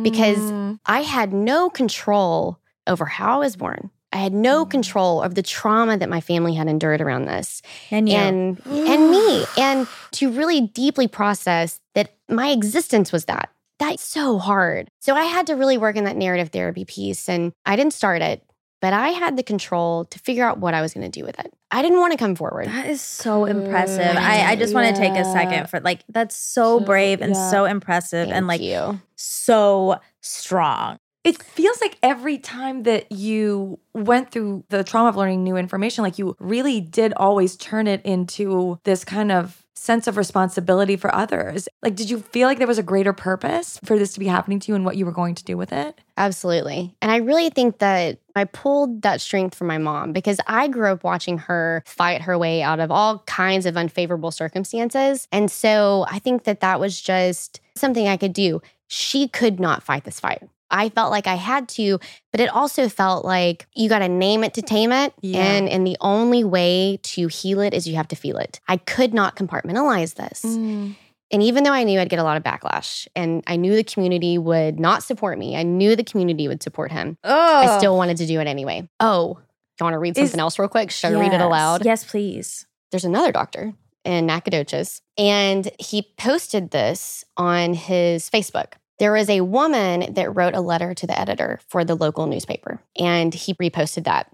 because 0.03 0.39
Mm. 0.53 0.79
I 0.87 1.01
had 1.03 1.33
no 1.33 1.71
control 1.71 2.59
over 2.87 3.05
how 3.07 3.37
I 3.37 3.39
was 3.39 3.57
born. 3.57 3.91
I 4.13 4.17
had 4.17 4.33
no 4.33 4.65
Mm. 4.65 4.71
control 4.71 5.23
of 5.23 5.35
the 5.35 5.43
trauma 5.43 5.97
that 5.97 6.09
my 6.09 6.21
family 6.21 6.55
had 6.55 6.67
endured 6.69 7.01
around 7.01 7.27
this 7.27 7.63
and 7.91 8.09
you. 8.09 8.15
and 8.17 8.59
and 8.67 9.11
me 9.11 9.45
and 9.59 9.87
to 10.13 10.31
really 10.33 10.61
deeply 10.63 11.07
process 11.07 11.81
that 11.95 12.15
my 12.29 12.49
existence 12.51 13.13
was 13.13 13.27
that. 13.27 13.51
That's 13.81 14.05
so 14.05 14.39
hard. 14.39 14.89
So 15.01 15.15
I 15.17 15.25
had 15.25 15.49
to 15.49 15.55
really 15.57 15.77
work 15.79 15.97
in 15.97 16.05
that 16.05 16.17
narrative 16.17 16.51
therapy 16.51 16.85
piece 16.85 17.29
and 17.29 17.53
I 17.67 17.75
didn't 17.75 17.93
start 17.95 18.23
it, 18.23 18.45
but 18.81 18.93
I 18.93 19.09
had 19.09 19.37
the 19.37 19.43
control 19.43 20.05
to 20.05 20.19
figure 20.21 20.45
out 20.45 20.59
what 20.59 20.75
I 20.75 20.81
was 20.83 20.95
going 20.95 21.11
to 21.11 21.19
do 21.21 21.25
with 21.27 21.39
it. 21.41 21.53
I 21.73 21.83
didn't 21.83 21.99
want 21.99 22.13
to 22.13 22.19
come 22.19 22.35
forward. 22.37 22.67
that 22.67 22.87
is 22.87 23.01
so 23.01 23.45
impressive. 23.47 24.03
Mm, 24.05 24.17
I, 24.17 24.53
I 24.53 24.57
just 24.57 24.73
want 24.75 24.95
to 24.95 25.01
take 25.01 25.13
a 25.15 25.25
second 25.25 25.69
for 25.71 25.81
like 25.81 26.01
that's 26.09 26.37
so 26.37 26.79
So- 26.79 26.85
brave 26.85 27.21
and 27.23 27.35
yeah. 27.35 27.51
so 27.51 27.65
impressive 27.65 28.27
Thank 28.27 28.37
and 28.37 28.47
like 28.47 28.61
you. 28.61 29.01
so 29.17 29.99
strong. 30.21 30.99
It 31.23 31.43
feels 31.43 31.81
like 31.83 31.99
every 32.03 32.39
time 32.39 32.85
that 32.85 33.13
you 33.13 33.79
went 33.93 34.31
through 34.31 34.65
the 34.71 34.83
trauma 34.83 35.11
of 35.11 35.17
learning 35.17 35.45
new 35.45 35.57
information, 35.57 36.03
like 36.03 36.19
you 36.19 36.35
really 36.41 36.81
did 36.81 37.13
always 37.15 37.57
turn 37.59 37.87
it 37.87 38.01
into 38.07 38.79
this 38.85 39.05
kind 39.05 39.31
of 39.31 39.60
sense 39.75 40.07
of 40.07 40.17
responsibility 40.17 40.97
for 40.97 41.15
others. 41.15 41.69
Like, 41.83 41.95
did 41.95 42.11
you 42.11 42.19
feel 42.19 42.49
like 42.49 42.59
there 42.59 42.67
was 42.67 42.79
a 42.79 42.83
greater 42.83 43.13
purpose 43.13 43.79
for 43.85 43.99
this 43.99 44.13
to 44.15 44.21
be 44.21 44.27
happening 44.27 44.61
to 44.61 44.73
you 44.73 44.75
and 44.77 44.85
what 44.85 44.97
you 44.97 45.07
were 45.07 45.13
going 45.13 45.35
to 45.37 45.45
do 45.45 45.57
with 45.57 45.73
it? 45.73 45.99
Absolutely. 46.17 46.95
And 47.01 47.11
I 47.11 47.17
really 47.17 47.51
think 47.51 47.79
that 47.79 48.19
I 48.37 48.45
pulled 48.45 49.03
that 49.03 49.21
strength 49.21 49.55
from 49.55 49.69
my 49.69 49.79
mom 49.79 50.13
because 50.13 50.39
I 50.47 50.69
grew 50.69 50.93
up 50.93 51.03
watching 51.03 51.39
her 51.39 51.83
fight 51.87 52.23
her 52.23 52.37
way 52.37 52.63
out 52.63 52.81
of 52.81 52.91
all 52.91 53.21
kinds 53.21 53.65
of 53.67 53.77
unfavorable 53.77 54.31
circumstances. 54.31 55.27
And 55.33 55.51
so 55.51 56.05
I 56.09 56.19
think 56.19 56.45
that 56.45 56.61
that 56.61 56.79
was 56.79 57.01
just 57.01 57.61
something 57.75 58.07
I 58.07 58.17
could 58.17 58.33
do. 58.33 58.61
She 58.89 59.29
could 59.29 59.61
not 59.61 59.83
fight 59.83 60.05
this 60.05 60.21
fight. 60.21 60.43
I 60.71 60.89
felt 60.89 61.11
like 61.11 61.27
I 61.27 61.35
had 61.35 61.69
to, 61.71 61.99
but 62.33 62.41
it 62.41 62.49
also 62.49 62.89
felt 62.89 63.25
like 63.25 63.67
you 63.75 63.89
got 63.89 64.01
to 64.01 64.09
name 64.09 64.45
it 64.45 64.55
to 64.55 64.63
tame 64.63 64.93
it. 64.93 65.13
Yeah. 65.21 65.43
And, 65.43 65.69
and 65.69 65.87
the 65.87 65.97
only 66.01 66.45
way 66.45 66.99
to 67.03 67.29
heal 67.29 67.61
it 67.61 67.75
is 67.75 67.87
you 67.87 67.97
have 67.97 68.09
to 68.09 68.17
feel 68.17 68.39
it. 68.39 68.61
I 68.69 68.77
could 68.77 69.15
not 69.15 69.37
compartmentalize 69.37 70.15
this. 70.15 70.43
Mm. 70.45 70.95
And 71.33 71.43
even 71.43 71.63
though 71.63 71.73
I 71.73 71.85
knew 71.85 72.01
I'd 72.01 72.09
get 72.09 72.19
a 72.19 72.25
lot 72.25 72.37
of 72.37 72.43
backlash 72.43 73.07
and 73.15 73.43
I 73.47 73.57
knew 73.57 73.77
the 73.77 73.85
community 73.85 74.37
would 74.37 74.81
not 74.81 75.03
support 75.03 75.39
me, 75.39 75.57
I 75.57 75.63
knew 75.63 75.95
the 75.95 76.05
community 76.05 76.49
would 76.49 76.63
support 76.63 76.91
him. 76.91 77.19
Oh, 77.23 77.57
I 77.57 77.79
still 77.79 77.97
wanted 77.97 78.17
to 78.17 78.27
do 78.27 78.41
it 78.41 78.47
anyway. 78.47 78.89
Oh, 78.99 79.39
you 79.79 79.85
want 79.85 79.95
to 79.95 79.99
read 79.99 80.19
Is- 80.19 80.31
something 80.31 80.41
else 80.41 80.59
real 80.59 80.69
quick? 80.69 80.91
Should 80.91 81.13
I 81.15 81.21
read 81.21 81.33
it 81.33 81.41
aloud? 81.41 81.85
Yes, 81.85 82.05
please. 82.05 82.67
There's 82.91 83.05
another 83.05 83.31
doctor 83.31 83.73
in 84.05 84.27
Nacogdoches, 84.27 85.03
and 85.17 85.71
he 85.79 86.03
posted 86.17 86.71
this 86.71 87.25
on 87.37 87.75
his 87.75 88.29
Facebook. 88.29 88.73
There 89.01 89.13
was 89.13 89.31
a 89.31 89.41
woman 89.41 90.13
that 90.13 90.37
wrote 90.37 90.55
a 90.55 90.61
letter 90.61 90.93
to 90.93 91.07
the 91.07 91.19
editor 91.19 91.59
for 91.69 91.87
the 91.87 91.95
local 91.95 92.27
newspaper, 92.27 92.83
and 92.99 93.33
he 93.33 93.55
reposted 93.55 94.05
that. 94.05 94.31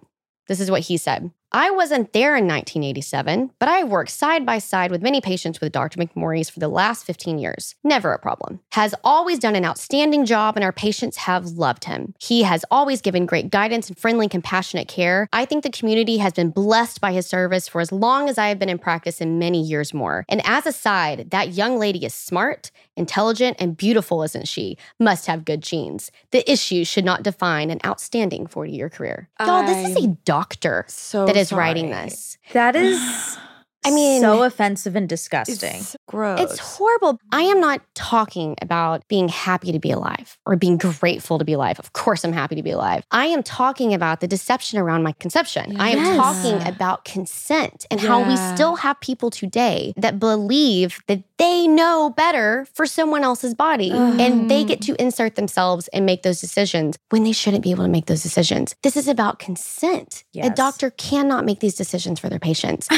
This 0.48 0.58
is 0.58 0.72
what 0.72 0.82
he 0.82 0.96
said 0.96 1.30
I 1.52 1.70
wasn't 1.70 2.12
there 2.12 2.34
in 2.36 2.46
1987, 2.46 3.52
but 3.60 3.68
I 3.68 3.78
have 3.78 3.88
worked 3.88 4.10
side 4.10 4.44
by 4.44 4.58
side 4.58 4.90
with 4.90 5.00
many 5.00 5.20
patients 5.20 5.60
with 5.60 5.72
Dr. 5.72 5.98
McMorris 5.98 6.50
for 6.50 6.58
the 6.58 6.68
last 6.68 7.04
15 7.04 7.38
years. 7.38 7.76
Never 7.84 8.12
a 8.12 8.18
problem. 8.18 8.60
Has 8.72 8.94
always 9.04 9.38
done 9.38 9.54
an 9.54 9.64
outstanding 9.64 10.26
job, 10.26 10.56
and 10.56 10.64
our 10.64 10.72
patients 10.72 11.18
have 11.18 11.46
loved 11.46 11.84
him. 11.84 12.14
He 12.18 12.42
has 12.42 12.64
always 12.70 13.00
given 13.00 13.26
great 13.26 13.50
guidance 13.50 13.88
and 13.88 13.96
friendly, 13.96 14.28
compassionate 14.28 14.88
care. 14.88 15.28
I 15.32 15.44
think 15.44 15.62
the 15.62 15.70
community 15.70 16.16
has 16.18 16.32
been 16.32 16.50
blessed 16.50 17.00
by 17.00 17.12
his 17.12 17.26
service 17.26 17.68
for 17.68 17.80
as 17.80 17.92
long 17.92 18.28
as 18.28 18.38
I 18.38 18.48
have 18.48 18.58
been 18.58 18.68
in 18.68 18.78
practice 18.78 19.20
and 19.20 19.38
many 19.38 19.62
years 19.62 19.94
more. 19.94 20.24
And 20.28 20.42
as 20.44 20.66
a 20.66 20.72
side, 20.72 21.30
that 21.30 21.54
young 21.54 21.78
lady 21.78 22.04
is 22.04 22.12
smart, 22.12 22.72
intelligent, 22.96 23.56
and 23.60 23.76
beautiful, 23.76 24.22
isn't 24.24 24.48
she? 24.48 24.76
Must 24.98 25.26
have 25.26 25.44
good 25.44 25.62
genes. 25.62 26.10
The 26.32 26.50
issue 26.50 26.84
should 26.84 27.04
not 27.04 27.22
define 27.22 27.70
an 27.70 27.80
outstanding 27.86 28.48
40 28.48 28.72
year 28.72 28.90
career. 28.90 29.28
Y'all, 29.38 29.64
this 29.64 29.90
is 29.96 30.04
a 30.04 30.08
doctor 30.24 30.84
So 30.88 31.24
that 31.26 31.35
is 31.36 31.52
writing 31.52 31.90
this. 31.90 32.38
That 32.52 32.76
is 32.76 33.38
I 33.86 33.90
mean, 33.90 34.20
so 34.20 34.42
offensive 34.42 34.96
and 34.96 35.08
disgusting. 35.08 35.80
It's 35.80 35.96
gross. 36.08 36.40
It's 36.40 36.58
horrible. 36.58 37.20
I 37.30 37.42
am 37.42 37.60
not 37.60 37.82
talking 37.94 38.56
about 38.60 39.06
being 39.06 39.28
happy 39.28 39.70
to 39.70 39.78
be 39.78 39.92
alive 39.92 40.36
or 40.44 40.56
being 40.56 40.76
grateful 40.76 41.38
to 41.38 41.44
be 41.44 41.52
alive. 41.52 41.78
Of 41.78 41.92
course, 41.92 42.24
I'm 42.24 42.32
happy 42.32 42.56
to 42.56 42.62
be 42.62 42.72
alive. 42.72 43.04
I 43.12 43.26
am 43.26 43.42
talking 43.44 43.94
about 43.94 44.20
the 44.20 44.26
deception 44.26 44.78
around 44.78 45.04
my 45.04 45.12
conception. 45.12 45.80
I 45.80 45.90
am 45.90 46.16
talking 46.16 46.66
about 46.66 47.04
consent 47.04 47.86
and 47.90 48.00
how 48.00 48.26
we 48.26 48.36
still 48.54 48.76
have 48.76 49.00
people 49.00 49.30
today 49.30 49.92
that 49.96 50.18
believe 50.18 51.00
that 51.06 51.22
they 51.38 51.68
know 51.68 52.10
better 52.10 52.66
for 52.74 52.86
someone 52.86 53.22
else's 53.22 53.54
body 53.54 53.90
and 53.92 54.50
they 54.50 54.64
get 54.64 54.80
to 54.82 55.00
insert 55.00 55.36
themselves 55.36 55.86
and 55.88 56.04
make 56.06 56.22
those 56.22 56.40
decisions 56.40 56.98
when 57.10 57.22
they 57.24 57.32
shouldn't 57.32 57.62
be 57.62 57.70
able 57.70 57.84
to 57.84 57.90
make 57.90 58.06
those 58.06 58.22
decisions. 58.22 58.74
This 58.82 58.96
is 58.96 59.06
about 59.06 59.38
consent. 59.38 60.24
A 60.46 60.50
doctor 60.50 60.90
cannot 60.90 61.44
make 61.44 61.60
these 61.60 61.76
decisions 61.76 62.18
for 62.18 62.28
their 62.28 62.38
patients. 62.40 62.88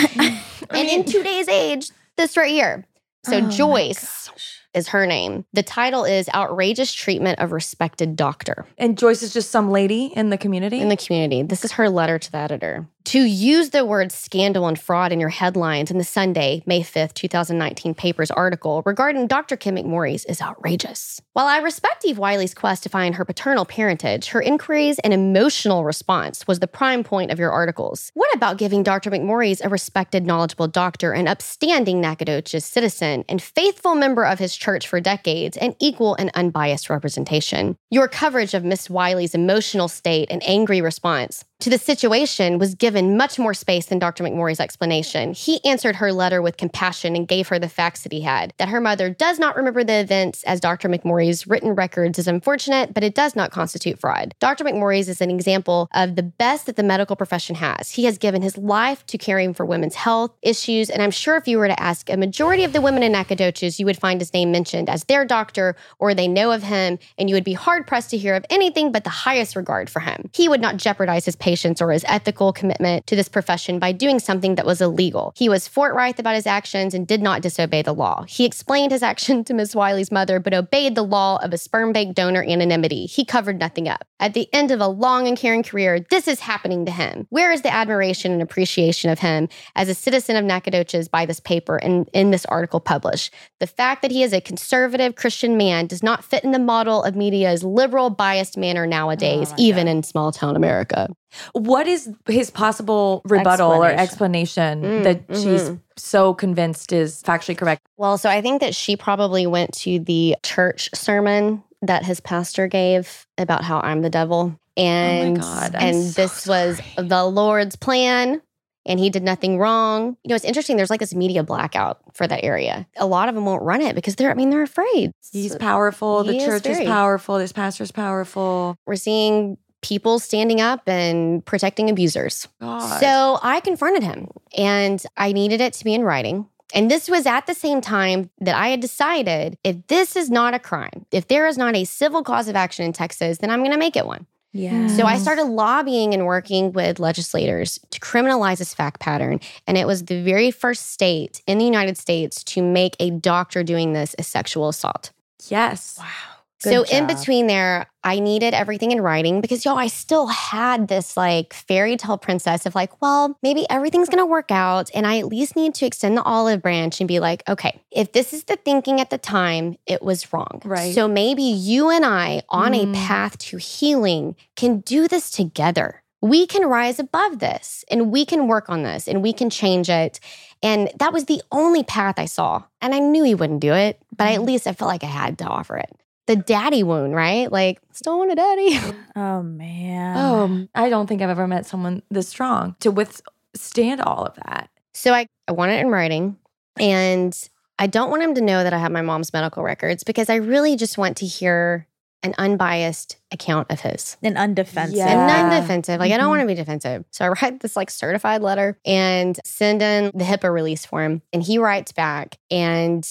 and 0.79 0.89
in 0.89 1.05
today's 1.05 1.49
age, 1.49 1.91
this 2.17 2.37
right 2.37 2.51
here. 2.51 2.85
So 3.25 3.39
Oh 3.39 3.51
Joyce 3.51 4.31
is 4.75 4.89
her 4.89 5.07
name. 5.07 5.45
The 5.53 5.63
title 5.63 6.05
is 6.05 6.29
Outrageous 6.33 6.93
Treatment 6.93 7.39
of 7.41 7.53
Respected 7.53 8.17
Doctor 8.17 8.67
and 8.79 8.97
Joyce 8.97 9.23
is 9.23 9.33
just 9.33 9.51
some 9.51 9.71
lady 9.71 10.13
in 10.15 10.31
the 10.31 10.39
community. 10.39 10.81
in 10.81 10.89
the 10.89 10.97
community. 10.97 11.43
This 11.43 11.65
is 11.65 11.73
her 11.73 11.89
letter 11.89 12.19
to 12.19 12.31
the 12.31 12.39
editor. 12.39 12.87
To 13.07 13.21
use 13.21 13.71
the 13.71 13.85
word 13.87 14.13
scandal 14.13 14.67
and 14.67 14.79
fraud 14.79 15.13
in 15.13 15.21
your 15.21 15.31
headlines 15.31 15.91
in 15.91 15.99
the 15.99 16.05
Sunday, 16.05 16.63
May 16.67 16.83
5th, 16.83 17.15
2019 17.15 17.95
paper's 17.95 18.31
article 18.31 18.83
regarding 18.85 19.27
Dr. 19.27 19.57
Kim 19.57 19.77
McMorris 19.77 20.25
is 20.29 20.43
outrageous. 20.43 21.21
While 21.39 21.47
I 21.47 21.59
respect 21.59 22.05
Eve 22.05 22.19
Wiley's 22.19 22.53
quest 22.53 22.83
to 22.83 22.89
find 22.89 23.15
her 23.15 23.25
paternal 23.25 23.65
parentage, 23.65 24.31
her 24.31 24.43
inquiries 24.43 24.99
and 24.99 25.15
emotional 25.15 25.85
response 25.85 26.45
was 26.49 26.59
the 26.59 26.67
prime 26.67 27.05
point 27.05 27.31
of 27.31 27.39
your 27.39 27.53
articles. 27.53 28.11
What 28.15 28.35
about 28.35 28.59
giving 28.59 28.83
Dr. 28.83 29.09
McMorris 29.09 29.65
a 29.65 29.69
respected, 29.69 30.27
knowledgeable 30.27 30.67
doctor, 30.67 31.13
an 31.13 31.29
upstanding 31.29 32.01
Nacogdoches 32.01 32.65
citizen, 32.65 33.25
and 33.29 33.41
faithful 33.41 33.95
member 33.95 34.25
of 34.25 34.41
his 34.41 34.57
church 34.57 34.89
for 34.89 35.01
decades, 35.01 35.57
an 35.59 35.77
equal 35.79 36.17
and 36.17 36.33
unbiased 36.35 36.91
representation? 36.91 37.77
Your 37.89 38.09
coverage 38.09 38.53
of 38.53 38.65
Miss 38.65 38.91
Wiley's 38.91 39.37
emotional 39.37 39.87
state 39.87 40.27
and 40.33 40.43
angry 40.45 40.81
response 40.81 41.45
to 41.61 41.71
the 41.71 41.79
situation 41.79 42.57
was 42.59 42.77
given 42.77 43.17
much 43.17 43.37
more 43.37 43.53
space 43.53 43.87
than 43.87 43.99
Dr. 43.99 44.23
McMorris' 44.23 44.61
explanation. 44.61 45.33
He 45.33 45.65
answered 45.65 45.97
her 45.97 46.13
letter 46.13 46.41
with 46.41 46.57
compassion 46.57 47.17
and 47.17 47.27
gave 47.27 47.49
her 47.49 47.59
the 47.59 47.69
facts 47.69 48.03
that 48.03 48.13
he 48.13 48.21
had. 48.21 48.53
That 48.59 48.69
her 48.69 48.81
mother 48.81 49.11
does 49.11 49.41
not 49.41 49.57
remember 49.57 49.83
the 49.83 49.99
events 49.99 50.45
as 50.45 50.61
Dr. 50.61 50.89
McMorris' 50.89 51.51
written 51.51 51.75
records 51.75 52.17
is 52.17 52.29
unfortunate, 52.29 52.95
but 52.95 53.03
it 53.03 53.17
does 53.17 53.35
not 53.35 53.51
constitute 53.51 53.99
fraud. 53.99 54.37
Dr. 54.39 54.63
McMorris 54.63 55.09
is 55.09 55.21
an 55.21 55.33
example 55.33 55.89
of 55.95 56.15
the 56.15 56.23
best 56.23 56.67
that 56.67 56.77
the 56.77 56.85
medical 56.85 57.17
profession 57.17 57.57
has. 57.57 57.91
He 57.91 58.05
has 58.05 58.19
given 58.19 58.41
his 58.41 58.57
life 58.57 59.05
to 59.07 59.19
caring 59.19 59.53
for 59.53 59.67
women's 59.67 59.97
health 59.97 60.31
issues, 60.43 60.91
and 60.91 61.03
I'm 61.03 61.11
sure 61.11 61.37
if 61.37 61.49
you 61.49 61.59
were 61.59 61.67
to 61.67 61.83
ask 61.83 62.09
a 62.09 62.17
majority 62.17 62.63
of 62.63 62.73
the 62.73 62.81
women 62.81 63.03
in 63.03 63.11
Nacogdoches, 63.11 63.81
you 63.81 63.87
would 63.87 63.99
find 63.99 64.21
his 64.21 64.33
name 64.33 64.53
mentioned 64.53 64.89
as 64.89 65.05
their 65.05 65.25
doctor 65.25 65.75
or 65.99 66.15
they 66.15 66.29
know 66.29 66.53
of 66.53 66.63
him, 66.63 67.01
and 67.19 67.29
you 67.29 67.35
would 67.35 67.43
be 67.43 67.55
hard 67.55 67.85
pressed 67.85 68.11
to 68.11 68.17
hear 68.17 68.37
of 68.37 68.47
anything 68.49 68.93
but 68.93 69.03
the 69.03 69.11
highest 69.11 69.57
regard 69.57 69.91
for 69.91 69.99
him. 69.99 70.31
He 70.33 70.49
would 70.49 70.61
not 70.61 70.77
jeopardize 70.77 71.25
his 71.25 71.35
patients 71.35 71.48
or 71.81 71.93
his 71.93 72.05
ethical 72.09 72.53
commitment 72.53 73.07
to 73.07 73.17
this 73.17 73.29
profession 73.29 73.79
by 73.79 73.93
doing 73.93 74.19
something 74.19 74.57
that 74.57 74.67
was 74.67 74.81
illegal. 74.83 75.33
He 75.35 75.49
was 75.49 75.67
forthright 75.67 76.19
about 76.19 76.35
his 76.35 76.47
actions 76.47 76.93
and 76.93 77.07
did 77.07 77.23
not 77.23 77.41
disobey 77.41 77.81
the 77.83 77.95
law. 77.95 78.25
He 78.29 78.45
explained 78.45 78.93
his 78.93 79.03
action 79.13 79.45
to 79.45 79.55
Ms. 79.55 79.75
Wiley's 79.75 80.13
mother, 80.13 80.41
but 80.41 80.53
obeyed 80.53 80.95
the 80.95 81.03
law 81.03 81.39
of 81.43 81.53
a 81.53 81.59
sperm 81.59 81.93
bank 81.93 82.15
donor 82.15 82.43
anonymity. 82.43 83.07
He 83.07 83.25
covered 83.25 83.59
nothing 83.59 83.89
up. 83.89 84.05
At 84.21 84.35
the 84.35 84.53
end 84.53 84.71
of 84.71 84.81
a 84.81 84.89
long 84.89 85.27
and 85.27 85.39
caring 85.39 85.63
career, 85.63 86.01
this 86.11 86.29
is 86.29 86.41
happening 86.41 86.85
to 86.85 86.93
him. 86.93 87.27
Where 87.31 87.53
is 87.53 87.63
the 87.63 87.73
admiration 87.73 88.33
and 88.33 88.43
appreciation 88.43 89.11
of 89.11 89.21
him 89.21 89.49
as 89.77 89.89
a 89.89 89.95
citizen 89.95 90.37
of 90.37 90.45
Nacogdoches 90.45 91.09
by 91.09 91.25
this 91.25 91.41
paper 91.41 91.77
and 91.77 92.09
in 92.13 92.31
this 92.31 92.45
article 92.47 92.81
published? 92.81 93.33
The 93.61 93.67
fact 93.67 94.03
that 94.03 94.11
he 94.11 94.23
is 94.23 94.33
a 94.33 94.41
conservative 94.41 95.15
Christian 95.15 95.57
man 95.57 95.87
does 95.87 96.03
not 96.03 96.25
fit 96.25 96.45
in 96.45 96.53
the 96.53 96.59
model 96.59 97.03
of 97.03 97.17
media's 97.17 97.63
liberal, 97.65 98.11
biased 98.11 98.57
manner 98.57 98.87
nowadays, 98.87 99.49
oh 99.51 99.53
my 99.53 99.59
even 99.63 99.89
in 99.89 100.03
small 100.03 100.33
town 100.33 100.57
America. 100.57 101.09
What 101.53 101.87
is 101.87 102.11
his 102.27 102.51
possible 102.51 103.23
rebuttal 103.25 103.71
or 103.71 103.87
explanation 103.91 104.83
Mm, 104.83 105.05
that 105.05 105.23
she's 105.37 105.71
mhm. 105.71 105.81
so 105.97 106.35
convinced 106.35 106.93
is 106.93 107.23
factually 107.23 107.57
correct? 107.57 107.83
Well, 107.97 108.19
so 108.19 108.29
I 108.29 108.41
think 108.41 108.61
that 108.61 108.75
she 108.75 108.97
probably 108.97 109.47
went 109.47 109.73
to 109.79 109.99
the 109.99 110.37
church 110.43 110.91
sermon 110.95 111.63
that 111.83 112.05
his 112.05 112.21
pastor 112.21 112.67
gave 112.67 113.27
about 113.37 113.63
how 113.65 113.81
I'm 113.81 114.03
the 114.03 114.11
devil. 114.11 114.59
And, 114.77 115.41
God, 115.41 115.75
I'm 115.75 115.89
and 115.89 116.05
so 116.05 116.23
this 116.23 116.47
was 116.47 116.81
the 116.97 117.25
Lord's 117.25 117.77
plan. 117.77 118.41
And 118.87 118.99
he 118.99 119.11
did 119.11 119.23
nothing 119.23 119.59
wrong. 119.59 120.17
You 120.25 120.31
know, 120.31 120.35
it's 120.35 120.47
interesting. 120.47 120.79
There's 120.79 120.89
like 120.89 121.01
this 121.01 121.15
media 121.15 121.43
blackout 121.43 121.99
for 122.15 122.27
that 122.27 122.43
area. 122.43 122.87
A 122.97 123.05
lot 123.05 123.29
of 123.29 123.35
them 123.35 123.45
won't 123.45 123.63
run 123.63 123.83
it 123.83 123.95
because 123.95 124.17
they're, 124.17 124.31
I 124.31 124.35
mean, 124.35 124.49
they're 124.49 124.63
afraid. 124.63 125.13
He's 125.31 125.55
powerful. 125.57 126.25
The 126.25 126.33
He 126.33 126.39
is 126.39 126.45
church 126.47 126.67
is 126.67 126.87
powerful. 126.87 127.37
This 127.37 127.53
pastor 127.53 127.83
is 127.85 127.93
powerful. 127.93 128.77
We're 128.87 128.97
seeing 128.97 129.59
people 129.83 130.19
standing 130.19 130.61
up 130.61 130.89
and 130.89 131.45
protecting 131.45 131.91
abusers. 131.91 132.49
God. 132.61 133.01
So 133.01 133.39
I 133.43 133.61
confronted 133.61 134.03
him 134.03 134.29
and 134.57 135.03
I 135.17 135.33
needed 135.33 135.61
it 135.61 135.73
to 135.75 135.85
be 135.85 135.95
in 135.95 136.03
writing. 136.03 136.49
And 136.75 136.91
this 136.91 137.09
was 137.09 137.27
at 137.27 137.47
the 137.47 137.55
same 137.55 137.81
time 137.81 138.31
that 138.41 138.55
I 138.55 138.69
had 138.69 138.81
decided 138.81 139.57
if 139.65 139.87
this 139.87 140.17
is 140.17 140.31
not 140.31 140.53
a 140.53 140.59
crime, 140.59 141.07
if 141.11 141.29
there 141.29 141.47
is 141.47 141.57
not 141.57 141.75
a 141.75 141.85
civil 141.85 142.23
cause 142.23 142.49
of 142.49 142.57
action 142.57 142.85
in 142.85 142.93
Texas, 142.93 143.39
then 143.39 143.51
I'm 143.51 143.61
going 143.61 143.73
to 143.73 143.79
make 143.79 143.97
it 143.97 144.07
one. 144.07 144.27
Yeah. 144.53 144.89
So 144.89 145.05
I 145.05 145.19
started 145.19 145.45
lobbying 145.45 146.15
and 146.15 146.27
working 146.27 146.73
with 146.73 146.99
legislators 146.99 147.79
to 147.91 148.01
criminalize 148.01 148.59
this 148.59 148.75
fact 148.75 148.99
pattern. 148.99 149.41
And 149.67 149.77
it 149.79 149.87
was 149.87 150.07
the 150.07 150.23
very 150.23 150.51
first 150.51 150.91
state 150.91 151.43
in 151.47 151.59
the 151.59 151.65
United 151.65 151.97
States 151.99 152.43
to 152.45 152.63
make 152.63 152.97
a 152.99 153.11
doctor 153.11 153.63
doing 153.63 153.93
this 153.93 154.15
a 154.19 154.23
sexual 154.23 154.69
assault. 154.69 155.11
yes. 155.49 155.97
Wow. 155.99 156.38
So 156.59 156.83
Good 156.85 156.93
in 156.93 157.07
between 157.07 157.47
there, 157.47 157.87
I 158.03 158.21
needed 158.21 158.55
everything 158.55 158.91
in 158.91 159.01
writing 159.01 159.41
because 159.41 159.65
y'all, 159.65 159.79
I 159.79 159.87
still 159.89 160.27
had 160.27 160.89
this 160.89 161.17
like 161.17 161.53
fairy 161.53 161.97
tale 161.97 162.19
princess 162.19 162.67
of 162.67 162.75
like, 162.75 163.01
well, 163.01 163.37
maybe 163.43 163.67
everything's 163.71 164.09
gonna 164.09 164.27
work 164.27 164.51
out, 164.51 164.91
and 164.95 165.07
I 165.07 165.19
at 165.19 165.27
least 165.27 165.57
need 165.57 165.75
to 165.77 165.87
extend 165.87 166.17
the 166.17 166.23
olive 166.23 166.63
branch 166.63 167.01
and 167.01 167.09
be 167.09 167.21
like, 167.21 167.43
okay, 167.49 167.81
if 167.91 168.13
this 168.13 168.33
is 168.33 168.45
the 168.45 168.57
thinking 168.57 169.01
at 169.01 169.11
the 169.11 169.19
time, 169.19 169.77
it 169.87 170.03
was 170.03 170.33
wrong. 170.33 170.61
Right. 170.65 170.95
So 170.95 171.07
maybe 171.07 171.43
you 171.43 171.91
and 171.91 172.05
I 172.05 172.43
on 172.49 172.73
Mm. 172.73 172.91
a 172.91 172.95
path 173.07 173.39
to 173.39 173.57
healing 173.59 174.37
can 174.57 174.81
do 174.81 175.07
this 175.09 175.31
together. 175.31 176.03
We 176.21 176.47
can 176.47 176.67
rise 176.67 176.99
above 176.99 177.39
this 177.39 177.85
and 177.91 178.11
we 178.11 178.25
can 178.27 178.49
work 178.49 178.69
on 178.69 178.83
this 178.83 179.07
and 179.07 179.23
we 179.23 179.33
can 179.33 179.51
change 179.51 179.89
it. 179.89 180.19
And 180.63 180.91
that 180.99 181.13
was 181.13 181.27
the 181.27 181.41
only 181.53 181.85
path 181.85 182.17
I 182.19 182.25
saw. 182.25 182.65
And 182.81 182.93
I 182.93 182.99
knew 182.99 183.23
he 183.23 183.37
wouldn't 183.37 183.61
do 183.61 183.73
it, 183.73 184.01
but 184.17 184.29
at 184.33 184.43
least 184.43 184.67
I 184.67 184.73
felt 184.73 184.89
like 184.89 185.05
I 185.05 185.07
had 185.07 185.39
to 185.39 185.45
offer 185.45 185.77
it 185.77 185.91
the 186.29 186.37
daddy 186.37 186.83
wound, 186.83 187.15
right? 187.15 187.51
Like, 187.51 187.81
still 187.93 188.19
want 188.19 188.31
a 188.31 188.37
daddy. 188.37 188.79
Oh 189.17 189.43
man. 189.43 190.17
Oh, 190.17 190.69
I 190.75 190.89
don't 190.91 191.09
think 191.09 191.23
I've 191.23 191.31
ever 191.31 191.49
met 191.49 191.67
someone 191.67 192.03
this 192.09 192.29
strong 192.29 192.77
to 192.81 192.93
withstand 192.93 194.01
all 194.01 194.25
of 194.25 194.37
that. 194.37 194.71
So 194.95 195.13
I, 195.13 195.27
I 195.49 195.53
want 195.53 195.73
it 195.73 195.81
in 195.81 195.89
writing. 195.89 196.37
And 196.79 197.37
I 197.81 197.89
don't 197.89 198.11
want 198.11 198.23
him 198.23 198.35
to 198.35 198.41
know 198.41 198.63
that 198.63 198.73
I 198.73 198.79
have 198.79 198.93
my 198.93 199.03
mom's 199.03 199.33
medical 199.33 199.65
records 199.65 200.05
because 200.05 200.31
I 200.31 200.37
really 200.37 200.77
just 200.77 200.99
want 200.99 201.17
to 201.17 201.27
hear 201.27 201.89
an 202.23 202.35
unbiased 202.39 203.17
account 203.33 203.71
of 203.71 203.81
his. 203.81 204.17
and 204.23 204.37
undefensive. 204.37 204.95
Yeah. 204.95 205.09
And 205.09 205.51
non-defensive. 205.51 205.99
Like 205.99 206.13
I 206.13 206.17
don't 206.17 206.29
want 206.29 206.41
mm-hmm. 206.41 206.49
to 206.49 206.55
be 206.55 206.61
defensive. 206.61 207.05
So 207.11 207.25
I 207.25 207.29
write 207.29 207.61
this 207.61 207.75
like 207.75 207.91
certified 207.91 208.43
letter 208.43 208.79
and 208.85 209.39
send 209.45 209.83
in 209.83 210.13
the 210.15 210.25
HIPAA 210.25 210.53
release 210.53 210.85
form. 210.85 211.23
And 211.33 211.43
he 211.43 211.59
writes 211.59 211.93
back 211.93 212.39
and 212.51 213.09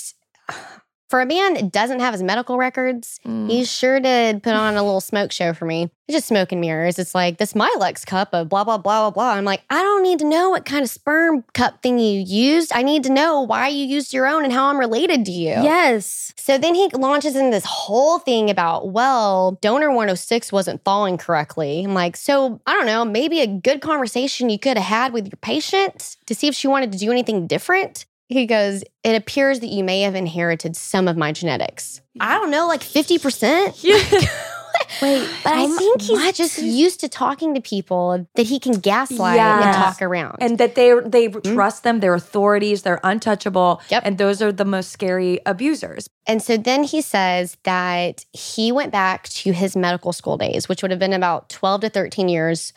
For 1.09 1.21
a 1.21 1.25
man 1.25 1.53
that 1.53 1.71
doesn't 1.71 2.01
have 2.01 2.13
his 2.13 2.21
medical 2.21 2.57
records, 2.57 3.17
Mm. 3.25 3.49
he 3.49 3.63
sure 3.63 3.99
did 4.01 4.43
put 4.43 4.53
on 4.53 4.75
a 4.75 4.83
little 4.83 4.99
smoke 4.99 5.31
show 5.31 5.53
for 5.53 5.63
me. 5.65 5.83
It's 6.07 6.15
just 6.17 6.27
smoke 6.27 6.51
and 6.51 6.59
mirrors. 6.59 6.99
It's 6.99 7.15
like 7.15 7.37
this 7.37 7.53
Milex 7.53 8.05
cup 8.05 8.33
of 8.33 8.49
blah, 8.49 8.65
blah, 8.65 8.77
blah, 8.77 9.03
blah, 9.03 9.11
blah. 9.11 9.31
I'm 9.31 9.45
like, 9.45 9.61
I 9.69 9.81
don't 9.81 10.03
need 10.03 10.19
to 10.19 10.25
know 10.25 10.49
what 10.49 10.65
kind 10.65 10.83
of 10.83 10.89
sperm 10.89 11.45
cup 11.53 11.81
thing 11.81 11.97
you 11.99 12.19
used. 12.21 12.71
I 12.75 12.81
need 12.83 13.03
to 13.03 13.09
know 13.09 13.41
why 13.41 13.69
you 13.69 13.85
used 13.85 14.13
your 14.13 14.27
own 14.27 14.43
and 14.43 14.51
how 14.51 14.65
I'm 14.67 14.77
related 14.79 15.23
to 15.25 15.31
you. 15.31 15.49
Yes. 15.51 16.33
So 16.37 16.57
then 16.57 16.75
he 16.75 16.89
launches 16.89 17.35
in 17.37 17.51
this 17.51 17.65
whole 17.65 18.19
thing 18.19 18.49
about, 18.49 18.89
well, 18.91 19.57
donor 19.61 19.89
106 19.91 20.51
wasn't 20.51 20.83
thawing 20.83 21.17
correctly. 21.17 21.83
I'm 21.85 21.93
like, 21.93 22.17
so 22.17 22.59
I 22.67 22.73
don't 22.73 22.85
know, 22.85 23.05
maybe 23.05 23.39
a 23.39 23.47
good 23.47 23.79
conversation 23.81 24.49
you 24.49 24.59
could 24.59 24.77
have 24.77 24.85
had 24.87 25.13
with 25.13 25.25
your 25.27 25.37
patient 25.41 26.17
to 26.25 26.35
see 26.35 26.47
if 26.47 26.55
she 26.55 26.67
wanted 26.67 26.91
to 26.91 26.97
do 26.97 27.11
anything 27.11 27.47
different. 27.47 28.05
He 28.29 28.45
goes, 28.45 28.83
it 29.03 29.15
appears 29.15 29.61
that 29.61 29.67
you 29.67 29.83
may 29.83 30.01
have 30.01 30.15
inherited 30.15 30.75
some 30.75 31.07
of 31.07 31.15
my 31.15 31.31
genetics. 31.31 32.01
I 32.19 32.35
don't 32.35 32.51
know, 32.51 32.67
like 32.67 32.81
50%? 32.81 33.83
Wait, 35.01 35.29
But 35.43 35.53
I 35.53 35.67
think 35.67 36.01
he's 36.01 36.19
much? 36.19 36.37
just 36.37 36.61
used 36.61 36.99
to 37.01 37.09
talking 37.09 37.53
to 37.55 37.61
people 37.61 38.27
that 38.35 38.45
he 38.45 38.59
can 38.59 38.73
gaslight 38.73 39.39
and 39.39 39.75
talk 39.75 40.01
around. 40.01 40.37
and 40.39 40.57
that 40.57 40.75
they 40.75 40.93
they 41.05 41.29
mm-hmm. 41.29 41.53
trust 41.53 41.83
them, 41.83 41.99
they're 41.99 42.13
authorities, 42.13 42.83
they're 42.83 42.99
untouchable, 43.03 43.81
Yep. 43.89 44.03
and 44.05 44.17
those 44.17 44.41
are 44.41 44.51
the 44.51 44.65
most 44.65 44.91
scary 44.91 45.39
abusers. 45.45 46.07
And 46.25 46.41
so 46.41 46.57
then 46.57 46.83
he 46.83 47.01
says 47.01 47.57
that 47.63 48.25
he 48.33 48.71
went 48.71 48.91
back 48.91 49.29
to 49.29 49.51
his 49.51 49.75
medical 49.75 50.13
school 50.13 50.37
days, 50.37 50.67
which 50.69 50.81
would 50.81 50.91
have 50.91 50.99
been 50.99 51.13
about 51.13 51.49
12 51.49 51.81
to 51.81 51.89
13 51.89 52.29
years 52.29 52.73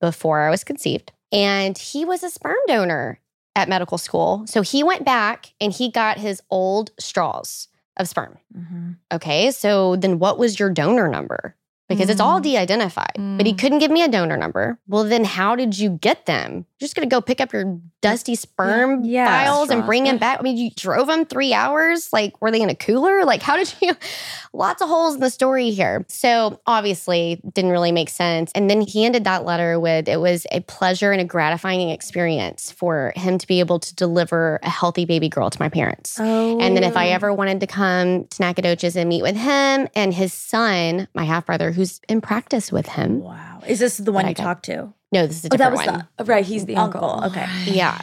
before 0.00 0.40
I 0.40 0.50
was 0.50 0.64
conceived. 0.64 1.12
And 1.32 1.76
he 1.76 2.04
was 2.04 2.22
a 2.22 2.30
sperm 2.30 2.56
donor 2.66 3.20
at 3.56 3.68
medical 3.68 3.98
school. 3.98 4.44
So 4.46 4.62
he 4.62 4.82
went 4.82 5.04
back 5.04 5.52
and 5.60 5.72
he 5.72 5.90
got 5.90 6.18
his 6.18 6.42
old 6.50 6.90
straws 6.98 7.68
of 7.96 8.08
sperm. 8.08 8.38
Mhm. 8.56 8.96
Okay. 9.12 9.50
So 9.52 9.96
then 9.96 10.18
what 10.18 10.38
was 10.38 10.58
your 10.58 10.70
donor 10.70 11.08
number? 11.08 11.54
Because 11.88 12.08
it's 12.08 12.20
all 12.20 12.40
Mm. 12.40 12.44
de 12.44 12.56
identified, 12.56 13.12
but 13.36 13.44
he 13.46 13.52
Mm. 13.52 13.58
couldn't 13.58 13.78
give 13.78 13.90
me 13.90 14.02
a 14.02 14.08
donor 14.08 14.38
number. 14.38 14.78
Well, 14.88 15.04
then 15.04 15.24
how 15.24 15.54
did 15.54 15.78
you 15.78 15.90
get 15.90 16.24
them? 16.26 16.64
You're 16.84 16.88
just 16.88 16.96
going 16.96 17.08
to 17.08 17.16
go 17.16 17.22
pick 17.22 17.40
up 17.40 17.50
your 17.50 17.80
dusty 18.02 18.34
sperm 18.34 19.06
Yeah, 19.06 19.24
files 19.24 19.70
and 19.70 19.86
bring 19.86 20.04
them 20.04 20.18
back. 20.18 20.38
I 20.38 20.42
mean, 20.42 20.58
you 20.58 20.70
drove 20.76 21.06
them 21.06 21.24
three 21.24 21.54
hours. 21.54 22.12
Like, 22.12 22.38
were 22.42 22.50
they 22.50 22.60
in 22.60 22.68
a 22.68 22.74
cooler? 22.74 23.24
Like, 23.24 23.40
how 23.40 23.56
did 23.56 23.72
you? 23.80 23.96
Lots 24.52 24.82
of 24.82 24.90
holes 24.90 25.14
in 25.14 25.20
the 25.20 25.30
story 25.30 25.70
here. 25.70 26.04
So, 26.10 26.60
obviously, 26.66 27.40
didn't 27.54 27.70
really 27.70 27.90
make 27.90 28.10
sense. 28.10 28.52
And 28.54 28.68
then 28.68 28.82
he 28.82 29.06
ended 29.06 29.24
that 29.24 29.46
letter 29.46 29.80
with 29.80 30.10
it 30.10 30.20
was 30.20 30.46
a 30.52 30.60
pleasure 30.60 31.10
and 31.10 31.22
a 31.22 31.24
gratifying 31.24 31.88
experience 31.88 32.70
for 32.70 33.14
him 33.16 33.38
to 33.38 33.46
be 33.46 33.60
able 33.60 33.78
to 33.78 33.94
deliver 33.94 34.60
a 34.62 34.68
healthy 34.68 35.06
baby 35.06 35.30
girl 35.30 35.48
to 35.48 35.58
my 35.58 35.70
parents. 35.70 36.18
Oh. 36.20 36.60
And 36.60 36.76
then 36.76 36.84
if 36.84 36.98
I 36.98 37.08
oh. 37.08 37.14
ever 37.14 37.32
wanted 37.32 37.60
to 37.60 37.66
come 37.66 38.26
to 38.26 38.42
Nacogdoches 38.42 38.94
and 38.94 39.08
meet 39.08 39.22
with 39.22 39.36
him 39.36 39.88
and 39.94 40.12
his 40.12 40.34
son, 40.34 41.08
my 41.14 41.24
half 41.24 41.46
brother, 41.46 41.72
who's 41.72 42.02
in 42.10 42.20
practice 42.20 42.70
with 42.70 42.88
him. 42.88 43.20
Wow. 43.20 43.62
Is 43.66 43.78
this 43.78 43.96
the 43.96 44.12
one 44.12 44.28
you 44.28 44.34
talked 44.34 44.66
to? 44.66 44.92
No, 45.14 45.26
this 45.26 45.38
is 45.38 45.44
a 45.44 45.48
Oh, 45.54 45.56
that 45.56 45.70
different 45.70 45.86
was 45.92 45.96
one. 46.00 46.08
the 46.18 46.24
Right, 46.24 46.44
he's 46.44 46.66
the 46.66 46.76
uncle. 46.76 47.04
uncle. 47.04 47.30
Okay. 47.30 47.46
Yeah. 47.72 47.98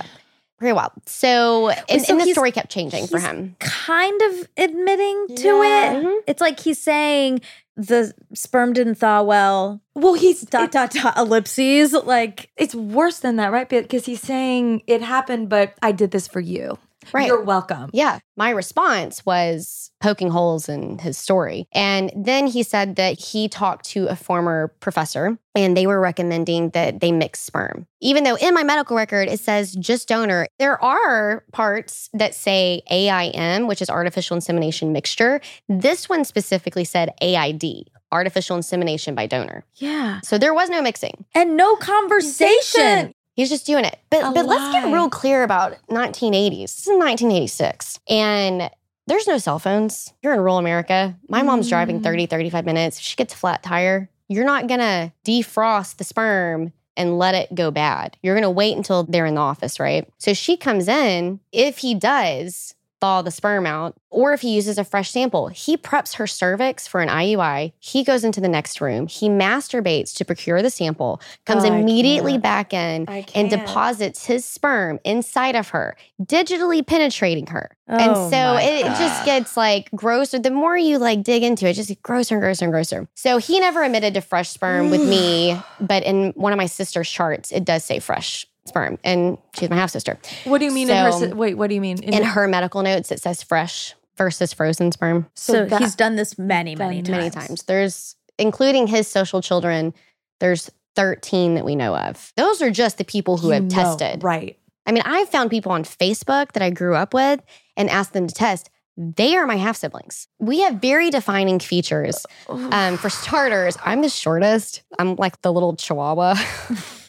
Very 0.60 0.74
well. 0.74 0.92
So, 1.08 1.70
and, 1.70 2.02
so 2.04 2.14
and 2.14 2.22
the 2.22 2.32
story 2.34 2.52
kept 2.52 2.72
changing 2.72 3.08
for 3.08 3.20
him. 3.20 3.56
Kind 3.60 4.22
of 4.22 4.48
admitting 4.58 5.28
to 5.38 5.48
Yeah. 5.64 5.92
it. 5.94 6.04
Mhm. 6.06 6.18
It's 6.28 6.40
like 6.42 6.60
he's 6.60 6.80
saying 6.80 7.42
the 7.76 8.14
sperm 8.36 8.74
didn't 8.74 8.96
thaw 8.96 9.24
well. 9.24 9.82
Well, 9.96 10.14
he's 10.14 10.42
Dot 10.42 10.72
dot 10.72 10.92
dot 10.92 11.18
ellipses. 11.18 11.94
Like 11.94 12.50
it's 12.58 12.76
worse 12.76 13.20
than 13.20 13.38
that, 13.38 13.52
right? 13.52 13.68
Because 13.68 14.06
he's 14.06 14.22
saying 14.22 14.84
it 14.88 15.02
happened, 15.02 15.50
but 15.50 15.74
I 15.82 15.92
did 15.94 16.12
this 16.12 16.28
for 16.28 16.40
you. 16.40 16.78
Right. 17.14 17.28
You're 17.28 17.44
welcome. 17.44 17.90
Yeah. 17.94 18.20
My 18.38 18.50
response 18.52 19.26
was 19.26 19.92
poking 20.00 20.30
holes 20.30 20.70
in 20.70 20.98
his 21.00 21.18
story. 21.18 21.68
And 21.74 22.12
then 22.16 22.48
he 22.48 22.64
said 22.64 22.96
that 22.96 23.20
he 23.20 23.48
talked 23.50 23.86
to 23.90 24.08
a 24.08 24.16
former 24.16 24.74
professor 24.80 25.38
and 25.54 25.76
they 25.76 25.86
were 25.86 26.00
recommending 26.00 26.70
that 26.70 27.02
they 27.02 27.12
mix 27.12 27.40
sperm. 27.40 27.86
Even 28.02 28.24
though 28.24 28.36
in 28.36 28.54
my 28.54 28.64
medical 28.64 28.96
record 28.96 29.28
it 29.28 29.40
says 29.40 29.74
just 29.74 30.08
donor, 30.08 30.48
there 30.60 30.82
are 30.84 31.44
parts 31.52 32.10
that 32.14 32.34
say 32.34 32.82
AIM, 32.90 33.68
which 33.68 33.82
is 33.82 33.90
artificial 33.90 34.36
insemination 34.36 34.92
mixture. 34.94 35.42
This 35.68 36.08
one 36.08 36.24
specifically 36.24 36.86
said 36.86 37.14
AID, 37.22 37.90
artificial 38.12 38.58
insemination 38.58 39.14
by 39.16 39.28
donor. 39.28 39.66
yeah. 39.76 40.20
So 40.24 40.38
there 40.38 40.54
was 40.54 40.70
no 40.70 40.82
mixing. 40.82 41.26
And 41.36 41.58
no 41.58 41.76
conversation. 41.76 43.14
He's 43.36 43.50
just 43.50 43.66
doing 43.66 43.86
it. 43.86 43.98
But 44.10 44.24
A 44.24 44.32
but 44.32 44.46
let's 44.46 44.72
get 44.74 44.92
real 44.92 45.10
clear 45.10 45.44
about 45.44 45.78
1980s. 45.90 46.76
This 46.76 46.88
is 46.88 46.98
1986. 46.98 48.00
And 48.10 48.70
there's 49.08 49.28
no 49.28 49.38
cell 49.38 49.58
phones. 49.60 50.14
You're 50.22 50.34
in 50.34 50.40
rural 50.40 50.58
America. 50.58 51.18
My 51.30 51.42
mom's 51.42 51.70
driving 51.70 52.00
Mm. 52.00 52.04
30, 52.04 52.26
35 52.28 52.66
minutes. 52.66 52.98
If 52.98 53.04
she 53.04 53.16
gets 53.16 53.34
a 53.34 53.38
flat 53.38 53.64
tire, 53.64 54.10
you're 54.28 54.46
not 54.46 54.68
going 54.68 54.80
to 54.80 55.12
defrost 55.26 55.98
the 55.98 56.04
sperm 56.04 56.72
and 56.98 57.18
let 57.18 57.34
it 57.36 57.54
go 57.56 57.72
bad. 57.72 58.18
You're 58.22 58.36
going 58.36 58.44
to 58.44 58.50
wait 58.50 58.76
until 58.78 59.04
they're 59.04 59.26
in 59.26 59.36
the 59.36 59.42
office, 59.42 59.80
right? 59.80 60.08
So 60.18 60.34
she 60.34 60.58
comes 60.58 60.88
in. 60.88 61.40
If 61.52 61.80
he 61.80 61.96
does 61.96 62.76
thaw 63.02 63.22
the 63.24 63.32
sperm 63.32 63.66
out, 63.66 63.96
or 64.12 64.32
if 64.34 64.42
he 64.42 64.54
uses 64.54 64.78
a 64.78 64.84
fresh 64.84 65.10
sample, 65.10 65.48
he 65.48 65.76
preps 65.76 66.16
her 66.16 66.28
cervix 66.28 66.88
for 66.88 67.02
an 67.02 67.10
IUI. 67.10 67.74
He 67.80 68.04
goes 68.04 68.24
into 68.24 68.40
the 68.40 68.48
next 68.48 68.80
room. 68.80 69.08
He 69.08 69.28
masturbates 69.28 70.16
to 70.18 70.26
procure 70.26 70.62
the 70.62 70.70
sample, 70.70 71.20
comes 71.46 71.64
Oh, 71.66 71.74
immediately 71.74 72.34
can't. 72.34 72.44
back 72.44 72.74
in 72.74 73.08
and 73.36 73.50
deposits 73.50 74.26
his 74.26 74.46
sperm 74.46 75.00
inside 75.04 75.56
of 75.56 75.70
her, 75.70 75.96
digitally 76.22 76.86
penetrating 76.86 77.48
her. 77.48 77.76
and 77.88 78.12
Oh 78.16 78.30
so 78.30 78.56
it, 78.60 78.84
just 78.86 79.26
gets 79.26 79.58
like 79.58 79.90
grosser. 79.96 80.40
The 80.40 80.52
more 80.52 80.78
you 80.78 80.98
like 80.98 81.24
dig 81.24 81.44
into 81.44 81.66
it, 81.68 81.72
it 81.72 81.74
just 81.74 81.90
gets 81.90 82.02
grosser 82.02 82.36
and 82.36 82.42
grosser 82.42 82.66
and 82.66 82.72
grosser. 82.72 83.08
So 83.16 83.38
he 83.38 83.60
never 83.60 83.84
admitted 83.84 84.14
to 84.14 84.22
fresh 84.22 84.50
sperm 84.50 84.92
with 84.92 85.02
me, 85.08 85.60
but 85.82 86.04
in 86.04 86.32
one 86.36 86.54
of 86.54 86.58
my 86.58 86.68
sister's 86.68 87.10
charts, 87.10 87.52
it 87.52 87.66
does 87.66 87.84
say 87.84 88.00
fresh 88.00 88.46
sperm. 88.66 88.98
And 89.04 89.38
she's 89.58 89.70
my 89.70 89.76
half 89.76 89.90
sister. 89.92 90.18
What 90.46 90.60
do 90.60 90.66
you 90.66 90.72
mean 90.72 90.90
in 90.90 90.96
her? 90.96 91.36
Wait, 91.36 91.56
what 91.56 91.68
do 91.68 91.76
you 91.76 91.82
mean 91.82 92.02
In 92.04 92.24
her 92.24 92.48
medical 92.48 92.82
notes, 92.84 93.12
it 93.12 93.20
says 93.22 93.42
fresh 93.44 93.96
versus 94.18 94.54
frozen 94.54 94.92
sperm 94.92 95.28
So, 95.36 95.66
that- 95.66 95.82
he's 95.82 95.96
done 95.96 96.16
this 96.16 96.38
many, 96.38 96.76
many 96.76 97.02
Done 97.02 97.14
times. 97.16 97.36
many 97.36 97.48
times. 97.48 97.64
There's, 97.64 98.16
including 98.38 98.88
his 98.88 99.08
social 99.08 99.42
children, 99.42 99.94
there's 100.40 100.70
13 100.96 101.56
that 101.56 101.66
we 101.66 101.76
know 101.76 101.96
of. 101.96 102.34
Those 102.36 102.62
are 102.62 102.70
just 102.70 102.98
the 102.98 103.06
people 103.06 103.38
who 103.38 103.48
You 103.48 103.54
have 103.54 103.64
know, 103.64 103.70
tested. 103.70 104.24
right? 104.24 104.58
I 104.86 104.92
mean, 104.92 105.04
I've 105.06 105.30
found 105.30 105.50
people 105.50 105.72
on 105.72 105.84
Facebook 105.84 106.52
that 106.54 106.62
I 106.62 106.70
grew 106.70 106.96
up 106.96 107.14
with 107.14 107.40
and 107.78 107.90
asked 107.90 108.14
them 108.14 108.28
to 108.28 108.34
test. 108.34 108.70
They 108.98 109.36
are 109.38 109.48
my 109.48 109.56
half 109.56 109.78
siblings. 109.78 110.28
We 110.40 110.62
have 110.62 110.76
very 110.76 111.10
defining 111.10 111.60
features. 111.60 112.26
Um, 112.50 112.98
for 112.98 113.10
starters, 113.10 113.78
I'm 113.86 114.02
the 114.02 114.10
shortest. 114.10 114.82
I'm 115.00 115.16
like 115.16 115.42
the 115.42 115.54
little 115.54 115.76
chihuahua. 115.76 116.36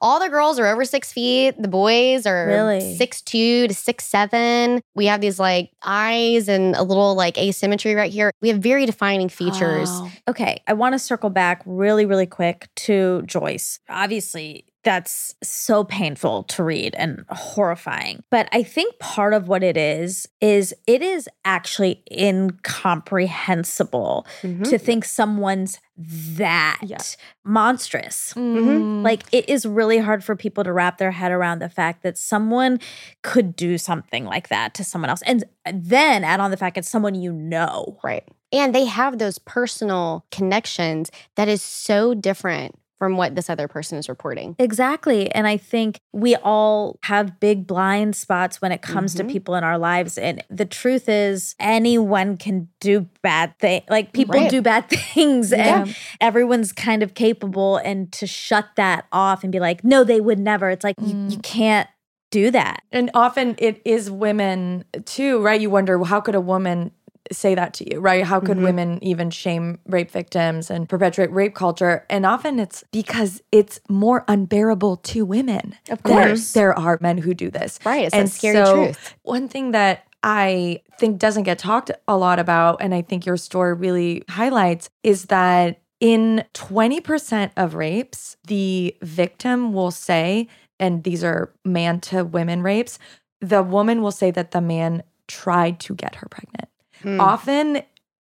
All 0.00 0.20
the 0.20 0.28
girls 0.28 0.58
are 0.58 0.66
over 0.66 0.84
six 0.84 1.12
feet. 1.12 1.60
The 1.60 1.68
boys 1.68 2.26
are 2.26 2.46
Really? 2.46 2.96
six 2.96 3.20
two 3.22 3.66
to 3.68 3.74
six 3.74 4.04
seven. 4.04 4.80
We 4.94 5.06
have 5.06 5.20
these 5.20 5.38
like 5.40 5.70
eyes 5.82 6.48
and 6.48 6.76
a 6.76 6.82
little 6.82 7.14
like 7.14 7.36
asymmetry 7.38 7.94
right 7.94 8.12
here. 8.12 8.30
We 8.40 8.48
have 8.48 8.58
very 8.58 8.86
defining 8.86 9.28
features. 9.28 9.88
Oh. 9.90 10.10
Okay, 10.28 10.62
I 10.66 10.74
want 10.74 10.94
to 10.94 10.98
circle 10.98 11.30
back 11.30 11.62
really, 11.66 12.06
really 12.06 12.26
quick 12.26 12.68
to 12.76 13.22
Joyce. 13.26 13.80
Obviously, 13.88 14.64
that's 14.88 15.34
so 15.42 15.84
painful 15.84 16.44
to 16.44 16.64
read 16.64 16.94
and 16.96 17.22
horrifying. 17.28 18.22
But 18.30 18.48
I 18.52 18.62
think 18.62 18.98
part 19.00 19.34
of 19.34 19.46
what 19.46 19.62
it 19.62 19.76
is, 19.76 20.26
is 20.40 20.74
it 20.86 21.02
is 21.02 21.28
actually 21.44 22.02
incomprehensible 22.10 24.26
Mhm. 24.42 24.66
to 24.70 24.78
think 24.78 25.04
someone's 25.04 25.78
that 25.96 26.78
Yeah. 26.82 26.96
monstrous. 27.44 28.32
Mm. 28.34 29.04
Like 29.04 29.24
it 29.30 29.46
is 29.46 29.66
really 29.66 29.98
hard 29.98 30.24
for 30.24 30.34
people 30.36 30.64
to 30.64 30.72
wrap 30.72 30.96
their 30.96 31.10
head 31.10 31.32
around 31.32 31.58
the 31.58 31.68
fact 31.68 32.02
that 32.02 32.16
someone 32.16 32.80
could 33.22 33.54
do 33.56 33.76
something 33.76 34.24
like 34.24 34.48
that 34.48 34.72
to 34.74 34.84
someone 34.84 35.10
else. 35.10 35.20
And 35.26 35.44
then 35.70 36.24
add 36.24 36.40
on 36.40 36.50
the 36.50 36.56
fact 36.56 36.78
it's 36.78 36.88
someone 36.88 37.14
you 37.14 37.30
know. 37.32 37.98
Right. 38.02 38.24
And 38.52 38.74
they 38.74 38.86
have 38.86 39.18
those 39.18 39.38
personal 39.38 40.24
connections 40.30 41.10
that 41.34 41.46
is 41.48 41.60
so 41.60 42.14
different 42.14 42.74
from 42.98 43.16
what 43.16 43.34
this 43.36 43.48
other 43.48 43.68
person 43.68 43.96
is 43.96 44.08
reporting. 44.08 44.56
Exactly. 44.58 45.30
And 45.32 45.46
I 45.46 45.56
think 45.56 46.00
we 46.12 46.34
all 46.36 46.98
have 47.04 47.38
big 47.40 47.66
blind 47.66 48.16
spots 48.16 48.60
when 48.60 48.72
it 48.72 48.82
comes 48.82 49.14
Mhm. 49.14 49.18
to 49.18 49.24
people 49.24 49.54
in 49.54 49.62
our 49.64 49.78
lives. 49.78 50.18
And 50.18 50.42
the 50.50 50.64
truth 50.66 51.08
is, 51.08 51.54
anyone 51.60 52.36
can 52.36 52.68
do 52.80 53.06
bad 53.22 53.56
things. 53.58 53.84
Like 53.88 54.12
people 54.12 54.34
Right. 54.34 54.50
do 54.50 54.60
bad 54.62 54.88
things, 54.90 55.52
Yeah. 55.52 55.82
and 55.82 55.96
everyone's 56.20 56.72
kind 56.72 57.02
of 57.02 57.14
capable. 57.14 57.76
And 57.78 58.10
to 58.12 58.26
shut 58.26 58.66
that 58.76 59.04
off 59.12 59.42
and 59.44 59.52
be 59.52 59.60
like, 59.60 59.84
no, 59.84 60.02
they 60.04 60.20
would 60.20 60.38
never, 60.40 60.70
it's 60.70 60.84
like 60.84 60.96
you, 61.00 61.14
Mm. 61.14 61.30
you 61.30 61.38
can't 61.38 61.88
do 62.30 62.50
that. 62.50 62.82
And 62.92 63.10
often 63.14 63.54
it 63.58 63.80
is 63.86 64.10
women 64.10 64.84
too, 65.06 65.40
right? 65.40 65.58
You 65.60 65.70
wonder 65.70 65.96
well, 65.96 66.04
how 66.06 66.20
could 66.20 66.34
a 66.34 66.40
woman 66.42 66.90
say 67.32 67.54
that 67.54 67.74
to 67.74 67.92
you, 67.92 68.00
right? 68.00 68.24
How 68.24 68.40
could 68.40 68.56
Mhm. 68.58 68.62
women 68.62 68.98
even 69.02 69.30
shame 69.30 69.78
rape 69.86 70.10
victims 70.10 70.70
and 70.70 70.88
perpetuate 70.88 71.30
rape 71.32 71.54
culture? 71.54 72.04
And 72.10 72.24
often 72.26 72.58
it's 72.58 72.84
because 72.92 73.42
it's 73.52 73.80
more 73.88 74.24
unbearable 74.28 74.96
to 74.96 75.24
women. 75.24 75.74
Of 75.90 76.02
course. 76.02 76.52
there 76.52 76.78
are 76.78 76.98
men 77.00 77.18
who 77.18 77.34
do 77.34 77.50
this. 77.50 77.78
Right. 77.84 78.04
It's 78.06 78.14
and 78.14 78.30
scary 78.30 78.54
so 78.56 78.84
truth. 78.86 79.14
One 79.22 79.48
thing 79.48 79.72
that 79.72 80.04
I 80.22 80.82
think 80.98 81.18
doesn't 81.18 81.44
get 81.44 81.58
talked 81.58 81.90
a 82.08 82.16
lot 82.16 82.38
about, 82.38 82.82
and 82.82 82.92
I 82.94 83.02
think 83.02 83.24
your 83.24 83.36
story 83.36 83.72
really 83.74 84.24
highlights, 84.28 84.90
is 85.04 85.26
that 85.26 85.78
in 86.00 86.44
20% 86.54 87.52
of 87.56 87.74
rapes, 87.74 88.36
the 88.46 88.96
victim 89.02 89.72
will 89.72 89.90
say, 89.90 90.48
and 90.80 91.04
these 91.04 91.22
are 91.24 91.52
man 91.64 92.00
to 92.00 92.24
women 92.24 92.62
rapes, 92.62 92.98
the 93.40 93.62
woman 93.62 94.02
will 94.02 94.10
say 94.12 94.30
that 94.32 94.50
the 94.50 94.60
man 94.60 95.02
tried 95.28 95.78
to 95.80 95.94
get 95.94 96.16
her 96.16 96.26
pregnant. 96.28 96.68
Hmm. 97.02 97.20
Often 97.20 97.82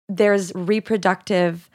there's 0.08 0.52
reproductive 0.54 1.68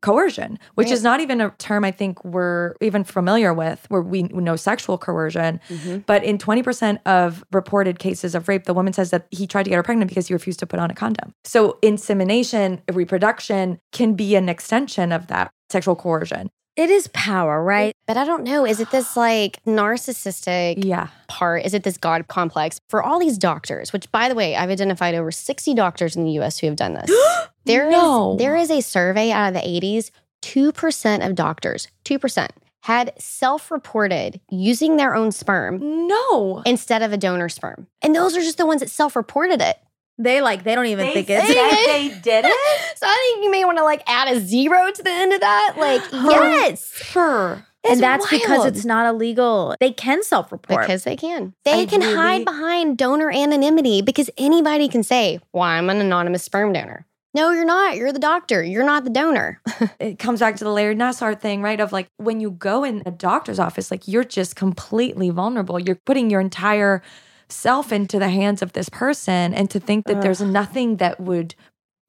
coercion, 0.00 0.60
which 0.76 0.86
Right. 0.86 0.92
is 0.94 1.02
not 1.02 1.18
even 1.18 1.40
a 1.40 1.50
term 1.58 1.84
I 1.84 1.90
think 1.90 2.24
we're 2.24 2.74
even 2.80 3.02
familiar 3.02 3.52
with, 3.52 3.84
where 3.88 4.00
we 4.00 4.22
know 4.22 4.54
sexual 4.54 4.96
coercion. 4.96 5.58
Mhm. 5.68 6.06
But 6.06 6.22
in 6.22 6.38
20% 6.38 7.00
of 7.04 7.42
reported 7.52 7.98
cases 7.98 8.36
of 8.36 8.46
rape, 8.46 8.62
the 8.64 8.74
woman 8.74 8.92
says 8.92 9.10
that 9.10 9.26
he 9.32 9.44
tried 9.48 9.64
to 9.64 9.70
get 9.70 9.76
her 9.76 9.82
pregnant 9.82 10.08
because 10.08 10.28
he 10.28 10.34
refused 10.34 10.60
to 10.60 10.66
put 10.66 10.78
on 10.78 10.88
a 10.88 10.94
condom. 10.94 11.32
So 11.44 11.78
insemination, 11.82 12.80
reproduction 12.92 13.80
can 13.92 14.14
be 14.14 14.36
an 14.36 14.48
extension 14.48 15.10
of 15.10 15.26
that 15.26 15.50
sexual 15.68 15.96
coercion. 15.96 16.48
It 16.78 16.90
is 16.90 17.08
power, 17.08 17.60
right? 17.64 17.92
But 18.06 18.16
I 18.16 18.24
don't 18.24 18.44
know. 18.44 18.64
Is 18.64 18.78
it 18.78 18.92
this 18.92 19.16
like 19.16 19.58
narcissistic 19.66 20.84
Yeah. 20.84 21.08
part? 21.26 21.64
Is 21.64 21.74
it 21.74 21.82
this 21.82 21.98
God 21.98 22.28
complex 22.28 22.80
for 22.88 23.02
all 23.02 23.18
these 23.18 23.36
doctors? 23.36 23.92
Which, 23.92 24.10
by 24.12 24.28
the 24.28 24.36
way, 24.36 24.54
I've 24.54 24.70
identified 24.70 25.16
over 25.16 25.32
60 25.32 25.74
doctors 25.74 26.14
in 26.14 26.22
the 26.24 26.30
US 26.38 26.58
who 26.60 26.68
have 26.68 26.76
done 26.76 26.94
this. 26.94 27.10
There 27.64 27.88
is 27.88 27.92
No. 27.92 28.36
there 28.38 28.54
is 28.56 28.70
a 28.70 28.80
survey 28.80 29.32
out 29.32 29.48
of 29.48 29.54
the 29.54 29.66
80s, 29.68 30.10
2% 30.40 31.26
of 31.26 31.34
doctors, 31.34 31.88
2% 32.04 32.48
had 32.82 33.12
self-reported 33.18 34.40
using 34.48 34.96
their 34.96 35.14
own 35.16 35.32
sperm 35.32 36.06
No. 36.06 36.62
instead 36.64 37.02
of 37.02 37.12
a 37.12 37.16
donor 37.18 37.48
sperm. 37.48 37.88
And 38.00 38.14
those 38.14 38.36
are 38.36 38.40
just 38.40 38.56
the 38.56 38.64
ones 38.66 38.80
that 38.80 38.88
self-reported 38.88 39.60
it. 39.60 39.76
They 40.18 40.40
like 40.40 40.64
they 40.64 40.74
don't 40.74 40.86
even 40.86 41.06
They 41.06 41.14
think 41.14 41.30
it's 41.30 41.46
said 41.46 41.86
they 41.86 42.08
did 42.22 42.44
it? 42.44 42.96
So 42.96 43.06
I 43.06 43.32
think 43.34 43.44
you 43.44 43.50
may 43.50 43.64
want 43.64 43.78
to 43.78 43.84
like 43.84 44.02
add 44.06 44.28
a 44.34 44.40
zero 44.40 44.90
to 44.90 45.02
the 45.02 45.10
end 45.10 45.32
of 45.32 45.40
that. 45.40 45.74
Like, 45.78 46.02
yes. 46.12 46.92
Sure. 46.92 47.64
and 47.88 48.00
that's 48.00 48.28
because 48.28 48.66
it's 48.66 48.84
not 48.84 49.06
illegal. 49.06 49.76
They 49.78 49.92
can 49.92 50.22
self-report. 50.24 50.80
Because 50.80 51.04
they 51.04 51.16
can. 51.16 51.54
They 51.64 51.82
I 51.82 51.86
can 51.86 52.00
really- 52.00 52.14
hide 52.14 52.44
behind 52.44 52.98
donor 52.98 53.30
anonymity 53.30 54.02
because 54.02 54.28
anybody 54.36 54.88
can 54.88 55.02
say, 55.04 55.38
well, 55.52 55.62
I'm 55.62 55.88
an 55.88 56.00
anonymous 56.00 56.42
sperm 56.42 56.72
donor. 56.72 57.06
No, 57.34 57.52
you're 57.52 57.64
not. 57.66 57.94
You're 57.96 58.12
the 58.12 58.18
doctor. 58.18 58.64
You're 58.64 58.84
not 58.86 59.04
the 59.04 59.10
donor. 59.10 59.60
it 60.00 60.18
comes 60.18 60.40
back 60.40 60.56
to 60.56 60.64
the 60.64 60.70
Larry 60.70 60.96
Nassar 60.96 61.38
thing, 61.38 61.62
right? 61.62 61.78
Of 61.78 61.92
like 61.92 62.08
when 62.16 62.40
you 62.40 62.50
go 62.50 62.82
in 62.82 63.02
a 63.06 63.10
doctor's 63.12 63.60
office, 63.60 63.90
like 63.92 64.08
you're 64.08 64.24
just 64.24 64.56
completely 64.56 65.30
vulnerable. 65.30 65.78
You're 65.78 66.00
putting 66.04 66.30
your 66.30 66.40
entire 66.40 67.02
self 67.48 67.92
into 67.92 68.18
the 68.18 68.28
hands 68.28 68.62
of 68.62 68.72
this 68.72 68.88
person, 68.88 69.54
and 69.54 69.70
to 69.70 69.80
think 69.80 70.06
that 70.06 70.20
there's 70.22 70.40
nothing 70.40 70.96
that 70.96 71.20
would 71.20 71.54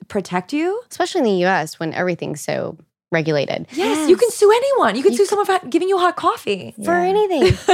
protect 0.08 0.54
you. 0.54 0.82
Especially 0.90 1.20
in 1.20 1.26
the 1.26 1.46
US 1.46 1.80
when 1.80 1.94
everything's 1.94 2.42
so 2.42 2.78
regulated. 3.12 3.68
Yes, 3.72 4.10
you 4.10 4.16
can 4.18 4.30
sue 4.32 4.52
anyone. 4.52 4.96
You 4.96 5.04
can 5.04 5.12
You 5.14 5.18
sue 5.20 5.26
someone 5.26 5.46
for 5.46 5.60
giving 5.68 5.90
you 5.90 5.98
hot 5.98 6.16
coffee. 6.16 6.74
For 6.84 6.94
anything. 6.94 7.58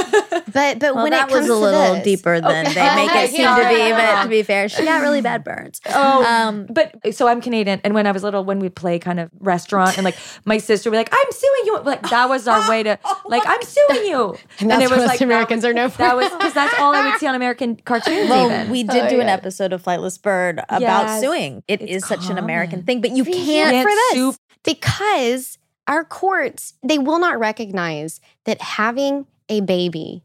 But 0.55 0.79
but 0.79 0.95
well, 0.95 1.03
when 1.03 1.11
that 1.11 1.27
it 1.27 1.33
comes 1.33 1.49
was 1.49 1.49
a 1.49 1.53
to 1.53 1.55
little 1.55 1.93
this- 1.95 2.03
deeper 2.05 2.39
than 2.39 2.65
Okay. 2.67 2.73
they 2.75 2.95
make 2.95 3.11
it 3.15 3.29
seem 3.35 3.45
to 3.47 3.69
be. 3.69 3.91
But 3.91 4.23
to 4.23 4.29
be 4.29 4.43
fair, 4.43 4.69
she 4.69 4.85
got 4.85 5.01
really 5.01 5.21
bad 5.31 5.43
burns. 5.43 5.81
Oh, 5.87 6.23
Um, 6.25 6.65
but 6.69 6.95
so 7.13 7.27
I'm 7.27 7.41
Canadian, 7.41 7.81
and 7.83 7.93
when 7.93 8.07
I 8.07 8.11
was 8.13 8.23
little, 8.23 8.43
when 8.45 8.59
we 8.59 8.69
play 8.69 8.97
kind 8.99 9.19
of 9.19 9.29
restaurant, 9.39 9.97
and 9.97 10.05
like 10.05 10.15
my 10.45 10.57
sister 10.57 10.89
would 10.89 10.93
be 10.93 10.97
like, 10.97 11.09
"I'm 11.11 11.31
suing 11.31 11.61
you," 11.65 11.79
like 11.81 12.09
that 12.09 12.29
was 12.29 12.47
our 12.47 12.69
way 12.69 12.83
to 12.83 12.97
like, 13.25 13.43
"I'm 13.45 13.61
suing 13.63 14.05
you," 14.05 14.37
And 14.59 14.69
that's 14.71 14.89
what 14.89 14.99
us 14.99 15.19
Americans 15.21 15.65
are 15.65 15.73
known 15.73 15.89
for. 15.89 15.97
That 15.99 16.15
was 16.15 16.29
because 16.31 16.53
that's 16.53 16.79
all 16.79 16.95
I 16.95 17.09
would 17.09 17.19
see 17.19 17.27
on 17.27 17.35
American 17.35 17.75
cartoons. 17.77 18.29
well, 18.29 18.49
even. 18.51 18.69
we 18.71 18.83
did 18.83 19.05
Oh, 19.05 19.09
do 19.09 19.19
an 19.19 19.27
episode 19.27 19.73
of 19.73 19.83
Flightless 19.83 20.21
Bird 20.21 20.59
about 20.69 20.81
Yes. 21.07 21.21
suing. 21.21 21.63
It 21.67 21.81
It's 21.81 21.91
is 21.91 22.05
such 22.07 22.29
an 22.29 22.37
American 22.37 22.83
thing, 22.83 23.01
but 23.01 23.11
you 23.11 23.25
can't 23.25 23.71
can't 23.71 23.83
for 23.89 23.93
this. 23.93 24.11
sue 24.13 24.33
because 24.65 25.57
our 25.87 26.03
courts, 26.03 26.73
they 26.83 26.97
will 26.99 27.19
not 27.19 27.39
recognize 27.39 28.19
that 28.45 28.61
having 28.61 29.25
a 29.49 29.61
baby 29.61 30.23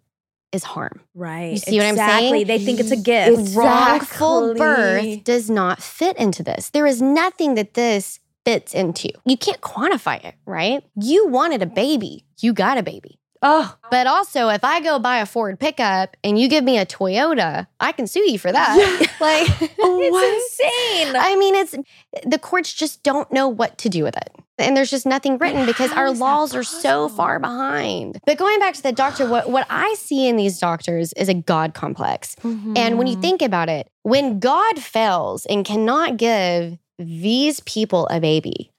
is 0.52 0.64
harm. 0.64 1.00
Right. 1.14 1.52
You 1.52 1.58
see 1.58 1.78
what 1.78 1.86
I'm 1.86 1.96
saying? 1.96 2.46
They 2.46 2.58
think 2.58 2.80
it's 2.80 2.90
a 2.90 2.96
gift. 2.96 3.32
It's- 3.38 3.54
Wrongful 3.54 4.54
birth 4.54 5.24
does 5.24 5.48
not 5.48 5.80
fit 5.82 6.16
into 6.16 6.42
this. 6.42 6.70
There 6.70 6.86
is 6.86 7.00
nothing 7.00 7.54
that 7.54 7.74
this 7.74 8.18
fits 8.44 8.74
into. 8.74 9.10
You 9.24 9.36
can't 9.36 9.60
quantify 9.60 10.24
it, 10.24 10.34
right? 10.46 10.82
You 10.96 11.28
wanted 11.28 11.62
a 11.62 11.66
baby, 11.66 12.24
you 12.40 12.52
got 12.52 12.78
a 12.78 12.82
baby. 12.82 13.19
Oh, 13.42 13.74
But 13.90 14.06
also, 14.06 14.48
if 14.48 14.64
I 14.64 14.80
go 14.80 14.98
buy 14.98 15.18
a 15.18 15.26
Ford 15.26 15.58
pickup 15.58 16.16
and 16.22 16.38
you 16.38 16.48
give 16.48 16.62
me 16.62 16.78
a 16.78 16.84
Toyota, 16.86 17.66
I 17.80 17.92
can 17.92 18.06
sue 18.06 18.30
you 18.30 18.38
for 18.38 18.52
that. 18.52 18.76
like, 19.20 19.48
it's 19.60 20.58
insane. 20.60 21.16
I 21.16 21.36
mean, 21.36 21.54
it's 21.54 21.74
the 22.26 22.38
courts 22.38 22.72
just 22.72 23.02
don't 23.02 23.30
know 23.32 23.48
what 23.48 23.78
to 23.78 23.88
do 23.88 24.04
with 24.04 24.16
it. 24.16 24.30
And 24.58 24.76
there's 24.76 24.90
just 24.90 25.06
nothing 25.06 25.38
written 25.38 25.64
because 25.64 25.90
how 25.90 26.02
our 26.02 26.10
laws 26.10 26.54
are 26.54 26.62
so 26.62 27.08
far 27.08 27.38
behind. 27.40 28.18
But 28.26 28.36
going 28.36 28.58
back 28.60 28.74
to 28.74 28.82
the 28.82 28.92
doctor, 28.92 29.24
what, 29.26 29.50
what 29.50 29.66
I 29.70 29.94
see 29.98 30.28
in 30.28 30.36
these 30.36 30.58
doctors 30.58 31.14
is 31.14 31.30
a 31.30 31.34
God 31.34 31.72
complex. 31.72 32.36
And 32.76 32.98
when 32.98 33.06
you 33.06 33.16
Mm. 33.16 33.22
think 33.22 33.42
about 33.42 33.70
it, 33.70 33.88
when 34.02 34.38
God 34.38 34.78
fails 34.78 35.46
and 35.46 35.64
cannot 35.64 36.18
give 36.18 36.76
these 36.98 37.60
people 37.60 38.06
a 38.08 38.20
baby, 38.20 38.70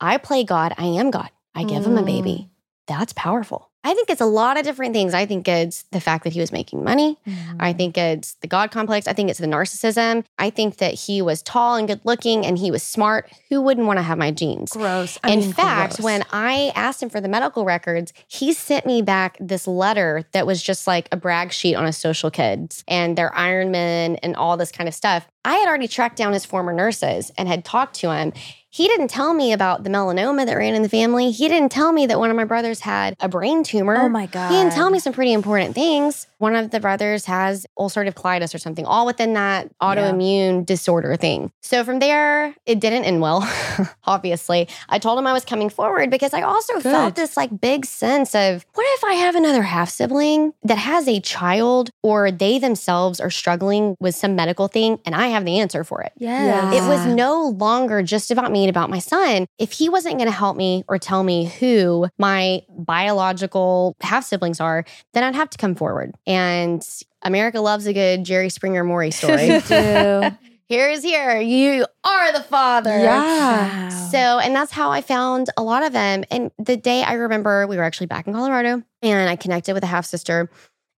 I 0.00 0.16
play 0.18 0.42
God, 0.42 0.74
I 0.76 0.86
am 0.86 1.12
God. 1.12 1.30
I 1.54 1.62
give 1.64 1.84
them 1.84 1.96
a 1.96 2.02
baby. 2.02 2.48
That's 2.88 3.12
powerful. 3.12 3.67
I 3.84 3.94
think 3.94 4.10
it's 4.10 4.20
a 4.20 4.26
lot 4.26 4.58
of 4.58 4.64
different 4.64 4.92
things. 4.92 5.14
I 5.14 5.24
think 5.24 5.46
it's 5.46 5.84
the 5.92 6.00
fact 6.00 6.24
that 6.24 6.32
he 6.32 6.40
was 6.40 6.52
making 6.52 6.82
money. 6.82 7.16
I 7.60 7.72
mm. 7.72 7.76
think 7.76 7.96
it's 7.96 8.34
the 8.34 8.48
God 8.48 8.70
complex. 8.70 9.06
I 9.06 9.12
think 9.12 9.30
it's 9.30 9.38
the 9.38 9.46
narcissism. 9.46 10.24
I 10.38 10.50
think 10.50 10.78
that 10.78 10.94
he 10.94 11.22
was 11.22 11.42
tall 11.42 11.76
and 11.76 11.86
good 11.86 12.00
looking 12.04 12.44
and 12.44 12.58
he 12.58 12.70
was 12.70 12.82
smart. 12.82 13.30
Who 13.48 13.62
wouldn't 13.62 13.86
want 13.86 13.98
to 13.98 14.02
have 14.02 14.18
my 14.18 14.30
genes? 14.30 14.72
gross. 14.72 15.18
I 15.22 15.30
In 15.30 15.40
mean, 15.40 15.52
fact, 15.52 15.96
gross. 15.96 16.04
when 16.04 16.24
I 16.32 16.72
asked 16.74 17.02
him 17.02 17.08
for 17.08 17.20
the 17.20 17.28
medical 17.28 17.64
records, 17.64 18.12
he 18.26 18.52
sent 18.52 18.84
me 18.84 19.00
back 19.00 19.36
this 19.40 19.66
letter 19.66 20.24
that 20.32 20.46
was 20.46 20.62
just 20.62 20.86
like 20.86 21.08
a 21.12 21.16
brag 21.16 21.52
sheet 21.52 21.74
on 21.76 21.86
his 21.86 21.96
social 21.96 22.30
kids 22.30 22.84
and 22.88 23.16
their 23.16 23.30
Ironman 23.30 24.18
and 24.22 24.36
all 24.36 24.56
this 24.56 24.72
kind 24.72 24.88
of 24.88 24.94
stuff. 24.94 25.26
I 25.44 25.54
had 25.54 25.68
already 25.68 25.88
tracked 25.88 26.16
down 26.16 26.32
his 26.32 26.44
former 26.44 26.72
nurses 26.72 27.30
and 27.38 27.48
had 27.48 27.64
talked 27.64 27.94
to 27.96 28.12
him. 28.12 28.32
He 28.70 28.86
didn't 28.86 29.08
tell 29.08 29.32
me 29.32 29.52
about 29.52 29.82
the 29.82 29.90
melanoma 29.90 30.44
that 30.44 30.54
ran 30.54 30.74
in 30.74 30.82
the 30.82 30.90
family. 30.90 31.30
He 31.30 31.48
didn't 31.48 31.70
tell 31.72 31.90
me 31.90 32.06
that 32.06 32.18
one 32.18 32.28
of 32.30 32.36
my 32.36 32.44
brothers 32.44 32.80
had 32.80 33.14
a 33.18 33.28
brain 33.28 33.62
tumor. 33.62 33.96
oh 33.96 34.08
my 34.10 34.26
god. 34.26 34.50
He 34.50 34.56
didn't 34.58 34.72
tell 34.74 34.90
me 34.90 34.98
some 34.98 35.12
pretty 35.14 35.32
important 35.32 35.74
things. 35.74 36.26
One 36.38 36.54
of 36.54 36.70
the 36.70 36.80
brothers 36.80 37.24
has 37.26 37.66
ulcerative 37.78 38.14
colitis 38.14 38.54
or 38.54 38.58
something, 38.58 38.84
all 38.86 39.06
within 39.06 39.34
that 39.34 39.68
autoimmune 39.80 40.64
disorder 40.64 41.16
thing. 41.16 41.50
So 41.62 41.84
from 41.84 41.98
there, 41.98 42.54
it 42.64 42.80
didn't 42.80 43.04
end 43.04 43.20
well, 43.20 43.40
obviously. 44.06 44.68
I 44.88 44.98
told 44.98 45.18
him 45.18 45.26
I 45.26 45.32
was 45.32 45.44
coming 45.44 45.68
forward 45.68 46.10
because 46.10 46.32
I 46.32 46.42
also 46.42 46.78
felt 46.80 47.16
this 47.16 47.36
like 47.36 47.60
big 47.60 47.84
sense 47.84 48.34
of 48.34 48.64
what 48.74 48.86
if 48.96 49.04
I 49.04 49.14
have 49.14 49.34
another 49.34 49.62
half 49.62 49.90
sibling 49.90 50.52
that 50.62 50.78
has 50.78 51.08
a 51.08 51.20
child 51.20 51.90
or 52.02 52.30
they 52.30 52.58
themselves 52.58 53.20
are 53.20 53.30
struggling 53.30 53.96
with 54.00 54.14
some 54.14 54.36
medical 54.36 54.68
thing 54.68 54.98
and 55.04 55.14
I 55.14 55.28
have 55.28 55.44
the 55.44 55.58
answer 55.58 55.84
for 55.84 56.02
it? 56.02 56.12
Yeah, 56.16 56.72
It 56.72 56.88
was 56.88 57.04
no 57.06 57.48
longer 57.48 58.02
just 58.02 58.30
about 58.30 58.52
me 58.52 58.62
and 58.64 58.70
about 58.70 58.90
my 58.90 58.98
son. 59.00 59.46
If 59.58 59.72
he 59.72 59.88
wasn't 59.88 60.16
going 60.18 60.28
to 60.30 60.36
help 60.36 60.56
me 60.56 60.84
or 60.88 60.98
tell 60.98 61.22
me 61.24 61.46
who 61.46 62.06
my 62.16 62.62
biological 63.08 63.96
half 64.00 64.24
siblings 64.24 64.60
are, 64.60 64.84
then 65.14 65.24
I'd 65.24 65.34
have 65.34 65.50
to 65.50 65.58
come 65.58 65.74
forward. 65.74 66.14
And 66.28 66.86
America 67.22 67.60
loves 67.60 67.86
a 67.86 67.92
good 67.92 68.22
Jerry 68.24 68.50
Springer 68.50 68.84
Maury 68.84 69.10
story. 69.10 69.48
Here's 70.68 71.02
here. 71.02 71.40
You 71.40 71.86
are 72.04 72.32
the 72.32 72.42
father. 72.42 72.96
yeah. 72.98 73.88
So, 74.10 74.18
and 74.18 74.54
that's 74.54 74.70
how 74.70 74.90
I 74.90 75.00
found 75.00 75.48
a 75.56 75.62
lot 75.62 75.82
of 75.82 75.94
them. 75.94 76.24
And 76.30 76.50
the 76.58 76.76
day 76.76 77.02
I 77.02 77.14
remember 77.14 77.66
we 77.66 77.78
were 77.78 77.82
actually 77.82 78.06
back 78.08 78.26
in 78.26 78.34
Colorado 78.34 78.82
and 79.00 79.30
I 79.30 79.36
connected 79.36 79.72
with 79.72 79.82
a 79.82 79.86
half 79.86 80.04
sister 80.04 80.50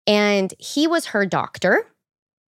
and 0.07 0.53
he 0.59 0.87
was 0.87 1.05
her 1.07 1.27
doctor. 1.27 1.87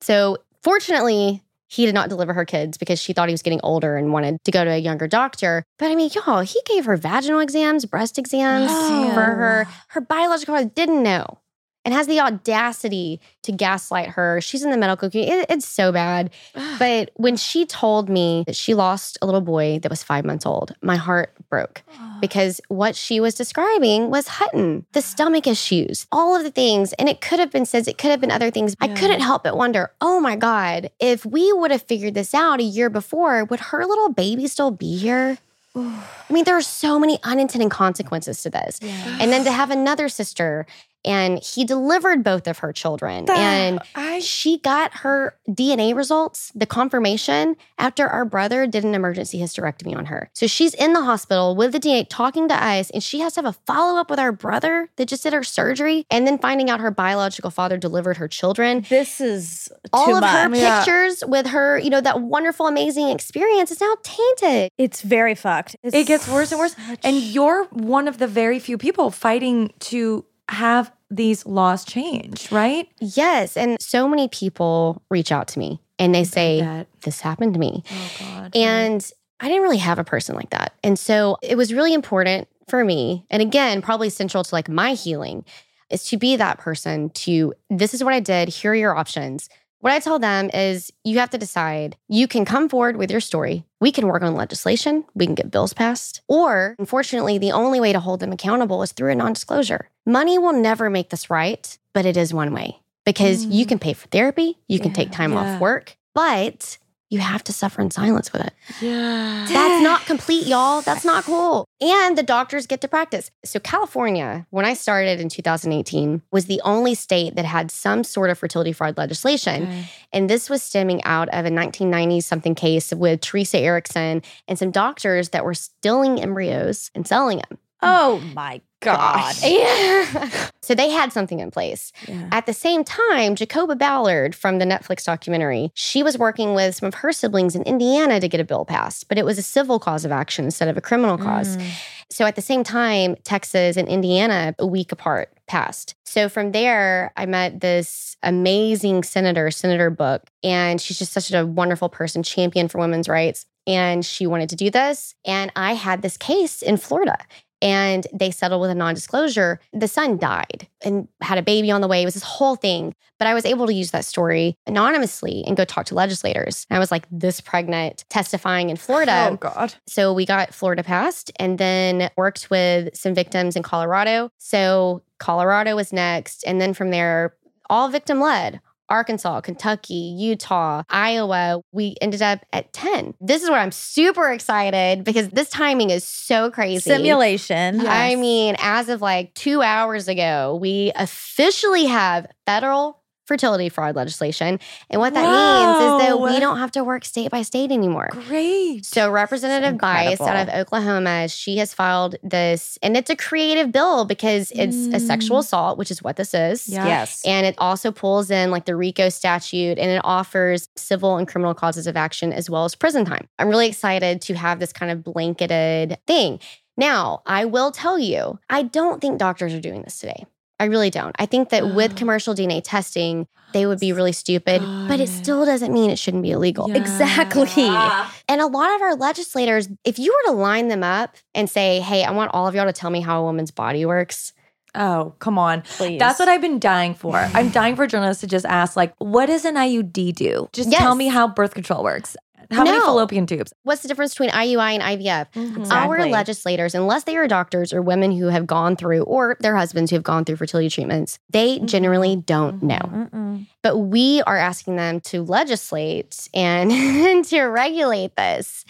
So, 0.02 0.36
fortunately, 0.62 1.42
he 1.68 1.86
did 1.86 1.94
not 1.94 2.10
deliver 2.10 2.34
her 2.34 2.44
kids 2.44 2.76
because 2.76 3.00
she 3.00 3.14
thought 3.14 3.28
he 3.28 3.32
was 3.32 3.42
getting 3.42 3.60
older 3.62 3.96
and 3.96 4.12
wanted 4.12 4.44
to 4.44 4.50
go 4.50 4.62
to 4.64 4.70
a 4.70 4.78
younger 4.78 5.08
doctor. 5.08 5.64
But 5.78 5.90
I 5.90 5.94
mean, 5.94 6.10
y'all, 6.14 6.40
he 6.42 6.60
gave 6.66 6.84
her 6.84 6.98
vaginal 6.98 7.40
exams, 7.40 7.86
breast 7.86 8.18
exams 8.18 8.70
Oh. 8.70 9.10
for 9.14 9.22
her. 9.22 9.66
Her 9.88 10.02
biological 10.02 10.54
father 10.54 10.70
didn't 10.74 11.02
know 11.02 11.38
and 11.86 11.94
has 11.94 12.06
the 12.08 12.20
audacity 12.20 13.20
to 13.44 13.52
gaslight 13.52 14.08
her. 14.10 14.40
She's 14.42 14.62
in 14.64 14.70
the 14.70 14.76
medical 14.76 15.08
community. 15.08 15.38
It- 15.40 15.46
it's 15.48 15.66
so 15.68 15.92
bad. 15.92 16.30
But 16.78 17.10
when 17.14 17.36
she 17.36 17.64
told 17.64 18.08
me 18.08 18.42
that 18.46 18.56
she 18.56 18.74
lost 18.74 19.16
a 19.22 19.26
little 19.26 19.40
boy 19.40 19.78
that 19.82 19.88
was 19.88 20.02
five 20.02 20.24
months 20.24 20.44
old, 20.44 20.74
my 20.82 20.96
heart 20.96 21.32
broke 21.48 21.82
because 22.20 22.60
what 22.68 22.96
she 22.96 23.20
was 23.20 23.34
describing 23.34 24.10
was 24.10 24.26
Hutton, 24.26 24.84
the 24.92 25.00
stomach 25.00 25.46
issues, 25.46 26.06
all 26.10 26.34
of 26.36 26.42
the 26.42 26.50
things. 26.50 26.92
And 26.94 27.08
it 27.08 27.20
could 27.20 27.38
have 27.38 27.52
been 27.52 27.62
SIDS, 27.64 27.86
it 27.88 27.98
could 27.98 28.10
have 28.10 28.20
been 28.20 28.32
other 28.32 28.50
things. 28.50 28.74
I 28.80 28.88
couldn't 28.88 29.20
help 29.20 29.44
but 29.44 29.56
wonder, 29.56 29.92
oh 30.00 30.18
my 30.18 30.34
God, 30.34 30.90
if 30.98 31.24
we 31.24 31.52
would 31.52 31.70
have 31.70 31.82
figured 31.82 32.14
this 32.14 32.34
out 32.34 32.58
a 32.58 32.64
year 32.64 32.90
before, 32.90 33.44
would 33.44 33.60
her 33.70 33.86
little 33.86 34.08
baby 34.08 34.48
still 34.48 34.72
be 34.72 34.96
here? 34.96 35.38
I 35.78 36.32
mean, 36.32 36.44
there 36.44 36.56
are 36.56 36.62
so 36.62 36.98
many 36.98 37.18
unintended 37.22 37.70
consequences 37.70 38.42
to 38.42 38.50
this. 38.50 38.80
And 39.20 39.30
then 39.30 39.44
to 39.44 39.52
have 39.52 39.70
another 39.70 40.08
sister 40.08 40.66
and 41.06 41.38
he 41.42 41.64
delivered 41.64 42.22
both 42.24 42.46
of 42.46 42.58
her 42.58 42.72
children. 42.72 43.30
and 43.30 43.80
I 43.94 44.18
she 44.20 44.58
got 44.58 44.92
her 44.98 45.36
DNA 45.48 45.94
results, 45.94 46.50
the 46.54 46.66
confirmation, 46.66 47.56
after 47.78 48.06
our 48.08 48.24
brother 48.24 48.66
did 48.66 48.84
an 48.84 48.94
emergency 48.94 49.38
hysterectomy 49.38 49.96
on 49.96 50.06
her. 50.06 50.28
So 50.32 50.46
she's 50.46 50.74
in 50.74 50.92
the 50.92 51.02
hospital 51.02 51.54
with 51.54 51.72
the 51.72 51.78
DNA 51.80 52.06
talking 52.08 52.48
to 52.48 52.54
us, 52.54 52.90
and 52.90 53.02
she 53.02 53.20
has 53.20 53.34
to 53.34 53.42
have 53.42 53.54
a 53.54 53.58
follow 53.66 53.98
up 54.00 54.10
with 54.10 54.18
our 54.18 54.32
brother 54.32 54.88
that 54.96 55.06
just 55.08 55.22
did 55.22 55.32
her 55.32 55.44
surgery, 55.44 56.04
and 56.10 56.26
then 56.26 56.38
finding 56.38 56.68
out 56.70 56.80
her 56.80 56.90
biological 56.90 57.50
father 57.50 57.76
delivered 57.76 58.16
her 58.16 58.28
children. 58.28 58.84
This 58.88 59.20
is 59.20 59.70
All 59.92 60.06
too 60.06 60.16
of 60.16 60.24
her. 60.24 60.54
Yeah. 60.56 60.78
pictures 60.84 61.22
with 61.26 61.46
her, 61.48 61.78
you 61.78 61.90
know, 61.90 62.00
that 62.00 62.20
wonderful, 62.22 62.66
amazing 62.66 63.08
experience 63.10 63.70
is 63.70 63.80
now 63.80 63.94
tainted. 64.02 64.70
It's 64.78 65.02
very 65.02 65.34
fucked. 65.34 65.76
It's 65.82 65.94
it 65.94 66.06
gets 66.06 66.26
worse 66.28 66.50
and 66.52 66.58
worse. 66.58 66.74
such- 66.88 67.00
And 67.04 67.16
you're 67.16 67.64
one 67.66 68.08
of 68.08 68.18
the 68.18 68.26
very 68.26 68.58
few 68.58 68.78
people 68.78 69.10
fighting 69.10 69.72
to 69.80 70.24
have 70.48 70.92
these 71.10 71.46
laws 71.46 71.84
change, 71.84 72.50
right? 72.50 72.88
Yes. 73.00 73.56
And 73.56 73.80
so 73.80 74.08
many 74.08 74.28
people 74.28 75.02
reach 75.10 75.30
out 75.30 75.48
to 75.48 75.58
me 75.58 75.80
and 75.98 76.14
they 76.14 76.24
say. 76.24 76.84
This 77.02 77.20
happened 77.20 77.54
to 77.54 77.60
me. 77.60 77.84
Oh 77.90 78.12
God. 78.18 78.56
And 78.56 79.12
I 79.40 79.48
didn't 79.48 79.62
really 79.62 79.76
have 79.78 79.98
a 79.98 80.04
person 80.04 80.34
like 80.34 80.50
that. 80.50 80.74
And 80.82 80.98
so 80.98 81.36
it 81.42 81.56
was 81.56 81.72
really 81.72 81.94
important 81.94 82.48
for 82.68 82.84
me. 82.84 83.24
And 83.30 83.42
again, 83.42 83.82
probably 83.82 84.10
central 84.10 84.42
to 84.42 84.54
like 84.54 84.68
my 84.68 84.94
healing 84.94 85.44
is 85.90 86.04
to 86.08 86.16
be 86.16 86.36
that 86.36 86.58
person 86.58 87.10
to 87.10 87.54
this 87.70 87.94
is 87.94 88.02
what 88.02 88.14
I 88.14 88.20
did. 88.20 88.48
Here 88.48 88.72
are 88.72 88.74
your 88.74 88.96
options. 88.96 89.48
What 89.80 89.92
I 89.92 90.00
tell 90.00 90.18
them 90.18 90.50
is 90.52 90.90
you 91.04 91.18
have 91.18 91.30
to 91.30 91.38
decide. 91.38 91.96
You 92.08 92.26
can 92.26 92.44
come 92.44 92.68
forward 92.68 92.96
with 92.96 93.10
your 93.10 93.20
story. 93.20 93.64
We 93.78 93.92
can 93.92 94.08
work 94.08 94.22
on 94.22 94.34
legislation. 94.34 95.04
We 95.14 95.26
can 95.26 95.34
get 95.34 95.50
bills 95.50 95.74
passed. 95.74 96.22
Or, 96.28 96.74
unfortunately, 96.78 97.38
the 97.38 97.52
only 97.52 97.78
way 97.78 97.92
to 97.92 98.00
hold 98.00 98.20
them 98.20 98.32
accountable 98.32 98.82
is 98.82 98.92
through 98.92 99.12
a 99.12 99.14
non 99.14 99.34
disclosure. 99.34 99.90
Money 100.06 100.38
will 100.38 100.52
never 100.52 100.88
make 100.88 101.10
this 101.10 101.28
right, 101.28 101.76
but 101.92 102.06
it 102.06 102.16
is 102.16 102.32
one 102.32 102.52
way 102.52 102.78
because 103.04 103.44
you 103.44 103.64
mm. 103.64 103.68
can 103.68 103.78
pay 103.80 103.92
for 103.92 104.06
therapy. 104.08 104.56
You 104.68 104.78
can 104.78 104.90
Yeah. 104.90 104.96
take 104.96 105.10
time 105.10 105.32
Yeah. 105.32 105.54
off 105.54 105.60
work, 105.60 105.96
but 106.14 106.78
you 107.08 107.20
have 107.20 107.42
to 107.44 107.52
suffer 107.52 107.80
in 107.80 107.90
silence 107.90 108.32
with 108.32 108.42
it. 108.42 108.52
yeah. 108.80 109.46
That's 109.48 109.82
not 109.82 110.06
complete, 110.06 110.46
y'all. 110.46 110.80
That's 110.80 111.04
not 111.04 111.22
cool. 111.24 111.64
And 111.80 112.18
the 112.18 112.22
doctors 112.24 112.66
get 112.66 112.80
to 112.80 112.88
practice. 112.88 113.30
So, 113.44 113.60
California, 113.60 114.46
when 114.50 114.64
I 114.64 114.74
started 114.74 115.20
in 115.20 115.28
2018, 115.28 116.22
was 116.32 116.46
the 116.46 116.60
only 116.64 116.94
state 116.94 117.36
that 117.36 117.44
had 117.44 117.70
some 117.70 118.02
sort 118.02 118.30
of 118.30 118.38
fertility 118.38 118.72
fraud 118.72 118.96
legislation. 118.98 119.64
Okay. 119.64 119.84
And 120.12 120.28
this 120.28 120.50
was 120.50 120.62
stemming 120.62 121.02
out 121.04 121.28
of 121.28 121.46
a 121.46 121.50
1990 121.50 122.20
something 122.22 122.54
case 122.56 122.92
with 122.92 123.20
Teresa 123.20 123.58
Erickson 123.58 124.22
and 124.48 124.58
some 124.58 124.70
doctors 124.72 125.28
that 125.28 125.44
were 125.44 125.54
stealing 125.54 126.20
embryos 126.20 126.90
and 126.94 127.06
selling 127.06 127.38
them. 127.38 127.58
Oh 127.82 128.20
my 128.34 128.60
god. 128.80 129.34
Yeah. 129.42 130.48
so 130.62 130.74
they 130.74 130.90
had 130.90 131.12
something 131.12 131.40
in 131.40 131.50
place. 131.50 131.92
Yeah. 132.06 132.28
At 132.32 132.46
the 132.46 132.52
same 132.52 132.84
time, 132.84 133.34
Jacoba 133.34 133.76
Ballard 133.76 134.34
from 134.34 134.58
the 134.58 134.64
Netflix 134.64 135.04
documentary, 135.04 135.70
she 135.74 136.02
was 136.02 136.16
working 136.18 136.54
with 136.54 136.74
some 136.74 136.86
of 136.86 136.94
her 136.94 137.12
siblings 137.12 137.54
in 137.54 137.62
Indiana 137.62 138.20
to 138.20 138.28
get 138.28 138.40
a 138.40 138.44
bill 138.44 138.64
passed, 138.64 139.08
but 139.08 139.18
it 139.18 139.24
was 139.24 139.38
a 139.38 139.42
civil 139.42 139.78
cause 139.78 140.04
of 140.04 140.12
action 140.12 140.44
instead 140.44 140.68
of 140.68 140.76
a 140.76 140.80
criminal 140.80 141.18
cause. 141.18 141.56
Mm. 141.56 141.70
So 142.10 142.24
at 142.24 142.36
the 142.36 142.42
same 142.42 142.62
time, 142.62 143.16
Texas 143.24 143.76
and 143.76 143.88
Indiana, 143.88 144.54
a 144.58 144.66
week 144.66 144.92
apart, 144.92 145.32
passed. 145.48 145.94
So 146.04 146.28
from 146.28 146.52
there, 146.52 147.12
I 147.16 147.26
met 147.26 147.60
this 147.60 148.16
amazing 148.22 149.02
senator, 149.02 149.50
Senator 149.50 149.90
Book, 149.90 150.22
and 150.44 150.80
she's 150.80 150.98
just 150.98 151.12
such 151.12 151.32
a 151.32 151.44
wonderful 151.44 151.88
person, 151.88 152.22
champion 152.22 152.68
for 152.68 152.78
women's 152.78 153.08
rights. 153.08 153.46
And 153.66 154.06
she 154.06 154.28
wanted 154.28 154.48
to 154.50 154.56
do 154.56 154.70
this. 154.70 155.16
And 155.24 155.50
I 155.56 155.74
had 155.74 156.02
this 156.02 156.16
case 156.16 156.62
in 156.62 156.76
Florida. 156.76 157.18
And 157.62 158.06
they 158.12 158.30
settled 158.30 158.60
with 158.60 158.70
a 158.70 158.74
non 158.74 158.94
disclosure. 158.94 159.60
The 159.72 159.88
son 159.88 160.18
died 160.18 160.68
and 160.82 161.08
had 161.20 161.38
a 161.38 161.42
baby 161.42 161.70
on 161.70 161.80
the 161.80 161.88
way. 161.88 162.02
It 162.02 162.04
was 162.04 162.14
this 162.14 162.22
whole 162.22 162.56
thing. 162.56 162.94
But 163.18 163.28
I 163.28 163.34
was 163.34 163.46
able 163.46 163.66
to 163.66 163.72
use 163.72 163.92
that 163.92 164.04
story 164.04 164.56
anonymously 164.66 165.42
and 165.46 165.56
go 165.56 165.64
talk 165.64 165.86
to 165.86 165.94
legislators. 165.94 166.66
And 166.68 166.76
I 166.76 166.80
was 166.80 166.90
like 166.90 167.06
this 167.10 167.40
pregnant, 167.40 168.04
testifying 168.10 168.68
in 168.68 168.76
Florida. 168.76 169.28
Oh 169.30 169.36
God. 169.36 169.74
So 169.86 170.12
we 170.12 170.26
got 170.26 170.52
Florida 170.52 170.82
passed 170.82 171.32
and 171.38 171.58
then 171.58 172.10
worked 172.16 172.50
with 172.50 172.94
some 172.94 173.14
victims 173.14 173.56
in 173.56 173.62
Colorado. 173.62 174.30
So 174.36 175.02
Colorado 175.18 175.76
was 175.76 175.92
next. 175.92 176.44
And 176.46 176.60
then 176.60 176.74
from 176.74 176.90
there, 176.90 177.34
all 177.70 177.88
victim 177.88 178.20
led. 178.20 178.60
Arkansas, 178.88 179.40
Kentucky, 179.40 180.14
Utah, 180.18 180.82
Iowa, 180.88 181.60
we 181.72 181.96
ended 182.00 182.22
up 182.22 182.44
at 182.52 182.72
10. 182.72 183.14
This 183.20 183.42
is 183.42 183.50
where 183.50 183.58
I'm 183.60 183.72
super 183.72 184.30
excited 184.30 185.04
because 185.04 185.28
this 185.28 185.50
timing 185.50 185.90
is 185.90 186.04
so 186.04 186.50
crazy. 186.50 186.80
Simulation. 186.80 187.80
Yeah. 187.80 187.92
I 187.92 188.16
mean, 188.16 188.56
as 188.58 188.88
of 188.88 189.02
like 189.02 189.34
two 189.34 189.62
hours 189.62 190.08
ago, 190.08 190.58
we 190.60 190.92
officially 190.96 191.86
have 191.86 192.26
federal 192.46 193.02
fertility 193.26 193.68
fraud 193.68 193.96
legislation. 193.96 194.58
And 194.88 195.00
what 195.00 195.12
that 195.14 195.22
means 195.22 196.02
is 196.02 196.08
that 196.08 196.20
we 196.20 196.40
don't 196.40 196.58
have 196.58 196.70
to 196.72 196.84
work 196.84 197.04
state 197.04 197.30
by 197.30 197.42
state 197.42 197.70
anymore. 197.70 198.08
Great. 198.28 198.84
So 198.86 199.10
Representative 199.10 199.78
Bice 199.78 200.20
out 200.20 200.48
of. 200.48 200.54
Oklahoma, 200.54 201.28
she 201.28 201.58
has 201.58 201.74
filed 201.74 202.16
this, 202.22 202.78
and 202.82 202.96
it's 202.96 203.10
a 203.10 203.16
creative 203.16 203.72
bill 203.72 204.04
because 204.04 204.50
it's 204.52 204.76
a 204.94 205.00
sexual 205.00 205.38
Mm. 205.38 205.40
assault, 205.40 205.78
which 205.78 205.90
is 205.90 206.02
what 206.02 206.16
this 206.16 206.32
is. 206.32 206.68
Yeah. 206.68 206.86
Yes. 206.86 207.22
And 207.26 207.44
it 207.46 207.54
also 207.58 207.90
pulls 207.92 208.30
in 208.30 208.50
like 208.50 208.64
the 208.64 208.74
RICO 208.76 209.08
statute 209.08 209.78
and 209.78 209.90
it 209.90 210.00
offers 210.04 210.68
civil 210.76 211.16
and 211.16 211.26
criminal 211.28 211.52
causes 211.54 211.86
of 211.86 211.96
action 211.96 212.32
as 212.32 212.48
well 212.48 212.64
as 212.64 212.74
prison 212.74 213.04
time. 213.04 213.28
I'm 213.38 213.48
really 213.48 213.66
excited 213.68 214.20
to 214.22 214.34
have 214.34 214.60
this 214.60 214.72
kind 214.72 214.90
of 214.92 215.02
blanketed 215.04 215.98
thing. 216.06 216.38
Now, 216.76 217.22
I 217.26 217.44
will 217.46 217.70
tell 217.72 217.98
you, 217.98 218.38
I 218.50 218.62
don't 218.62 219.00
think 219.00 219.18
doctors 219.18 219.52
are 219.54 219.60
doing 219.60 219.82
this 219.82 219.98
today. 219.98 220.26
I 220.58 220.64
really 220.64 220.90
don't. 220.90 221.14
I 221.18 221.26
think 221.26 221.50
that 221.50 221.74
with 221.74 221.92
Oh. 221.92 221.94
commercial 221.96 222.34
DNA 222.34 222.62
testing, 222.64 223.26
they 223.52 223.66
would 223.66 223.78
be 223.78 223.92
really 223.92 224.12
stupid, 224.12 224.60
Got 224.60 224.88
but 224.88 225.00
it 225.00 225.08
still 225.08 225.44
doesn't 225.44 225.72
mean 225.72 225.90
it 225.90 225.98
shouldn't 225.98 226.22
be 226.22 226.30
illegal. 226.30 226.68
Yeah. 226.68 226.76
Exactly. 226.76 227.46
Ah. 227.58 228.12
And 228.28 228.40
a 228.40 228.46
lot 228.46 228.74
of 228.74 228.82
our 228.82 228.94
legislators, 228.94 229.68
if 229.84 229.98
you 229.98 230.12
were 230.12 230.32
to 230.32 230.36
line 230.36 230.68
them 230.68 230.82
up 230.82 231.16
and 231.34 231.48
say, 231.48 231.80
hey, 231.80 232.04
I 232.04 232.10
want 232.10 232.30
all 232.34 232.46
of 232.48 232.54
y'all 232.54 232.66
to 232.66 232.72
tell 232.72 232.90
me 232.90 233.00
how 233.00 233.20
a 233.20 233.24
woman's 233.24 233.50
body 233.50 233.84
works, 233.86 234.32
Oh, 234.78 235.14
come 235.20 235.38
on. 235.38 235.62
Please. 235.62 235.98
That's 235.98 236.18
what 236.18 236.28
I've 236.28 236.42
been 236.42 236.58
dying 236.58 236.92
for. 236.92 237.16
I'm 237.16 237.48
dying 237.48 237.76
for 237.76 237.86
journalists 237.86 238.20
to 238.20 238.26
just 238.26 238.44
ask, 238.44 238.76
like, 238.76 238.92
what 238.98 239.24
does 239.24 239.46
an 239.46 239.54
IUD 239.54 240.14
do? 240.14 240.50
Just 240.52 240.70
tell 240.70 240.94
me 240.94 241.08
how 241.08 241.26
birth 241.28 241.54
control 241.54 241.82
works. 241.82 242.14
How 242.50 242.64
many 242.64 242.78
fallopian 242.80 243.26
tubes? 243.26 243.52
what's 243.64 243.82
the 243.82 243.88
difference 243.88 244.14
between 244.14 244.30
IUI 244.30 244.74
and 244.78 244.82
IVF? 244.82 245.26
Mhm. 245.34 245.70
Our 245.70 246.06
legislators, 246.06 246.74
unless 246.74 247.04
they 247.04 247.16
are 247.16 247.26
doctors 247.26 247.72
or 247.72 247.82
women 247.82 248.12
who 248.12 248.26
have 248.26 248.46
gone 248.46 248.76
through, 248.76 249.02
or 249.02 249.36
their 249.40 249.56
husbands 249.56 249.90
who 249.90 249.96
have 249.96 250.04
gone 250.04 250.24
through 250.24 250.36
fertility 250.36 250.68
treatments, 250.68 251.18
they 251.30 251.58
generally 251.60 252.16
don't 252.16 252.62
know. 252.62 252.78
Mm-mm. 252.78 253.46
But 253.66 253.78
we 253.78 254.22
are 254.28 254.36
asking 254.36 254.76
them 254.76 255.00
to 255.00 255.24
legislate 255.24 256.28
and 256.34 257.24
to 257.24 257.42
regulate 257.42 258.14
this. 258.14 258.64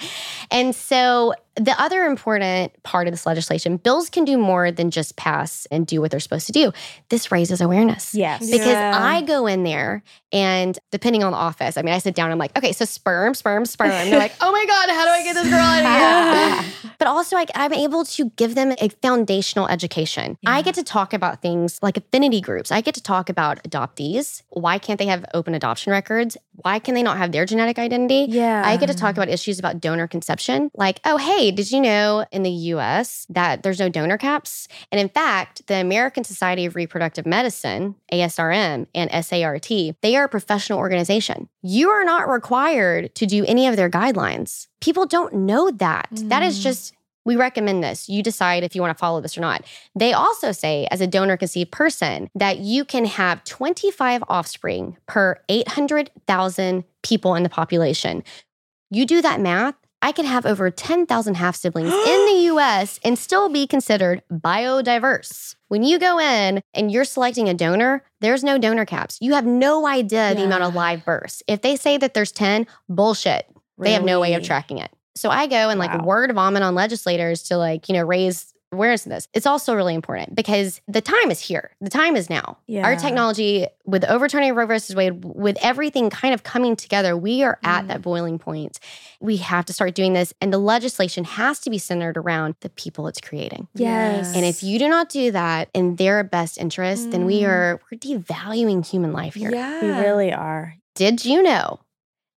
And 0.51 0.75
so 0.75 1.35
the 1.57 1.79
other 1.81 2.05
important 2.05 2.83
part 2.83 3.07
of 3.07 3.13
this 3.13 3.25
legislation, 3.25 3.79
bills 3.79 4.11
can 4.11 4.25
do 4.25 4.37
more 4.37 4.71
than 4.71 4.91
just 4.91 5.17
pass 5.17 5.67
and 5.71 5.87
do 5.87 6.01
what 6.01 6.11
they're 6.11 6.21
supposed 6.21 6.47
to 6.47 6.53
do. 6.53 6.73
This 7.09 7.33
raises 7.33 7.61
awareness. 7.61 8.15
Yes. 8.15 8.51
Because 8.51 8.67
Yeah. 8.69 8.99
I 9.03 9.23
go 9.23 9.47
in 9.47 9.65
there 9.65 10.03
and 10.33 10.79
depending 10.91 11.25
on 11.25 11.33
the 11.33 11.39
office, 11.39 11.79
I 11.79 11.83
mean, 11.83 11.95
I 11.95 11.99
sit 11.99 12.15
down, 12.15 12.27
and 12.27 12.33
I'm 12.33 12.39
like, 12.39 12.57
okay, 12.59 12.73
so 12.73 12.85
sperm, 12.85 13.33
sperm, 13.33 13.65
sperm. 13.65 13.91
And 13.91 14.13
they're 14.13 14.19
like, 14.19 14.35
oh 14.43 14.53
my 14.53 14.67
God, 14.67 14.91
how 14.91 15.05
do 15.05 15.11
I 15.11 15.23
get 15.23 15.35
this 15.35 15.49
girl 15.49 15.59
out 15.61 16.59
of 16.59 16.65
here? 16.75 16.93
but 16.99 17.09
also, 17.09 17.37
like, 17.37 17.51
I'm 17.55 17.73
able 17.73 18.05
to 18.05 18.31
give 18.37 18.55
them 18.55 18.75
a 18.79 18.89
foundational 19.01 19.67
education. 19.69 20.37
I 20.47 20.61
get 20.61 20.75
to 20.75 20.83
talk 20.83 21.15
about 21.15 21.41
things 21.41 21.79
like 21.81 21.97
affinity 21.97 22.41
groups. 22.43 22.71
I 22.71 22.83
get 22.83 22.95
to 22.97 23.03
talk 23.03 23.31
about 23.31 23.63
adoptees. 23.63 24.43
Why 24.51 24.79
can't 24.87 24.99
they 25.01 25.07
have 25.07 25.25
open 25.35 25.55
adoption 25.55 25.91
records? 25.91 26.37
Why 26.63 26.79
can 26.79 26.95
they 26.95 27.03
not 27.03 27.19
have 27.19 27.33
their 27.33 27.45
genetic 27.45 27.79
identity? 27.79 28.27
Yeah. 28.31 28.63
I 28.65 28.77
get 28.77 28.87
to 28.87 28.95
talk 28.95 29.17
about 29.17 29.29
issues 29.29 29.59
about 29.59 29.81
donor 29.81 30.07
conception. 30.07 30.71
Like, 30.75 31.01
oh, 31.05 31.17
hey, 31.17 31.51
did 31.51 31.71
you 31.73 31.81
know 31.81 32.25
in 32.31 32.45
the 32.45 32.51
US 32.75 33.27
that 33.31 33.63
there's 33.65 33.81
no 33.81 33.89
donor 33.89 34.17
caps? 34.17 34.69
And 34.93 35.01
in 35.01 35.09
fact, 35.09 35.67
the 35.67 35.75
American 35.75 36.23
Society 36.23 36.65
of 36.67 36.77
Reproductive 36.77 37.27
Medicine, 37.27 37.97
ASRM, 38.13 38.87
and 38.95 39.11
SART, 39.25 39.69
they 40.03 40.17
are 40.17 40.25
a 40.25 40.29
professional 40.29 40.79
organization. 40.79 41.49
You 41.63 41.91
are 41.91 42.05
not 42.05 42.29
required 42.29 43.15
to 43.17 43.27
do 43.27 43.45
any 43.45 43.67
of 43.67 43.75
their 43.77 43.91
guidelines. 43.91 44.69
People 44.81 45.07
don't 45.07 45.35
know 45.35 45.71
that. 45.73 46.09
That 46.13 46.43
is 46.45 46.61
Mm. 46.61 46.63
just 46.63 46.95
we 47.27 47.37
recommend 47.37 47.83
this. 47.83 48.09
You 48.09 48.23
decide 48.23 48.63
if 48.63 48.75
you 48.75 48.81
want 48.81 48.97
to 48.97 48.99
follow 48.99 49.21
this 49.21 49.37
or 49.37 49.43
not. 49.43 49.67
They 49.95 50.15
also 50.15 50.53
say, 50.53 50.87
as 50.91 51.03
a 51.03 51.07
donor 51.07 51.37
conceived 51.37 51.73
person, 51.73 52.31
that 52.35 52.59
you 52.61 52.85
can 52.85 53.05
have 53.05 53.45
25 53.45 54.25
offspring 54.29 54.97
per 55.07 55.39
800,000 55.49 56.85
people 57.03 57.35
in 57.35 57.43
the 57.43 57.49
population. 57.49 58.23
You 58.91 59.05
do 59.05 59.21
that 59.21 59.41
math, 59.41 59.75
I 60.03 60.13
can 60.13 60.25
have 60.25 60.47
over 60.47 60.71
10,000 60.71 61.35
half 61.35 61.57
siblings 61.57 61.93
in 61.93 62.27
the 62.27 62.43
US 62.55 63.01
and 63.03 63.19
still 63.19 63.49
be 63.49 63.67
considered 63.67 64.23
biodiverse. 64.31 65.57
When 65.67 65.83
you 65.83 65.99
go 65.99 66.21
in 66.21 66.63
and 66.75 66.93
you're 66.93 67.05
selecting 67.05 67.49
a 67.49 67.55
donor, 67.55 68.05
there's 68.21 68.45
no 68.45 68.57
donor 68.57 68.85
caps. 68.85 69.19
You 69.21 69.35
have 69.35 69.47
no 69.47 69.87
idea 69.87 70.33
the 70.35 70.45
amount 70.45 70.63
of 70.63 70.75
live 70.75 71.05
births. 71.05 71.43
If 71.49 71.63
they 71.63 71.75
say 71.75 71.97
that 71.99 72.15
there's 72.15 72.31
10, 72.31 72.69
bullshit. 72.89 73.51
They 73.79 73.93
have 73.93 74.05
no 74.05 74.21
way 74.21 74.35
of 74.35 74.43
tracking 74.43 74.79
it. 74.79 74.91
So 75.17 75.31
I 75.31 75.47
go 75.47 75.71
and 75.71 75.79
like 75.81 76.03
word 76.05 76.33
vomit 76.35 76.63
on 76.63 76.75
legislators 76.75 77.43
to 77.45 77.57
like, 77.57 77.89
you 77.89 77.95
know, 77.95 78.05
raise 78.05 78.53
awareness 78.73 79.07
of 79.07 79.11
this. 79.13 79.29
It's 79.33 79.47
also 79.47 79.75
really 79.75 79.95
important 79.95 80.35
because 80.35 80.81
the 80.89 81.01
time 81.01 81.31
is 81.31 81.41
here. 81.41 81.71
The 81.81 81.89
time 81.89 82.17
is 82.17 82.29
now. 82.29 82.59
Yeah. 82.67 82.85
Our 82.85 82.97
technology, 82.97 83.67
with 83.87 84.05
overturning 84.05 84.55
Roe 84.55 84.67
versus 84.67 84.95
Wade, 84.97 85.25
with 85.25 85.57
everything 85.63 86.11
kind 86.11 86.35
of 86.35 86.43
coming 86.43 86.75
together, 86.75 87.17
we 87.17 87.45
are 87.45 87.59
at 87.63 87.85
Mm. 87.85 87.89
that 87.89 88.03
boiling 88.03 88.39
point. 88.41 88.81
We 89.21 89.37
have 89.37 89.65
to 89.67 89.73
start 89.73 89.95
doing 89.95 90.15
this, 90.15 90.35
and 90.41 90.53
the 90.53 90.59
legislation 90.59 91.23
has 91.25 91.61
to 91.61 91.71
be 91.71 91.79
centered 91.79 92.17
around 92.17 92.57
the 92.61 92.69
people 92.69 93.07
it's 93.07 93.21
creating. 93.21 93.69
Yes. 93.75 94.35
And 94.35 94.45
if 94.45 94.63
you 94.65 94.81
do 94.81 94.89
not 94.89 95.09
do 95.11 95.31
that 95.31 95.69
in 95.73 95.95
their 95.97 96.25
best 96.25 96.59
interest, 96.59 97.13
then 97.13 97.25
we 97.25 97.43
Mm. 97.43 97.49
are 97.49 97.81
we're 97.91 97.99
devaluing 97.99 98.85
human 98.85 99.13
life 99.13 99.35
here. 99.35 99.53
Yeah. 99.55 99.81
we 99.81 99.89
really 100.05 100.33
are. 100.33 100.75
Did 100.97 101.25
you 101.25 101.41
know 101.43 101.79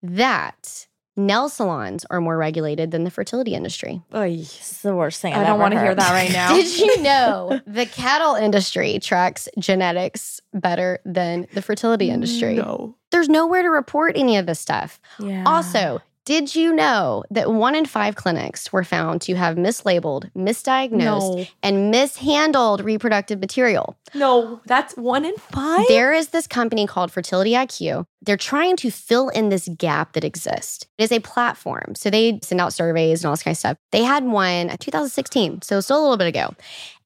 that 0.04 0.88
nail 1.20 1.50
salons 1.50 2.06
are 2.10 2.22
more 2.22 2.38
regulated 2.38 2.92
than 2.92 3.04
the 3.04 3.12
fertility 3.12 3.54
industry? 3.54 4.02
Oy. 4.16 4.38
It's 4.40 4.82
the 4.82 4.96
worst 4.96 5.22
thing. 5.22 5.34
I 5.34 5.42
I've 5.42 5.48
don't 5.48 5.60
want 5.60 5.74
to 5.74 5.80
hear 5.80 5.94
that 5.94 6.12
right 6.12 6.32
now. 6.34 6.56
Did 6.56 6.78
you 6.78 7.02
know 7.02 7.60
the 7.68 7.86
cattle 7.86 8.36
industry 8.36 9.00
tracks 9.00 9.48
genetics 9.60 10.40
better 10.54 11.00
than 11.06 11.48
the 11.54 11.62
fertility 11.62 12.10
industry? 12.10 12.56
No. 12.56 12.96
There's 13.12 13.30
nowhere 13.30 13.62
to 13.64 13.70
report 13.70 14.14
any 14.16 14.38
of 14.38 14.46
this 14.46 14.60
stuff. 14.60 15.00
Yeah. 15.20 15.44
Also, 15.46 16.02
did 16.30 16.54
you 16.56 16.72
know 16.76 17.24
that 17.32 17.52
one 17.52 17.74
in 17.74 17.86
five 17.86 18.16
clinics 18.16 18.72
were 18.72 18.84
found 18.84 19.20
to 19.20 19.34
have 19.34 19.56
mislabeled, 19.58 20.30
misdiagnosed, 20.36 21.38
No. 21.38 21.46
and 21.64 21.90
mishandled 21.90 22.82
reproductive 22.82 23.40
material? 23.40 23.98
No. 24.14 24.62
That's 24.68 24.96
one 24.96 25.26
in 25.26 25.36
five. 25.38 25.88
There 25.88 26.14
is 26.14 26.28
this 26.28 26.46
company 26.46 26.86
called 26.86 27.12
Fertility 27.12 27.54
IQ. 27.54 28.06
They're 28.22 28.38
trying 28.38 28.76
to 28.76 28.92
fill 28.92 29.30
in 29.30 29.50
this 29.50 29.68
gap 29.76 30.14
that 30.14 30.24
exists. 30.24 30.86
It 31.00 31.06
is 31.06 31.12
a 31.12 31.20
platform. 31.20 31.96
So 31.96 32.12
they 32.12 32.40
send 32.44 32.62
out 32.62 32.74
surveys 32.74 33.24
and 33.24 33.28
all 33.30 33.34
this 33.34 33.42
kind 33.42 33.56
of 33.56 33.58
stuff. 33.58 33.78
They 33.92 34.04
had 34.04 34.24
one 34.24 34.70
uh, 34.70 34.74
in 34.74 34.78
2016, 34.78 35.64
so 35.64 35.80
still 35.82 36.00
a 36.00 36.04
little 36.04 36.18
bit 36.18 36.28
ago. 36.28 36.54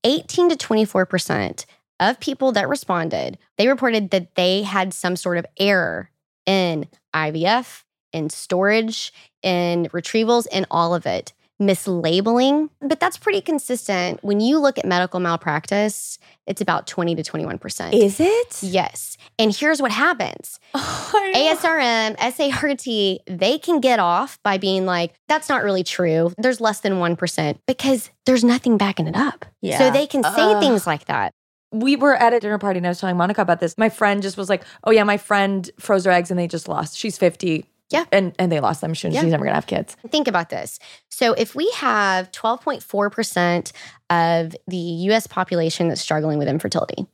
18 0.03 0.49
to 0.49 0.57
24% 0.57 1.65
of 2.01 2.19
people 2.19 2.51
that 2.51 2.67
responded, 2.67 3.37
they 3.57 3.69
reported 3.69 4.09
that 4.09 4.35
they 4.35 4.63
had 4.63 4.93
some 4.93 5.15
sort 5.15 5.37
of 5.37 5.45
error 5.57 6.09
in 6.45 6.87
IVF, 7.15 7.83
in 8.13 8.29
storage, 8.29 9.11
in 9.41 9.87
retrievals, 9.87 10.47
in 10.51 10.65
all 10.71 10.93
of 10.95 11.05
it. 11.05 11.33
Mislabeling, 11.61 12.69
but 12.81 12.99
that's 12.99 13.15
pretty 13.15 13.39
consistent. 13.39 14.21
When 14.23 14.39
you 14.41 14.59
look 14.59 14.77
at 14.77 14.85
medical 14.85 15.19
malpractice, 15.19 16.17
it's 16.47 16.61
about 16.61 16.87
20 16.87 17.15
to 17.15 17.23
21%. 17.23 17.93
Is 17.93 18.19
it? 18.19 18.61
Yes. 18.63 19.17
And 19.37 19.55
here's 19.55 19.81
what 19.81 19.91
happens 19.91 20.59
ASRM, 20.75 22.17
SART, 22.17 23.21
they 23.27 23.57
can 23.59 23.79
get 23.79 23.99
off 23.99 24.39
by 24.43 24.57
being 24.57 24.85
like, 24.85 25.13
that's 25.27 25.47
not 25.49 25.63
really 25.63 25.83
true. 25.83 26.33
There's 26.37 26.59
less 26.59 26.81
than 26.81 26.93
1% 26.93 27.57
because 27.67 28.09
there's 28.25 28.43
nothing 28.43 28.77
backing 28.77 29.07
it 29.07 29.15
up. 29.15 29.45
Yeah. 29.61 29.77
So 29.77 29.91
they 29.91 30.07
can 30.07 30.23
say 30.23 30.59
things 30.59 30.85
like 30.87 31.05
that. 31.05 31.33
we 31.71 31.95
were 31.95 32.15
at 32.15 32.33
a 32.33 32.39
dinner 32.39 32.57
party 32.59 32.77
and 32.77 32.85
I 32.85 32.89
was 32.89 32.99
telling 32.99 33.17
Monica 33.17 33.41
about 33.41 33.59
this. 33.59 33.77
My 33.77 33.89
friend 33.89 34.21
just 34.21 34.37
was 34.37 34.47
like, 34.49 34.63
"Oh 34.83 34.91
yeah, 34.91 35.03
my 35.03 35.17
friend 35.17 35.69
froze 35.79 36.05
her 36.05 36.11
eggs 36.11 36.29
and 36.29 36.39
they 36.39 36.47
just 36.47 36.67
lost. 36.67 36.97
She's 36.97 37.17
50." 37.17 37.65
Yeah. 37.93 38.05
And 38.11 38.33
and 38.39 38.51
they 38.51 38.59
lost 38.59 38.81
them. 38.81 38.93
She, 38.93 39.07
Yeah. 39.09 39.21
She's 39.21 39.31
never 39.31 39.43
going 39.45 39.51
to 39.51 39.55
have 39.55 39.67
kids. 39.67 39.95
Think 40.09 40.27
about 40.27 40.49
this. 40.49 40.79
So 41.09 41.33
if 41.33 41.55
we 41.55 41.71
have 41.77 42.29
12.4% 42.31 43.71
of 44.09 44.55
the 44.67 44.77
US 44.77 45.27
population 45.27 45.87
that's 45.87 46.01
struggling 46.01 46.37
with 46.37 46.47
infertility, 46.47 47.05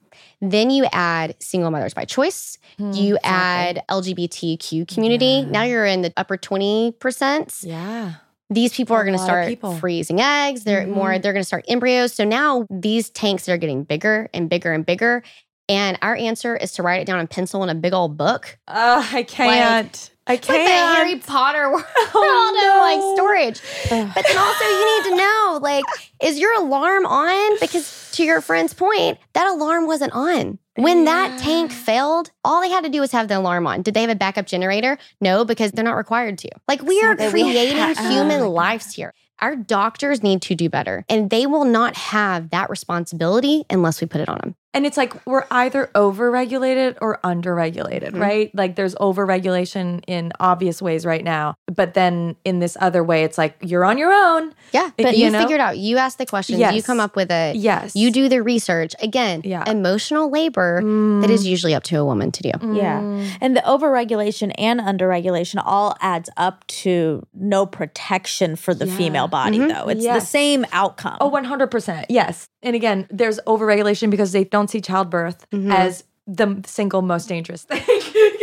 then 0.41 0.69
you 0.69 0.85
add 0.91 1.35
single 1.39 1.69
mothers 1.71 1.93
by 1.93 2.05
choice, 2.05 2.57
you 2.77 3.17
add 3.23 3.83
LGBTQ 3.89 4.87
community. 4.87 5.25
Yeah. 5.45 5.51
Now 5.51 5.63
you're 5.63 5.85
in 5.85 6.01
the 6.01 6.13
upper 6.17 6.37
20%. 6.37 7.63
Yeah. 7.63 8.13
these 8.51 8.73
people 8.75 8.95
are 8.95 9.03
going 9.05 9.15
to 9.17 9.23
start 9.23 9.79
freezing 9.79 10.19
eggs 10.19 10.63
they're 10.63 10.81
Mhm. 10.87 10.95
more 10.95 11.19
they're 11.19 11.33
going 11.33 11.43
to 11.43 11.47
start 11.47 11.63
embryos 11.67 12.11
so 12.13 12.23
now 12.23 12.65
these 12.71 13.11
tanks 13.11 13.47
are 13.47 13.57
getting 13.57 13.83
bigger 13.83 14.27
and 14.33 14.49
bigger 14.49 14.73
and 14.73 14.87
bigger 14.87 15.21
and 15.67 15.99
our 16.01 16.15
answer 16.15 16.55
is 16.57 16.71
to 16.71 16.81
write 16.81 16.99
it 16.99 17.05
down 17.05 17.19
in 17.19 17.27
pencil 17.27 17.61
in 17.61 17.69
a 17.69 17.75
big 17.75 17.93
old 17.93 18.17
book 18.17 18.57
Uh, 18.67 19.07
I 19.13 19.21
can't. 19.21 20.09
I 20.29 20.33
it's 20.33 20.47
can't. 20.47 20.59
like 20.59 20.67
the 20.67 20.95
harry 20.95 21.15
potter 21.19 21.69
world 21.71 21.83
Oh, 22.13 22.75
of 22.75 22.81
like 22.81 23.17
storage 23.17 23.61
Ugh. 23.91 24.11
but 24.15 24.25
then 24.27 24.37
also 24.37 24.63
you 24.65 24.85
need 25.03 25.09
to 25.09 25.15
know 25.17 25.59
like 25.61 25.85
is 26.21 26.39
your 26.39 26.53
alarm 26.61 27.05
on 27.05 27.57
because 27.59 28.11
to 28.13 28.23
your 28.23 28.39
friend's 28.41 28.73
point 28.73 29.17
that 29.33 29.47
alarm 29.47 29.87
wasn't 29.87 30.13
on 30.13 30.59
when 30.75 31.05
that 31.05 31.31
Yeah. 31.31 31.37
tank 31.37 31.71
failed 31.71 32.31
all 32.45 32.61
they 32.61 32.69
had 32.69 32.83
to 32.83 32.89
do 32.89 33.01
was 33.01 33.11
have 33.11 33.27
the 33.27 33.37
alarm 33.37 33.65
on 33.67 33.81
did 33.81 33.93
they 33.95 34.01
have 34.01 34.09
a 34.09 34.15
backup 34.15 34.45
generator 34.45 34.97
no 35.19 35.43
because 35.45 35.71
they're 35.71 35.83
not 35.83 35.97
required 35.97 36.37
to 36.39 36.49
like 36.67 36.81
we 36.83 37.01
are 37.01 37.13
Exactly. 37.13 37.43
We 37.43 37.49
creating 37.51 37.77
ha- 37.77 37.93
oh 37.97 38.09
human 38.09 38.39
God. 38.41 38.47
lives 38.49 38.93
here 38.93 39.13
our 39.39 39.55
doctors 39.55 40.21
need 40.21 40.41
to 40.43 40.53
do 40.55 40.69
better 40.69 41.05
and 41.09 41.29
they 41.29 41.45
will 41.47 41.65
not 41.65 41.95
have 41.95 42.49
that 42.51 42.69
responsibility 42.69 43.63
unless 43.69 44.01
we 44.01 44.07
put 44.07 44.21
it 44.21 44.29
on 44.29 44.37
them 44.43 44.55
And 44.73 44.85
it's 44.85 44.97
like 44.97 45.13
we're 45.25 45.45
either 45.49 45.89
overregulated 45.95 46.97
or 47.01 47.19
underregulated, 47.23 48.11
Mhm. 48.11 48.19
right? 48.21 48.51
Like 48.53 48.75
there's 48.75 48.93
overregulation 48.95 50.03
in 50.07 50.31
obvious 50.39 50.81
ways 50.81 51.05
right 51.05 51.23
now. 51.23 51.55
But 51.73 51.95
then 51.95 52.35
in 52.45 52.59
this 52.59 52.77
other 52.79 53.03
way, 53.03 53.23
it's 53.23 53.37
like 53.37 53.55
you're 53.61 53.83
on 53.85 53.97
your 53.97 54.11
own. 54.13 54.53
yeah 54.71 54.91
It- 54.99 55.03
but 55.03 55.17
you 55.17 55.25
you, 55.25 55.31
know? 55.31 55.39
figured 55.41 55.59
out 55.59 55.79
you 55.79 55.97
ask 55.97 56.19
the 56.19 56.25
questions 56.27 56.59
you 56.59 56.83
come 56.83 56.99
up 56.99 57.15
with 57.15 57.31
it 57.31 57.55
Yes. 57.55 57.95
you 57.95 58.11
do 58.11 58.29
the 58.29 58.43
research 58.43 58.93
again 59.01 59.41
Yeah. 59.43 59.63
emotional 59.67 60.29
labor 60.29 60.81
Mm. 60.83 61.21
that 61.21 61.31
is 61.31 61.47
usually 61.47 61.73
up 61.73 61.81
to 61.85 61.95
a 61.97 62.05
woman 62.05 62.29
to 62.31 62.43
do 62.43 62.51
Yeah. 62.73 62.99
Mm. 62.99 63.25
And 63.41 63.57
the 63.57 63.61
overregulation 63.61 64.51
and 64.59 64.79
underregulation 64.79 65.59
all 65.65 65.97
adds 66.01 66.29
up 66.37 66.67
to 66.67 67.25
no 67.33 67.65
protection 67.65 68.55
for 68.55 68.75
the 68.75 68.85
Yeah. 68.85 68.95
female 68.95 69.27
body, 69.27 69.57
Mhm. 69.57 69.69
though. 69.73 69.89
It's 69.89 70.05
the 70.05 70.19
same 70.19 70.65
outcome. 70.71 71.17
Oh, 71.19 71.27
100%. 71.29 72.05
Yes. 72.09 72.47
And 72.61 72.75
again, 72.75 73.07
there's 73.09 73.39
overregulation 73.47 74.09
because 74.11 74.33
they 74.33 74.43
don't 74.43 74.58
see 74.67 74.81
childbirth 74.81 75.45
Mhm. 75.51 75.71
as 75.73 76.03
the 76.27 76.61
single 76.65 77.01
most 77.01 77.27
dangerous 77.29 77.63
thing 77.69 77.81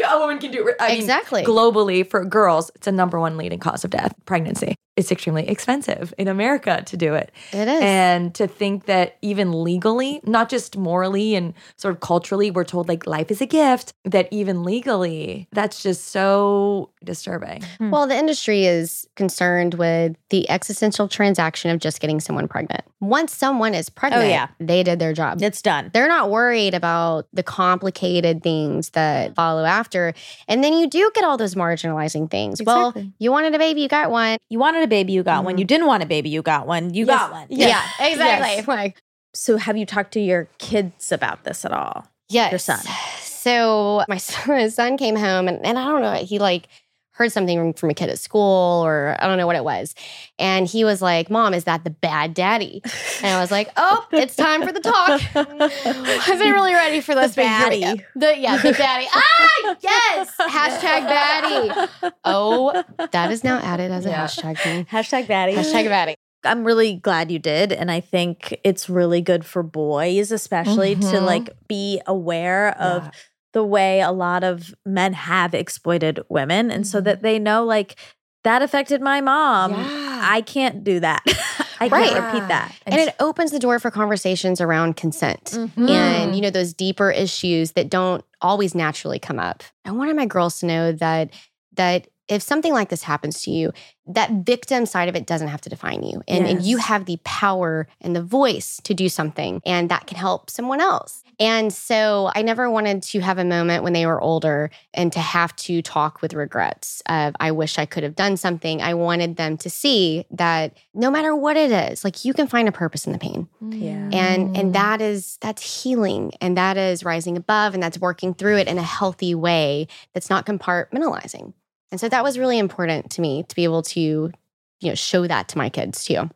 a 0.09 0.19
woman 0.19 0.39
can 0.39 0.51
do. 0.51 0.73
I 0.81 0.89
mean, 0.93 1.01
Exactly. 1.01 1.43
globally, 1.45 2.09
for 2.09 2.25
girls, 2.25 2.71
it's 2.75 2.87
a 2.87 2.93
number 2.93 3.19
one 3.21 3.37
leading 3.37 3.59
cause 3.59 3.85
of 3.85 3.91
death 3.91 4.15
pregnancy. 4.25 4.75
It's 4.97 5.13
extremely 5.13 5.49
expensive 5.49 6.15
in 6.17 6.27
America 6.27 6.83
to 6.87 6.97
do 6.97 7.15
it. 7.15 7.31
it 7.53 7.69
is 7.69 7.83
And 7.83 8.35
to 8.35 8.47
think 8.47 8.87
that 8.87 9.17
even 9.21 9.63
legally, 9.63 10.21
not 10.25 10.49
just 10.49 10.77
morally 10.77 11.35
and 11.35 11.53
sort 11.77 11.95
of 11.95 12.01
culturally, 12.01 12.51
we're 12.51 12.65
told 12.65 12.89
like 12.89 13.07
life 13.07 13.31
is 13.31 13.41
a 13.41 13.47
gift, 13.47 13.93
that 14.05 14.29
even 14.31 14.63
legally, 14.63 15.49
that's 15.53 15.83
just 15.83 16.09
so 16.09 16.91
disturbing. 17.05 17.63
Hmm. 17.79 17.91
Well, 17.91 18.07
the 18.07 18.17
industry 18.17 18.65
is 18.65 19.07
concerned 19.17 19.75
with 19.75 20.17
the 20.31 20.49
existential 20.49 21.09
transaction 21.09 21.71
of 21.71 21.79
just 21.79 22.01
getting 22.01 22.21
someone 22.21 22.49
pregnant. 22.49 22.83
Once 23.01 23.35
someone 23.35 23.75
is 23.75 23.91
oh, 23.91 23.93
pregnant, 23.95 24.25
oh, 24.25 24.29
yeah. 24.29 24.49
they 24.59 24.83
did 24.83 24.99
their 24.99 25.13
job. 25.13 25.43
it's 25.43 25.61
done. 25.61 25.91
They're 25.93 26.09
not 26.09 26.31
worried 26.31 26.75
about 26.75 27.29
the 27.33 27.43
complicated 27.43 28.43
things 28.43 28.91
that 28.91 29.35
follow 29.35 29.65
after. 29.65 30.15
And 30.49 30.65
then 30.65 30.73
you 30.73 30.89
do 30.89 31.11
get 31.15 31.25
all 31.25 31.37
those 31.37 31.55
marginalizing 31.55 32.31
things. 32.31 32.63
Well, 32.63 32.95
you 33.19 33.31
wanted 33.31 33.55
a 33.55 33.59
baby, 33.59 33.83
you 33.83 33.89
got 33.89 34.11
one. 34.11 34.39
You 34.49 34.59
wanted 34.59 34.86
a 34.87 34.89
baby, 34.89 35.13
you 35.13 35.23
got 35.23 35.45
one. 35.45 35.57
Mhm. 35.57 35.59
You 35.61 35.65
didn't 35.67 35.87
want 35.87 36.03
a 36.03 36.07
baby, 36.07 36.29
you 36.31 36.43
got 36.43 36.67
one. 36.67 36.95
You 36.95 37.05
Yes. 37.07 37.21
got 37.21 37.33
one. 37.33 37.47
Yes. 37.51 37.69
Yeah, 37.99 38.07
exactly. 38.07 38.49
Yes. 38.57 38.67
Like, 38.69 38.97
So, 39.35 39.57
have 39.59 39.77
you 39.77 39.85
talked 39.85 40.13
to 40.13 40.21
your 40.21 40.49
kids 40.59 41.13
about 41.13 41.45
this 41.45 41.65
at 41.65 41.73
all? 41.73 42.07
yes. 42.29 42.51
Your 42.53 42.59
son. 42.59 42.81
So 43.23 44.03
my 44.09 44.17
son, 44.17 44.59
his 44.59 44.75
son 44.75 44.97
came 44.97 45.17
home 45.17 45.47
and, 45.49 45.65
and 45.65 45.79
I 45.79 45.85
don't 45.85 46.03
know, 46.03 46.15
he 46.15 46.39
like 46.39 46.69
heard 47.17 47.33
something 47.33 47.73
from 47.75 47.91
a 47.91 47.95
kid 47.95 48.11
at 48.11 48.19
school 48.19 48.85
or 48.85 49.17
I 49.19 49.27
don't 49.27 49.39
know 49.39 49.47
what 49.47 49.57
it 49.57 49.65
was. 49.65 49.95
And 50.39 50.67
he 50.67 50.85
was 50.85 51.01
like, 51.01 51.31
Mom, 51.31 51.55
is 51.55 51.65
that 51.65 51.83
the 51.85 51.91
bad 51.91 52.35
daddy? 52.35 52.83
And 53.23 53.35
I 53.37 53.41
was 53.41 53.51
like, 53.51 53.71
Oh, 53.77 54.07
it's 54.13 54.37
time 54.37 54.63
for 54.67 54.73
the 54.73 54.81
talk. 54.81 55.21
I've 55.35 56.39
been 56.39 56.53
really 56.53 56.75
ready 56.75 57.01
for 57.01 57.15
this 57.15 57.35
baddie. 57.35 58.03
The, 58.15 58.39
yeah, 58.39 58.59
the 58.59 58.71
baddie. 58.73 59.07
Ah, 59.13 59.77
yes. 59.81 60.35
Hashtag 60.39 61.09
baddie. 61.09 62.13
Oh, 62.25 62.83
that 63.13 63.33
is 63.33 63.43
now 63.43 63.59
added 63.59 63.91
as 63.91 64.05
a 64.07 64.11
Yeah. 64.11 64.25
hashtag 64.27 64.59
thing. 64.59 64.85
Hashtag 64.87 65.27
baddie. 65.27 65.55
Hashtag 65.55 65.87
baddie. 65.89 66.15
I'm 66.45 66.65
really 66.65 66.95
glad 66.97 67.31
you 67.31 67.39
did. 67.39 67.73
And 67.73 67.91
I 67.91 68.01
think 68.01 68.61
it's 68.63 68.89
really 68.89 69.21
good 69.21 69.45
for 69.45 69.63
boys, 69.63 70.31
especially 70.31 70.95
to 70.95 71.01
Mhm. 71.01 71.23
like 71.23 71.51
be 71.67 72.01
aware 72.07 72.77
of 72.79 73.05
Yeah. 73.05 73.11
The 73.57 73.65
way 73.65 74.03
a 74.03 74.13
lot 74.13 74.45
of 74.45 74.75
men 74.85 75.15
have 75.15 75.55
exploited 75.55 76.21
women. 76.29 76.71
And 76.71 76.87
so 76.87 77.01
that 77.01 77.23
they 77.23 77.39
know, 77.39 77.65
like, 77.65 77.97
that 78.45 78.61
affected 78.61 79.01
my 79.01 79.23
mom. 79.23 79.71
Yeah. 79.73 80.21
I 80.23 80.43
can't 80.43 80.85
do 80.85 81.01
that. 81.01 81.23
I 81.81 81.89
Right. 81.89 82.11
can't 82.11 82.23
repeat 82.35 82.49
that. 82.49 82.75
And 82.85 83.01
it 83.01 83.15
opens 83.19 83.53
the 83.53 83.59
door 83.59 83.79
for 83.79 83.91
conversations 83.91 84.61
around 84.61 84.97
consent. 84.97 85.53
Mm. 85.55 85.89
and 85.89 86.35
you 86.37 86.43
know 86.43 86.51
those 86.51 86.75
deeper 86.75 87.11
issues 87.11 87.73
that 87.73 87.89
don't 87.89 88.23
always 88.43 88.75
naturally 88.75 89.19
come 89.19 89.39
up. 89.39 89.63
I 89.87 89.93
wanted 89.93 90.17
my 90.17 90.27
girls 90.27 90.61
to 90.61 90.67
know 90.67 90.93
that 90.93 91.31
that 91.77 92.09
if 92.29 92.43
something 92.43 92.73
like 92.73 92.89
this 92.89 93.03
happens 93.03 93.43
to 93.43 93.51
you, 93.51 93.73
that 94.07 94.31
victim 94.45 94.87
side 94.87 95.09
of 95.09 95.17
it 95.17 95.27
doesn't 95.27 95.49
have 95.49 95.61
to 95.63 95.69
define 95.69 96.03
you. 96.03 96.23
And, 96.29 96.47
and 96.47 96.63
you 96.63 96.77
have 96.79 97.07
the 97.07 97.19
power 97.25 97.89
and 98.01 98.15
the 98.15 98.23
voice 98.23 98.81
to 98.85 98.95
do 98.95 99.09
something, 99.09 99.61
and 99.67 99.91
that 99.91 100.07
can 100.07 100.17
help 100.17 100.51
someone 100.51 100.81
else. 100.81 101.23
And 101.39 101.73
so 101.73 102.31
I 102.35 102.43
never 102.43 102.71
wanted 102.71 103.03
to 103.05 103.21
have 103.21 103.39
a 103.39 103.45
moment 103.45 103.83
when 103.83 103.93
they 103.93 104.07
were 104.07 104.21
older 104.21 104.71
and 104.95 105.13
to 105.13 105.21
have 105.21 105.55
to 105.57 105.83
talk 105.83 106.23
with 106.23 106.33
regrets 106.33 107.03
of, 107.09 107.37
I 107.39 107.51
wish 107.51 107.79
I 107.79 107.85
could 107.85 108.05
have 108.05 108.15
done 108.15 108.39
something. 108.39 108.81
I 108.81 108.95
wanted 108.95 109.37
them 109.37 109.59
to 109.59 109.69
see 109.69 110.25
that 110.31 110.79
no 110.95 111.11
matter 111.11 111.37
what 111.37 111.57
it 111.57 111.71
is, 111.71 112.05
like 112.05 112.25
you 112.25 112.33
can 112.33 112.47
find 112.47 112.69
a 112.69 112.73
purpose 112.73 113.07
in 113.07 113.13
the 113.13 113.19
pain 113.19 113.49
mm. 113.63 113.77
Yeah. 113.79 114.19
and 114.19 114.57
and 114.57 114.75
that 114.75 115.03
is 115.03 115.37
that's 115.41 115.83
healing 115.83 116.33
and 116.41 116.57
that 116.57 116.77
is 116.77 117.05
rising 117.05 117.37
above 117.37 117.75
and 117.75 117.83
that's 117.83 117.99
working 117.99 118.33
through 118.33 118.57
it 118.57 118.69
in 118.69 118.79
a 118.79 118.83
healthy 118.83 119.35
way 119.35 119.89
that's 120.15 120.31
not 120.31 120.47
compartmentalizing 120.47 121.53
and 121.91 122.01
so 122.01 122.09
that 122.09 122.23
was 122.25 122.39
really 122.39 122.59
important 122.59 123.11
to 123.13 123.21
me 123.21 123.45
to 123.45 123.55
be 123.57 123.65
able 123.65 123.83
to 123.83 124.01
you 124.01 124.89
know 124.89 124.95
show 124.95 125.27
that 125.27 125.49
to 125.49 125.59
my 125.59 125.69
kids 125.69 126.05
too 126.05 126.29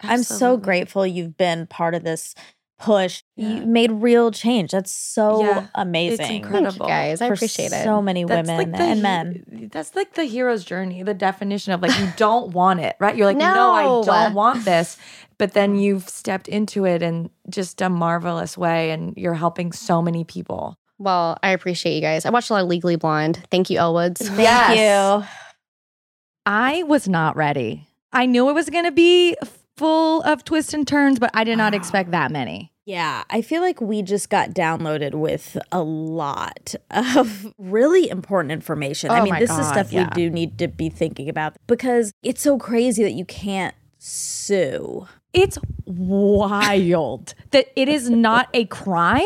I'm 0.00 0.22
so 0.22 0.56
grateful 0.56 1.06
you've 1.06 1.36
been 1.36 1.66
part 1.66 1.94
of 1.94 2.02
this 2.02 2.34
push. 2.78 3.22
Yeah. 3.36 3.60
You 3.60 3.66
made 3.66 3.90
real 3.92 4.30
change. 4.30 4.72
That's 4.72 4.90
so 4.90 5.40
Yeah, 5.40 5.66
amazing. 5.74 6.20
It's 6.20 6.28
thank 6.28 6.44
incredible. 6.44 6.86
you 6.86 6.92
guys 6.92 7.20
i 7.20 7.28
for 7.28 7.34
appreciate 7.34 7.72
it 7.72 7.84
So 7.84 8.02
many 8.02 8.24
That's 8.24 8.48
women 8.48 8.72
like 8.72 8.78
the 8.78 8.84
and 8.84 9.02
men. 9.02 9.68
That's 9.72 9.94
like 9.94 10.14
the 10.14 10.24
hero's 10.24 10.64
journey, 10.64 11.02
the 11.02 11.14
definition 11.14 11.72
of 11.72 11.82
like 11.82 11.98
you 11.98 12.08
don't 12.16 12.52
want 12.52 12.80
it, 12.80 12.96
right? 13.00 13.16
You're 13.16 13.26
like, 13.26 13.36
no, 13.36 13.72
I 13.72 13.84
don't 14.04 14.34
want 14.34 14.64
this. 14.64 14.96
But 15.38 15.52
then 15.52 15.76
you've 15.76 16.08
stepped 16.08 16.48
into 16.48 16.84
it 16.84 17.02
in 17.02 17.30
just 17.48 17.80
a 17.80 17.88
marvelous 17.88 18.56
way 18.58 18.90
and 18.90 19.14
you're 19.16 19.34
helping 19.34 19.72
so 19.72 20.02
many 20.02 20.24
people. 20.24 20.76
Well 20.98 21.36
i 21.42 21.50
appreciate 21.50 21.94
you 21.94 22.00
guys 22.00 22.24
i 22.24 22.30
watched 22.30 22.50
a 22.50 22.54
lot 22.54 22.62
of 22.62 22.68
legally 22.68 22.96
blonde 22.96 23.42
thank 23.50 23.68
you 23.70 23.78
Elle 23.78 23.94
Woods 23.94 24.26
Thank 24.28 24.38
Yes. 24.40 25.22
you. 25.22 25.28
I 26.46 26.82
was 26.82 27.08
not 27.08 27.36
ready. 27.36 27.88
I 28.12 28.26
knew 28.26 28.48
it 28.50 28.52
was 28.52 28.68
going 28.68 28.84
to 28.84 28.92
be 28.92 29.34
full 29.76 30.20
of 30.22 30.44
twists 30.44 30.74
and 30.74 30.86
turns, 30.86 31.18
but 31.18 31.30
I 31.32 31.42
did 31.42 31.56
not 31.56 31.72
ah. 31.72 31.76
expect 31.76 32.10
that 32.10 32.30
many. 32.30 32.70
Yeah, 32.84 33.24
I 33.30 33.40
feel 33.40 33.62
like 33.62 33.80
we 33.80 34.02
just 34.02 34.28
got 34.28 34.50
downloaded 34.50 35.14
with 35.14 35.56
a 35.72 35.82
lot 35.82 36.74
of 36.90 37.46
really 37.56 38.10
important 38.10 38.52
information. 38.52 39.10
I 39.10 39.20
Oh 39.20 39.22
mean, 39.24 39.32
my 39.32 39.40
this 39.40 39.50
is 39.50 39.66
stuff 39.66 39.90
yeah. 39.90 40.04
we 40.14 40.22
do 40.22 40.30
need 40.30 40.58
to 40.58 40.68
be 40.68 40.90
thinking 40.90 41.30
about 41.30 41.56
because 41.66 42.12
it's 42.22 42.42
so 42.42 42.58
crazy 42.58 43.02
that 43.02 43.12
you 43.12 43.24
can't 43.24 43.74
sue. 43.98 45.08
It's 45.32 45.56
wild 45.86 47.34
that 47.52 47.68
it 47.74 47.88
is 47.88 48.10
not 48.10 48.48
a 48.52 48.66
crime 48.66 49.22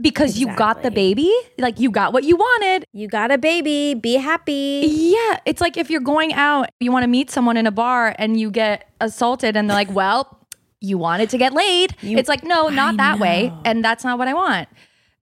because 0.00 0.38
you 0.38 0.54
got 0.56 0.82
the 0.82 0.90
baby. 0.90 1.32
Like 1.58 1.78
you 1.80 1.90
got 1.90 2.12
what 2.12 2.24
you 2.24 2.36
wanted. 2.36 2.84
You 2.92 3.08
got 3.08 3.30
a 3.30 3.38
baby, 3.38 3.94
be 3.94 4.14
happy. 4.14 4.82
Yeah, 4.86 5.38
it's 5.44 5.60
like 5.60 5.76
if 5.76 5.90
you're 5.90 6.00
going 6.00 6.32
out, 6.32 6.68
you 6.80 6.92
want 6.92 7.04
to 7.04 7.08
meet 7.08 7.30
someone 7.30 7.56
in 7.56 7.66
a 7.66 7.70
bar 7.72 8.14
and 8.18 8.38
you 8.38 8.50
get 8.50 8.88
assaulted 9.00 9.56
and 9.56 9.68
they're 9.68 9.76
like, 9.76 9.92
"Well, 9.92 10.38
you 10.80 10.98
wanted 10.98 11.30
to 11.30 11.38
get 11.38 11.52
laid." 11.52 11.94
You- 12.02 12.18
it's 12.18 12.28
like, 12.28 12.44
"No, 12.44 12.68
not 12.68 12.94
I 12.94 12.96
that 12.98 13.18
way." 13.18 13.52
And 13.64 13.84
that's 13.84 14.04
not 14.04 14.18
what 14.18 14.28
I 14.28 14.34
want. 14.34 14.68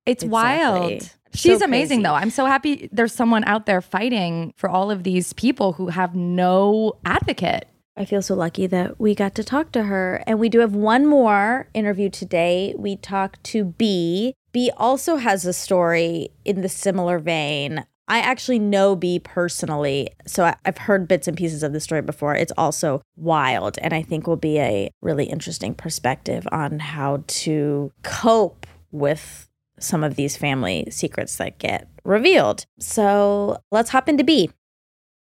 It's 0.07 0.23
Exactly. 0.25 0.31
wild. 0.31 1.03
So 1.03 1.09
She's 1.35 1.61
amazing 1.61 1.99
crazy. 1.99 2.03
though. 2.05 2.15
I'm 2.15 2.31
so 2.31 2.47
happy 2.47 2.89
there's 2.91 3.13
someone 3.13 3.45
out 3.45 3.67
there 3.67 3.81
fighting 3.83 4.55
for 4.57 4.69
all 4.71 4.91
of 4.91 5.03
these 5.05 5.33
people 5.35 5.75
who 5.75 5.89
have 5.89 6.15
no 6.15 6.95
advocate. 7.05 7.67
I 7.99 8.05
feel 8.05 8.23
so 8.23 8.35
lucky 8.35 8.67
that 8.69 8.99
we 9.01 9.15
got 9.15 9.35
to 9.35 9.45
talk 9.45 9.73
to 9.73 9.83
her. 9.85 10.23
And 10.27 10.39
we 10.39 10.49
do 10.49 10.61
have 10.61 10.75
one 10.75 11.05
more 11.05 11.69
interview 11.75 12.09
today. 12.09 12.73
We 12.79 12.97
talked 12.97 13.43
to 13.45 13.65
B. 13.65 14.35
B 14.53 14.71
also 14.77 15.17
has 15.17 15.45
a 15.45 15.53
story 15.53 16.31
in 16.45 16.63
the 16.63 16.69
similar 16.69 17.19
vein. 17.19 17.85
I 18.11 18.21
actually 18.21 18.59
know 18.59 18.97
B 18.97 19.19
personally, 19.19 20.09
so 20.27 20.45
I- 20.45 20.57
I've 20.65 20.79
heard 20.79 21.07
bits 21.07 21.29
and 21.29 21.37
pieces 21.37 21.63
of 21.63 21.75
the 21.75 21.81
story 21.81 22.01
before. 22.01 22.35
It's 22.35 22.53
also 22.57 23.03
wild, 23.17 23.79
and 23.83 23.93
I 23.93 24.03
think 24.03 24.27
will 24.27 24.37
be 24.37 24.59
a 24.59 24.91
really 25.03 25.27
interesting 25.27 25.75
perspective 25.75 26.49
on 26.51 26.79
how 26.79 27.23
to 27.27 27.93
cope 28.03 28.67
with 28.91 29.49
some 29.79 30.03
of 30.03 30.17
these 30.17 30.37
family 30.37 30.87
secrets 30.91 31.37
that 31.37 31.59
get 31.59 31.87
revealed. 32.05 32.65
So 32.81 33.59
let's 33.71 33.91
hop 33.91 34.09
into 34.09 34.25
B. 34.25 34.51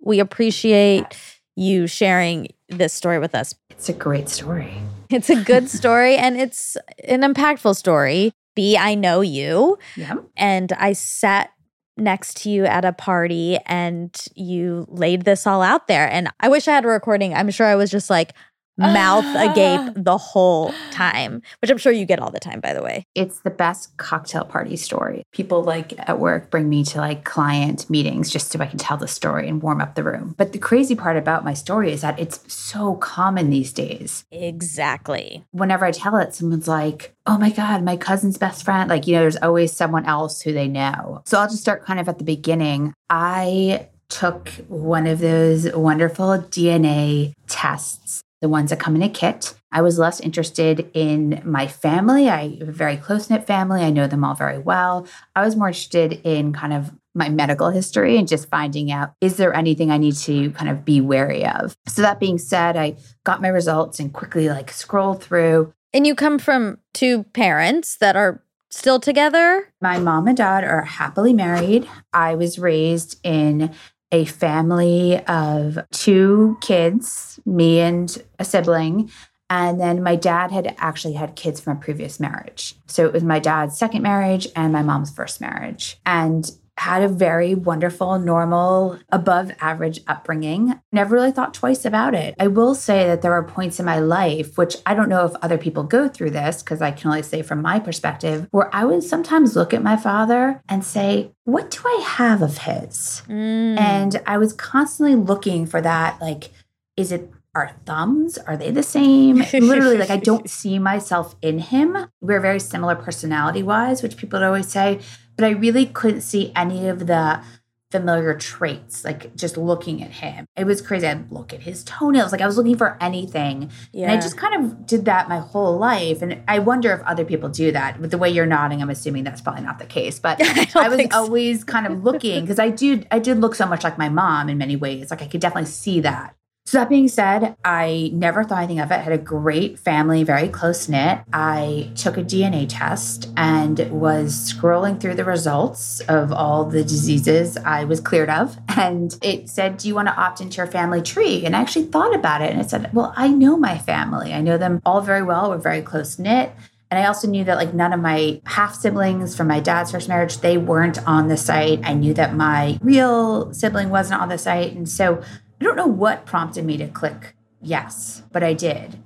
We 0.01 0.21
appreciate 0.21 1.41
you 1.57 1.87
sharing 1.89 2.49
this 2.69 2.93
story 2.93 3.19
with 3.19 3.35
us. 3.35 3.55
It's 3.71 3.89
a 3.89 3.93
great 3.93 4.29
story. 4.29 4.73
It's 5.11 5.29
a 5.29 5.43
good 5.43 5.69
story 5.79 6.17
and 6.17 6.41
it's 6.41 6.77
an 7.07 7.21
impactful 7.23 7.77
story. 7.77 8.33
B, 8.55 8.77
I 8.77 8.95
know 8.95 9.21
you, 9.21 9.79
Yeah. 9.97 10.15
and 10.37 10.73
I 10.73 10.93
sat 10.93 11.51
next 11.97 12.39
to 12.39 12.51
you 12.51 12.65
at 12.65 12.85
a 12.85 12.93
party 12.93 13.59
and 13.67 14.17
you 14.35 14.87
laid 14.89 15.25
this 15.25 15.47
all 15.47 15.61
out 15.61 15.87
there. 15.87 16.09
And 16.11 16.29
I 16.41 16.49
wish 16.49 16.67
I 16.67 16.73
had 16.73 16.85
a 16.85 16.89
recording. 16.89 17.35
I'm 17.35 17.51
sure 17.51 17.67
I 17.67 17.75
was 17.75 17.91
just 17.91 18.09
like 18.09 18.33
mouth 18.79 19.25
agape 19.37 19.81
ah. 19.81 19.93
the 19.95 20.17
whole 20.17 20.73
time, 20.91 21.43
which 21.61 21.71
I'm 21.71 21.79
sure 21.79 21.93
you 21.93 22.07
get 22.07 22.19
all 22.19 22.31
the 22.31 22.41
time, 22.41 22.61
by 22.61 22.73
the 22.73 22.83
way. 22.83 23.05
It's 23.15 23.41
the 23.41 23.51
best 23.51 23.97
cocktail 23.97 24.45
party 24.45 24.77
story. 24.77 25.23
People 25.33 25.63
like 25.63 25.93
at 26.09 26.19
work 26.19 26.51
bring 26.51 26.69
me 26.69 26.85
to 26.85 26.99
like 26.99 27.25
client 27.25 27.89
meetings 27.91 28.31
just 28.31 28.51
so 28.51 28.61
I 28.61 28.67
can 28.67 28.79
tell 28.79 28.97
the 28.97 29.09
story 29.09 29.49
and 29.49 29.63
warm 29.63 29.81
up 29.81 29.95
the 29.95 30.03
room. 30.03 30.35
But 30.37 30.53
the 30.53 30.59
crazy 30.59 30.95
part 30.95 31.17
about 31.17 31.45
my 31.45 31.55
story 31.55 31.93
is 31.93 32.01
that 32.03 32.19
it's 32.19 32.53
so 32.53 32.95
common 32.97 33.51
these 33.51 33.73
days. 33.73 34.25
Exactly. 34.31 35.45
Whenever 35.53 35.85
I 35.85 35.93
tell 35.93 36.17
it, 36.17 36.35
someone's 36.35 36.69
like, 36.69 37.15
oh 37.27 37.39
my 37.39 37.51
God, 37.51 37.83
my 37.83 37.97
cousin's 37.97 38.39
best 38.39 38.65
friend. 38.65 38.89
Like, 38.89 39.07
you 39.07 39.15
know, 39.15 39.21
there's 39.21 39.37
always 39.37 39.73
someone 39.73 40.07
else 40.07 40.41
who 40.41 40.53
they 40.53 40.69
know. 40.69 41.23
So 41.27 41.39
I'll 41.39 41.49
just 41.49 41.63
start 41.63 41.85
kind 41.85 42.01
of 42.01 42.09
at 42.09 42.19
the 42.19 42.25
beginning. 42.25 42.95
I 43.09 43.89
took 44.11 44.49
one 44.69 45.07
of 45.07 45.21
those 45.21 45.73
wonderful 45.73 46.39
DNA 46.39 47.33
tests, 47.47 48.23
the 48.41 48.49
ones 48.49 48.71
that 48.71 48.81
come 48.81 48.97
in 48.97 49.03
a 49.03 49.09
kit. 49.09 49.55
I 49.73 49.83
was 49.83 49.99
less 49.99 50.21
interested 50.21 50.91
in 50.95 51.43
my 51.45 51.67
family. 51.67 52.29
I 52.29 52.57
have 52.59 52.69
a 52.69 52.73
very 52.73 52.97
close 52.97 53.31
knit 53.31 53.47
family. 53.47 53.83
I 53.83 53.91
know 53.91 54.07
them 54.07 54.25
all 54.25 54.35
very 54.35 54.59
well. 54.59 55.07
I 55.37 55.45
was 55.45 55.57
more 55.57 55.69
interested 55.69 56.21
in 56.25 56.53
kind 56.53 56.73
of 56.73 56.93
my 57.15 57.29
medical 57.29 57.71
history 57.71 58.17
and 58.17 58.29
just 58.29 58.49
finding 58.49 58.93
out 58.93 59.15
is 59.21 59.37
there 59.37 59.53
anything 59.53 59.91
I 59.91 59.99
need 59.99 60.15
to 60.17 60.51
kind 60.53 60.71
of 60.71 60.85
be 60.85 61.01
wary 61.01 61.45
of. 61.45 61.77
So 61.87 62.03
that 62.03 62.21
being 62.21 62.39
said, 62.39 62.77
I 62.77 62.97
got 63.25 63.43
my 63.43 63.49
results 63.49 63.99
and 64.01 64.13
quickly 64.13 64.49
like 64.49 64.71
scrolled 64.71 65.23
through. 65.23 65.73
And 65.93 66.07
you 66.07 66.15
come 66.15 66.39
from 66.39 66.79
two 66.95 67.25
parents 67.25 67.97
that 67.97 68.17
are 68.17 68.43
still 68.71 69.01
together? 69.01 69.73
My 69.81 69.99
mom 69.99 70.29
and 70.29 70.37
dad 70.37 70.63
are 70.63 70.83
happily 70.83 71.33
married. 71.33 71.89
I 72.13 72.37
was 72.37 72.59
raised 72.59 73.19
in 73.25 73.75
a 74.13 74.25
family 74.25 75.25
of 75.27 75.79
two 75.93 76.57
kids, 76.61 77.39
me 77.47 77.81
and 77.81 78.23
a 78.39 78.45
sibling. 78.45 79.11
And 79.49 79.81
then 79.81 80.03
my 80.03 80.15
dad 80.15 80.53
had 80.53 80.75
actually 80.79 81.15
had 81.15 81.35
kids 81.35 81.61
from 81.61 81.77
a 81.77 81.81
previous 81.81 82.21
marriage. 82.21 82.77
So 82.87 83.05
it 83.07 83.13
was 83.13 83.25
my 83.25 83.41
dad's 83.41 83.77
second 83.77 84.03
marriage 84.03 84.47
and 84.55 84.73
my 84.73 84.83
mom's 84.83 85.11
first 85.11 85.41
marriage. 85.41 85.99
And 86.07 86.49
had 86.79 87.03
a 87.03 87.09
very 87.09 87.55
wonderful, 87.55 88.19
normal, 88.19 88.99
above 89.11 89.53
average 89.61 90.01
upbringing. 90.07 90.81
Never 90.93 91.15
really 91.15 91.33
thought 91.33 91.55
twice 91.55 91.85
about 91.85 92.15
it. 92.15 92.35
I 92.39 92.47
will 92.47 92.75
say 92.75 93.07
that 93.07 93.23
there 93.23 93.33
are 93.33 93.43
points 93.43 93.79
in 93.79 93.87
my 93.87 93.99
life, 93.99 94.57
which 94.57 94.77
I 94.87 94.95
don't 94.95 95.09
know 95.09 95.27
if 95.27 95.33
other 95.43 95.59
people 95.59 95.83
go 95.83 96.09
through 96.09 96.31
this, 96.31 96.63
because 96.63 96.81
I 96.81 96.91
can 96.91 97.09
only 97.09 97.23
say 97.23 97.43
from 97.43 97.63
my 97.63 97.79
perspective, 97.79 98.49
where 98.51 98.75
I 98.75 98.85
would 98.85 99.03
sometimes 99.03 99.57
look 99.57 99.75
at 99.75 99.83
my 99.83 99.97
father 99.97 100.63
and 100.69 100.85
say, 100.85 101.33
What 101.45 101.71
do 101.71 101.81
I 101.85 102.03
have 102.03 102.43
of 102.43 102.59
his? 102.59 103.23
Mm. 103.29 103.79
And 103.79 104.21
I 104.27 104.39
was 104.39 104.53
constantly 104.53 105.17
looking 105.17 105.67
for 105.67 105.81
that, 105.81 106.21
like, 106.21 106.51
is 106.97 107.13
it 107.13 107.31
our 107.55 107.73
thumbs? 107.85 108.39
Are 108.39 108.57
they 108.57 108.71
the 108.71 108.83
same? 108.83 109.37
Literally, 109.53 109.99
like 109.99 110.11
I 110.11 110.17
don't 110.17 110.49
see 110.49 110.79
myself 110.79 111.35
in 111.43 111.59
him. 111.59 111.97
We're 112.21 112.41
very 112.41 112.61
similar 112.61 112.95
personality 112.95 113.63
wise, 113.63 114.03
which 114.03 114.17
people 114.17 114.39
would 114.39 114.47
always 114.47 114.69
say, 114.69 115.01
but 115.41 115.47
I 115.47 115.53
really 115.53 115.87
couldn't 115.87 116.21
see 116.21 116.53
any 116.55 116.87
of 116.89 117.07
the 117.07 117.43
familiar 117.91 118.35
traits, 118.35 119.05
like 119.07 119.35
just 119.35 119.57
looking 119.57 120.03
at 120.03 120.11
him. 120.11 120.45
It 120.55 120.65
was 120.65 120.83
crazy. 120.83 121.07
I'd 121.07 121.33
look 121.33 121.55
at 121.55 121.61
his 121.63 121.83
toenails, 121.83 122.31
like 122.31 122.43
I 122.43 122.47
was 122.47 122.59
looking 122.59 122.77
for 122.77 122.99
anything. 123.01 123.71
yeah. 123.93 124.05
And 124.05 124.13
I 124.13 124.21
just 124.21 124.37
kind 124.37 124.63
of 124.63 124.87
did 124.87 125.07
that 125.07 125.31
my 125.31 125.39
whole 125.39 125.79
life. 125.79 126.21
And 126.21 126.43
I 126.47 126.59
wonder 126.59 126.93
if 126.93 127.01
other 127.03 127.25
people 127.25 127.49
do 127.49 127.73
that. 127.73 127.99
With 127.99 128.11
the 128.11 128.19
way 128.19 128.29
you're 128.29 128.45
nodding, 128.45 128.83
I'm 128.83 128.91
assuming 128.91 129.25
that's 129.25 129.41
probably 129.41 129.63
not 129.63 129.79
the 129.79 129.87
case. 129.87 130.19
But 130.19 130.39
I 130.43 130.69
I 130.75 130.89
was 130.91 131.01
so. 131.01 131.07
always 131.13 131.65
kind 131.65 131.87
of 131.87 132.05
looking 132.05 132.43
because 132.43 132.59
I 132.59 132.69
do 132.69 133.03
I 133.11 133.19
did 133.19 133.39
look 133.39 133.55
so 133.55 133.65
much 133.65 133.83
like 133.83 133.97
my 133.97 134.11
mom 134.11 134.51
in 134.51 134.59
many 134.59 134.77
ways. 134.77 135.11
Like 135.11 135.23
I 135.23 135.27
could 135.27 135.41
definitely 135.41 135.71
see 135.71 136.01
that. 136.01 136.37
So 136.71 136.79
that 136.79 136.89
being 136.89 137.09
said, 137.09 137.57
I 137.65 138.13
never 138.15 138.45
thought 138.45 138.59
anything 138.59 138.79
of 138.79 138.93
it. 138.93 139.01
Had 139.01 139.13
a 139.13 139.19
great 139.19 139.77
family, 139.77 140.23
very 140.23 140.47
close 140.47 140.89
knit. 140.89 141.19
I 141.33 141.91
took 141.97 142.17
a 142.17 142.23
DNA 142.23 142.67
test 142.69 143.29
and 143.37 143.81
was 143.91 144.55
scrolling 144.55 145.01
through 145.01 145.17
the 145.17 145.25
results 145.25 145.99
of 146.03 146.33
all 146.33 146.65
the 146.65 146.85
diseases 146.85 147.57
I 147.57 147.83
was 147.83 148.01
cleared 148.01 148.31
of. 148.31 148.57
And 148.69 149.19
it 149.21 149.49
said, 149.49 149.79
Do 149.79 149.89
you 149.89 149.97
want 149.97 150.09
to 150.09 150.15
opt 150.15 150.41
into 150.41 150.59
your 150.59 150.69
family 150.69 151.03
tree? 151.03 151.45
And 151.45 151.57
I 151.57 151.61
actually 151.61 151.87
thought 151.87 152.15
about 152.15 152.41
it 152.41 152.53
and 152.53 152.61
I 152.61 152.65
said, 152.65 152.89
Well, 152.95 153.13
I 153.17 153.27
know 153.27 153.57
my 153.57 153.77
family. 153.77 154.33
I 154.33 154.41
know 154.41 154.57
them 154.57 154.81
all 154.87 155.01
very 155.01 155.25
well. 155.25 155.51
We're 155.51 155.59
very 155.59 155.83
close 155.83 156.21
knit. 156.21 156.53
And 156.89 157.01
I 157.01 157.07
also 157.07 157.27
knew 157.27 157.43
that 157.45 157.57
like 157.57 157.75
none 157.75 157.93
of 157.93 157.99
my 157.99 158.41
half 158.47 158.77
siblings 158.77 159.37
from 159.37 159.49
my 159.49 159.59
dad's 159.59 159.91
first 159.91 160.09
marriage, 160.09 160.39
they 160.39 160.57
weren't 160.57 161.05
on 161.05 161.27
the 161.27 161.37
site. 161.37 161.81
I 161.83 161.95
knew 161.95 162.15
that 162.15 162.37
my 162.37 162.79
real 162.81 163.53
sibling 163.53 163.91
wasn't 163.91 164.21
on 164.21 164.29
the 164.29 164.39
site. 164.39 164.73
And 164.73 164.89
so 164.89 165.21
I 165.61 165.65
don't 165.65 165.77
know 165.77 165.87
what 165.87 166.27
prompted 166.27 166.65
me 166.65 166.77
to 166.79 166.89
click 166.89 167.35
yes, 167.61 168.23
but 168.33 168.43
I 168.43 168.55
did. 168.55 168.99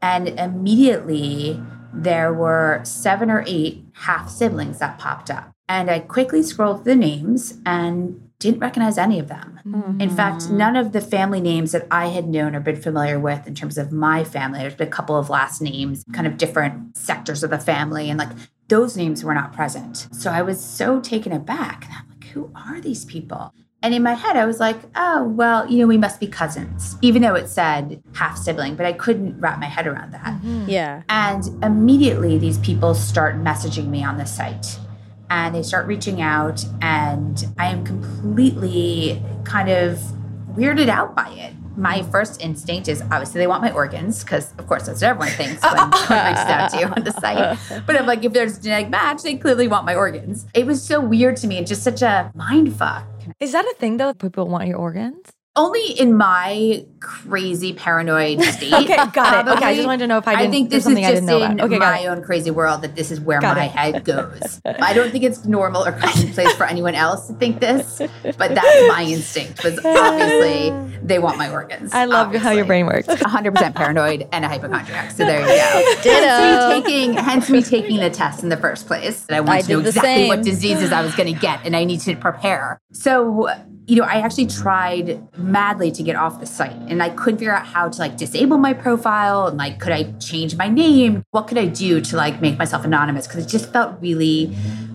And 0.00 0.28
immediately 0.28 1.60
there 1.92 2.32
were 2.32 2.80
seven 2.84 3.30
or 3.30 3.44
eight 3.46 3.84
half 3.92 4.30
siblings 4.30 4.78
that 4.78 4.98
popped 4.98 5.30
up. 5.30 5.52
And 5.68 5.90
I 5.90 5.98
quickly 5.98 6.42
scrolled 6.42 6.84
through 6.84 6.94
the 6.94 6.98
names 6.98 7.58
and 7.66 8.30
didn't 8.38 8.60
recognize 8.60 8.96
any 8.96 9.18
of 9.18 9.28
them. 9.28 9.60
In 10.00 10.08
fact, 10.08 10.42
mm-hmm. 10.42 10.56
none 10.56 10.76
of 10.76 10.92
the 10.92 11.00
family 11.00 11.40
names 11.40 11.72
that 11.72 11.86
I 11.90 12.06
had 12.06 12.28
known 12.28 12.54
or 12.54 12.60
been 12.60 12.80
familiar 12.80 13.18
with 13.18 13.46
in 13.46 13.54
terms 13.54 13.76
of 13.76 13.92
my 13.92 14.22
family, 14.22 14.60
there's 14.60 14.76
been 14.76 14.88
a 14.88 14.90
couple 14.90 15.16
of 15.16 15.28
last 15.28 15.60
names, 15.60 16.04
kind 16.12 16.26
of 16.26 16.38
different 16.38 16.96
sectors 16.96 17.42
of 17.42 17.50
the 17.50 17.58
family, 17.58 18.08
and 18.08 18.18
like 18.18 18.30
those 18.68 18.96
names 18.96 19.24
were 19.24 19.34
not 19.34 19.52
present. 19.52 20.08
So 20.12 20.30
I 20.30 20.42
was 20.42 20.62
so 20.62 21.00
taken 21.00 21.32
aback. 21.32 21.84
And 21.84 21.94
I'm 21.94 22.08
like, 22.08 22.24
who 22.28 22.50
are 22.54 22.80
these 22.80 23.04
people? 23.04 23.52
And 23.82 23.94
in 23.94 24.02
my 24.02 24.14
head, 24.14 24.36
I 24.36 24.44
was 24.44 24.58
like, 24.58 24.76
oh, 24.96 25.22
well, 25.22 25.70
you 25.70 25.78
know, 25.78 25.86
we 25.86 25.98
must 25.98 26.18
be 26.18 26.26
cousins, 26.26 26.96
even 27.00 27.22
though 27.22 27.36
it 27.36 27.48
said 27.48 28.02
half 28.14 28.36
sibling, 28.36 28.74
but 28.74 28.84
I 28.86 28.92
couldn't 28.92 29.38
wrap 29.40 29.60
my 29.60 29.66
head 29.66 29.86
around 29.86 30.12
that. 30.12 30.24
Mm-hmm. 30.24 30.64
Yeah. 30.68 31.02
And 31.08 31.44
immediately 31.62 32.38
these 32.38 32.58
people 32.58 32.94
start 32.94 33.36
messaging 33.36 33.86
me 33.86 34.02
on 34.02 34.18
the 34.18 34.24
site 34.24 34.78
and 35.30 35.54
they 35.54 35.62
start 35.62 35.86
reaching 35.86 36.22
out, 36.22 36.64
and 36.80 37.46
I 37.58 37.66
am 37.66 37.84
completely 37.84 39.22
kind 39.44 39.68
of 39.68 39.98
weirded 40.52 40.88
out 40.88 41.14
by 41.14 41.28
it. 41.30 41.54
My 41.76 42.02
first 42.04 42.40
instinct 42.42 42.88
is 42.88 43.02
obviously 43.02 43.38
they 43.38 43.46
want 43.46 43.62
my 43.62 43.70
organs 43.70 44.24
because, 44.24 44.52
of 44.58 44.66
course, 44.66 44.86
that's 44.86 45.00
what 45.00 45.10
everyone 45.10 45.28
thinks 45.28 45.62
when 45.62 45.76
someone 45.92 46.26
reaches 46.26 46.46
out 46.46 46.70
to 46.70 46.78
you 46.80 46.86
on 46.86 47.04
the 47.04 47.12
site. 47.12 47.58
But 47.86 47.96
I'm 47.96 48.06
like, 48.06 48.24
if 48.24 48.32
there's 48.32 48.58
a 48.58 48.62
genetic 48.62 48.88
match, 48.88 49.22
they 49.22 49.36
clearly 49.36 49.68
want 49.68 49.84
my 49.86 49.94
organs. 49.94 50.46
It 50.54 50.66
was 50.66 50.82
so 50.82 50.98
weird 51.00 51.36
to 51.36 51.46
me 51.46 51.58
and 51.58 51.66
just 51.66 51.84
such 51.84 52.02
a 52.02 52.32
mind 52.34 52.74
fuck. 52.74 53.04
Is 53.40 53.52
that 53.52 53.64
a 53.64 53.74
thing 53.78 53.96
though? 53.96 54.14
People 54.14 54.48
want 54.48 54.68
your 54.68 54.78
organs? 54.78 55.37
Only 55.58 55.90
in 55.98 56.16
my 56.16 56.84
crazy 57.00 57.72
paranoid 57.72 58.40
state. 58.54 58.72
Okay, 58.72 58.96
got 59.12 59.46
it. 59.46 59.50
Okay, 59.52 59.64
I 59.64 59.74
just 59.74 59.86
wanted 59.86 59.98
to 60.04 60.06
know 60.06 60.18
if 60.18 60.28
I 60.28 60.36
didn't- 60.36 60.52
think 60.52 60.70
this 60.70 60.78
is 60.78 60.84
something 60.84 61.04
I 61.04 61.10
just 61.14 61.22
in. 61.28 61.60
Okay, 61.60 61.78
my 61.78 62.06
own 62.06 62.22
crazy 62.22 62.50
world 62.50 62.82
that 62.82 62.94
this 62.96 63.10
is 63.10 63.20
where 63.20 63.40
Got 63.40 63.56
my 63.56 63.64
it. 63.66 63.70
head 63.72 64.04
goes. 64.04 64.60
I 64.80 64.92
don't 64.94 65.10
think 65.10 65.24
it's 65.24 65.44
normal 65.44 65.84
or 65.84 65.92
commonplace 65.92 66.52
for 66.54 66.64
anyone 66.64 66.94
else 66.94 67.26
to 67.28 67.34
think 67.34 67.60
this, 67.60 67.98
but 67.98 68.54
that's 68.54 68.88
my 68.88 69.04
instinct. 69.08 69.62
Was 69.64 69.78
obviously 69.84 70.98
they 71.02 71.18
want 71.18 71.38
my 71.38 71.50
organs. 71.50 71.92
I 71.92 72.04
love 72.04 72.28
how 72.34 72.50
your 72.52 72.64
obviously. 72.64 72.66
brain 72.66 72.86
works. 72.86 73.06
100% 73.08 73.74
paranoid 73.74 74.28
and 74.32 74.44
a 74.44 74.48
hypochondriac. 74.48 75.10
So 75.10 75.24
there 75.24 75.40
you 75.40 75.46
go. 75.46 76.02
Ditto. 76.02 76.26
Hence 76.28 76.74
me 76.74 76.82
taking, 76.82 77.12
hence 77.14 77.50
me 77.50 77.62
taking 77.62 77.96
the 78.00 78.10
test 78.10 78.42
in 78.42 78.48
the 78.48 78.56
first 78.56 78.86
place. 78.86 79.22
That 79.26 79.36
I 79.36 79.40
wanted 79.40 79.58
I 79.58 79.62
to 79.62 79.72
know 79.74 79.78
exactly 79.80 80.02
same. 80.14 80.28
what 80.28 80.42
diseases 80.42 80.92
I 80.92 81.02
was 81.02 81.14
going 81.16 81.32
to 81.34 81.40
get, 81.40 81.64
and 81.64 81.74
I 81.74 81.84
need 81.84 82.00
to 82.02 82.14
prepare. 82.16 82.80
So, 82.92 83.48
you 83.86 83.96
know, 83.96 84.04
I 84.04 84.20
actually 84.20 84.46
tried 84.46 85.26
madly 85.50 85.90
to 85.92 86.02
get 86.02 86.16
off 86.16 86.40
the 86.40 86.46
site, 86.46 86.76
and 86.88 87.02
I 87.02 87.10
couldn't 87.10 87.38
figure 87.38 87.54
out 87.54 87.66
how 87.66 87.88
to 87.88 87.98
like 87.98 88.16
disable 88.16 88.58
my 88.58 88.72
profile, 88.72 89.46
and 89.46 89.56
like, 89.56 89.78
could 89.80 89.92
I 89.92 90.12
change 90.18 90.56
my 90.56 90.68
name? 90.68 91.24
What 91.30 91.48
could 91.48 91.58
I 91.58 91.66
do 91.66 92.00
to 92.00 92.16
like 92.16 92.40
make 92.40 92.58
myself 92.58 92.84
anonymous? 92.84 93.26
Because 93.26 93.44
it 93.44 93.48
just 93.48 93.72
felt 93.72 94.00
really 94.00 94.54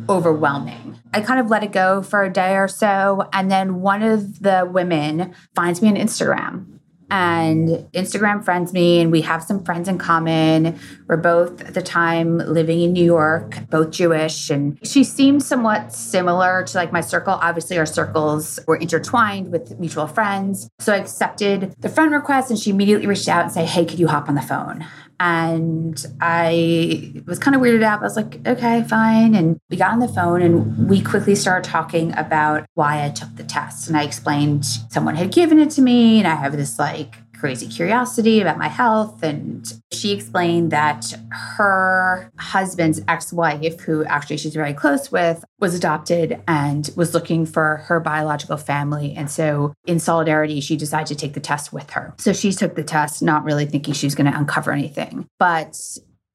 overwhelming. 0.10 1.00
I 1.14 1.22
kind 1.22 1.40
of 1.40 1.50
let 1.50 1.64
it 1.64 1.72
go 1.72 2.02
for 2.02 2.24
a 2.24 2.32
day 2.32 2.56
or 2.56 2.68
so, 2.68 3.28
and 3.34 3.52
then 3.52 3.82
one 3.82 4.02
of 4.02 4.42
the 4.42 4.68
women 4.70 5.34
finds 5.56 5.82
me 5.82 5.90
on 5.90 5.96
Instagram 5.96 6.80
and 7.14 7.70
Instagram 7.94 8.44
friends 8.44 8.74
me, 8.74 9.00
and 9.00 9.12
we 9.12 9.22
have 9.22 9.44
some 9.44 9.64
friends 9.64 9.88
in 9.88 10.00
common. 10.00 10.80
We're 11.08 11.18
both 11.18 11.62
at 11.62 11.76
the 11.76 11.82
time 11.84 12.40
living 12.40 12.82
in 12.82 12.92
New 12.92 13.06
York, 13.06 13.70
both 13.70 13.92
Jewish, 13.92 14.50
and 14.50 14.80
she 14.84 15.04
seemed 15.04 15.44
somewhat 15.44 15.94
similar 15.94 16.64
to 16.64 16.78
like 16.78 16.92
my 16.92 17.02
circle. 17.02 17.34
Obviously, 17.34 17.78
our 17.78 17.86
circles 17.86 18.60
were 18.66 18.78
intertwined 18.78 19.52
with 19.52 19.80
mutual 19.80 20.08
friends. 20.08 20.68
So 20.80 20.92
I 20.92 20.98
accepted 20.98 21.76
the 21.78 21.90
friend 21.90 22.12
request, 22.12 22.50
and 22.50 22.58
she 22.58 22.72
immediately 22.72 23.06
reached 23.06 23.30
out 23.30 23.44
and 23.44 23.52
said, 23.52 23.68
Hey, 23.68 23.86
could 23.86 24.00
you 24.00 24.08
hop 24.08 24.28
on 24.28 24.34
the 24.34 24.42
phone? 24.42 24.84
And 25.26 26.06
I 26.20 27.24
was 27.26 27.40
kind 27.40 27.56
of 27.56 27.62
weirded 27.62 27.82
out. 27.82 28.02
I 28.02 28.04
was 28.04 28.18
like, 28.18 28.46
okay, 28.46 28.84
fine. 28.84 29.36
And 29.36 29.58
we 29.70 29.78
got 29.78 29.94
on 29.94 30.00
the 30.00 30.10
phone 30.10 30.42
and 30.42 30.90
we 30.90 31.02
quickly 31.02 31.34
started 31.34 31.64
talking 31.64 32.14
about 32.18 32.66
why 32.74 33.06
I 33.06 33.10
took 33.10 33.34
the 33.38 33.46
test. 33.46 33.88
And 33.88 33.96
I 33.96 34.04
explained 34.04 34.66
someone 34.66 35.16
had 35.16 35.32
given 35.32 35.60
it 35.60 35.70
to 35.72 35.82
me 35.82 36.20
and 36.20 36.28
I 36.28 36.36
have 36.36 36.58
this 36.58 36.78
like 36.78 37.16
crazy 37.44 37.68
curiosity 37.68 38.40
about 38.40 38.58
my 38.58 38.70
health. 38.70 39.22
And 39.22 39.70
she 39.92 40.14
explained 40.14 40.72
that 40.72 41.14
her 41.30 42.32
husband's 42.40 43.02
ex 43.10 43.34
wife, 43.34 43.82
who 43.82 44.06
actually 44.06 44.38
she's 44.38 44.54
very 44.54 44.74
close 44.74 45.12
with, 45.12 45.44
was 45.60 45.76
adopted 45.76 46.42
and 46.48 46.90
was 46.96 47.14
looking 47.14 47.46
for 47.46 47.84
her 47.88 48.00
biological 48.00 48.56
family. 48.56 49.14
And 49.18 49.30
so, 49.30 49.74
in 49.86 50.00
solidarity, 50.00 50.62
she 50.62 50.78
decided 50.78 51.08
to 51.08 51.16
take 51.16 51.34
the 51.34 51.42
test 51.42 51.74
with 51.74 51.90
her. 51.90 52.14
So, 52.18 52.32
she 52.32 52.54
took 52.54 52.76
the 52.76 52.84
test, 52.84 53.22
not 53.22 53.44
really 53.44 53.66
thinking 53.66 53.94
she 53.94 54.06
was 54.06 54.16
going 54.16 54.32
to 54.32 54.38
uncover 54.38 54.72
anything. 54.72 55.28
But 55.38 55.78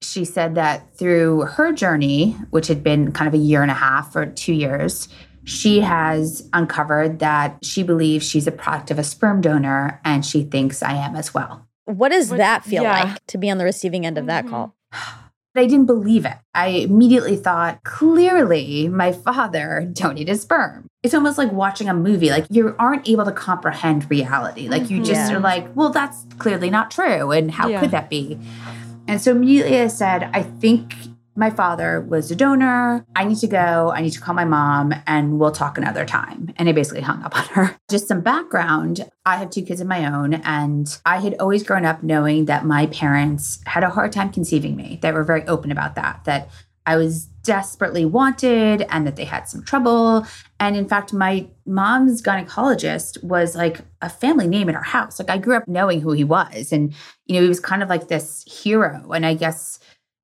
she 0.03 0.25
said 0.25 0.53
that 0.55 0.95
through 0.95 1.41
her 1.41 1.73
journey, 1.73 2.37
which 2.51 2.67
had 2.67 2.83
been 2.83 3.13
kind 3.13 3.27
of 3.27 3.33
a 3.33 3.43
year 3.43 3.63
and 3.63 3.71
a 3.71 3.73
half 3.73 4.15
or 4.15 4.27
two 4.27 4.53
years, 4.53 5.09
she 5.49 5.79
has 5.79 6.47
uncovered 6.53 7.19
that 7.19 7.57
she 7.63 7.81
believes 7.83 8.27
she's 8.27 8.45
a 8.45 8.51
product 8.51 8.91
of 8.91 8.99
a 8.99 9.03
sperm 9.03 9.41
donor 9.41 9.99
and 10.05 10.23
she 10.25 10.43
thinks 10.43 10.83
I 10.83 10.93
am 10.93 11.15
as 11.15 11.33
well. 11.33 11.65
What 11.85 12.09
does 12.09 12.29
What- 12.29 12.37
that 12.37 12.63
feel 12.63 12.83
yeah. 12.83 13.03
like 13.03 13.25
to 13.27 13.37
be 13.39 13.49
on 13.49 13.57
the 13.57 13.63
receiving 13.65 14.05
end 14.05 14.17
of 14.19 14.27
that 14.27 14.45
Mhm. 14.45 14.49
call? 14.49 14.75
I 15.55 15.65
didn't 15.65 15.87
believe 15.87 16.25
it. 16.25 16.37
I 16.53 16.67
immediately 16.67 17.35
thought, 17.35 17.83
clearly, 17.83 18.87
my 18.87 19.11
father 19.11 19.89
donated 19.91 20.39
sperm. 20.39 20.85
It's 21.03 21.13
almost 21.15 21.37
like 21.39 21.51
watching 21.51 21.89
a 21.89 21.93
movie. 21.93 22.29
Like 22.29 22.45
you 22.49 22.75
aren't 22.77 23.09
able 23.09 23.25
to 23.25 23.31
comprehend 23.31 24.09
reality. 24.09 24.69
Like 24.69 24.89
you 24.89 24.99
just 25.03 25.31
Yeah. 25.31 25.35
are 25.35 25.39
like, 25.39 25.67
well, 25.75 25.89
that's 25.89 26.25
clearly 26.37 26.69
not 26.69 26.91
true. 26.91 27.31
And 27.31 27.49
how 27.51 27.67
Yeah. 27.67 27.79
could 27.79 27.91
that 27.91 28.09
be? 28.09 28.37
And 29.07 29.19
so 29.19 29.31
immediately 29.31 29.81
I 29.81 29.87
said, 29.87 30.29
I 30.33 30.43
think 30.43 30.93
my 31.39 31.49
father 31.49 32.01
was 32.01 32.29
a 32.29 32.35
donor. 32.35 33.05
I 33.15 33.23
need 33.23 33.37
to 33.37 33.47
go. 33.47 33.91
I 33.95 34.01
need 34.01 34.11
to 34.11 34.19
call 34.19 34.35
my 34.35 34.45
mom 34.45 34.93
and 35.07 35.39
we'll 35.39 35.51
talk 35.51 35.77
another 35.77 36.05
time. 36.05 36.53
And 36.57 36.67
I 36.67 36.73
basically 36.73 37.01
hung 37.01 37.23
up 37.23 37.35
on 37.35 37.45
her. 37.45 37.77
Just 37.89 38.07
some 38.07 38.21
background 38.21 39.09
I 39.25 39.37
have 39.37 39.51
two 39.51 39.61
kids 39.61 39.79
of 39.79 39.85
my 39.85 40.11
own, 40.11 40.33
and 40.33 40.99
I 41.05 41.19
had 41.19 41.35
always 41.39 41.61
grown 41.61 41.85
up 41.85 42.01
knowing 42.01 42.45
that 42.45 42.65
my 42.65 42.87
parents 42.87 43.59
had 43.67 43.83
a 43.83 43.89
hard 43.89 44.11
time 44.11 44.31
conceiving 44.31 44.75
me. 44.75 44.97
They 45.03 45.11
were 45.11 45.23
very 45.23 45.45
open 45.45 45.71
about 45.71 45.93
that, 45.95 46.23
that 46.23 46.49
I 46.87 46.95
was 46.95 47.25
desperately 47.43 48.05
wanted 48.05 48.81
and 48.89 49.05
that 49.05 49.15
they 49.15 49.25
had 49.25 49.47
some 49.47 49.63
trouble. 49.63 50.25
And 50.59 50.75
in 50.75 50.87
fact, 50.87 51.13
my 51.13 51.47
mom's 51.67 52.23
gynecologist 52.23 53.23
was 53.23 53.55
like 53.55 53.81
a 54.01 54.09
family 54.09 54.47
name 54.47 54.69
in 54.69 54.75
our 54.75 54.83
house. 54.83 55.19
Like 55.19 55.29
I 55.29 55.37
grew 55.37 55.55
up 55.55 55.67
knowing 55.67 56.01
who 56.01 56.13
he 56.13 56.23
was. 56.23 56.71
And, 56.71 56.95
you 57.27 57.35
know, 57.35 57.41
he 57.43 57.47
was 57.47 57.59
kind 57.59 57.83
of 57.83 57.89
like 57.89 58.07
this 58.07 58.43
hero. 58.43 59.11
And 59.11 59.23
I 59.25 59.35
guess, 59.35 59.79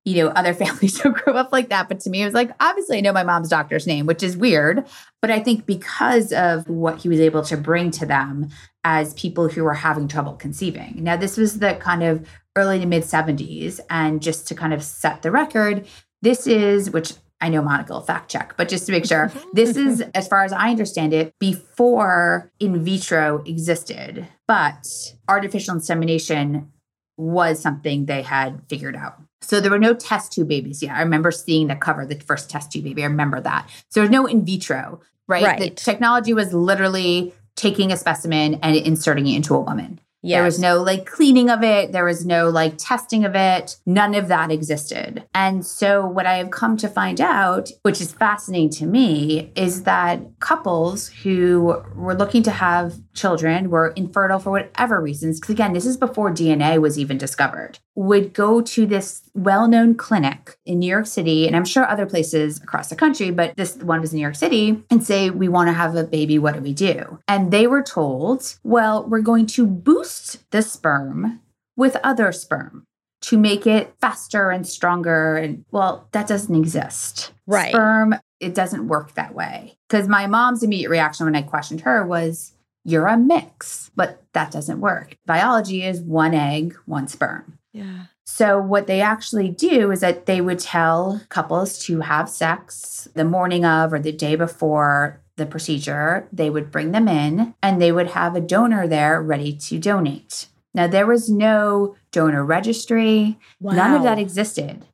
you 0.06 0.22
know, 0.22 0.28
other 0.30 0.54
families 0.64 0.98
don't 0.98 1.14
grow 1.14 1.34
up 1.34 1.52
like 1.52 1.68
that. 1.68 1.88
But 1.88 2.00
to 2.00 2.10
me, 2.10 2.22
it 2.22 2.24
was 2.24 2.32
like, 2.32 2.50
obviously, 2.60 2.96
I 2.96 3.00
know 3.02 3.12
my 3.12 3.24
mom's 3.24 3.50
doctor's 3.50 3.86
name, 3.86 4.06
which 4.06 4.22
is 4.22 4.36
weird. 4.36 4.86
But 5.20 5.30
I 5.30 5.40
think 5.40 5.66
because 5.66 6.32
of 6.32 6.66
what 6.68 7.02
he 7.02 7.08
was 7.10 7.20
able 7.20 7.42
to 7.42 7.56
bring 7.56 7.90
to 7.92 8.06
them 8.06 8.48
as 8.84 9.12
people 9.14 9.48
who 9.48 9.64
were 9.64 9.74
having 9.74 10.06
trouble 10.06 10.34
conceiving. 10.34 11.02
Now, 11.02 11.16
this 11.16 11.36
was 11.36 11.58
the 11.58 11.74
kind 11.74 12.04
of 12.04 12.26
early 12.54 12.78
to 12.78 12.86
mid 12.86 13.02
70s. 13.02 13.80
And 13.90 14.22
just 14.22 14.46
to 14.48 14.54
kind 14.54 14.72
of 14.72 14.82
set 14.82 15.22
the 15.22 15.30
record, 15.30 15.86
this 16.22 16.46
is, 16.46 16.90
which 16.90 17.12
I 17.40 17.48
know 17.48 17.60
Monica 17.60 17.92
will 17.92 18.00
fact 18.00 18.30
check, 18.30 18.54
but 18.56 18.68
just 18.68 18.86
to 18.86 18.92
make 18.92 19.04
sure, 19.04 19.30
this 19.52 19.76
is, 19.76 20.02
as 20.14 20.28
far 20.28 20.44
as 20.44 20.52
I 20.52 20.70
understand 20.70 21.12
it, 21.12 21.34
before 21.40 22.50
in 22.60 22.82
vitro 22.84 23.42
existed, 23.44 24.26
but 24.46 24.86
artificial 25.28 25.74
insemination 25.74 26.72
was 27.18 27.60
something 27.60 28.06
they 28.06 28.22
had 28.22 28.62
figured 28.68 28.94
out. 28.94 29.20
So 29.46 29.60
there 29.60 29.70
were 29.70 29.78
no 29.78 29.94
test 29.94 30.32
tube 30.32 30.48
babies 30.48 30.82
yet. 30.82 30.96
I 30.96 31.02
remember 31.02 31.30
seeing 31.30 31.68
the 31.68 31.76
cover, 31.76 32.04
the 32.04 32.16
first 32.16 32.50
test 32.50 32.72
tube 32.72 32.84
baby. 32.84 33.02
I 33.02 33.06
remember 33.06 33.40
that. 33.40 33.68
So 33.90 34.00
there's 34.00 34.10
no 34.10 34.26
in 34.26 34.44
vitro, 34.44 35.00
right? 35.26 35.58
The 35.58 35.70
technology 35.70 36.34
was 36.34 36.52
literally 36.52 37.32
taking 37.54 37.92
a 37.92 37.96
specimen 37.96 38.58
and 38.62 38.76
inserting 38.76 39.26
it 39.26 39.36
into 39.36 39.54
a 39.54 39.60
woman. 39.60 40.00
Yes. 40.26 40.38
There 40.38 40.44
was 40.44 40.58
no 40.58 40.82
like 40.82 41.06
cleaning 41.06 41.50
of 41.50 41.62
it. 41.62 41.92
There 41.92 42.04
was 42.04 42.26
no 42.26 42.48
like 42.48 42.74
testing 42.78 43.24
of 43.24 43.36
it. 43.36 43.76
None 43.86 44.12
of 44.16 44.26
that 44.26 44.50
existed. 44.50 45.22
And 45.34 45.64
so, 45.64 46.04
what 46.04 46.26
I 46.26 46.38
have 46.38 46.50
come 46.50 46.76
to 46.78 46.88
find 46.88 47.20
out, 47.20 47.70
which 47.82 48.00
is 48.00 48.12
fascinating 48.12 48.70
to 48.70 48.86
me, 48.86 49.52
is 49.54 49.84
that 49.84 50.20
couples 50.40 51.08
who 51.08 51.80
were 51.94 52.16
looking 52.16 52.42
to 52.42 52.50
have 52.50 52.94
children 53.14 53.70
were 53.70 53.88
infertile 53.90 54.40
for 54.40 54.50
whatever 54.50 55.00
reasons, 55.00 55.38
because 55.38 55.52
again, 55.52 55.74
this 55.74 55.86
is 55.86 55.96
before 55.96 56.32
DNA 56.32 56.80
was 56.80 56.98
even 56.98 57.18
discovered, 57.18 57.78
would 57.94 58.32
go 58.32 58.60
to 58.60 58.84
this 58.84 59.25
well 59.36 59.68
known 59.68 59.94
clinic 59.94 60.56
in 60.64 60.78
New 60.78 60.88
York 60.88 61.06
City, 61.06 61.46
and 61.46 61.54
I'm 61.54 61.64
sure 61.64 61.86
other 61.86 62.06
places 62.06 62.60
across 62.62 62.88
the 62.88 62.96
country, 62.96 63.30
but 63.30 63.56
this 63.56 63.76
one 63.76 64.00
was 64.00 64.12
in 64.12 64.16
New 64.16 64.22
York 64.22 64.34
City, 64.34 64.82
and 64.90 65.04
say, 65.04 65.30
We 65.30 65.48
want 65.48 65.68
to 65.68 65.72
have 65.72 65.94
a 65.94 66.04
baby. 66.04 66.38
What 66.38 66.54
do 66.54 66.60
we 66.60 66.72
do? 66.72 67.18
And 67.28 67.50
they 67.50 67.66
were 67.66 67.82
told, 67.82 68.58
Well, 68.64 69.06
we're 69.06 69.20
going 69.20 69.46
to 69.46 69.66
boost 69.66 70.50
the 70.50 70.62
sperm 70.62 71.40
with 71.76 71.96
other 72.02 72.32
sperm 72.32 72.84
to 73.22 73.38
make 73.38 73.66
it 73.66 73.94
faster 74.00 74.50
and 74.50 74.66
stronger. 74.66 75.36
And 75.36 75.64
well, 75.70 76.08
that 76.12 76.26
doesn't 76.26 76.54
exist. 76.54 77.32
Right. 77.46 77.70
Sperm, 77.70 78.14
it 78.40 78.54
doesn't 78.54 78.88
work 78.88 79.14
that 79.14 79.34
way. 79.34 79.76
Because 79.88 80.08
my 80.08 80.26
mom's 80.26 80.62
immediate 80.62 80.90
reaction 80.90 81.26
when 81.26 81.36
I 81.36 81.42
questioned 81.42 81.82
her 81.82 82.06
was, 82.06 82.52
you're 82.84 83.06
a 83.06 83.16
mix, 83.16 83.90
but 83.96 84.22
that 84.32 84.52
doesn't 84.52 84.80
work. 84.80 85.16
Biology 85.26 85.82
is 85.82 86.00
one 86.00 86.34
egg, 86.34 86.76
one 86.84 87.08
sperm. 87.08 87.58
Yeah. 87.72 88.04
So, 88.26 88.60
what 88.60 88.88
they 88.88 89.00
actually 89.00 89.48
do 89.48 89.92
is 89.92 90.00
that 90.00 90.26
they 90.26 90.40
would 90.40 90.58
tell 90.58 91.22
couples 91.28 91.78
to 91.86 92.00
have 92.00 92.28
sex 92.28 93.08
the 93.14 93.24
morning 93.24 93.64
of 93.64 93.92
or 93.92 94.00
the 94.00 94.12
day 94.12 94.34
before 94.34 95.20
the 95.36 95.46
procedure. 95.46 96.28
They 96.32 96.50
would 96.50 96.72
bring 96.72 96.90
them 96.90 97.06
in 97.06 97.54
and 97.62 97.80
they 97.80 97.92
would 97.92 98.08
have 98.08 98.34
a 98.34 98.40
donor 98.40 98.88
there 98.88 99.22
ready 99.22 99.52
to 99.56 99.78
donate. 99.78 100.48
Now, 100.74 100.88
there 100.88 101.06
was 101.06 101.30
no 101.30 101.94
donor 102.10 102.44
registry, 102.44 103.38
none 103.60 103.94
of 103.94 104.02
that 104.02 104.18
existed. 104.18 104.84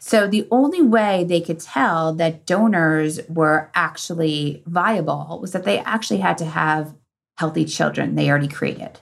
So, 0.00 0.26
the 0.26 0.48
only 0.50 0.82
way 0.82 1.24
they 1.24 1.42
could 1.42 1.60
tell 1.60 2.14
that 2.14 2.46
donors 2.46 3.20
were 3.28 3.70
actually 3.74 4.62
viable 4.66 5.38
was 5.40 5.52
that 5.52 5.64
they 5.64 5.78
actually 5.80 6.20
had 6.20 6.38
to 6.38 6.46
have 6.46 6.94
healthy 7.36 7.66
children 7.66 8.14
they 8.14 8.30
already 8.30 8.48
created. 8.48 8.98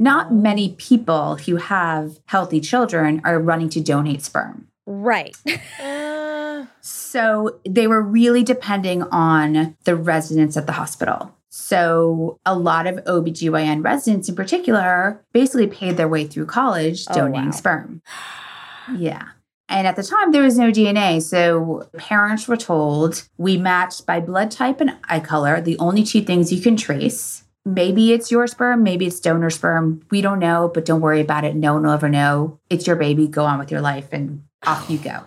Not 0.00 0.32
many 0.32 0.70
people 0.78 1.36
who 1.36 1.56
have 1.56 2.18
healthy 2.26 2.60
children 2.60 3.20
are 3.22 3.38
running 3.38 3.68
to 3.68 3.80
donate 3.80 4.22
sperm. 4.22 4.66
Right. 4.86 5.36
Uh, 5.80 6.64
So 6.82 7.58
they 7.68 7.86
were 7.86 8.00
really 8.02 8.42
depending 8.42 9.02
on 9.04 9.76
the 9.84 9.96
residents 9.96 10.56
at 10.56 10.66
the 10.66 10.72
hospital. 10.72 11.34
So 11.50 12.38
a 12.46 12.56
lot 12.56 12.86
of 12.86 12.96
OBGYN 13.04 13.84
residents 13.84 14.28
in 14.28 14.34
particular 14.36 15.22
basically 15.32 15.66
paid 15.66 15.96
their 15.96 16.08
way 16.08 16.26
through 16.26 16.46
college 16.46 17.04
Oh, 17.10 17.14
donating 17.14 17.46
wow. 17.46 17.50
sperm. 17.50 18.02
Yeah. 18.96 19.28
And 19.68 19.86
at 19.86 19.96
the 19.96 20.02
time, 20.02 20.32
there 20.32 20.42
was 20.42 20.58
no 20.58 20.70
DNA. 20.70 21.20
So 21.22 21.88
parents 21.96 22.48
were 22.48 22.56
told 22.56 23.28
we 23.36 23.56
matched 23.56 24.06
by 24.06 24.20
blood 24.20 24.50
type 24.50 24.80
and 24.80 24.96
eye 25.08 25.20
color, 25.20 25.60
the 25.60 25.78
only 25.78 26.02
two 26.02 26.22
things 26.22 26.52
you 26.52 26.60
can 26.60 26.76
trace. 26.76 27.39
Maybe 27.66 28.12
it's 28.12 28.30
your 28.30 28.46
sperm, 28.46 28.82
maybe 28.82 29.06
it's 29.06 29.20
donor 29.20 29.50
sperm. 29.50 30.02
We 30.10 30.22
don't 30.22 30.38
know, 30.38 30.70
but 30.72 30.84
don't 30.84 31.00
worry 31.02 31.20
about 31.20 31.44
it. 31.44 31.54
No 31.54 31.74
one 31.74 31.82
will 31.82 31.92
ever 31.92 32.08
know. 32.08 32.58
It's 32.70 32.86
your 32.86 32.96
baby. 32.96 33.28
Go 33.28 33.44
on 33.44 33.58
with 33.58 33.70
your 33.70 33.82
life 33.82 34.08
and 34.12 34.44
off 34.66 34.88
you 34.88 34.98
go. 34.98 35.24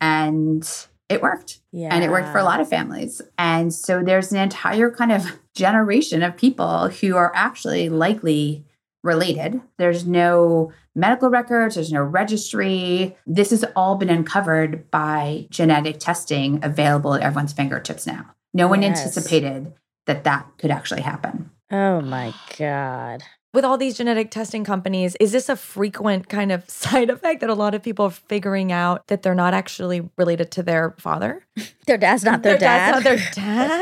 And 0.00 0.68
it 1.08 1.20
worked. 1.22 1.60
Yeah. 1.72 1.88
And 1.90 2.04
it 2.04 2.10
worked 2.10 2.28
for 2.32 2.38
a 2.38 2.44
lot 2.44 2.60
of 2.60 2.68
families. 2.68 3.20
And 3.38 3.72
so 3.74 4.02
there's 4.02 4.32
an 4.32 4.38
entire 4.38 4.90
kind 4.90 5.12
of 5.12 5.26
generation 5.54 6.22
of 6.22 6.36
people 6.36 6.88
who 6.88 7.16
are 7.16 7.32
actually 7.34 7.88
likely 7.88 8.64
related. 9.02 9.60
There's 9.76 10.06
no 10.06 10.72
medical 10.94 11.28
records, 11.28 11.74
there's 11.74 11.92
no 11.92 12.02
registry. 12.02 13.16
This 13.26 13.50
has 13.50 13.64
all 13.76 13.96
been 13.96 14.10
uncovered 14.10 14.90
by 14.90 15.46
genetic 15.50 15.98
testing 15.98 16.60
available 16.64 17.14
at 17.14 17.22
everyone's 17.22 17.52
fingertips 17.52 18.06
now. 18.06 18.26
No 18.54 18.68
one 18.68 18.82
Yes. 18.82 18.98
anticipated 19.00 19.72
that 20.06 20.24
that 20.24 20.46
could 20.58 20.70
actually 20.70 21.02
happen. 21.02 21.50
Oh 21.76 22.00
my 22.02 22.32
God. 22.56 23.22
with 23.52 23.64
all 23.64 23.76
these 23.78 23.96
genetic 23.96 24.30
testing 24.30 24.64
companies, 24.64 25.16
is 25.20 25.32
this 25.32 25.48
a 25.48 25.56
frequent 25.56 26.28
kind 26.28 26.52
of 26.52 26.68
side 26.82 27.10
effect 27.10 27.40
that 27.40 27.50
a 27.50 27.54
lot 27.54 27.74
of 27.74 27.82
people 27.82 28.04
are 28.06 28.10
figuring 28.10 28.70
out 28.70 29.06
that 29.08 29.22
they're 29.22 29.34
not 29.34 29.54
actually 29.54 30.08
related 30.16 30.50
to 30.52 30.62
their 30.62 30.94
father? 30.98 31.44
Their 31.86 31.98
dad's 31.98 32.24
not 32.24 32.42
their, 32.42 32.56
dad. 32.58 33.02
dad's 33.02 33.04
not 33.04 33.04
their 33.04 33.28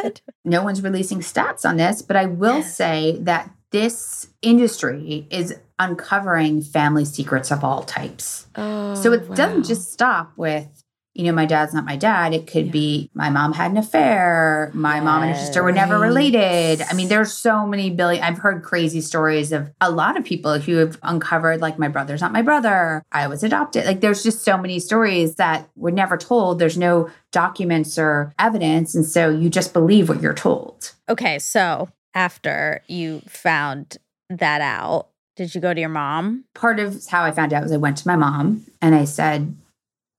dad. 0.02 0.20
No 0.44 0.62
one's 0.64 0.82
releasing 0.82 1.20
stats 1.20 1.64
on 1.68 1.76
this, 1.76 2.02
but 2.02 2.16
I 2.16 2.26
will 2.26 2.62
say 2.62 3.16
that 3.20 3.48
this 3.70 4.26
industry 4.42 5.26
is 5.30 5.54
uncovering 5.78 6.62
family 6.62 7.04
secrets 7.04 7.50
of 7.50 7.62
all 7.64 7.82
types. 7.84 8.46
oh, 8.56 8.94
So 8.94 9.12
it 9.12 9.28
wow. 9.28 9.34
doesn't 9.36 9.64
just 9.64 9.92
stop 9.92 10.32
with, 10.36 10.81
you 11.14 11.24
know, 11.24 11.32
my 11.32 11.44
dad's 11.44 11.74
not 11.74 11.84
my 11.84 11.96
dad. 11.96 12.32
It 12.32 12.46
could 12.46 12.66
Yeah. 12.66 12.72
be 12.72 13.10
my 13.14 13.28
mom 13.28 13.52
had 13.52 13.70
an 13.70 13.76
affair, 13.76 14.70
my 14.72 15.00
mom 15.00 15.22
and 15.22 15.32
her 15.32 15.38
sister 15.38 15.62
were 15.62 15.72
never 15.72 15.98
related. 15.98 16.82
I 16.90 16.94
mean, 16.94 17.08
there's 17.08 17.32
so 17.32 17.66
many 17.66 17.90
billion. 17.90 18.22
I've 18.24 18.38
heard 18.38 18.62
crazy 18.62 19.00
stories 19.00 19.52
of 19.52 19.70
a 19.80 19.90
lot 19.90 20.16
of 20.16 20.24
people 20.24 20.58
who 20.58 20.76
have 20.76 20.98
uncovered, 21.02 21.60
like, 21.60 21.78
my 21.78 21.88
brother's 21.88 22.20
not 22.20 22.32
my 22.32 22.42
brother. 22.42 23.02
I 23.12 23.26
was 23.26 23.42
adopted. 23.44 23.84
Like, 23.84 24.00
there's 24.00 24.22
just 24.22 24.42
so 24.42 24.56
many 24.56 24.78
stories 24.78 25.34
that 25.36 25.68
were 25.76 25.90
never 25.90 26.16
told. 26.16 26.58
There's 26.58 26.78
no 26.78 27.10
documents 27.30 27.98
or 27.98 28.32
evidence. 28.38 28.94
And 28.94 29.04
so 29.04 29.28
you 29.28 29.50
just 29.50 29.72
believe 29.72 30.08
what 30.08 30.20
you're 30.22 30.34
told. 30.34 30.92
Okay, 31.08 31.38
so 31.38 31.88
after 32.14 32.82
you 32.88 33.20
found 33.28 33.96
that 34.30 34.60
out, 34.60 35.08
did 35.36 35.54
you 35.54 35.60
go 35.60 35.72
to 35.74 35.80
your 35.80 35.88
mom? 35.88 36.44
part 36.54 36.78
of 36.78 37.04
how 37.06 37.22
I 37.24 37.32
found 37.32 37.52
out 37.52 37.62
was 37.62 37.72
I 37.72 37.76
went 37.78 37.96
to 37.98 38.08
my 38.08 38.16
mom 38.16 38.64
and 38.82 38.94
I 38.94 39.04
said, 39.04 39.54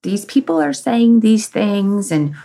These 0.04 0.26
people 0.26 0.62
are 0.62 0.74
saying 0.74 1.22
these 1.22 1.48
things 1.48 2.12
and 2.12 2.36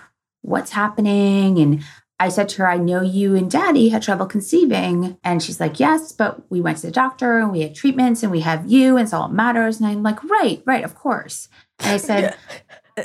what's 0.43 0.73
happening? 0.73 1.59
And 1.59 1.85
I 2.21 2.29
said 2.31 2.49
to 2.51 2.63
her, 2.63 2.69
I 2.69 2.79
know 2.79 3.03
you 3.03 3.37
and 3.37 3.51
daddy 3.51 3.91
had 3.91 4.03
trouble 4.03 4.27
conceiving. 4.27 5.19
And 5.23 5.43
she's 5.43 5.61
like, 5.61 5.79
Yes, 5.79 6.13
but 6.13 6.51
we 6.51 6.61
went 6.61 6.79
to 6.79 6.87
the 6.87 6.93
doctor 6.93 7.39
and 7.39 7.53
we 7.53 7.61
had 7.61 7.75
treatments 7.75 8.23
and 8.23 8.33
we 8.33 8.41
have 8.41 8.71
you 8.71 8.97
and 8.97 9.05
it's 9.05 9.13
all 9.13 9.29
that 9.29 9.35
matters. 9.35 9.79
And 9.79 9.87
I'm 9.87 10.03
like, 10.03 10.23
Right, 10.25 10.63
right, 10.65 10.85
of 10.85 10.95
course. 10.95 11.49
And 11.81 11.91
I 11.91 11.97
said, 11.97 12.35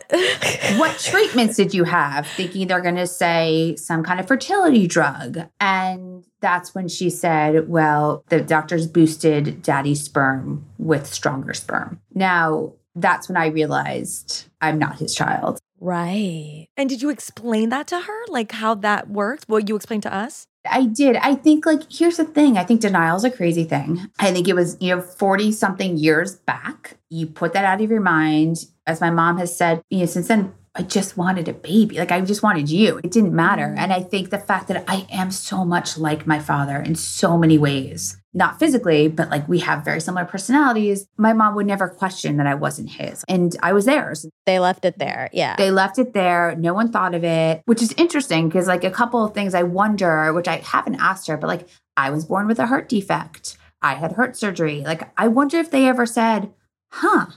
what 0.77 0.97
treatments 0.97 1.55
did 1.55 1.73
you 1.73 1.83
have? 1.83 2.27
Thinking 2.27 2.67
they're 2.67 2.81
going 2.81 2.95
to 2.95 3.07
say 3.07 3.75
some 3.75 4.03
kind 4.03 4.19
of 4.19 4.27
fertility 4.27 4.87
drug. 4.87 5.39
And 5.59 6.25
that's 6.41 6.73
when 6.73 6.87
she 6.87 7.09
said, 7.09 7.69
well, 7.69 8.23
the 8.29 8.41
doctors 8.41 8.87
boosted 8.87 9.61
daddy's 9.61 10.03
sperm 10.03 10.65
with 10.77 11.11
stronger 11.11 11.53
sperm. 11.53 12.01
Now, 12.13 12.73
that's 12.95 13.27
when 13.27 13.37
I 13.37 13.47
realized 13.47 14.47
I'm 14.61 14.79
not 14.79 14.99
his 14.99 15.15
child. 15.15 15.59
Right. 15.79 16.67
And 16.77 16.89
did 16.89 17.01
you 17.01 17.09
explain 17.09 17.69
that 17.69 17.87
to 17.87 17.99
her? 17.99 18.25
Like 18.27 18.51
how 18.53 18.75
that 18.75 19.09
works? 19.09 19.43
What 19.47 19.67
you 19.67 19.75
explained 19.75 20.03
to 20.03 20.13
us? 20.13 20.47
I 20.69 20.85
did. 20.85 21.17
I 21.17 21.35
think, 21.35 21.65
like, 21.65 21.91
here's 21.91 22.17
the 22.17 22.25
thing 22.25 22.57
I 22.57 22.63
think 22.63 22.81
denial 22.81 23.17
is 23.17 23.23
a 23.23 23.31
crazy 23.31 23.65
thing. 23.65 23.99
I 24.19 24.31
think 24.31 24.47
it 24.47 24.55
was, 24.55 24.77
you 24.79 24.95
know, 24.95 25.01
40 25.01 25.51
something 25.51 25.97
years 25.97 26.35
back. 26.35 26.97
You 27.09 27.27
put 27.27 27.53
that 27.53 27.65
out 27.65 27.81
of 27.81 27.91
your 27.91 27.99
mind. 27.99 28.65
As 28.87 29.01
my 29.01 29.09
mom 29.09 29.37
has 29.39 29.55
said, 29.55 29.81
you 29.89 29.99
know, 29.99 30.05
since 30.05 30.27
then, 30.29 30.53
I 30.75 30.83
just 30.83 31.17
wanted 31.17 31.47
a 31.47 31.53
baby. 31.53 31.99
Like, 31.99 32.11
I 32.11 32.21
just 32.21 32.43
wanted 32.43 32.69
you. 32.69 32.99
It 33.03 33.11
didn't 33.11 33.35
matter. 33.35 33.67
Mm. 33.67 33.77
And 33.77 33.93
I 33.93 34.01
think 34.01 34.29
the 34.29 34.39
fact 34.39 34.69
that 34.69 34.85
I 34.87 35.05
am 35.11 35.31
so 35.31 35.65
much 35.65 35.97
like 35.97 36.25
my 36.25 36.39
father 36.39 36.77
in 36.77 36.95
so 36.95 37.37
many 37.37 37.57
ways, 37.57 38.17
not 38.33 38.59
physically, 38.59 39.07
but 39.07 39.29
like 39.29 39.47
we 39.47 39.59
have 39.59 39.85
very 39.85 40.01
similar 40.01 40.25
personalities, 40.25 41.07
my 41.17 41.33
mom 41.33 41.55
would 41.55 41.67
never 41.67 41.87
question 41.87 42.37
that 42.37 42.47
I 42.47 42.55
wasn't 42.55 42.89
his. 42.89 43.23
And 43.29 43.55
I 43.61 43.73
was 43.73 43.85
theirs. 43.85 44.25
They 44.45 44.59
left 44.59 44.85
it 44.85 44.97
there. 44.97 45.29
Yeah. 45.31 45.55
They 45.55 45.71
left 45.71 45.99
it 45.99 46.13
there. 46.13 46.55
No 46.55 46.73
one 46.73 46.91
thought 46.91 47.13
of 47.13 47.23
it, 47.23 47.61
which 47.65 47.81
is 47.81 47.93
interesting 47.97 48.49
because, 48.49 48.67
like, 48.67 48.83
a 48.83 48.91
couple 48.91 49.23
of 49.23 49.33
things 49.33 49.53
I 49.53 49.63
wonder, 49.63 50.33
which 50.33 50.47
I 50.47 50.57
haven't 50.57 50.95
asked 50.95 51.27
her, 51.27 51.37
but 51.37 51.47
like, 51.47 51.69
I 51.95 52.09
was 52.09 52.25
born 52.25 52.47
with 52.47 52.59
a 52.59 52.67
heart 52.67 52.89
defect. 52.89 53.57
I 53.81 53.95
had 53.95 54.13
heart 54.13 54.35
surgery. 54.35 54.81
Like, 54.81 55.11
I 55.17 55.27
wonder 55.27 55.57
if 55.57 55.69
they 55.69 55.87
ever 55.87 56.05
said, 56.05 56.51
huh. 56.91 57.27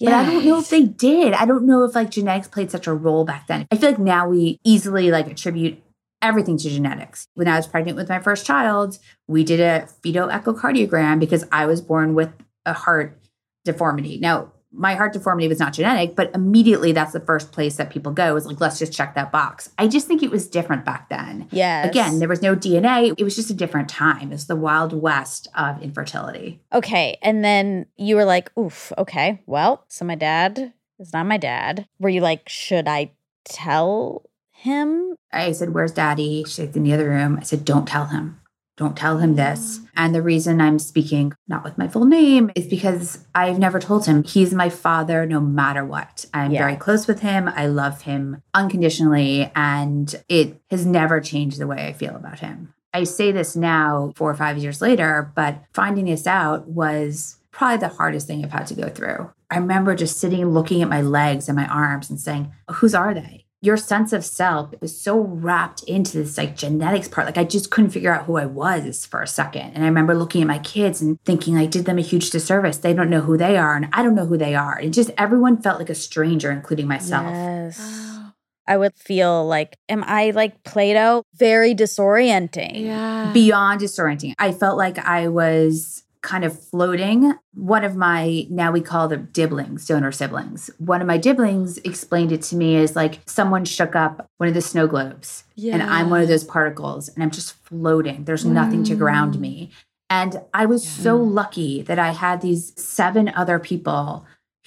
But 0.00 0.12
I 0.12 0.24
don't 0.24 0.44
know 0.44 0.60
if 0.60 0.70
they 0.70 0.84
did. 0.84 1.32
I 1.34 1.44
don't 1.44 1.66
know 1.66 1.82
if 1.82 1.96
like 1.96 2.10
genetics 2.10 2.46
played 2.46 2.70
such 2.70 2.86
a 2.86 2.94
role 2.94 3.24
back 3.24 3.48
then. 3.48 3.66
I 3.72 3.76
feel 3.76 3.90
like 3.90 3.98
now 3.98 4.28
we 4.28 4.60
easily 4.62 5.10
like 5.10 5.26
attribute 5.26 5.82
everything 6.22 6.56
to 6.58 6.70
genetics. 6.70 7.28
When 7.34 7.48
I 7.48 7.56
was 7.56 7.66
pregnant 7.66 7.96
with 7.96 8.08
my 8.08 8.18
first 8.18 8.46
child, 8.46 8.98
we 9.26 9.44
did 9.44 9.60
a 9.60 9.86
fetal 10.02 10.28
echocardiogram 10.28 11.20
because 11.20 11.44
I 11.52 11.66
was 11.66 11.80
born 11.80 12.14
with 12.14 12.30
a 12.66 12.72
heart 12.72 13.18
deformity. 13.64 14.18
Now, 14.18 14.52
my 14.70 14.94
heart 14.94 15.14
deformity 15.14 15.48
was 15.48 15.58
not 15.58 15.72
genetic, 15.72 16.14
but 16.14 16.30
immediately 16.34 16.92
that's 16.92 17.12
the 17.12 17.20
first 17.20 17.52
place 17.52 17.76
that 17.76 17.90
people 17.90 18.12
go 18.12 18.36
is 18.36 18.44
like, 18.44 18.60
let's 18.60 18.78
just 18.78 18.92
check 18.92 19.14
that 19.14 19.32
box. 19.32 19.70
I 19.78 19.88
just 19.88 20.06
think 20.06 20.22
it 20.22 20.30
was 20.30 20.46
different 20.46 20.84
back 20.84 21.08
then. 21.08 21.48
Yeah. 21.50 21.86
Again, 21.86 22.18
there 22.18 22.28
was 22.28 22.42
no 22.42 22.54
DNA. 22.54 23.14
It 23.16 23.24
was 23.24 23.34
just 23.34 23.50
a 23.50 23.54
different 23.54 23.88
time. 23.88 24.30
It's 24.30 24.44
the 24.44 24.56
wild 24.56 24.92
west 24.92 25.48
of 25.54 25.82
infertility. 25.82 26.60
Okay. 26.72 27.16
And 27.22 27.42
then 27.42 27.86
you 27.96 28.16
were 28.16 28.26
like, 28.26 28.50
oof, 28.58 28.92
okay. 28.98 29.40
Well, 29.46 29.84
so 29.88 30.04
my 30.04 30.16
dad 30.16 30.74
is 30.98 31.12
not 31.14 31.26
my 31.26 31.38
dad. 31.38 31.88
Were 31.98 32.10
you 32.10 32.20
like, 32.20 32.46
should 32.48 32.88
I 32.88 33.12
tell 33.44 34.27
him? 34.58 35.14
I 35.32 35.52
said, 35.52 35.74
Where's 35.74 35.92
daddy? 35.92 36.44
She's 36.46 36.74
in 36.76 36.82
the 36.82 36.92
other 36.92 37.08
room. 37.08 37.38
I 37.40 37.42
said, 37.44 37.64
Don't 37.64 37.86
tell 37.86 38.06
him. 38.06 38.40
Don't 38.76 38.96
tell 38.96 39.18
him 39.18 39.34
this. 39.34 39.78
Mm. 39.80 39.88
And 39.96 40.14
the 40.14 40.22
reason 40.22 40.60
I'm 40.60 40.78
speaking 40.78 41.32
not 41.48 41.64
with 41.64 41.76
my 41.78 41.88
full 41.88 42.04
name 42.04 42.50
is 42.54 42.66
because 42.68 43.24
I've 43.34 43.58
never 43.58 43.80
told 43.80 44.06
him 44.06 44.22
he's 44.22 44.54
my 44.54 44.68
father 44.68 45.26
no 45.26 45.40
matter 45.40 45.84
what. 45.84 46.26
I'm 46.32 46.52
Yeah. 46.52 46.60
very 46.60 46.76
close 46.76 47.08
with 47.08 47.20
him. 47.20 47.48
I 47.48 47.66
love 47.66 48.02
him 48.02 48.40
unconditionally. 48.54 49.50
And 49.56 50.14
it 50.28 50.60
has 50.70 50.86
never 50.86 51.20
changed 51.20 51.58
the 51.58 51.66
way 51.66 51.88
I 51.88 51.92
feel 51.92 52.14
about 52.14 52.38
him. 52.38 52.72
I 52.94 53.02
say 53.04 53.32
this 53.32 53.56
now, 53.56 54.12
four 54.16 54.30
or 54.30 54.34
five 54.34 54.58
years 54.58 54.80
later, 54.80 55.32
but 55.34 55.62
finding 55.72 56.04
this 56.06 56.26
out 56.26 56.68
was 56.68 57.36
probably 57.50 57.78
the 57.78 57.88
hardest 57.94 58.26
thing 58.28 58.44
I've 58.44 58.52
had 58.52 58.66
to 58.68 58.74
go 58.74 58.88
through. 58.88 59.30
I 59.50 59.58
remember 59.58 59.94
just 59.96 60.20
sitting 60.20 60.46
looking 60.46 60.82
at 60.82 60.88
my 60.88 61.02
legs 61.02 61.48
and 61.48 61.56
my 61.56 61.66
arms 61.66 62.08
and 62.10 62.20
saying, 62.20 62.52
Whose 62.70 62.94
are 62.94 63.12
they? 63.12 63.44
Your 63.60 63.76
sense 63.76 64.12
of 64.12 64.24
self 64.24 64.72
was 64.80 64.98
so 64.98 65.18
wrapped 65.18 65.82
into 65.84 66.18
this 66.18 66.38
like 66.38 66.56
genetics 66.56 67.08
part. 67.08 67.26
Like 67.26 67.38
I 67.38 67.44
just 67.44 67.70
couldn't 67.70 67.90
figure 67.90 68.14
out 68.14 68.26
who 68.26 68.36
I 68.36 68.46
was 68.46 69.04
for 69.04 69.20
a 69.20 69.26
second. 69.26 69.72
And 69.72 69.82
I 69.82 69.88
remember 69.88 70.14
looking 70.14 70.42
at 70.42 70.48
my 70.48 70.60
kids 70.60 71.02
and 71.02 71.18
thinking 71.24 71.56
I 71.56 71.66
did 71.66 71.84
them 71.84 71.98
a 71.98 72.02
huge 72.02 72.30
disservice. 72.30 72.76
They 72.76 72.94
don't 72.94 73.10
know 73.10 73.20
who 73.20 73.36
they 73.36 73.56
are 73.56 73.74
and 73.74 73.88
I 73.92 74.02
don't 74.02 74.14
know 74.14 74.26
who 74.26 74.36
they 74.36 74.54
are. 74.54 74.78
And 74.78 74.94
just 74.94 75.10
everyone 75.18 75.60
felt 75.60 75.80
like 75.80 75.90
a 75.90 75.94
stranger, 75.94 76.52
including 76.52 76.86
myself. 76.86 77.26
Yes. 77.26 78.18
I 78.68 78.76
would 78.76 78.94
feel 78.94 79.46
like, 79.46 79.76
am 79.88 80.04
I 80.06 80.30
like 80.30 80.62
Plato? 80.62 81.24
Very 81.34 81.74
disorienting. 81.74 82.84
Yeah. 82.84 83.32
Beyond 83.32 83.80
disorienting. 83.80 84.34
I 84.38 84.52
felt 84.52 84.76
like 84.76 84.98
I 84.98 85.28
was 85.28 86.04
kind 86.22 86.44
of 86.44 86.58
floating. 86.58 87.34
One 87.54 87.84
of 87.84 87.96
my, 87.96 88.46
now 88.50 88.72
we 88.72 88.80
call 88.80 89.08
them 89.08 89.28
diblings, 89.32 89.86
donor 89.86 90.12
siblings. 90.12 90.70
One 90.78 91.00
of 91.00 91.06
my 91.06 91.18
diblings 91.18 91.78
explained 91.78 92.32
it 92.32 92.42
to 92.42 92.56
me 92.56 92.76
as 92.76 92.96
like 92.96 93.20
someone 93.26 93.64
shook 93.64 93.94
up 93.94 94.28
one 94.38 94.48
of 94.48 94.54
the 94.54 94.60
snow 94.62 94.86
globes. 94.86 95.44
And 95.74 95.82
I'm 95.82 96.10
one 96.10 96.20
of 96.20 96.28
those 96.28 96.44
particles 96.44 97.08
and 97.08 97.22
I'm 97.22 97.30
just 97.30 97.54
floating. 97.64 98.24
There's 98.24 98.44
nothing 98.44 98.84
to 98.84 98.94
ground 98.94 99.34
mm. 99.34 99.40
me. 99.40 99.70
And 100.10 100.40
I 100.54 100.66
was 100.66 100.88
so 100.88 101.16
lucky 101.16 101.82
that 101.82 101.98
I 101.98 102.12
had 102.12 102.40
these 102.40 102.72
seven 102.80 103.28
other 103.28 103.58
people 103.58 104.24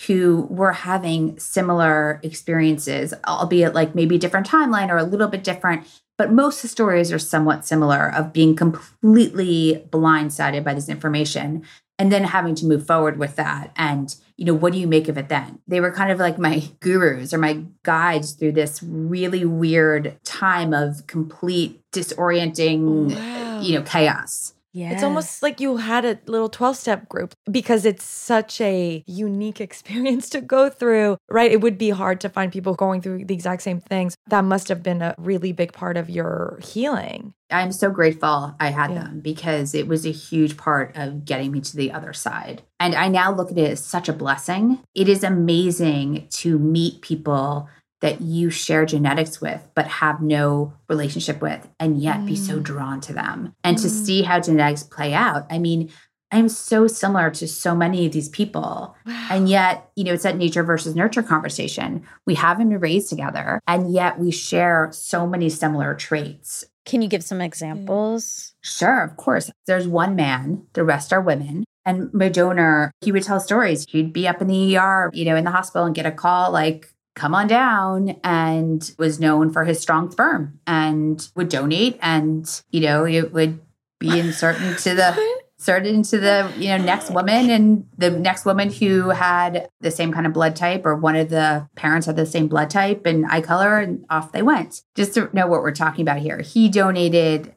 who 0.08 0.48
were 0.50 0.72
having 0.72 1.38
similar 1.40 2.20
experiences, 2.24 3.14
albeit 3.28 3.74
like 3.74 3.94
maybe 3.96 4.16
a 4.16 4.20
different 4.20 4.48
timeline 4.48 4.90
or 4.90 4.98
a 4.98 5.04
little 5.04 5.28
bit 5.28 5.44
different. 5.44 5.86
But 6.22 6.32
most 6.32 6.58
of 6.58 6.62
the 6.62 6.68
stories 6.68 7.12
are 7.12 7.18
somewhat 7.18 7.66
similar 7.66 8.14
of 8.14 8.32
being 8.32 8.56
completely 8.56 9.84
blindsided 9.90 10.64
by 10.64 10.76
this 10.76 10.88
information 10.88 11.64
and 11.98 12.12
then 12.12 12.26
having 12.26 12.54
to 12.56 12.66
move 12.68 12.86
forward 12.86 13.18
with 13.18 13.38
that. 13.38 13.72
And, 13.76 14.16
you 14.38 14.46
know, 14.46 14.54
what 14.54 14.72
do 14.72 14.78
you 14.78 14.86
make 14.86 15.08
of 15.08 15.18
it 15.18 15.30
then? 15.30 15.58
They 15.68 15.82
were 15.82 15.92
kind 15.92 16.12
of 16.12 16.20
like 16.20 16.38
my 16.38 16.62
gurus 16.80 17.34
or 17.34 17.40
my 17.40 17.64
guides 17.82 18.34
through 18.34 18.52
this 18.52 18.84
really 18.84 19.46
weird 19.46 20.16
time 20.24 20.76
of 20.76 21.08
complete 21.08 21.82
disorienting, 21.92 23.16
Wow. 23.16 23.62
you 23.62 23.74
know, 23.74 23.82
chaos. 23.82 24.54
Yeah. 24.74 24.92
It's 24.92 25.04
almost 25.04 25.44
like 25.44 25.60
you 25.60 25.78
had 25.78 26.06
a 26.06 26.18
little 26.28 26.48
12 26.50 26.78
step 26.78 27.10
group 27.10 27.34
because 27.50 27.86
it's 27.86 28.04
such 28.04 28.62
a 28.62 29.04
unique 29.06 29.60
experience 29.68 30.30
to 30.30 30.42
go 30.42 30.70
through, 30.70 31.18
right? 31.30 31.52
It 31.52 31.62
would 31.62 31.78
be 31.78 31.90
hard 31.90 32.22
to 32.22 32.30
find 32.30 32.52
people 32.52 32.74
going 32.74 33.02
through 33.02 33.26
the 33.26 33.34
exact 33.34 33.64
same 33.64 33.80
things. 33.82 34.16
That 34.28 34.46
must 34.46 34.70
have 34.70 34.82
been 34.82 35.02
a 35.02 35.16
really 35.18 35.52
big 35.52 35.74
part 35.74 35.98
of 35.98 36.10
your 36.10 36.60
healing. 36.64 37.34
I'm 37.50 37.74
so 37.74 37.90
grateful 37.92 38.56
I 38.62 38.70
had 38.70 38.92
Yeah. 38.92 39.04
them 39.04 39.20
because 39.20 39.76
it 39.76 39.88
was 39.88 40.06
a 40.06 40.12
huge 40.12 40.56
part 40.56 40.96
of 40.96 41.26
getting 41.26 41.52
me 41.52 41.60
to 41.60 41.76
the 41.76 41.92
other 41.92 42.14
side. 42.14 42.62
And 42.80 42.96
I 42.96 43.10
now 43.10 43.34
look 43.34 43.52
at 43.52 43.58
it 43.58 43.72
as 43.72 43.84
such 43.84 44.08
a 44.08 44.14
blessing. 44.14 44.80
It 44.96 45.10
is 45.10 45.24
amazing 45.24 46.28
to 46.32 46.58
meet 46.58 47.02
people 47.02 47.68
that 48.02 48.22
you 48.22 48.50
share 48.50 48.86
genetics 48.86 49.40
with, 49.40 49.62
but 49.76 49.88
have 49.88 50.22
no 50.22 50.74
relationship 50.90 51.42
with, 51.42 51.68
and 51.80 52.02
yet 52.02 52.26
be 52.26 52.36
so 52.36 52.60
drawn 52.60 53.00
to 53.02 53.14
them. 53.14 53.54
And 53.64 53.78
to 53.78 53.88
Mm. 53.88 54.06
see 54.06 54.22
how 54.24 54.40
genetics 54.40 54.84
play 54.84 55.14
out. 55.14 55.46
I 55.50 55.60
mean, 55.60 55.90
I'm 56.34 56.50
so 56.50 56.88
similar 56.88 57.30
to 57.32 57.48
so 57.48 57.76
many 57.76 58.06
of 58.06 58.14
these 58.14 58.30
people. 58.30 58.96
And 59.30 59.50
yet, 59.50 59.90
you 59.96 60.04
know, 60.04 60.14
it's 60.14 60.24
that 60.24 60.38
nature 60.38 60.64
versus 60.64 60.96
nurture 60.96 61.22
conversation. 61.22 62.04
We 62.26 62.36
haven't 62.36 62.70
been 62.70 62.80
raised 62.80 63.10
together, 63.10 63.60
and 63.68 63.92
yet 63.94 64.18
we 64.18 64.32
share 64.32 64.90
so 64.94 65.28
many 65.28 65.50
similar 65.50 65.94
traits. 65.94 66.64
Can 66.86 67.02
you 67.02 67.08
give 67.10 67.24
some 67.24 67.42
examples? 67.42 68.54
Sure, 68.62 69.02
of 69.04 69.18
course. 69.18 69.52
There's 69.68 69.88
one 69.88 70.16
man, 70.16 70.64
the 70.74 70.84
rest 70.84 71.14
are 71.14 71.22
women. 71.22 71.66
And 71.86 72.14
my 72.14 72.30
donor, 72.30 72.92
he 73.02 73.12
would 73.12 73.24
tell 73.24 73.40
stories. 73.40 73.86
He'd 73.90 74.14
be 74.14 74.28
up 74.28 74.42
in 74.42 74.48
the 74.48 74.78
ER, 74.78 75.10
you 75.14 75.26
know, 75.26 75.36
in 75.36 75.46
the 75.46 75.52
hospital 75.52 75.86
and 75.86 75.96
get 75.96 76.06
a 76.06 76.12
call 76.12 76.52
like, 76.52 76.94
come 77.16 77.36
on 77.36 77.48
down, 77.48 78.20
and 78.24 78.94
was 78.98 79.20
known 79.20 79.52
for 79.52 79.66
his 79.66 79.80
strong 79.80 80.12
sperm 80.12 80.60
and 80.66 81.28
would 81.36 81.50
donate. 81.50 81.98
And, 82.02 82.62
you 82.72 82.82
know, 82.82 83.06
it 83.06 83.34
would 83.34 83.60
be 84.00 84.20
inserted 84.20 84.64
into 84.64 84.96
the 84.96 85.42
inserted 85.62 85.94
into 85.94 86.18
the 86.18 86.52
you 86.58 86.70
know 86.70 86.78
next 86.78 87.12
woman 87.12 87.52
and 87.52 87.88
the 87.96 88.10
next 88.10 88.46
woman 88.46 88.72
who 88.72 89.10
had 89.10 89.70
the 89.80 89.92
same 89.92 90.12
kind 90.12 90.26
of 90.26 90.34
blood 90.34 90.56
type 90.56 90.84
or 90.88 90.96
one 90.96 91.16
of 91.16 91.30
the 91.30 91.70
parents 91.76 92.08
had 92.08 92.16
the 92.16 92.26
same 92.26 92.48
blood 92.48 92.68
type 92.68 93.06
and 93.06 93.28
eye 93.28 93.42
color 93.42 93.78
and 93.78 94.04
off 94.10 94.32
they 94.32 94.42
went 94.42 94.82
just 94.96 95.14
to 95.14 95.30
know 95.34 95.46
what 95.46 95.62
we're 95.62 95.72
talking 95.72 96.02
about 96.02 96.18
here 96.18 96.40
he 96.42 96.68
donated 96.68 97.54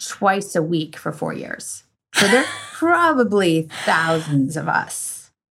twice 0.00 0.56
a 0.56 0.62
week 0.64 0.96
for 0.96 1.12
four 1.12 1.32
years 1.32 1.84
so 2.12 2.26
there 2.26 2.42
are 2.42 2.50
probably 2.72 3.68
thousands 3.84 4.56
of 4.56 4.68
us 4.68 5.13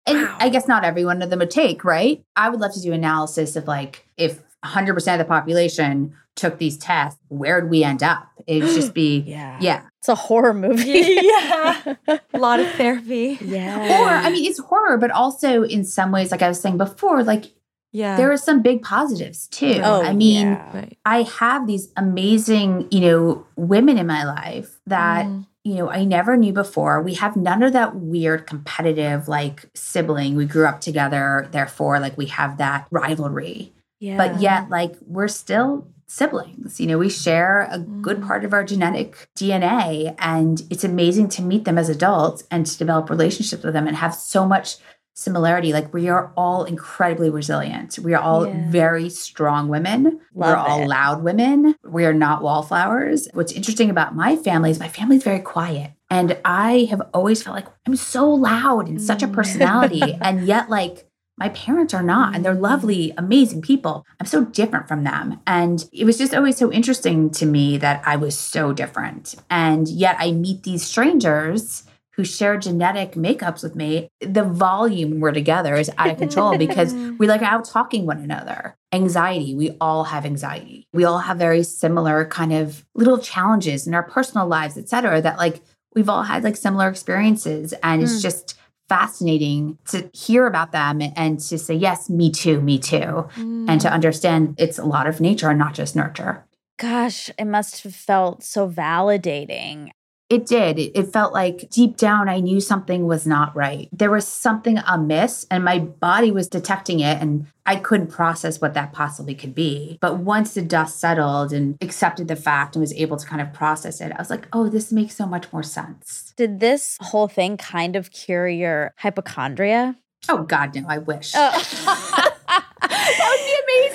and 0.08 0.22
Wow. 0.22 0.38
i 0.40 0.50
guess 0.50 0.68
not 0.68 0.84
every 0.84 1.06
one 1.06 1.22
of 1.22 1.30
them 1.30 1.40
would 1.40 1.52
take 1.52 1.84
right 1.84 2.24
i 2.36 2.50
would 2.50 2.60
love 2.60 2.74
to 2.74 2.82
do 2.82 2.94
analysis 2.94 3.56
of 3.56 3.68
like 3.68 4.08
if 4.18 4.40
100% 4.66 5.14
of 5.14 5.20
the 5.20 5.26
population 5.26 6.16
took 6.36 6.58
these 6.58 6.78
tests 6.78 7.20
where'd 7.30 7.70
we 7.70 7.84
end 7.84 8.02
up 8.02 8.28
it 8.48 8.64
would 8.64 8.74
just 8.82 8.94
be 8.94 9.20
Yeah. 9.20 9.58
yeah 9.62 9.82
It's 10.00 10.10
a 10.10 10.16
horror 10.16 10.54
movie. 10.54 10.90
yeah. 11.22 11.96
A 12.34 12.38
lot 12.40 12.60
of 12.60 12.68
therapy. 12.72 13.38
yeah. 13.42 14.02
Or, 14.02 14.10
I 14.10 14.30
mean, 14.32 14.46
it's 14.46 14.60
horror, 14.60 14.98
but 14.98 15.12
also 15.12 15.64
in 15.64 15.84
some 15.84 16.12
ways, 16.12 16.32
like 16.32 16.42
I 16.42 16.48
was 16.48 16.60
saying 16.62 16.78
before, 16.78 17.24
like 17.24 17.46
Yeah. 17.92 18.16
there 18.18 18.32
are 18.32 18.38
some 18.38 18.62
big 18.62 18.84
positives 18.84 19.48
too. 19.48 19.82
Oh, 19.84 20.02
I 20.04 20.14
mean, 20.14 20.48
yeah. 20.48 20.86
I 21.06 21.24
have 21.24 21.66
these 21.68 21.90
amazing, 21.98 22.88
you 22.92 23.00
know, 23.02 23.46
women 23.56 23.98
in 23.98 24.08
my 24.08 24.24
life 24.24 24.80
that, 24.88 25.26
Mm. 25.26 25.47
You 25.68 25.76
know, 25.76 25.90
I 25.90 26.06
never 26.06 26.38
knew 26.38 26.54
before. 26.54 27.02
We 27.02 27.16
have 27.16 27.36
none 27.36 27.62
of 27.62 27.74
that 27.74 27.96
weird 27.96 28.48
competitive, 28.48 29.28
like 29.28 29.66
sibling. 29.76 30.36
We 30.36 30.46
grew 30.46 30.66
up 30.66 30.80
together, 30.82 31.48
therefore, 31.52 32.00
like 32.00 32.18
we 32.18 32.28
have 32.28 32.58
that 32.58 32.88
rivalry. 32.90 33.74
yeah. 34.00 34.16
But 34.16 34.40
yet, 34.42 34.70
like, 34.70 34.94
we're 35.06 35.28
still 35.28 35.88
siblings. 36.08 36.80
You 36.80 36.88
know, 36.88 36.98
we 36.98 37.10
share 37.10 37.68
a 37.70 37.80
good 37.80 38.20
Mm. 38.22 38.28
part 38.28 38.46
of 38.46 38.54
our 38.54 38.64
genetic 38.64 39.28
DNA, 39.38 40.16
and 40.20 40.62
it's 40.70 40.84
amazing 40.86 41.28
to 41.30 41.42
meet 41.42 41.66
them 41.66 41.78
as 41.78 41.90
adults 41.90 42.44
and 42.50 42.66
to 42.66 42.78
develop 42.78 43.10
relationships 43.10 43.64
with 43.64 43.74
them 43.74 43.88
and 43.88 43.98
have 43.98 44.16
so 44.16 44.46
much 44.48 44.78
similarity. 45.18 45.74
Like, 45.74 45.92
we 45.94 46.10
are 46.10 46.32
all 46.38 46.64
incredibly 46.64 47.30
resilient. 47.32 47.98
We 48.00 48.14
are 48.14 48.22
all 48.22 48.46
Yeah. 48.48 48.70
very 48.70 49.10
strong 49.10 49.68
women. 49.68 50.20
we're 50.34 50.56
all 50.56 50.84
it. 50.84 50.88
loud 50.88 51.24
women. 51.24 51.74
We 51.84 52.06
are 52.06 52.14
not 52.14 52.44
wallflowers. 52.44 53.28
What's 53.34 53.52
interesting 53.52 53.90
about 53.90 54.16
my 54.16 54.36
family 54.36 54.70
is 54.70 54.80
my 54.80 54.88
family's 54.88 55.24
very 55.24 55.40
quiet. 55.40 55.92
And 56.12 56.38
I 56.46 56.88
have 56.92 57.02
always 57.14 57.42
felt 57.42 57.56
like 57.56 57.66
I'm 57.88 57.96
so 57.96 58.30
loud 58.30 58.88
and 58.88 59.02
such 59.02 59.24
a 59.24 59.28
Mm. 59.28 59.34
personality. 59.34 60.18
and 60.22 60.46
yet, 60.46 60.70
like, 60.70 61.06
my 61.40 61.50
parents 61.50 61.94
are 61.96 62.04
not, 62.04 62.36
and 62.36 62.44
they're 62.46 62.54
lovely, 62.56 63.14
amazing 63.18 63.62
people. 63.62 64.06
I'm 64.20 64.26
so 64.28 64.46
different 64.46 64.88
from 64.88 65.04
them. 65.04 65.40
And 65.48 65.84
it 65.92 66.06
was 66.06 66.18
just 66.20 66.34
always 66.36 66.58
so 66.58 66.72
interesting 66.72 67.30
to 67.32 67.46
me 67.46 67.78
that 67.80 68.02
I 68.06 68.16
was 68.16 68.38
so 68.38 68.74
different. 68.74 69.34
And 69.50 69.88
yet 69.88 70.16
I 70.20 70.32
meet 70.32 70.64
these 70.64 70.84
strangers 70.84 71.84
who 72.18 72.24
share 72.26 72.58
genetic 72.58 73.12
makeups 73.14 73.62
with 73.64 73.76
me. 73.76 74.10
The 74.22 74.44
volume 74.44 75.12
when 75.12 75.20
we're 75.20 75.32
together 75.32 75.76
is 75.76 75.90
out 76.00 76.10
of 76.10 76.18
control 76.18 76.58
because 76.58 76.94
we 77.20 77.28
like 77.28 77.44
out 77.44 77.64
talking 77.64 78.06
one 78.08 78.18
another. 78.18 78.76
Anxiety, 78.92 79.54
we 79.56 79.78
all 79.80 80.06
have 80.06 80.26
anxiety. 80.26 80.88
We 80.94 81.06
all 81.06 81.20
have 81.20 81.38
very 81.38 81.62
similar 81.64 82.26
kind 82.26 82.52
of 82.54 82.84
little 82.96 83.20
challenges 83.20 83.86
in 83.86 83.94
our 83.94 84.04
personal 84.04 84.48
lives, 84.48 84.78
et 84.78 84.90
cetera, 84.90 85.22
that 85.22 85.38
like 85.38 85.62
we've 85.94 86.10
all 86.10 86.24
had 86.24 86.44
like 86.44 86.58
similar 86.58 86.90
experiences. 86.90 87.74
And 87.84 88.02
it's 88.02 88.18
Mm. 88.18 88.22
just 88.24 88.56
fascinating 88.90 89.78
to 89.90 90.10
hear 90.14 90.48
about 90.48 90.72
them 90.72 91.02
and 91.16 91.40
to 91.42 91.58
say, 91.60 91.76
yes, 91.76 92.10
me 92.10 92.32
too, 92.32 92.62
me 92.62 92.80
too. 92.80 93.28
And 93.36 93.68
Mm. 93.70 93.82
to 93.82 93.92
understand 93.92 94.56
it's 94.58 94.80
a 94.80 94.86
lot 94.86 95.06
of 95.08 95.22
nature 95.22 95.50
and 95.50 95.60
not 95.60 95.74
just 95.76 95.96
nurture. 95.96 96.46
Gosh, 96.80 97.30
it 97.38 97.46
must 97.46 97.84
have 97.84 97.96
felt 97.96 98.44
so 98.44 98.70
validating. 98.70 99.90
It 100.30 100.46
did. 100.46 100.78
It, 100.78 101.14
felt 101.14 101.34
like 101.34 101.70
deep 101.70 101.96
down, 101.96 102.28
I 102.28 102.42
knew 102.42 102.60
something 102.60 103.08
was 103.08 103.26
not 103.26 103.56
right. 103.56 103.88
There 103.94 104.12
was 104.12 104.28
something 104.28 104.78
amiss, 104.86 105.48
and 105.50 105.64
my 105.64 105.80
body 105.80 106.32
was 106.32 106.50
detecting 106.50 107.00
it, 107.00 107.22
and 107.22 107.48
I 107.66 107.78
couldn't 107.78 108.08
process 108.08 108.60
what 108.60 108.74
that 108.74 108.92
possibly 108.92 109.36
could 109.36 109.56
be. 109.56 109.98
But 110.02 110.20
once 110.20 110.54
the 110.54 110.62
dust 110.62 111.00
settled 111.00 111.54
and 111.54 111.78
accepted 111.82 112.28
the 112.28 112.36
fact 112.36 112.76
and 112.76 112.82
was 112.82 112.94
able 112.94 113.16
to 113.16 113.26
kind 113.26 113.42
of 113.42 113.54
process 113.54 114.02
it, 114.02 114.12
I 114.12 114.20
was 114.20 114.30
like, 114.30 114.50
oh, 114.52 114.68
this 114.68 114.92
makes 114.92 115.16
so 115.16 115.26
much 115.26 115.52
more 115.54 115.64
sense. 115.64 116.34
Did 116.36 116.60
this 116.60 116.98
whole 117.00 117.30
thing 117.30 117.56
kind 117.56 117.96
of 117.96 118.12
cure 118.12 118.50
your 118.50 118.94
hypochondria? 118.98 119.96
Oh, 120.28 120.44
God, 120.44 120.76
no, 120.76 120.84
I 120.90 120.98
wish. 120.98 121.32
Oh. 121.36 122.04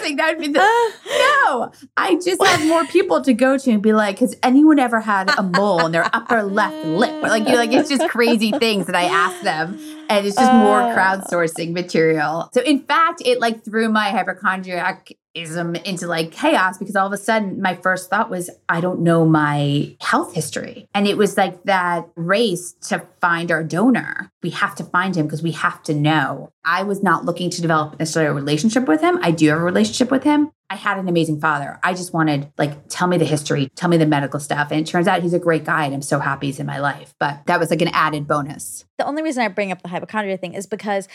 that 0.02 0.08
would. 0.10 0.18
That 0.18 0.36
would 0.36 0.46
be 0.46 0.52
the. 0.52 0.58
no, 1.06 1.72
I 1.96 2.14
just 2.16 2.42
have 2.44 2.66
more 2.66 2.84
people 2.86 3.22
to 3.22 3.32
go 3.32 3.56
to 3.58 3.70
and 3.70 3.82
be 3.82 3.92
like, 3.92 4.18
has 4.20 4.36
anyone 4.42 4.78
ever 4.78 5.00
had 5.00 5.30
a 5.38 5.42
mole 5.42 5.86
in 5.86 5.92
their 5.92 6.04
upper 6.12 6.42
left 6.42 6.84
lip? 6.86 7.10
Or 7.22 7.28
like 7.28 7.48
you, 7.48 7.56
like 7.56 7.72
it's 7.72 7.88
just 7.88 8.08
crazy 8.10 8.50
things 8.52 8.86
that 8.86 8.96
I 8.96 9.04
ask 9.04 9.42
them, 9.42 9.78
and 10.08 10.26
it's 10.26 10.36
just 10.36 10.52
more 10.52 10.80
Uh. 10.82 10.96
crowdsourcing 10.96 11.72
material. 11.72 12.50
So 12.52 12.60
in 12.62 12.80
fact, 12.84 13.22
it 13.24 13.40
like 13.40 13.64
threw 13.64 13.88
my 13.88 14.10
hypochondriac 14.10 15.12
ism 15.34 15.74
into 15.74 16.06
like 16.06 16.30
chaos 16.30 16.78
because 16.78 16.96
all 16.96 17.06
of 17.06 17.12
a 17.12 17.16
sudden 17.18 17.60
my 17.60 17.74
first 17.76 18.10
thought 18.10 18.30
was 18.30 18.50
I 18.68 18.80
don't 18.80 19.00
know 19.00 19.24
my 19.24 19.96
health 20.00 20.34
history. 20.34 20.88
And 20.94 21.06
it 21.06 21.16
was 21.16 21.36
like 21.36 21.64
that 21.64 22.09
race 22.16 22.72
to 22.88 23.06
find 23.20 23.50
our 23.50 23.64
donor. 23.64 24.30
We 24.42 24.50
have 24.50 24.74
to 24.76 24.84
find 24.84 25.16
him 25.16 25.26
because 25.26 25.42
we 25.42 25.52
have 25.52 25.82
to 25.84 25.94
know. 25.94 26.52
I 26.64 26.82
was 26.82 27.02
not 27.02 27.24
looking 27.24 27.50
to 27.50 27.62
develop 27.62 27.98
necessarily 27.98 28.30
a 28.30 28.34
relationship 28.34 28.86
with 28.86 29.00
him. 29.00 29.18
I 29.22 29.30
do 29.30 29.48
have 29.48 29.59
a 29.59 29.64
relationship 29.64 30.10
with 30.10 30.22
him. 30.22 30.50
I 30.70 30.76
had 30.76 30.98
an 30.98 31.09
amazing 31.09 31.40
father. 31.40 31.78
I 31.82 31.92
just 31.92 32.14
wanted 32.14 32.50
like 32.56 32.88
tell 32.88 33.06
me 33.09 33.18
the 33.18 33.24
history, 33.24 33.68
tell 33.74 33.90
me 33.90 33.96
the 33.96 34.06
medical 34.06 34.40
stuff. 34.40 34.68
And 34.70 34.80
it 34.80 34.86
turns 34.86 35.06
out 35.06 35.22
he's 35.22 35.34
a 35.34 35.38
great 35.38 35.64
guy 35.64 35.84
and 35.84 35.94
I'm 35.94 36.02
so 36.02 36.18
happy 36.18 36.46
he's 36.46 36.60
in 36.60 36.66
my 36.66 36.78
life. 36.78 37.14
But 37.18 37.42
that 37.46 37.60
was 37.60 37.70
like 37.70 37.82
an 37.82 37.88
added 37.88 38.26
bonus. 38.26 38.84
The 38.98 39.06
only 39.06 39.22
reason 39.22 39.42
I 39.42 39.48
bring 39.48 39.72
up 39.72 39.82
the 39.82 39.88
hypochondria 39.88 40.36
thing 40.36 40.54
is 40.54 40.66
because 40.66 41.09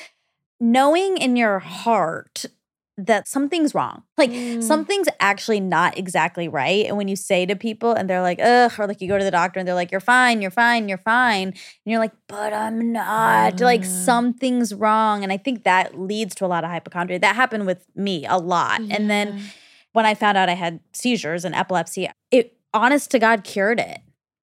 knowing 0.60 1.18
in 1.18 1.36
your 1.36 1.60
heart 1.60 2.46
that 2.98 3.28
something's 3.28 3.76
wrong. 3.76 4.02
Like 4.18 4.32
Mm. 4.32 4.64
something's 4.64 5.08
actually 5.20 5.60
not 5.60 5.98
exactly 5.98 6.48
right. 6.48 6.86
And 6.88 6.98
when 6.98 7.08
you 7.08 7.16
say 7.16 7.46
to 7.46 7.56
people 7.56 7.94
and 7.94 8.10
they're 8.10 8.22
like, 8.24 8.40
ugh, 8.42 8.72
or 8.80 8.88
like 8.88 9.02
you 9.02 9.08
go 9.08 9.18
to 9.20 9.24
the 9.24 9.30
doctor 9.32 9.60
and 9.60 9.68
they're 9.68 9.76
like, 9.76 9.92
you're 9.92 10.00
fine, 10.02 10.42
you're 10.42 10.50
fine, 10.52 10.90
you're 10.90 10.98
fine. 10.98 11.50
And 11.50 11.56
you're 11.86 12.00
like, 12.00 12.14
but 12.28 12.54
I'm 12.54 12.92
not. 12.92 13.62
Like 13.62 13.82
Mm. 13.84 13.86
something's 13.86 14.74
wrong. 14.74 15.22
And 15.24 15.32
I 15.32 15.38
think 15.38 15.64
that 15.64 16.00
leads 16.00 16.34
to 16.36 16.46
a 16.46 16.48
lot 16.48 16.64
of 16.64 16.72
hypochondria. 16.72 17.20
That 17.20 17.36
happened 17.36 17.68
with 17.68 17.86
me 17.96 18.26
a 18.26 18.38
lot. 18.38 18.82
And 18.90 19.10
then 19.10 19.40
when 19.94 20.06
I 20.06 20.16
found 20.16 20.38
out 20.38 20.50
I 20.50 20.56
had 20.56 20.80
seizures 20.94 21.46
and 21.46 21.54
epilepsy, 21.54 22.10
it 22.32 22.58
honest 22.74 23.12
to 23.12 23.20
God 23.20 23.44
cured 23.44 23.80
it. 23.80 24.00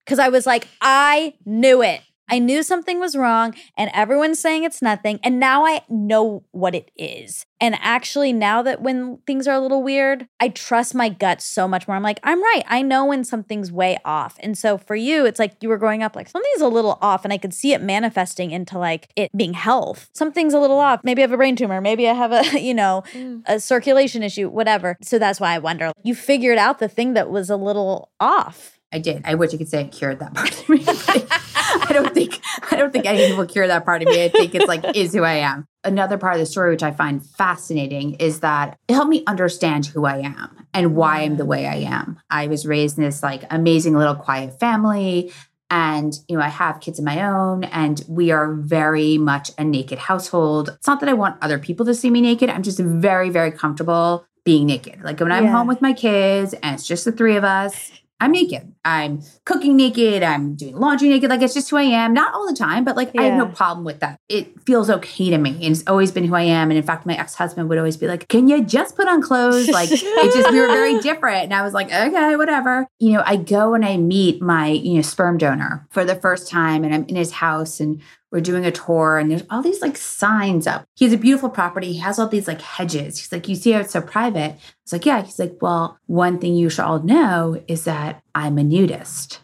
Cause 0.07 0.19
I 0.19 0.29
was 0.29 0.47
like, 0.47 0.69
I 0.81 1.35
knew 1.45 1.83
it. 1.83 2.03
I 2.29 2.39
knew 2.39 2.63
something 2.63 3.01
was 3.01 3.17
wrong, 3.17 3.55
and 3.77 3.91
everyone's 3.93 4.39
saying 4.39 4.65
it's 4.65 4.81
nothing. 4.81 5.21
And 5.23 5.39
now 5.39 5.67
I 5.67 5.83
know 5.89 6.45
what 6.53 6.75
it 6.75 6.91
is. 6.97 7.45
And 7.61 7.77
actually, 7.81 8.33
now 8.33 8.63
that 8.63 8.83
when 8.83 9.19
things 9.27 9.47
are 9.47 9.55
a 9.55 9.61
little 9.61 9.83
weird, 9.83 10.27
I 10.41 10.49
trust 10.49 10.95
my 10.95 11.09
gut 11.09 11.41
so 11.41 11.69
much 11.69 11.87
more. 11.87 11.97
I'm 11.97 12.03
like, 12.03 12.21
I'm 12.23 12.43
right. 12.43 12.63
I 12.67 12.83
know 12.83 13.07
when 13.07 13.25
something's 13.25 13.71
way 13.71 13.99
off. 14.05 14.37
And 14.41 14.57
so 14.57 14.77
for 14.77 14.97
you, 14.97 15.25
it's 15.25 15.39
like 15.39 15.57
you 15.63 15.69
were 15.69 15.79
growing 15.79 16.03
up 16.03 16.17
like 16.17 16.29
something's 16.29 16.61
a 16.61 16.69
little 16.69 16.99
off, 17.01 17.25
and 17.25 17.33
I 17.33 17.39
could 17.39 17.55
see 17.55 17.73
it 17.73 17.83
manifesting 17.83 18.51
into 18.51 18.79
like 18.79 19.11
it 19.17 19.31
being 19.37 19.55
health. 19.55 20.11
Something's 20.15 20.55
a 20.55 20.59
little 20.59 20.79
off. 20.79 21.01
Maybe 21.05 21.23
I 21.23 21.25
have 21.25 21.33
a 21.33 21.37
brain 21.37 21.57
tumor. 21.57 21.81
Maybe 21.81 22.09
I 22.09 22.15
have 22.15 22.33
a, 22.33 22.61
you 22.61 22.75
know, 22.75 23.03
mm. 23.13 23.43
a 23.47 23.61
circulation 23.61 24.23
issue, 24.23 24.49
whatever. 24.49 24.97
So 25.03 25.19
that's 25.19 25.41
why 25.41 25.55
I 25.55 25.59
wonder. 25.59 25.93
You 26.03 26.15
figured 26.15 26.59
out 26.59 26.79
the 26.79 26.89
thing 26.89 27.15
that 27.15 27.31
was 27.31 27.51
a 27.51 27.57
little 27.57 28.11
off. 28.19 28.79
I 28.93 28.99
did. 28.99 29.23
I 29.25 29.35
wish 29.35 29.53
I 29.53 29.57
could 29.57 29.69
say 29.69 29.83
it 29.83 29.93
cured 29.93 30.21
that 30.21 30.35
part 30.35 30.53
of 30.53 30.69
me. 30.69 30.85
I 31.89 31.93
don't 31.93 32.15
think 32.15 32.41
I 32.71 32.77
don't 32.77 32.93
think 32.93 33.07
anything 33.07 33.37
will 33.37 33.47
cure 33.47 33.67
that 33.67 33.85
part 33.85 34.03
of 34.03 34.09
me. 34.09 34.25
I 34.25 34.29
think 34.29 34.55
it's 34.55 34.67
like 34.69 34.85
is 34.97 35.13
who 35.13 35.23
I 35.23 35.35
am. 35.35 35.67
Another 35.83 36.17
part 36.19 36.35
of 36.35 36.41
the 36.41 36.47
story 36.47 36.71
which 36.71 36.83
I 36.83 36.93
find 36.93 37.25
fascinating 37.25 38.15
is 38.15 38.41
that 38.41 38.79
it 38.89 38.95
helped 38.95 39.11
me 39.11 39.23
understand 39.27 39.87
who 39.87 40.07
I 40.07 40.19
am 40.19 40.67
and 40.73 40.97
why 40.97 41.21
I'm 41.23 41.37
the 41.37 41.45
way 41.45 41.67
I 41.67 41.77
am. 41.77 42.21
I 42.31 42.47
was 42.47 42.67
raised 42.67 42.97
in 42.99 43.05
this 43.05 43.23
like 43.23 43.45
amazing 43.51 43.95
little 43.95 44.15
quiet 44.15 44.59
family 44.59 45.33
and 45.71 46.15
you 46.29 46.37
know 46.37 46.43
I 46.43 46.49
have 46.49 46.81
kids 46.81 46.99
of 46.99 47.05
my 47.05 47.23
own 47.27 47.65
and 47.65 48.03
we 48.09 48.31
are 48.31 48.53
very 48.55 49.19
much 49.19 49.51
a 49.59 49.65
naked 49.65 49.99
household. 49.99 50.69
It's 50.71 50.87
not 50.87 51.01
that 51.01 51.09
I 51.09 51.15
want 51.15 51.37
other 51.43 51.59
people 51.59 51.85
to 51.87 51.95
see 51.95 52.11
me 52.11 52.21
naked. 52.21 52.49
I'm 52.51 52.63
just 52.63 52.79
very 52.81 53.31
very 53.31 53.51
comfortable 53.51 54.27
being 54.45 54.67
naked. 54.67 55.03
Like 55.03 55.21
when 55.21 55.33
I'm 55.33 55.45
Yeah. 55.45 55.53
home 55.53 55.67
with 55.67 55.81
my 55.83 55.93
kids 55.95 56.55
and 56.63 56.75
it's 56.75 56.87
just 56.87 57.05
the 57.07 57.13
three 57.13 57.37
of 57.37 57.45
us, 57.45 57.91
I'm 58.25 58.33
naked. 58.33 58.73
I'm 58.87 59.21
cooking 59.45 59.77
naked. 59.77 60.23
I'm 60.23 60.55
doing 60.55 60.77
laundry 60.77 61.11
naked. 61.11 61.29
Like 61.29 61.43
it's 61.43 61.53
just 61.53 61.69
who 61.69 61.77
I 61.77 61.83
am. 61.83 62.15
Not 62.15 62.33
all 62.33 62.47
the 62.47 62.57
time, 62.57 62.83
but 62.83 62.97
like 62.97 63.11
I 63.19 63.25
have 63.25 63.37
no 63.37 63.47
problem 63.47 63.85
with 63.85 64.01
that. 64.01 64.19
It 64.31 64.63
feels 64.65 64.89
okay 64.89 65.29
to 65.29 65.37
me. 65.37 65.51
And 65.51 65.77
it's 65.77 65.85
always 65.87 66.11
been 66.11 66.25
who 66.25 66.35
I 66.35 66.43
am. 66.43 66.71
And 66.71 66.79
in 66.79 66.85
fact, 66.85 67.05
my 67.05 67.15
ex 67.15 67.35
husband 67.35 67.69
would 67.69 67.77
always 67.77 67.99
be 67.99 68.07
like, 68.07 68.27
Can 68.29 68.49
you 68.49 68.65
just 68.65 68.97
put 68.97 69.09
on 69.09 69.21
clothes? 69.21 69.69
Like 69.69 69.91
it 69.93 70.35
just, 70.35 70.51
we 70.51 70.59
were 70.59 70.69
very 70.69 70.99
different. 71.03 71.45
And 71.45 71.55
I 71.55 71.61
was 71.61 71.75
like, 71.75 71.93
Okay, 71.93 72.37
whatever. 72.37 72.87
You 72.99 73.13
know, 73.13 73.23
I 73.27 73.37
go 73.37 73.75
and 73.75 73.85
I 73.85 73.99
meet 73.99 74.41
my, 74.41 74.69
you 74.69 74.95
know, 74.95 75.03
sperm 75.03 75.37
donor 75.37 75.87
for 75.91 76.07
the 76.07 76.17
first 76.17 76.49
time 76.49 76.83
and 76.83 76.95
I'm 76.95 77.05
in 77.05 77.17
his 77.17 77.33
house 77.33 77.79
and 77.79 78.01
we're 78.35 78.41
doing 78.41 78.67
a 78.67 78.73
tour 78.73 79.17
and 79.17 79.31
there's 79.31 79.45
all 79.49 79.63
these 79.63 79.81
like 79.81 79.97
signs 79.97 80.67
up. 80.67 80.85
He 80.97 81.05
has 81.05 81.15
a 81.15 81.17
beautiful 81.17 81.49
property. 81.49 81.93
He 81.93 82.01
has 82.01 82.19
all 82.19 82.27
these 82.27 82.49
like 82.49 82.61
hedges. 82.61 83.17
He's 83.17 83.31
like, 83.31 83.49
You 83.49 83.55
see 83.55 83.71
how 83.71 83.81
it's 83.81 83.93
so 83.93 84.01
private? 84.01 84.57
It's 84.83 84.93
like, 84.93 85.07
Yeah. 85.07 85.23
He's 85.23 85.39
like, 85.39 85.57
Well, 85.61 85.97
one 86.07 86.41
thing 86.41 86.57
you 86.57 86.69
should 86.69 86.85
all 86.85 87.01
know 87.01 87.63
is 87.69 87.85
that 87.85 88.25
I'm 88.35 88.59
a 88.59 88.65
nudist. 88.65 89.39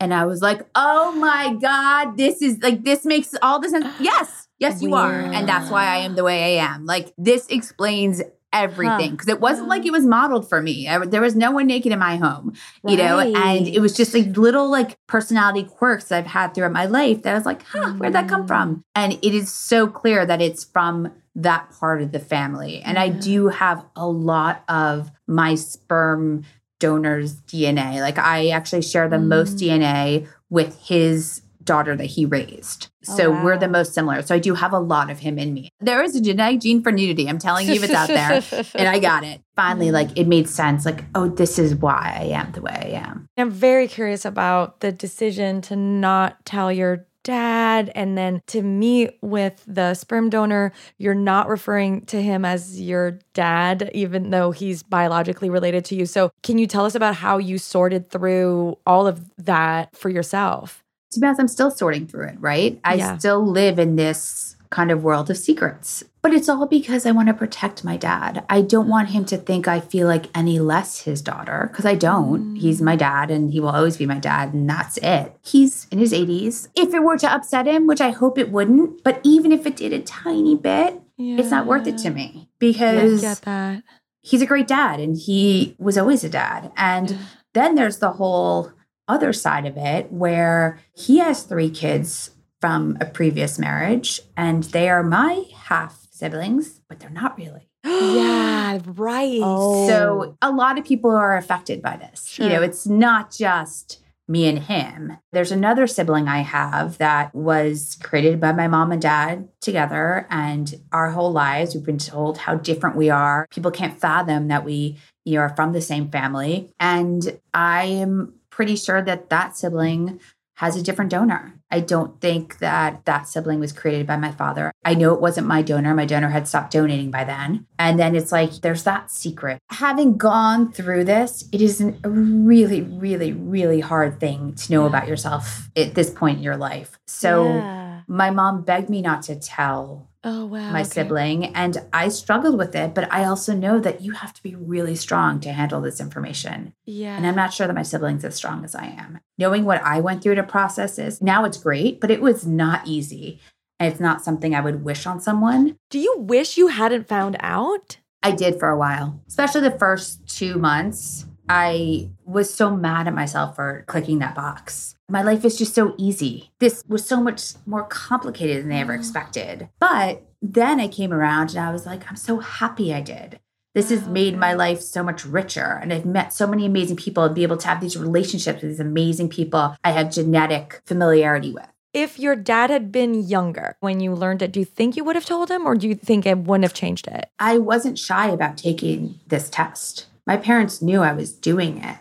And 0.00 0.12
I 0.12 0.26
was 0.26 0.42
like, 0.42 0.66
Oh 0.74 1.12
my 1.12 1.54
God, 1.62 2.16
this 2.16 2.42
is 2.42 2.58
like, 2.58 2.82
this 2.82 3.04
makes 3.04 3.36
all 3.40 3.60
the 3.60 3.68
sense. 3.68 3.86
Yes. 4.00 4.48
Yes, 4.58 4.82
you 4.82 4.96
are. 4.96 5.20
And 5.20 5.48
that's 5.48 5.70
why 5.70 5.86
I 5.86 5.98
am 5.98 6.16
the 6.16 6.24
way 6.24 6.58
I 6.58 6.64
am. 6.64 6.84
Like, 6.84 7.12
this 7.16 7.46
explains 7.46 8.20
everything 8.52 9.12
because 9.12 9.28
it 9.28 9.40
wasn't 9.40 9.68
like 9.68 9.84
it 9.84 9.92
was 9.92 10.04
modeled 10.04 10.48
for 10.48 10.62
me. 10.62 10.88
I, 10.88 10.98
there 11.04 11.20
was 11.20 11.36
no 11.36 11.50
one 11.50 11.66
naked 11.66 11.92
in 11.92 11.98
my 11.98 12.16
home, 12.16 12.54
you 12.86 12.96
know, 12.96 13.18
and 13.18 13.66
it 13.66 13.80
was 13.80 13.96
just 13.96 14.14
like 14.14 14.36
little 14.36 14.70
like 14.70 14.96
personality 15.06 15.64
quirks 15.64 16.04
that 16.04 16.18
I've 16.18 16.26
had 16.26 16.54
throughout 16.54 16.72
my 16.72 16.86
life 16.86 17.22
that 17.22 17.32
I 17.32 17.34
was 17.34 17.46
like, 17.46 17.62
huh, 17.62 17.92
where'd 17.92 18.14
that 18.14 18.28
come 18.28 18.40
mm-hmm. 18.40 18.48
from? 18.48 18.84
And 18.94 19.12
it 19.14 19.34
is 19.34 19.52
so 19.52 19.86
clear 19.86 20.24
that 20.24 20.40
it's 20.40 20.64
from 20.64 21.12
that 21.34 21.70
part 21.78 22.02
of 22.02 22.12
the 22.12 22.18
family. 22.18 22.82
And 22.82 22.98
I 22.98 23.08
do 23.08 23.48
have 23.48 23.84
a 23.94 24.08
lot 24.08 24.64
of 24.68 25.10
my 25.26 25.54
sperm 25.54 26.44
donor's 26.80 27.40
DNA. 27.42 28.00
Like 28.00 28.18
I 28.18 28.48
actually 28.48 28.82
share 28.82 29.08
the 29.08 29.18
most 29.18 29.56
DNA 29.56 30.22
mm. 30.22 30.28
with 30.50 30.78
his 30.80 31.42
daughter 31.68 31.94
that 31.94 32.06
he 32.06 32.26
raised. 32.26 32.88
Oh, 33.08 33.16
So 33.16 33.30
we're 33.30 33.58
the 33.58 33.68
most 33.68 33.94
similar. 33.94 34.22
So 34.22 34.34
I 34.34 34.40
do 34.40 34.54
have 34.54 34.72
a 34.72 34.78
lot 34.80 35.10
of 35.10 35.20
him 35.20 35.38
in 35.38 35.54
me. 35.54 35.70
There 35.80 36.02
is 36.02 36.16
a 36.16 36.20
genetic 36.20 36.60
gene 36.60 36.82
for 36.82 36.90
nudity. 36.90 37.28
I'm 37.28 37.38
telling 37.38 37.68
you 37.68 37.74
it's 37.74 37.92
out 37.92 38.08
there. 38.08 38.42
and 38.74 38.88
I 38.88 38.98
got 38.98 39.22
it. 39.22 39.40
Finally, 39.54 39.92
like 39.92 40.08
it 40.16 40.26
made 40.26 40.48
sense. 40.48 40.84
Like, 40.84 41.04
oh, 41.14 41.28
this 41.28 41.58
is 41.58 41.76
why 41.76 42.16
I 42.18 42.24
am 42.24 42.50
the 42.52 42.62
way 42.62 42.72
I 42.72 43.06
am. 43.06 43.28
I'm 43.36 43.50
very 43.50 43.86
curious 43.86 44.24
about 44.24 44.80
the 44.80 44.90
decision 44.90 45.60
to 45.62 45.76
not 45.76 46.44
tell 46.44 46.72
your 46.72 47.06
dad 47.28 47.92
and 47.94 48.16
then 48.16 48.40
to 48.46 48.62
meet 48.62 49.18
with 49.20 49.62
the 49.66 49.92
sperm 49.92 50.30
donor. 50.30 50.72
You're 50.96 51.14
not 51.14 51.48
referring 51.48 52.06
to 52.06 52.22
him 52.22 52.44
as 52.44 52.80
your 52.80 53.18
dad, 53.34 53.90
even 53.92 54.30
though 54.30 54.50
he's 54.50 54.82
biologically 54.82 55.50
related 55.50 55.84
to 55.86 55.94
you. 55.94 56.06
So, 56.06 56.30
can 56.42 56.56
you 56.56 56.66
tell 56.66 56.86
us 56.86 56.94
about 56.94 57.16
how 57.16 57.36
you 57.36 57.58
sorted 57.58 58.10
through 58.10 58.78
all 58.86 59.06
of 59.06 59.28
that 59.36 59.94
for 59.94 60.08
yourself? 60.08 60.82
To 61.12 61.20
be 61.20 61.26
honest, 61.26 61.40
I'm 61.40 61.48
still 61.48 61.70
sorting 61.70 62.06
through 62.06 62.26
it, 62.28 62.36
right? 62.38 62.78
I 62.84 62.94
Yeah. 62.94 63.18
still 63.18 63.44
live 63.46 63.78
in 63.78 63.96
this 63.96 64.56
kind 64.70 64.90
of 64.90 65.02
world 65.02 65.30
of 65.30 65.38
secrets. 65.38 66.04
But 66.20 66.34
it's 66.34 66.46
all 66.48 66.66
because 66.66 67.06
I 67.06 67.10
want 67.12 67.28
to 67.28 67.34
protect 67.34 67.84
my 67.84 67.96
dad. 67.96 68.44
I 68.50 68.60
don't 68.60 68.88
want 68.88 69.08
him 69.08 69.24
to 69.26 69.38
think 69.38 69.66
I 69.66 69.80
feel 69.80 70.06
like 70.06 70.26
any 70.36 70.58
less 70.58 71.00
his 71.02 71.22
daughter 71.22 71.68
because 71.72 71.86
I 71.86 71.94
don't. 71.94 72.54
Mm. 72.54 72.58
He's 72.58 72.82
my 72.82 72.94
dad 72.94 73.30
and 73.30 73.50
he 73.50 73.60
will 73.60 73.70
always 73.70 73.96
be 73.96 74.04
my 74.04 74.18
dad, 74.18 74.52
and 74.52 74.68
that's 74.68 74.98
it. 74.98 75.34
He's 75.42 75.86
in 75.90 75.98
his 75.98 76.12
80s. 76.12 76.68
If 76.74 76.92
it 76.92 77.02
were 77.02 77.16
to 77.16 77.32
upset 77.32 77.66
him, 77.66 77.86
which 77.86 78.02
I 78.02 78.10
hope 78.10 78.36
it 78.36 78.52
wouldn't, 78.52 79.02
but 79.04 79.20
even 79.22 79.52
if 79.52 79.64
it 79.64 79.76
did 79.76 79.94
a 79.94 80.00
tiny 80.00 80.54
bit, 80.54 81.00
it's 81.16 81.50
not 81.50 81.64
worth 81.66 81.86
it 81.86 81.96
to 81.98 82.10
me 82.10 82.50
because 82.58 83.22
get 83.22 83.40
that. 83.42 83.82
he's 84.20 84.42
a 84.42 84.46
great 84.46 84.68
dad 84.68 85.00
and 85.00 85.16
he 85.16 85.74
was 85.78 85.96
always 85.96 86.22
a 86.24 86.28
dad. 86.28 86.70
And 86.76 87.16
then 87.54 87.74
there's 87.74 87.98
the 87.98 88.12
whole 88.12 88.70
other 89.08 89.32
side 89.32 89.66
of 89.66 89.76
it 89.76 90.12
where 90.12 90.78
he 90.94 91.18
has 91.18 91.42
three 91.42 91.70
kids 91.70 92.30
from 92.60 92.96
a 93.00 93.06
previous 93.06 93.58
marriage 93.58 94.20
and 94.36 94.64
they 94.64 94.88
are 94.88 95.02
my 95.02 95.44
half 95.54 96.06
siblings, 96.10 96.80
but 96.88 97.00
they're 97.00 97.10
not 97.10 97.38
really. 97.38 97.68
yeah, 97.84 98.80
right. 98.84 99.40
Oh. 99.42 99.86
So 99.86 100.36
a 100.42 100.50
lot 100.50 100.78
of 100.78 100.84
people 100.84 101.10
are 101.10 101.36
affected 101.36 101.80
by 101.80 101.96
this. 101.96 102.38
You 102.38 102.48
know, 102.48 102.62
it's 102.62 102.86
not 102.86 103.32
just 103.32 104.00
me 104.28 104.46
and 104.46 104.58
him. 104.58 105.16
There's 105.32 105.50
another 105.50 105.86
sibling 105.86 106.28
I 106.28 106.40
have 106.40 106.98
that 106.98 107.34
was 107.34 107.96
created 108.02 108.40
by 108.40 108.52
my 108.52 108.68
mom 108.68 108.92
and 108.92 109.00
dad 109.00 109.48
together. 109.62 110.26
And 110.28 110.74
our 110.92 111.10
whole 111.10 111.32
lives, 111.32 111.74
we've 111.74 111.84
been 111.84 111.98
told 111.98 112.36
how 112.36 112.56
different 112.56 112.96
we 112.96 113.08
are. 113.08 113.46
People 113.50 113.70
can't 113.70 113.98
fathom 113.98 114.48
that 114.48 114.64
we 114.64 114.98
you 115.24 115.36
know, 115.36 115.40
are 115.40 115.56
from 115.56 115.72
the 115.72 115.80
same 115.80 116.10
family. 116.10 116.70
And 116.78 117.40
I 117.54 117.84
am 117.84 118.34
pretty 118.58 118.74
sure 118.74 119.00
that 119.00 119.30
that 119.30 119.56
sibling 119.56 120.18
has 120.56 120.74
a 120.74 120.82
different 120.82 121.12
donor. 121.12 121.54
I 121.70 121.78
don't 121.78 122.20
think 122.20 122.58
that 122.58 123.04
that 123.04 123.28
sibling 123.28 123.60
was 123.60 123.70
created 123.72 124.04
by 124.04 124.16
my 124.16 124.32
father. 124.32 124.72
I 124.84 124.94
know 124.94 125.14
it 125.14 125.20
wasn't 125.20 125.46
my 125.46 125.62
donor. 125.62 125.94
My 125.94 126.06
donor 126.06 126.30
had 126.30 126.48
stopped 126.48 126.72
donating 126.72 127.12
by 127.12 127.22
then. 127.22 127.66
And 127.78 128.00
then 128.00 128.16
it's 128.16 128.32
like 128.32 128.50
there's 128.54 128.82
that 128.82 129.12
secret. 129.12 129.60
Having 129.70 130.16
gone 130.18 130.72
through 130.72 131.04
this, 131.04 131.44
it 131.52 131.62
is 131.62 131.80
a 131.80 131.92
really, 132.10 132.82
really, 132.82 133.32
really 133.32 133.78
hard 133.78 134.18
thing 134.18 134.56
to 134.56 134.72
know 134.72 134.86
about 134.86 135.06
yourself 135.06 135.70
at 135.76 135.94
this 135.94 136.10
point 136.10 136.38
in 136.38 136.42
your 136.42 136.56
life. 136.56 136.98
So 137.06 137.44
Yeah. 137.44 138.00
my 138.08 138.30
mom 138.32 138.62
begged 138.62 138.90
me 138.90 139.00
not 139.02 139.22
to 139.24 139.36
tell 139.36 140.07
oh, 140.24 140.46
wow. 140.46 140.72
my 140.72 140.80
okay. 140.80 140.90
sibling 140.90 141.46
and 141.54 141.78
I 141.92 142.08
struggled 142.08 142.58
with 142.58 142.74
it, 142.74 142.94
but 142.94 143.12
I 143.12 143.24
also 143.24 143.54
know 143.54 143.78
that 143.80 144.00
you 144.00 144.12
have 144.12 144.32
to 144.34 144.42
be 144.42 144.54
really 144.54 144.94
strong 144.94 145.40
to 145.40 145.52
handle 145.52 145.80
this 145.80 146.00
information. 146.00 146.74
Yeah. 146.86 147.16
And 147.16 147.26
I'm 147.26 147.36
not 147.36 147.52
sure 147.52 147.66
that 147.66 147.74
my 147.74 147.82
siblings 147.82 148.24
as 148.24 148.34
strong 148.34 148.64
as 148.64 148.74
I 148.74 148.86
am. 148.86 149.20
Knowing 149.36 149.64
what 149.64 149.82
I 149.82 150.00
went 150.00 150.22
through 150.22 150.36
to 150.36 150.42
process 150.42 150.96
this, 150.96 151.22
now 151.22 151.44
it's 151.44 151.58
great, 151.58 152.00
but 152.00 152.10
it 152.10 152.20
was 152.20 152.46
not 152.46 152.86
easy. 152.86 153.40
And 153.80 153.90
it's 153.90 154.00
not 154.00 154.24
something 154.24 154.54
I 154.54 154.60
would 154.60 154.84
wish 154.84 155.06
on 155.06 155.20
someone. 155.20 155.76
Do 155.90 156.00
you 156.00 156.16
wish 156.18 156.56
you 156.56 156.68
hadn't 156.68 157.06
found 157.06 157.36
out? 157.38 157.98
I 158.22 158.32
did 158.32 158.58
for 158.58 158.68
a 158.68 158.76
while, 158.76 159.20
especially 159.28 159.60
the 159.60 159.78
first 159.78 160.26
two 160.26 160.58
months. 160.58 161.27
I 161.48 162.10
was 162.24 162.52
so 162.52 162.76
mad 162.76 163.06
at 163.06 163.14
myself 163.14 163.56
for 163.56 163.84
clicking 163.86 164.18
that 164.18 164.34
box. 164.34 164.96
My 165.08 165.22
life 165.22 165.44
is 165.44 165.56
just 165.56 165.74
so 165.74 165.94
easy. 165.96 166.50
This 166.58 166.84
was 166.86 167.06
so 167.06 167.20
much 167.20 167.54
more 167.66 167.84
complicated 167.84 168.64
than 168.64 168.72
I 168.72 168.80
ever 168.80 168.92
mm. 168.92 168.98
expected. 168.98 169.68
But 169.80 170.22
then 170.42 170.80
I 170.80 170.88
came 170.88 171.12
around 171.12 171.50
and 171.50 171.58
I 171.58 171.72
was 171.72 171.86
like, 171.86 172.08
I'm 172.08 172.16
so 172.16 172.38
happy 172.38 172.92
I 172.92 173.00
did. 173.00 173.40
This 173.74 173.90
has 173.90 174.06
made 174.06 174.36
my 174.36 174.52
mm. 174.52 174.58
life 174.58 174.80
so 174.80 175.02
much 175.02 175.24
richer. 175.24 175.78
And 175.80 175.92
I've 175.92 176.04
met 176.04 176.32
so 176.32 176.46
many 176.46 176.66
amazing 176.66 176.96
people 176.96 177.24
and 177.24 177.34
be 177.34 177.42
able 177.42 177.56
to 177.56 177.68
have 177.68 177.80
these 177.80 177.96
relationships 177.96 178.60
with 178.60 178.72
these 178.72 178.80
amazing 178.80 179.30
people 179.30 179.76
I 179.82 179.92
have 179.92 180.12
genetic 180.12 180.82
familiarity 180.84 181.52
with. 181.52 181.68
If 181.94 182.18
your 182.18 182.36
dad 182.36 182.68
had 182.68 182.92
been 182.92 183.14
younger 183.14 183.76
when 183.80 184.00
you 184.00 184.14
learned 184.14 184.42
it, 184.42 184.52
do 184.52 184.60
you 184.60 184.66
think 184.66 184.94
you 184.94 185.04
would 185.04 185.16
have 185.16 185.24
told 185.24 185.50
him 185.50 185.66
or 185.66 185.74
do 185.74 185.88
you 185.88 185.94
think 185.94 186.26
it 186.26 186.36
wouldn't 186.36 186.64
have 186.64 186.74
changed 186.74 187.08
it? 187.08 187.30
I 187.38 187.56
wasn't 187.56 187.98
shy 187.98 188.28
about 188.28 188.58
taking 188.58 189.18
this 189.26 189.48
test. 189.48 190.06
My 190.28 190.36
parents 190.36 190.82
knew 190.82 191.00
I 191.00 191.12
was 191.14 191.32
doing 191.32 191.82
it. 191.82 191.96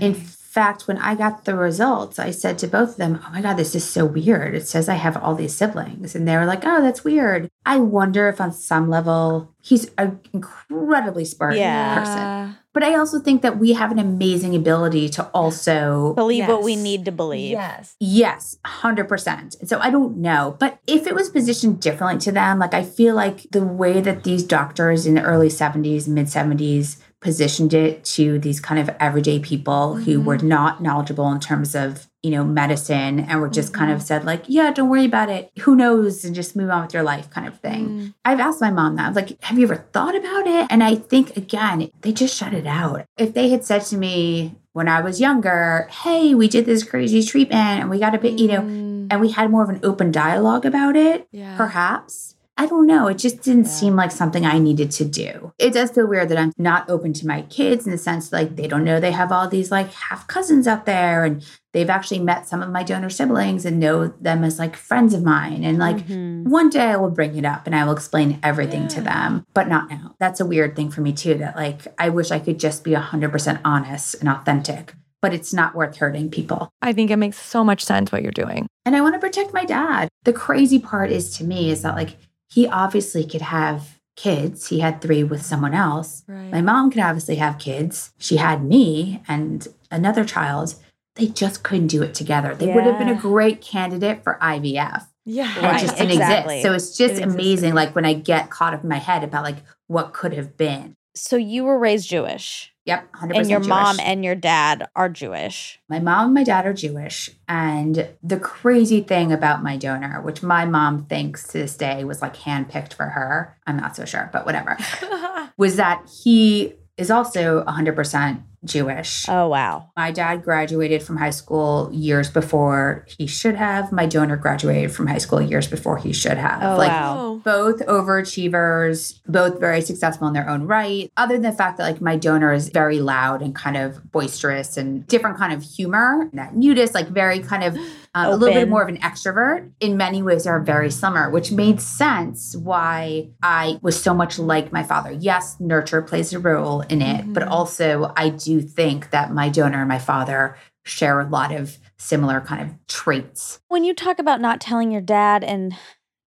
In 0.00 0.14
fact, 0.14 0.88
when 0.88 0.98
I 0.98 1.14
got 1.14 1.44
the 1.44 1.54
results, 1.54 2.18
I 2.18 2.30
said 2.32 2.58
to 2.58 2.66
both 2.66 2.90
of 2.90 2.96
them, 2.96 3.20
Oh 3.24 3.30
my 3.32 3.40
God, 3.40 3.54
this 3.56 3.74
is 3.74 3.88
so 3.88 4.04
weird. 4.04 4.54
It 4.54 4.66
says 4.66 4.88
I 4.88 4.94
have 4.94 5.16
all 5.16 5.34
these 5.36 5.54
siblings. 5.54 6.14
And 6.16 6.26
they 6.26 6.36
were 6.36 6.44
like, 6.44 6.62
Oh, 6.64 6.82
that's 6.82 7.04
weird. 7.04 7.48
I 7.64 7.78
wonder 7.78 8.28
if 8.28 8.40
on 8.40 8.52
some 8.52 8.90
level 8.90 9.54
he's 9.62 9.88
an 9.96 10.18
incredibly 10.32 11.24
smart 11.24 11.54
Yeah. 11.54 11.94
person. 11.98 12.58
But 12.74 12.82
I 12.82 12.96
also 12.96 13.20
think 13.20 13.42
that 13.42 13.58
we 13.58 13.74
have 13.74 13.92
an 13.92 13.98
amazing 13.98 14.56
ability 14.56 15.08
to 15.10 15.24
also 15.28 16.14
Believe 16.14 16.48
what 16.48 16.62
we 16.64 16.74
need 16.74 17.04
to 17.04 17.12
believe. 17.12 17.50
Yes. 17.52 17.94
Yes, 18.00 18.56
100%. 18.64 19.60
And 19.60 19.68
so 19.68 19.78
I 19.78 19.90
don't 19.90 20.16
know. 20.16 20.56
But 20.58 20.80
if 20.86 21.06
it 21.06 21.14
was 21.14 21.28
positioned 21.28 21.80
differently 21.80 22.18
to 22.20 22.32
them, 22.32 22.58
like 22.58 22.74
I 22.74 22.82
feel 22.82 23.14
like 23.14 23.46
the 23.52 23.64
way 23.64 24.00
that 24.00 24.24
these 24.24 24.42
doctors 24.42 25.06
in 25.06 25.14
the 25.14 25.22
early 25.22 25.48
70s, 25.48 26.08
mid 26.08 26.26
70s 26.26 26.96
positioned 27.22 27.72
it 27.72 28.04
to 28.04 28.38
these 28.40 28.60
kind 28.60 28.80
of 28.80 28.94
everyday 29.00 29.38
people 29.38 29.94
who 29.94 30.18
mm-hmm. 30.18 30.24
were 30.24 30.38
not 30.38 30.82
knowledgeable 30.82 31.30
in 31.30 31.40
terms 31.40 31.74
of, 31.74 32.08
you 32.22 32.30
know, 32.32 32.44
medicine 32.44 33.20
and 33.20 33.40
were 33.40 33.48
just 33.48 33.72
kind 33.72 33.90
of 33.90 33.98
mm-hmm. 33.98 34.06
said, 34.06 34.24
like, 34.24 34.44
yeah, 34.48 34.72
don't 34.72 34.88
worry 34.88 35.04
about 35.04 35.30
it. 35.30 35.50
Who 35.60 35.76
knows? 35.76 36.24
And 36.24 36.34
just 36.34 36.56
move 36.56 36.68
on 36.70 36.82
with 36.82 36.94
your 36.94 37.04
life 37.04 37.30
kind 37.30 37.46
of 37.46 37.58
thing. 37.60 37.88
Mm. 37.88 38.14
I've 38.24 38.40
asked 38.40 38.60
my 38.60 38.70
mom 38.70 38.96
that. 38.96 39.04
I 39.04 39.08
was 39.08 39.16
like, 39.16 39.42
have 39.44 39.58
you 39.58 39.64
ever 39.64 39.86
thought 39.92 40.16
about 40.16 40.46
it? 40.46 40.66
And 40.68 40.82
I 40.82 40.96
think, 40.96 41.36
again, 41.36 41.90
they 42.00 42.12
just 42.12 42.36
shut 42.36 42.52
it 42.54 42.66
out. 42.66 43.06
If 43.16 43.34
they 43.34 43.48
had 43.50 43.64
said 43.64 43.82
to 43.86 43.96
me 43.96 44.56
when 44.72 44.88
I 44.88 45.00
was 45.00 45.20
younger, 45.20 45.88
hey, 45.90 46.34
we 46.34 46.48
did 46.48 46.66
this 46.66 46.82
crazy 46.82 47.22
treatment 47.22 47.80
and 47.80 47.90
we 47.90 48.00
got 48.00 48.14
a 48.14 48.18
bit, 48.18 48.38
you 48.38 48.48
know, 48.48 48.62
mm. 48.62 49.06
and 49.10 49.20
we 49.20 49.30
had 49.30 49.50
more 49.50 49.62
of 49.62 49.68
an 49.68 49.80
open 49.84 50.10
dialogue 50.10 50.66
about 50.66 50.96
it, 50.96 51.28
Yeah. 51.30 51.56
perhaps. 51.56 52.31
I 52.58 52.66
don't 52.66 52.86
know. 52.86 53.08
It 53.08 53.16
just 53.18 53.40
didn't 53.42 53.64
seem 53.64 53.96
like 53.96 54.10
something 54.10 54.44
I 54.44 54.58
needed 54.58 54.90
to 54.92 55.04
do. 55.04 55.52
It 55.58 55.72
does 55.72 55.90
feel 55.90 56.06
weird 56.06 56.28
that 56.28 56.38
I'm 56.38 56.52
not 56.58 56.88
open 56.90 57.12
to 57.14 57.26
my 57.26 57.42
kids 57.42 57.86
in 57.86 57.92
the 57.92 57.98
sense 57.98 58.30
like 58.30 58.56
they 58.56 58.68
don't 58.68 58.84
know 58.84 59.00
they 59.00 59.10
have 59.12 59.32
all 59.32 59.48
these 59.48 59.70
like 59.70 59.90
half 59.92 60.26
cousins 60.28 60.66
out 60.66 60.84
there 60.84 61.24
and 61.24 61.42
they've 61.72 61.88
actually 61.88 62.18
met 62.20 62.46
some 62.46 62.62
of 62.62 62.68
my 62.68 62.82
donor 62.82 63.08
siblings 63.08 63.64
and 63.64 63.80
know 63.80 64.08
them 64.08 64.44
as 64.44 64.58
like 64.58 64.76
friends 64.76 65.14
of 65.14 65.22
mine. 65.24 65.64
And 65.64 65.78
like 65.78 66.06
Mhm. 66.06 66.44
one 66.44 66.68
day 66.68 66.90
I 66.90 66.96
will 66.96 67.10
bring 67.10 67.36
it 67.36 67.44
up 67.46 67.66
and 67.66 67.74
I 67.74 67.84
will 67.84 67.92
explain 67.94 68.38
everything 68.42 68.86
to 68.88 69.00
them, 69.00 69.44
but 69.54 69.68
not 69.68 69.88
now. 69.88 70.14
That's 70.20 70.38
a 70.40 70.46
weird 70.46 70.76
thing 70.76 70.90
for 70.90 71.00
me 71.00 71.12
too 71.12 71.34
that 71.34 71.56
like 71.56 71.86
I 71.98 72.10
wish 72.10 72.30
I 72.30 72.38
could 72.38 72.60
just 72.60 72.84
be 72.84 72.94
100% 72.94 73.60
honest 73.64 74.14
and 74.20 74.28
authentic, 74.28 74.92
but 75.22 75.32
it's 75.32 75.54
not 75.54 75.74
worth 75.74 75.96
hurting 75.96 76.30
people. 76.30 76.68
I 76.82 76.92
think 76.92 77.10
it 77.10 77.16
makes 77.16 77.40
so 77.40 77.64
much 77.64 77.82
sense 77.82 78.12
what 78.12 78.22
you're 78.22 78.30
doing. 78.30 78.66
And 78.84 78.94
I 78.94 79.00
want 79.00 79.14
to 79.14 79.18
protect 79.20 79.54
my 79.54 79.64
dad. 79.64 80.08
The 80.24 80.32
crazy 80.34 80.78
part 80.78 81.10
is 81.10 81.30
to 81.38 81.44
me 81.44 81.70
is 81.70 81.80
that 81.82 81.96
like 81.96 82.16
he 82.52 82.66
obviously 82.68 83.24
could 83.24 83.42
have 83.42 83.98
kids. 84.16 84.68
He 84.68 84.80
had 84.80 85.00
three 85.00 85.24
with 85.24 85.42
someone 85.42 85.74
else. 85.74 86.22
Right. 86.28 86.50
My 86.50 86.60
mom 86.60 86.90
could 86.90 87.00
obviously 87.00 87.36
have 87.36 87.58
kids. 87.58 88.12
She 88.18 88.36
had 88.36 88.62
me 88.64 89.22
and 89.26 89.66
another 89.90 90.24
child. 90.24 90.74
They 91.16 91.26
just 91.28 91.62
couldn't 91.62 91.88
do 91.88 92.02
it 92.02 92.14
together. 92.14 92.54
They 92.54 92.72
would 92.72 92.84
have 92.84 92.98
been 92.98 93.08
a 93.08 93.14
great 93.14 93.60
candidate 93.60 94.22
for 94.22 94.38
IVF. 94.40 95.06
Yeah. 95.24 95.52
And 95.54 95.62
Right, 95.64 95.76
it 95.76 95.86
just 95.86 95.96
didn't 95.96 96.12
exactly. 96.12 96.56
exist. 96.56 96.66
So 96.68 96.74
it's 96.74 96.88
just 96.96 97.00
It 97.14 97.24
existed. 97.24 97.34
amazing, 97.34 97.74
like 97.74 97.94
when 97.94 98.04
I 98.04 98.14
get 98.14 98.50
caught 98.50 98.74
up 98.74 98.82
in 98.82 98.88
my 98.88 98.98
head 98.98 99.22
about 99.24 99.44
like 99.44 99.58
what 99.86 100.12
could 100.12 100.32
have 100.34 100.56
been. 100.56 100.94
So 101.14 101.36
you 101.36 101.64
were 101.64 101.78
raised 101.78 102.08
Jewish, 102.08 102.72
Yep, 102.84 103.12
100% 103.12 103.36
and 103.36 103.50
your 103.50 103.60
mom 103.60 104.00
and 104.00 104.24
your 104.24 104.34
dad 104.34 104.88
are 104.96 105.08
Jewish. 105.08 105.80
My 105.88 106.00
mom 106.00 106.26
and 106.26 106.34
my 106.34 106.42
dad 106.42 106.66
are 106.66 106.72
Jewish. 106.72 107.30
And 107.46 108.08
the 108.24 108.40
crazy 108.40 109.02
thing 109.02 109.30
about 109.30 109.62
my 109.62 109.76
donor, 109.76 110.20
which 110.20 110.42
my 110.42 110.64
mom 110.64 111.06
thinks 111.06 111.46
to 111.48 111.58
this 111.58 111.76
day 111.76 112.02
was 112.02 112.20
like 112.20 112.36
handpicked 112.36 112.94
for 112.94 113.06
her, 113.06 113.56
I'm 113.68 113.76
not 113.76 113.94
so 113.94 114.04
sure, 114.04 114.30
but 114.32 114.44
whatever, 114.44 114.76
was 115.56 115.76
that 115.76 116.08
he 116.24 116.74
is 116.96 117.10
also 117.10 117.62
100% 117.64 118.42
Jewish. 118.64 119.28
Oh 119.28 119.48
wow. 119.48 119.90
My 119.96 120.10
dad 120.10 120.42
graduated 120.44 121.02
from 121.02 121.16
high 121.16 121.30
school 121.30 121.90
years 121.92 122.30
before 122.30 123.06
he 123.18 123.26
should 123.26 123.56
have. 123.56 123.92
My 123.92 124.06
donor 124.06 124.36
graduated 124.36 124.92
from 124.92 125.06
high 125.06 125.18
school 125.18 125.40
years 125.40 125.66
before 125.66 125.98
he 125.98 126.12
should 126.12 126.38
have. 126.38 126.62
Oh 126.62 126.76
like 126.76 126.90
wow. 126.90 127.40
both 127.44 127.80
overachievers, 127.86 129.20
both 129.26 129.58
very 129.58 129.80
successful 129.80 130.28
in 130.28 130.32
their 130.32 130.48
own 130.48 130.66
right. 130.66 131.10
Other 131.16 131.34
than 131.34 131.42
the 131.42 131.52
fact 131.52 131.78
that 131.78 131.84
like 131.84 132.00
my 132.00 132.16
donor 132.16 132.52
is 132.52 132.68
very 132.68 133.00
loud 133.00 133.42
and 133.42 133.54
kind 133.54 133.76
of 133.76 134.12
boisterous 134.12 134.76
and 134.76 135.06
different 135.06 135.38
kind 135.38 135.52
of 135.52 135.62
humor. 135.62 136.30
That 136.32 136.54
nudist, 136.54 136.94
like 136.94 137.08
very 137.08 137.40
kind 137.40 137.64
of 137.64 137.76
um, 138.14 138.26
a 138.26 138.36
little 138.36 138.54
bit 138.54 138.68
more 138.68 138.82
of 138.82 138.88
an 138.88 138.98
extrovert. 138.98 139.70
In 139.80 139.96
many 139.96 140.22
ways, 140.22 140.46
are 140.46 140.60
very 140.60 140.90
similar, 140.90 141.30
which 141.30 141.50
made 141.50 141.80
sense 141.80 142.54
why 142.56 143.28
I 143.42 143.78
was 143.82 144.00
so 144.00 144.14
much 144.14 144.38
like 144.38 144.72
my 144.72 144.82
father. 144.82 145.10
Yes, 145.10 145.56
nurture 145.58 146.02
plays 146.02 146.32
a 146.32 146.38
role 146.38 146.82
in 146.82 147.02
it, 147.02 147.32
but 147.32 147.42
also 147.44 148.12
I 148.16 148.28
do 148.28 148.51
think 148.60 149.10
that 149.10 149.32
my 149.32 149.48
donor 149.48 149.80
and 149.80 149.88
my 149.88 149.98
father 149.98 150.56
share 150.84 151.20
a 151.20 151.28
lot 151.28 151.52
of 151.54 151.78
similar 151.96 152.40
kind 152.40 152.62
of 152.70 152.86
traits. 152.88 153.60
When 153.68 153.84
you 153.84 153.94
talk 153.94 154.18
about 154.18 154.40
not 154.40 154.60
telling 154.60 154.90
your 154.90 155.00
dad 155.00 155.44
and 155.44 155.74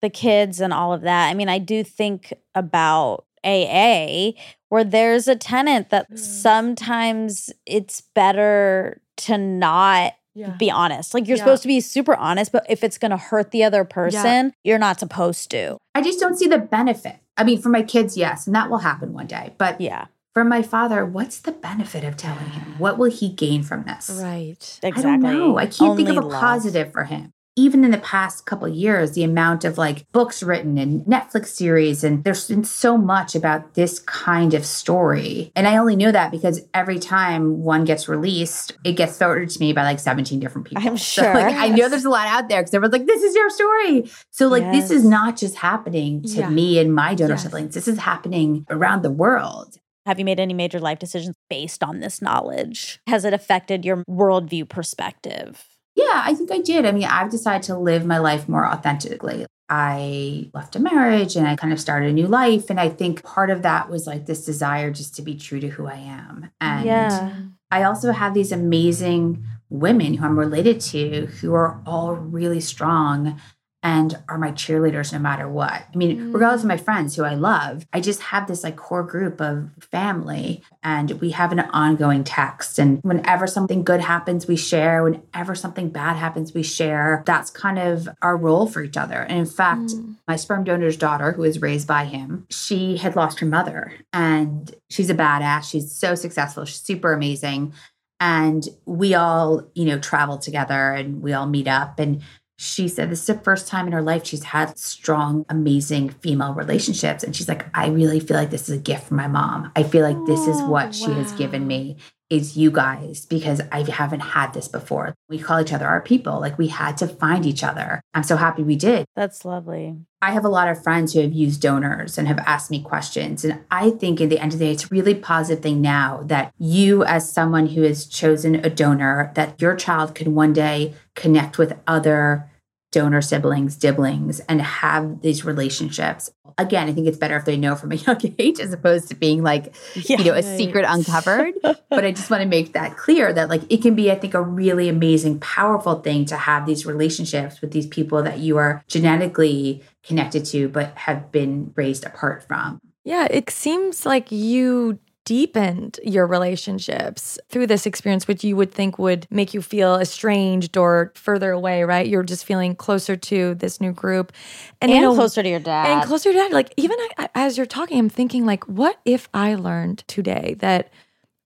the 0.00 0.10
kids 0.10 0.60
and 0.60 0.72
all 0.72 0.92
of 0.92 1.02
that, 1.02 1.28
I 1.28 1.34
mean, 1.34 1.48
I 1.48 1.58
do 1.58 1.82
think 1.82 2.32
about 2.54 3.24
AA, 3.44 4.32
where 4.68 4.84
there's 4.84 5.28
a 5.28 5.36
tenant 5.36 5.90
that 5.90 6.10
Mm. 6.10 6.18
sometimes 6.18 7.50
it's 7.66 8.00
better 8.00 9.00
to 9.16 9.36
not 9.38 10.14
Yeah. 10.34 10.50
be 10.58 10.70
honest. 10.70 11.14
Like 11.14 11.28
you're 11.28 11.36
Yeah. 11.36 11.44
supposed 11.44 11.62
to 11.62 11.68
be 11.68 11.80
super 11.80 12.14
honest, 12.16 12.50
but 12.52 12.64
if 12.68 12.82
it's 12.82 12.98
going 12.98 13.10
to 13.10 13.16
hurt 13.16 13.50
the 13.50 13.62
other 13.64 13.84
person, 13.84 14.52
you're 14.64 14.78
not 14.78 14.98
supposed 14.98 15.50
to. 15.52 15.76
I 15.94 16.00
just 16.00 16.18
don't 16.18 16.36
see 16.38 16.48
the 16.48 16.58
benefit. 16.58 17.16
I 17.36 17.44
mean, 17.44 17.60
for 17.60 17.68
my 17.68 17.82
kids, 17.82 18.16
yes, 18.16 18.46
and 18.46 18.54
that 18.56 18.70
will 18.70 18.78
happen 18.78 19.12
one 19.12 19.26
day. 19.26 19.52
But 19.58 19.80
Yeah, 19.80 20.06
for 20.34 20.44
my 20.44 20.62
father, 20.62 21.06
what's 21.06 21.38
the 21.38 21.52
benefit 21.52 22.04
of 22.04 22.16
telling 22.16 22.50
him? 22.50 22.74
What 22.78 22.98
will 22.98 23.10
he 23.10 23.28
gain 23.30 23.62
from 23.62 23.84
this? 23.84 24.10
Right. 24.22 24.80
exactly. 24.82 24.90
I 24.90 25.00
don't 25.02 25.20
know. 25.22 25.58
I 25.58 25.66
can't 25.66 25.96
think 25.96 26.08
of 26.10 26.16
a 26.16 26.20
love. 26.20 26.40
positive 26.40 26.92
for 26.92 27.04
him. 27.04 27.30
Even 27.56 27.84
in 27.84 27.92
the 27.92 27.98
past 27.98 28.46
couple 28.46 28.66
years, 28.66 29.12
the 29.12 29.22
amount 29.22 29.64
of 29.64 29.78
like 29.78 30.10
books 30.10 30.42
written 30.42 30.76
and 30.76 31.02
Netflix 31.06 31.46
series, 31.46 32.02
and 32.02 32.24
there's 32.24 32.48
been 32.48 32.64
so 32.64 32.98
much 32.98 33.36
about 33.36 33.74
this 33.74 34.00
kind 34.00 34.54
of 34.54 34.66
story. 34.66 35.52
And 35.54 35.68
I 35.68 35.76
only 35.76 35.94
know 35.94 36.10
that 36.10 36.32
because 36.32 36.62
every 36.74 36.98
time 36.98 37.62
one 37.62 37.84
gets 37.84 38.08
released, 38.08 38.72
it 38.82 38.94
gets 38.94 39.16
forwarded 39.18 39.50
to 39.50 39.60
me 39.60 39.72
by 39.72 39.84
like 39.84 40.00
17 40.00 40.40
different 40.40 40.66
people. 40.66 40.84
I'm 40.84 40.96
So, 41.14 41.22
sure. 41.22 41.32
like, 41.32 41.54
I 41.54 41.68
know 41.68 41.88
there's 41.88 42.04
a 42.04 42.10
lot 42.10 42.26
out 42.26 42.48
there 42.48 42.60
because 42.60 42.74
everyone's 42.74 42.98
like, 42.98 43.06
this 43.06 43.22
is 43.22 43.36
your 43.36 43.48
story. 43.50 44.10
So, 44.32 44.48
like, 44.48 44.72
this 44.72 44.90
is 44.90 45.04
not 45.04 45.36
just 45.36 45.54
happening 45.54 46.22
to 46.22 46.40
Yeah. 46.40 46.50
me 46.50 46.80
and 46.80 46.92
my 46.92 47.14
donor 47.14 47.34
Yes. 47.34 47.44
siblings. 47.44 47.74
This 47.74 47.86
is 47.86 47.98
happening 47.98 48.66
around 48.68 49.02
the 49.02 49.12
world. 49.12 49.78
Have 50.06 50.18
you 50.18 50.24
made 50.24 50.40
any 50.40 50.54
major 50.54 50.80
life 50.80 50.98
decisions 50.98 51.36
based 51.48 51.82
on 51.82 52.00
this 52.00 52.20
knowledge? 52.20 53.00
Has 53.06 53.24
it 53.24 53.32
affected 53.32 53.84
your 53.84 54.04
worldview 54.08 54.68
perspective? 54.68 55.64
Yeah, 55.96 56.22
I 56.24 56.34
think 56.34 56.50
I 56.52 56.58
did. 56.58 56.84
I 56.84 56.92
mean, 56.92 57.04
I've 57.04 57.30
decided 57.30 57.62
to 57.64 57.78
live 57.78 58.04
my 58.04 58.18
life 58.18 58.48
more 58.48 58.66
authentically. 58.66 59.46
I 59.68 60.50
left 60.52 60.76
a 60.76 60.80
marriage 60.80 61.36
and 61.36 61.46
I 61.46 61.56
kind 61.56 61.72
of 61.72 61.80
started 61.80 62.10
a 62.10 62.12
new 62.12 62.26
life. 62.26 62.68
And 62.68 62.78
I 62.78 62.88
think 62.90 63.22
part 63.22 63.48
of 63.50 63.62
that 63.62 63.88
was 63.88 64.06
like 64.06 64.26
this 64.26 64.44
desire 64.44 64.90
just 64.90 65.14
to 65.16 65.22
be 65.22 65.36
true 65.36 65.60
to 65.60 65.68
who 65.68 65.86
I 65.86 65.94
am. 65.94 66.50
And 66.60 66.84
Yeah. 66.84 67.34
I 67.70 67.84
also 67.84 68.12
have 68.12 68.34
these 68.34 68.52
amazing 68.52 69.44
women 69.70 70.14
who 70.14 70.24
I'm 70.24 70.38
related 70.38 70.80
to 70.80 71.26
who 71.26 71.54
are 71.54 71.80
all 71.86 72.14
really 72.14 72.60
strong 72.60 73.40
and 73.84 74.18
are 74.30 74.38
my 74.38 74.50
cheerleaders 74.50 75.12
no 75.12 75.18
matter 75.18 75.46
what. 75.46 75.84
I 75.92 75.96
mean, 75.96 76.16
mm. 76.18 76.34
regardless 76.34 76.62
of 76.62 76.68
my 76.68 76.78
friends 76.78 77.14
who 77.14 77.22
I 77.22 77.34
love, 77.34 77.86
I 77.92 78.00
just 78.00 78.22
have 78.22 78.48
this 78.48 78.64
like 78.64 78.76
core 78.76 79.02
group 79.02 79.42
of 79.42 79.68
family 79.92 80.62
and 80.82 81.10
we 81.20 81.30
have 81.30 81.52
an 81.52 81.60
ongoing 81.60 82.24
text. 82.24 82.78
And 82.78 83.00
whenever 83.02 83.46
something 83.46 83.84
good 83.84 84.00
happens, 84.00 84.46
we 84.46 84.56
share. 84.56 85.04
Whenever 85.04 85.54
something 85.54 85.90
bad 85.90 86.16
happens, 86.16 86.54
we 86.54 86.62
share. 86.62 87.22
That's 87.26 87.50
kind 87.50 87.78
of 87.78 88.08
our 88.22 88.38
role 88.38 88.66
for 88.66 88.82
each 88.82 88.96
other. 88.96 89.20
And 89.20 89.38
in 89.38 89.46
fact, 89.46 89.90
mm. 89.90 90.16
my 90.26 90.36
sperm 90.36 90.64
donor's 90.64 90.96
daughter, 90.96 91.32
who 91.32 91.42
was 91.42 91.60
raised 91.60 91.86
by 91.86 92.06
him, 92.06 92.46
she 92.48 92.96
had 92.96 93.16
lost 93.16 93.38
her 93.40 93.46
mother 93.46 93.92
and 94.14 94.74
she's 94.88 95.10
a 95.10 95.14
badass. 95.14 95.70
She's 95.70 95.94
so 95.94 96.14
successful. 96.14 96.64
She's 96.64 96.80
super 96.80 97.12
amazing. 97.12 97.74
And 98.18 98.66
we 98.86 99.12
all, 99.14 99.68
you 99.74 99.84
know, 99.84 99.98
travel 99.98 100.38
together 100.38 100.92
and 100.92 101.20
we 101.20 101.34
all 101.34 101.46
meet 101.46 101.68
up. 101.68 101.98
And 101.98 102.22
she 102.56 102.88
said 102.88 103.10
this 103.10 103.20
is 103.20 103.26
the 103.26 103.38
first 103.38 103.66
time 103.66 103.86
in 103.86 103.92
her 103.92 104.02
life 104.02 104.24
she's 104.24 104.44
had 104.44 104.78
strong, 104.78 105.44
amazing 105.48 106.10
female 106.10 106.54
relationships. 106.54 107.24
And 107.24 107.34
she's 107.34 107.48
like, 107.48 107.66
I 107.76 107.88
really 107.88 108.20
feel 108.20 108.36
like 108.36 108.50
this 108.50 108.68
is 108.68 108.78
a 108.78 108.80
gift 108.80 109.08
from 109.08 109.16
my 109.16 109.26
mom. 109.26 109.72
I 109.74 109.82
feel 109.82 110.02
like 110.02 110.24
this 110.26 110.46
is 110.46 110.56
Oh, 110.60 110.68
what 110.68 110.94
she 110.94 111.10
has 111.10 111.32
given 111.32 111.66
me 111.66 111.96
is 112.30 112.56
you 112.56 112.70
guys 112.70 113.26
because 113.26 113.60
I 113.70 113.82
haven't 113.82 114.20
had 114.20 114.54
this 114.54 114.68
before. 114.68 115.14
We 115.28 115.38
call 115.38 115.60
each 115.60 115.72
other 115.72 115.86
our 115.86 116.00
people. 116.00 116.40
Like 116.40 116.58
we 116.58 116.68
had 116.68 116.96
to 116.98 117.06
find 117.06 117.44
each 117.46 117.62
other. 117.62 118.00
I'm 118.14 118.22
so 118.22 118.36
happy 118.36 118.62
we 118.62 118.76
did. 118.76 119.04
That's 119.14 119.44
lovely. 119.44 119.96
I 120.22 120.30
have 120.30 120.44
a 120.44 120.48
lot 120.48 120.68
of 120.68 120.82
friends 120.82 121.12
who 121.12 121.20
have 121.20 121.34
used 121.34 121.60
donors 121.60 122.16
and 122.16 122.26
have 122.26 122.38
asked 122.38 122.70
me 122.70 122.80
questions. 122.82 123.44
And 123.44 123.60
I 123.70 123.90
think 123.90 124.20
at 124.20 124.30
the 124.30 124.38
end 124.38 124.54
of 124.54 124.58
the 124.58 124.64
day, 124.64 124.72
it's 124.72 124.84
a 124.84 124.88
really 124.88 125.14
positive 125.14 125.62
thing 125.62 125.82
now 125.82 126.22
that 126.24 126.52
you, 126.58 127.04
as 127.04 127.30
someone 127.30 127.66
who 127.66 127.82
has 127.82 128.06
chosen 128.06 128.54
a 128.54 128.70
donor, 128.70 129.32
that 129.34 129.60
your 129.60 129.76
child 129.76 130.14
can 130.14 130.34
one 130.34 130.54
day 130.54 130.94
connect 131.14 131.58
with 131.58 131.78
other 131.86 132.50
donor 132.94 133.20
siblings, 133.20 133.76
siblings, 133.76 134.38
and 134.48 134.62
have 134.62 135.20
these 135.20 135.44
relationships. 135.44 136.30
Again, 136.56 136.88
I 136.88 136.92
think 136.92 137.08
it's 137.08 137.18
better 137.18 137.36
if 137.36 137.44
they 137.44 137.56
know 137.56 137.74
from 137.74 137.90
a 137.90 137.94
young 138.06 138.20
age 138.38 138.60
as 138.60 138.72
opposed 138.72 139.08
to 139.08 139.16
being 139.16 139.42
like, 139.42 139.74
Yeah. 139.96 140.18
you 140.18 140.24
know, 140.26 140.34
a 140.34 140.42
secret 140.42 140.84
uncovered. 140.88 141.54
but 141.62 142.04
I 142.04 142.12
just 142.12 142.30
want 142.30 142.44
to 142.44 142.48
make 142.48 142.72
that 142.74 142.96
clear 142.96 143.32
that 143.32 143.48
like 143.48 143.62
it 143.68 143.82
can 143.82 143.96
be, 143.96 144.12
I 144.12 144.14
think, 144.14 144.34
a 144.34 144.40
really 144.40 144.88
amazing, 144.88 145.40
powerful 145.40 145.96
thing 146.00 146.24
to 146.26 146.36
have 146.36 146.64
these 146.66 146.86
relationships 146.86 147.60
with 147.60 147.72
these 147.72 147.88
people 147.88 148.22
that 148.22 148.38
you 148.38 148.56
are 148.58 148.84
genetically 148.86 149.82
connected 150.04 150.44
to, 150.46 150.68
but 150.68 150.96
have 150.96 151.32
been 151.32 151.72
raised 151.74 152.04
apart 152.04 152.44
from. 152.46 152.80
Yeah, 153.02 153.26
it 153.30 153.50
seems 153.50 154.06
like 154.06 154.30
you 154.32 154.98
deepened 155.24 155.98
your 156.02 156.26
relationships 156.26 157.38
through 157.48 157.66
this 157.66 157.86
experience, 157.86 158.28
which 158.28 158.44
you 158.44 158.56
would 158.56 158.72
think 158.72 158.98
would 158.98 159.26
make 159.30 159.54
you 159.54 159.62
feel 159.62 159.96
estranged 159.96 160.76
or 160.76 161.12
further 161.14 161.50
away, 161.52 161.82
right? 161.84 162.06
You're 162.06 162.22
just 162.22 162.44
feeling 162.44 162.76
closer 162.76 163.16
to 163.16 163.54
this 163.54 163.80
new 163.80 163.92
group. 163.92 164.32
And, 164.80 164.90
in 164.92 165.02
a- 165.04 165.14
closer 165.14 165.42
to 165.42 165.48
your 165.48 165.60
dad. 165.60 165.86
and 165.98 166.02
closer 166.06 166.30
to 166.32 166.38
dad. 166.38 166.52
Like 166.52 166.72
even 166.76 166.96
I- 167.18 167.28
as 167.34 167.56
you're 167.56 167.66
talking, 167.66 167.98
I'm 167.98 168.08
thinking 168.10 168.44
like, 168.44 168.64
what 168.64 168.98
if 169.04 169.28
I 169.32 169.54
learned 169.54 170.04
today 170.06 170.56
that 170.60 170.92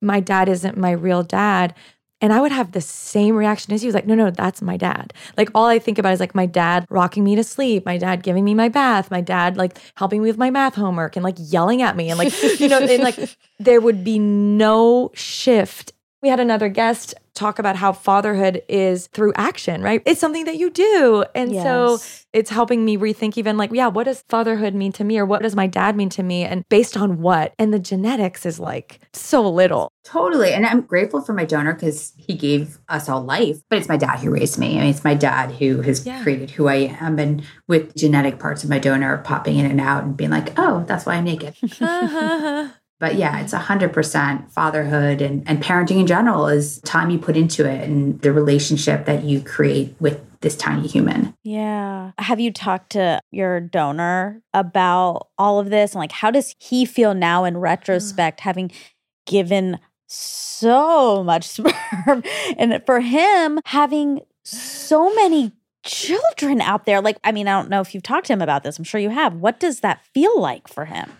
my 0.01 0.21
dad 0.21 0.49
isn't 0.49 0.77
my 0.77 0.91
real 0.93 1.23
dad? 1.23 1.75
And 2.21 2.33
I 2.33 2.41
would 2.41 2.53
have 2.53 2.73
the 2.73 2.81
same 2.81 3.37
reaction 3.37 3.73
as 3.73 3.83
you. 3.83 3.89
Was 3.89 3.95
like, 3.95 4.07
no, 4.07 4.15
no, 4.15 4.31
that's 4.31 4.61
my 4.61 4.77
dad. 4.77 5.13
Like, 5.37 5.51
all 5.55 5.67
I 5.67 5.79
think 5.79 5.99
about 5.99 6.13
is 6.13 6.21
like 6.21 6.35
my 6.35 6.47
dad 6.47 6.85
rocking 6.91 7.23
me 7.25 7.37
to 7.37 7.45
sleep, 7.45 7.87
my 7.87 7.97
dad 7.97 8.23
giving 8.23 8.45
me 8.45 8.55
my 8.55 8.69
bath, 8.69 9.11
my 9.11 9.21
dad 9.21 9.57
like 9.57 9.79
helping 9.95 10.23
me 10.23 10.29
with 10.29 10.39
my 10.39 10.51
math 10.51 10.75
homework 10.75 11.17
and 11.17 11.23
like 11.23 11.37
yelling 11.39 11.83
at 11.83 11.97
me. 11.97 12.11
And 12.11 12.19
like, 12.19 12.33
you 12.61 12.69
know, 12.69 12.81
and 12.81 13.03
like 13.03 13.37
there 13.59 13.81
would 13.81 14.03
be 14.03 14.19
no 14.19 15.11
shift. 15.15 15.93
We 16.21 16.29
had 16.29 16.41
another 16.41 16.69
guest 16.69 17.15
talk 17.39 17.59
about 17.59 17.77
how 17.77 17.93
fatherhood 17.93 18.63
is 18.69 19.07
through 19.09 19.33
action, 19.37 19.83
right? 19.83 20.03
It's 20.05 20.21
something 20.21 20.45
that 20.45 20.57
you 20.57 20.71
do. 20.71 21.25
And 21.35 21.53
so 21.55 21.99
it's 22.33 22.51
helping 22.51 22.85
me 22.85 22.97
rethink 22.99 23.39
even 23.39 23.57
like, 23.57 23.71
yeah, 23.73 23.87
what 23.87 24.05
does 24.05 24.23
fatherhood 24.29 24.75
mean 24.75 24.93
to 24.93 25.05
me 25.05 25.19
or 25.19 25.25
what 25.25 25.43
does 25.43 25.57
my 25.57 25.67
dad 25.67 25.97
mean 25.97 26.09
to 26.11 26.23
me? 26.23 26.45
And 26.45 26.69
based 26.69 26.97
on 26.97 27.21
what? 27.23 27.55
And 27.59 27.73
the 27.73 27.79
genetics 27.79 28.45
is 28.45 28.59
like 28.61 29.01
so 29.13 29.49
little. 29.49 29.91
Totally. 30.05 30.53
And 30.53 30.65
I'm 30.67 30.81
grateful 30.83 31.21
for 31.21 31.33
my 31.35 31.45
donor 31.45 31.75
because 31.75 32.13
he 32.17 32.35
gave 32.35 32.79
us 32.89 33.09
all 33.09 33.23
life, 33.23 33.61
but 33.69 33.79
it's 33.79 33.89
my 33.89 33.97
dad 33.99 34.19
who 34.21 34.31
raised 34.31 34.59
me. 34.59 34.77
I 34.79 34.81
mean, 34.81 34.91
it's 34.91 35.05
my 35.05 35.15
dad 35.15 35.53
who 35.53 35.83
has 35.83 36.07
Yeah. 36.07 36.23
created 36.23 36.51
who 36.51 36.67
I 36.69 36.97
am. 37.01 37.19
And 37.19 37.43
with 37.67 37.95
genetic 37.95 38.39
parts 38.39 38.65
of 38.65 38.71
my 38.71 38.79
donor 38.79 39.19
popping 39.19 39.59
in 39.59 39.67
and 39.67 39.81
out 39.81 40.05
and 40.05 40.17
being 40.17 40.31
like, 40.31 40.53
oh, 40.59 40.85
that's 40.87 41.05
why 41.07 41.15
I'm 41.15 41.25
naked. 41.25 41.55
But 43.01 43.15
yeah, 43.15 43.41
it's 43.41 43.55
100% 43.55 44.51
fatherhood 44.51 45.23
and, 45.23 45.49
and 45.49 45.63
parenting 45.63 46.01
in 46.01 46.07
general 46.07 46.49
is 46.49 46.81
time 46.81 47.11
you 47.11 47.19
put 47.19 47.37
into 47.37 47.69
it 47.69 47.89
and 47.89 48.21
the 48.23 48.33
relationship 48.33 49.07
that 49.07 49.23
you 49.23 49.41
create 49.41 49.95
with 50.01 50.21
this 50.41 50.57
tiny 50.57 50.87
human. 50.87 51.35
Yeah. 51.43 52.13
Have 52.19 52.41
you 52.41 52.53
talked 52.53 52.91
to 52.91 53.21
your 53.31 53.61
donor 53.61 54.43
about 54.53 55.29
all 55.39 55.59
of 55.59 55.71
this? 55.71 55.93
And 55.93 56.01
like, 56.01 56.13
how 56.13 56.31
does 56.31 56.55
he 56.59 56.85
feel 56.85 57.15
now 57.15 57.45
in 57.45 57.57
retrospect, 57.59 58.41
having 58.41 58.71
given 59.27 59.79
so 60.07 61.23
much 61.23 61.45
sperm? 61.49 62.23
And 62.57 62.83
for 62.87 63.01
him, 63.01 63.61
having 63.65 64.21
so 64.45 65.15
many 65.15 65.53
children 65.85 66.61
out 66.61 66.85
there, 66.85 67.01
like, 67.01 67.19
I 67.25 67.33
mean, 67.33 67.49
I 67.49 67.53
don't 67.53 67.71
know 67.71 67.81
if 67.81 67.95
you've 67.95 68.03
talked 68.03 68.27
to 68.29 68.33
him 68.33 68.43
about 68.43 68.63
this. 68.63 68.79
I'm 68.79 68.85
sure 68.85 69.01
you 69.01 69.11
have. 69.11 69.35
What 69.35 69.61
does 69.61 69.81
that 69.81 70.05
feel 70.15 70.41
like 70.41 70.69
for 70.69 70.85
him? 70.85 71.11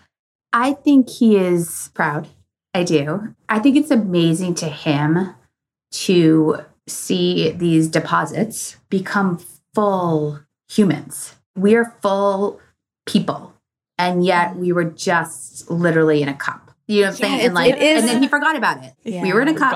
I 0.53 0.73
think 0.73 1.09
he 1.09 1.37
is 1.37 1.91
proud. 1.93 2.27
I 2.73 2.83
do. 2.83 3.35
I 3.47 3.59
think 3.59 3.75
it's 3.77 3.91
amazing 3.91 4.55
to 4.55 4.67
him 4.67 5.33
to 5.91 6.57
see 6.87 7.51
these 7.51 7.87
deposits 7.87 8.77
become 8.89 9.39
full 9.73 10.39
humans. 10.69 11.35
We 11.55 11.75
are 11.75 11.95
full 12.01 12.59
people. 13.05 13.53
And 13.97 14.23
yet 14.23 14.55
we 14.55 14.71
were 14.71 14.85
just 14.85 15.69
literally 15.69 16.21
in 16.21 16.29
a 16.29 16.33
cup. 16.33 16.71
You 16.87 17.01
know 17.01 17.07
what 17.07 17.09
I'm 17.11 17.15
saying? 17.17 17.39
Yeah, 17.39 17.45
and 17.45 17.53
like 17.53 17.73
it 17.73 17.81
is- 17.81 17.99
and 18.01 18.09
then 18.09 18.21
he 18.23 18.27
forgot 18.29 18.55
about 18.55 18.83
it. 18.83 18.93
we 19.03 19.33
were 19.33 19.41
in 19.41 19.47
a 19.49 19.53
cup. 19.55 19.71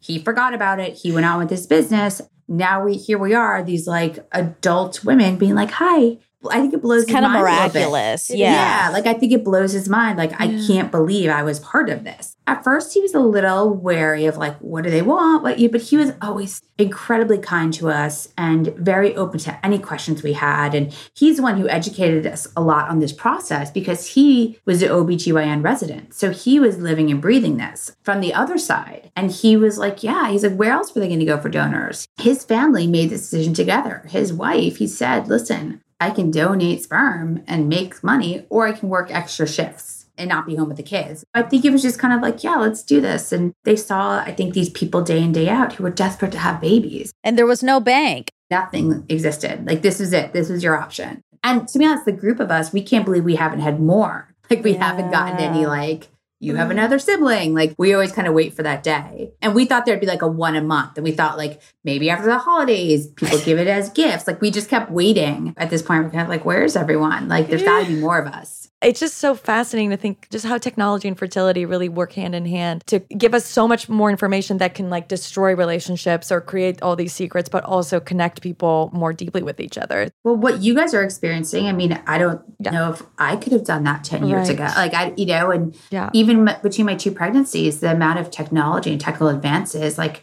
He 0.00 0.18
forgot 0.18 0.52
about 0.52 0.80
it. 0.80 0.94
He 0.94 1.12
went 1.12 1.26
on 1.26 1.38
with 1.38 1.48
his 1.50 1.66
business. 1.66 2.20
Now 2.48 2.84
we 2.84 2.94
here 2.96 3.18
we 3.18 3.34
are, 3.34 3.62
these 3.62 3.86
like 3.86 4.18
adult 4.32 5.04
women 5.04 5.36
being 5.36 5.54
like, 5.54 5.70
"Hi." 5.72 6.18
I 6.50 6.60
think 6.60 6.72
it 6.72 6.82
blows 6.82 7.02
It's 7.02 7.12
kind 7.12 7.24
of 7.24 7.32
mind 7.32 7.44
a 7.44 7.72
bit. 7.72 7.80
miraculous. 7.80 8.30
Yeah. 8.30 8.52
Yeah. 8.52 8.90
like 8.92 9.06
I 9.06 9.14
think 9.14 9.32
it 9.32 9.44
blows 9.44 9.72
his 9.72 9.88
mind. 9.88 10.18
Like, 10.18 10.32
I 10.40 10.46
can't 10.66 10.90
believe 10.92 11.30
I 11.30 11.42
was 11.42 11.58
part 11.58 11.90
of 11.90 12.04
this. 12.04 12.36
At 12.46 12.62
first, 12.64 12.94
he 12.94 13.00
was 13.00 13.12
a 13.12 13.18
little 13.20 13.74
wary 13.74 14.24
of 14.26 14.36
like, 14.38 14.56
what 14.58 14.84
do 14.84 14.90
they 14.90 15.02
want? 15.02 15.42
What 15.42 15.58
you, 15.58 15.68
but 15.68 15.82
he 15.82 15.96
was 15.96 16.12
always 16.22 16.62
incredibly 16.78 17.38
kind 17.38 17.74
to 17.74 17.90
us 17.90 18.28
and 18.38 18.68
very 18.76 19.14
open 19.16 19.38
to 19.40 19.66
any 19.66 19.78
questions 19.78 20.22
we 20.22 20.32
had. 20.34 20.74
And 20.74 20.96
he's 21.14 21.36
the 21.38 21.42
one 21.42 21.58
who 21.58 21.68
educated 21.68 22.26
us 22.26 22.46
a 22.56 22.62
lot 22.62 22.88
on 22.88 23.00
this 23.00 23.12
process 23.12 23.70
because 23.70 24.06
he 24.14 24.58
was 24.64 24.80
an 24.82 24.90
OBGYN 24.90 25.62
resident. 25.64 26.14
So 26.14 26.30
he 26.30 26.58
was 26.60 26.78
living 26.78 27.10
and 27.10 27.20
breathing 27.20 27.56
this 27.56 27.96
from 28.02 28.20
the 28.20 28.32
other 28.32 28.56
side. 28.58 29.10
And 29.16 29.30
he 29.30 29.56
was 29.56 29.76
like, 29.76 30.02
yeah, 30.02 30.30
he's 30.30 30.44
like, 30.44 30.54
where 30.56 30.72
else 30.72 30.94
were 30.94 31.00
they 31.00 31.08
going 31.08 31.18
to 31.20 31.26
go 31.26 31.38
for 31.38 31.48
donors? 31.48 32.06
His 32.18 32.44
family 32.44 32.86
made 32.86 33.10
this 33.10 33.22
decision 33.28 33.52
together. 33.54 34.06
His 34.08 34.32
wife, 34.32 34.76
he 34.76 34.86
said, 34.86 35.28
listen, 35.28 35.82
I 36.00 36.10
can 36.10 36.30
donate 36.30 36.82
sperm 36.82 37.42
and 37.46 37.68
make 37.68 38.02
money, 38.04 38.46
or 38.48 38.66
I 38.66 38.72
can 38.72 38.88
work 38.88 39.10
extra 39.10 39.48
shifts 39.48 40.06
and 40.16 40.28
not 40.28 40.46
be 40.46 40.56
home 40.56 40.68
with 40.68 40.76
the 40.76 40.82
kids. 40.82 41.24
I 41.34 41.42
think 41.42 41.64
it 41.64 41.70
was 41.70 41.82
just 41.82 41.98
kind 41.98 42.12
of 42.12 42.20
like, 42.20 42.42
yeah, 42.42 42.56
let's 42.56 42.82
do 42.82 43.00
this. 43.00 43.32
And 43.32 43.52
they 43.64 43.76
saw, 43.76 44.18
I 44.18 44.32
think, 44.34 44.54
these 44.54 44.70
people 44.70 45.02
day 45.02 45.22
in, 45.22 45.32
day 45.32 45.48
out 45.48 45.74
who 45.74 45.84
were 45.84 45.90
desperate 45.90 46.32
to 46.32 46.38
have 46.38 46.60
babies. 46.60 47.12
And 47.22 47.38
there 47.38 47.46
was 47.46 47.62
no 47.62 47.80
bank. 47.80 48.30
Nothing 48.50 49.04
existed. 49.08 49.66
Like, 49.66 49.82
this 49.82 50.00
is 50.00 50.12
it. 50.12 50.32
This 50.32 50.48
was 50.48 50.62
your 50.62 50.76
option. 50.76 51.22
And 51.44 51.68
to 51.68 51.78
be 51.78 51.86
honest, 51.86 52.04
the 52.04 52.12
group 52.12 52.40
of 52.40 52.50
us, 52.50 52.72
we 52.72 52.82
can't 52.82 53.04
believe 53.04 53.24
we 53.24 53.36
haven't 53.36 53.60
had 53.60 53.80
more. 53.80 54.34
Like, 54.50 54.64
we 54.64 54.74
haven't 54.74 55.10
gotten 55.10 55.38
any, 55.38 55.66
like, 55.66 56.08
you 56.40 56.54
have 56.54 56.68
mm-hmm. 56.68 56.78
another 56.78 56.98
sibling. 56.98 57.54
Like, 57.54 57.74
we 57.78 57.94
always 57.94 58.12
kind 58.12 58.28
of 58.28 58.34
wait 58.34 58.54
for 58.54 58.62
that 58.62 58.82
day. 58.82 59.32
And 59.42 59.54
we 59.54 59.64
thought 59.64 59.86
there'd 59.86 60.00
be 60.00 60.06
like 60.06 60.22
a 60.22 60.28
one 60.28 60.54
a 60.54 60.62
month. 60.62 60.96
And 60.96 61.04
we 61.04 61.12
thought, 61.12 61.36
like, 61.36 61.60
maybe 61.82 62.10
after 62.10 62.26
the 62.26 62.38
holidays, 62.38 63.08
people 63.08 63.38
give 63.40 63.58
it 63.58 63.66
as 63.66 63.90
gifts. 63.90 64.26
Like, 64.26 64.40
we 64.40 64.50
just 64.50 64.70
kept 64.70 64.90
waiting. 64.90 65.54
At 65.56 65.70
this 65.70 65.82
point, 65.82 66.04
we're 66.04 66.10
kind 66.10 66.22
of 66.22 66.28
like, 66.28 66.44
where's 66.44 66.76
everyone? 66.76 67.28
Like, 67.28 67.48
there's 67.48 67.64
got 67.64 67.82
to 67.82 67.86
be 67.86 68.00
more 68.00 68.18
of 68.18 68.32
us. 68.32 68.67
It's 68.80 69.00
just 69.00 69.18
so 69.18 69.34
fascinating 69.34 69.90
to 69.90 69.96
think 69.96 70.28
just 70.30 70.44
how 70.46 70.56
technology 70.56 71.08
and 71.08 71.18
fertility 71.18 71.64
really 71.64 71.88
work 71.88 72.12
hand 72.12 72.36
in 72.36 72.46
hand 72.46 72.84
to 72.86 73.00
give 73.00 73.34
us 73.34 73.44
so 73.44 73.66
much 73.66 73.88
more 73.88 74.08
information 74.08 74.58
that 74.58 74.74
can 74.74 74.88
like 74.88 75.08
destroy 75.08 75.56
relationships 75.56 76.30
or 76.30 76.40
create 76.40 76.80
all 76.80 76.94
these 76.94 77.12
secrets, 77.12 77.48
but 77.48 77.64
also 77.64 77.98
connect 77.98 78.40
people 78.40 78.88
more 78.92 79.12
deeply 79.12 79.42
with 79.42 79.58
each 79.58 79.76
other. 79.78 80.08
Well, 80.22 80.36
what 80.36 80.60
you 80.62 80.76
guys 80.76 80.94
are 80.94 81.02
experiencing, 81.02 81.66
I 81.66 81.72
mean, 81.72 82.00
I 82.06 82.18
don't 82.18 82.40
Yeah. 82.60 82.70
know 82.70 82.90
if 82.92 83.02
I 83.18 83.34
could 83.34 83.52
have 83.52 83.64
done 83.64 83.82
that 83.82 84.04
10 84.04 84.24
years 84.28 84.48
Right. 84.48 84.54
ago. 84.54 84.68
Like, 84.76 84.94
I, 84.94 85.12
you 85.16 85.26
know, 85.26 85.50
and 85.50 85.76
Yeah. 85.90 86.10
even 86.12 86.48
m- 86.48 86.56
between 86.62 86.86
my 86.86 86.94
two 86.94 87.10
pregnancies, 87.10 87.80
the 87.80 87.90
amount 87.90 88.20
of 88.20 88.30
technology 88.30 88.92
and 88.92 89.00
technical 89.00 89.26
advances, 89.26 89.98
like, 89.98 90.22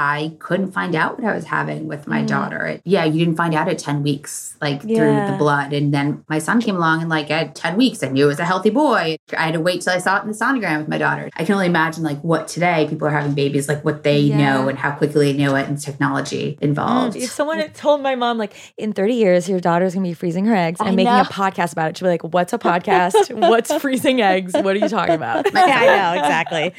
I 0.00 0.32
couldn't 0.38 0.70
find 0.70 0.94
out 0.94 1.18
what 1.18 1.28
I 1.28 1.34
was 1.34 1.44
having 1.46 1.88
with 1.88 2.06
my 2.06 2.22
Mm. 2.22 2.28
daughter. 2.28 2.80
Yeah, 2.84 3.04
you 3.04 3.18
didn't 3.18 3.34
find 3.36 3.52
out 3.52 3.68
at 3.68 3.78
10 3.78 4.04
weeks, 4.04 4.54
like 4.62 4.82
through 4.82 5.26
the 5.26 5.34
blood. 5.36 5.72
And 5.72 5.92
then 5.92 6.22
my 6.28 6.38
son 6.38 6.60
came 6.60 6.76
along 6.76 7.00
and 7.00 7.10
like 7.10 7.32
at 7.32 7.56
10 7.56 7.76
weeks, 7.76 8.00
I 8.04 8.08
knew 8.08 8.24
it 8.26 8.28
was 8.28 8.38
a 8.38 8.44
healthy 8.44 8.70
boy. 8.70 9.16
I 9.36 9.42
had 9.46 9.54
to 9.54 9.60
wait 9.60 9.80
till 9.80 9.92
I 9.92 9.98
saw 9.98 10.18
it 10.18 10.22
in 10.22 10.28
the 10.28 10.34
sonogram 10.34 10.78
with 10.78 10.88
my 10.88 10.98
daughter. 10.98 11.28
I 11.36 11.44
can 11.44 11.54
only 11.56 11.66
imagine 11.66 12.04
like 12.04 12.20
what 12.20 12.46
today 12.46 12.86
people 12.88 13.08
are 13.08 13.10
having 13.10 13.32
babies, 13.34 13.68
like 13.68 13.84
what 13.84 14.04
they 14.04 14.20
Yeah. 14.20 14.36
know 14.36 14.68
and 14.68 14.78
how 14.78 14.92
quickly 14.92 15.32
they 15.32 15.44
know 15.44 15.56
it 15.56 15.66
and 15.68 15.76
technology 15.80 16.56
involved. 16.60 17.16
If 17.16 17.32
someone 17.32 17.58
had 17.58 17.74
told 17.74 18.00
my 18.00 18.14
mom, 18.14 18.38
like, 18.38 18.54
in 18.78 18.92
30 18.92 19.14
years, 19.14 19.48
your 19.48 19.58
daughter's 19.58 19.94
gonna 19.94 20.06
be 20.06 20.14
freezing 20.14 20.44
her 20.44 20.54
eggs 20.54 20.80
and 20.80 20.94
making 20.94 21.12
know. 21.12 21.22
a 21.22 21.24
podcast 21.24 21.72
about 21.72 21.90
it, 21.90 21.96
she'd 21.96 22.04
be 22.04 22.08
like, 22.10 22.22
What's 22.22 22.52
a 22.52 22.58
podcast? 22.70 23.34
What's 23.36 23.74
freezing 23.74 24.20
eggs? 24.20 24.52
What 24.54 24.76
are 24.76 24.78
you 24.78 24.88
talking 24.88 25.16
about? 25.16 25.46
yeah, 25.54 25.64
I 25.64 26.14
know, 26.14 26.20
exactly. 26.22 26.72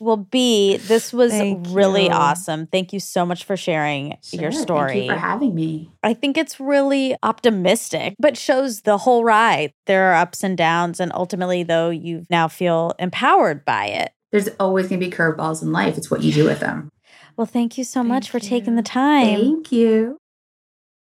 Well, 0.00 0.16
B, 0.16 0.76
this 0.78 1.12
was 1.12 1.30
Thank 1.30 1.68
really 1.70 2.06
you. 2.06 2.10
awesome. 2.12 2.47
Thank 2.48 2.92
you 2.92 3.00
so 3.00 3.26
much 3.26 3.44
for 3.44 3.56
sharing 3.56 4.16
your 4.32 4.52
story. 4.52 4.92
Thank 4.92 5.04
you 5.04 5.12
for 5.12 5.18
having 5.18 5.54
me. 5.54 5.90
I 6.02 6.14
think 6.14 6.36
it's 6.36 6.58
really 6.58 7.16
optimistic, 7.22 8.14
but 8.18 8.36
shows 8.36 8.82
the 8.82 8.98
whole 8.98 9.24
ride. 9.24 9.72
There 9.86 10.10
are 10.10 10.14
ups 10.14 10.42
and 10.42 10.56
downs, 10.56 11.00
and 11.00 11.12
ultimately, 11.14 11.62
though, 11.62 11.90
you 11.90 12.24
now 12.30 12.48
feel 12.48 12.94
empowered 12.98 13.64
by 13.64 13.86
it. 13.86 14.12
There's 14.32 14.48
always 14.60 14.88
going 14.88 15.00
to 15.00 15.06
be 15.06 15.12
curveballs 15.12 15.62
in 15.62 15.72
life. 15.72 15.96
It's 15.96 16.10
what 16.10 16.22
you 16.22 16.32
do 16.32 16.44
with 16.44 16.60
them. 16.60 16.90
Well, 17.36 17.46
thank 17.46 17.78
you 17.78 17.84
so 17.84 18.02
much 18.02 18.30
Thank 18.30 18.42
for 18.42 18.48
taking 18.48 18.76
the 18.76 18.82
time. 18.82 19.38
Thank 19.38 19.72
you. 19.72 20.18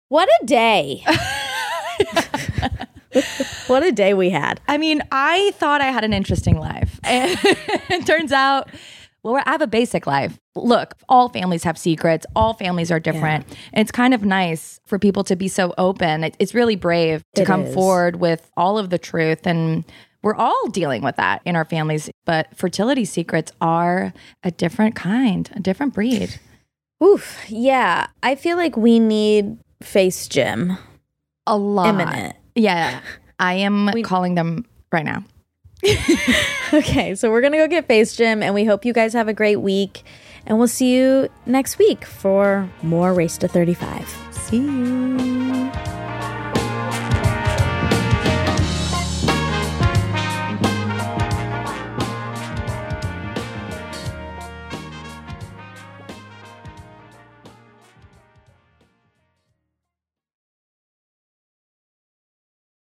What 0.10 0.28
a 0.42 0.46
day. 0.46 1.04
what 3.68 3.84
a 3.84 3.92
day 3.92 4.14
we 4.14 4.30
had. 4.30 4.60
I 4.68 4.78
mean, 4.78 5.02
I 5.12 5.52
thought 5.56 5.82
I 5.82 5.92
had 5.92 6.04
an 6.04 6.14
interesting 6.14 6.60
life. 6.60 7.00
And 7.06 7.38
it 7.90 8.06
turns 8.06 8.32
out, 8.32 8.70
well, 9.26 9.42
I 9.46 9.52
have 9.52 9.62
a 9.62 9.68
basic 9.68 10.06
life. 10.08 10.38
Look, 10.56 10.94
all 11.10 11.30
families 11.30 11.64
have 11.64 11.78
secrets, 11.78 12.26
all 12.36 12.54
families 12.54 12.92
are 12.92 13.00
different. 13.00 13.46
And 13.74 13.82
it's 13.82 13.92
kind 13.92 14.14
of 14.14 14.24
nice 14.24 14.80
for 14.86 15.00
people 15.00 15.24
to 15.26 15.36
be 15.36 15.48
so 15.48 15.74
open. 15.78 16.24
It- 16.24 16.36
It's 16.40 16.54
really 16.54 16.76
brave 16.76 17.24
to 17.36 17.42
It 17.42 17.46
come 17.46 17.64
is. 17.64 17.74
forward 17.74 18.18
with 18.18 18.50
all 18.56 18.78
of 18.78 18.90
the 18.92 18.98
truth. 19.00 19.46
And 19.48 19.84
we're 20.24 20.36
all 20.36 20.68
dealing 20.70 21.02
with 21.02 21.16
that 21.18 21.42
in 21.44 21.56
our 21.56 21.66
families. 21.66 22.10
But 22.26 22.56
fertility 22.56 23.04
secrets 23.06 23.52
are 23.62 24.14
a 24.44 24.52
different 24.52 24.96
kind, 24.96 25.50
a 25.56 25.60
different 25.60 25.94
breed. 25.96 26.40
Oof. 27.04 27.44
Yeah. 27.50 28.08
I 28.24 28.36
feel 28.36 28.58
like 28.58 28.78
we 28.78 29.00
need 29.00 29.58
Face 29.84 30.28
Gym 30.28 30.78
A 31.48 31.58
lot. 31.58 31.90
imminent. 31.90 32.36
Yeah. 32.56 33.02
I 33.40 33.56
am 33.56 33.90
calling 34.04 34.36
them 34.36 34.66
right 34.92 35.04
now. 35.06 35.24
Okay, 36.74 37.16
so 37.16 37.30
we're 37.32 37.42
gonna 37.42 37.58
go 37.58 37.68
get 37.68 37.88
Face 37.88 38.16
Gym, 38.16 38.42
and 38.42 38.54
we 38.54 38.66
hope 38.66 38.86
you 38.86 38.94
guys 38.94 39.14
have 39.14 39.28
a 39.28 39.34
great 39.34 39.58
week. 39.58 40.04
And 40.48 40.58
we'll 40.58 40.68
see 40.68 40.96
you 40.96 41.30
next 41.46 41.78
week 41.78 42.06
for 42.06 42.70
more 42.82 43.14
Race 43.14 43.38
to 43.40 43.48
35. 43.48 44.08
See 44.32 44.58
you. 44.58 46.05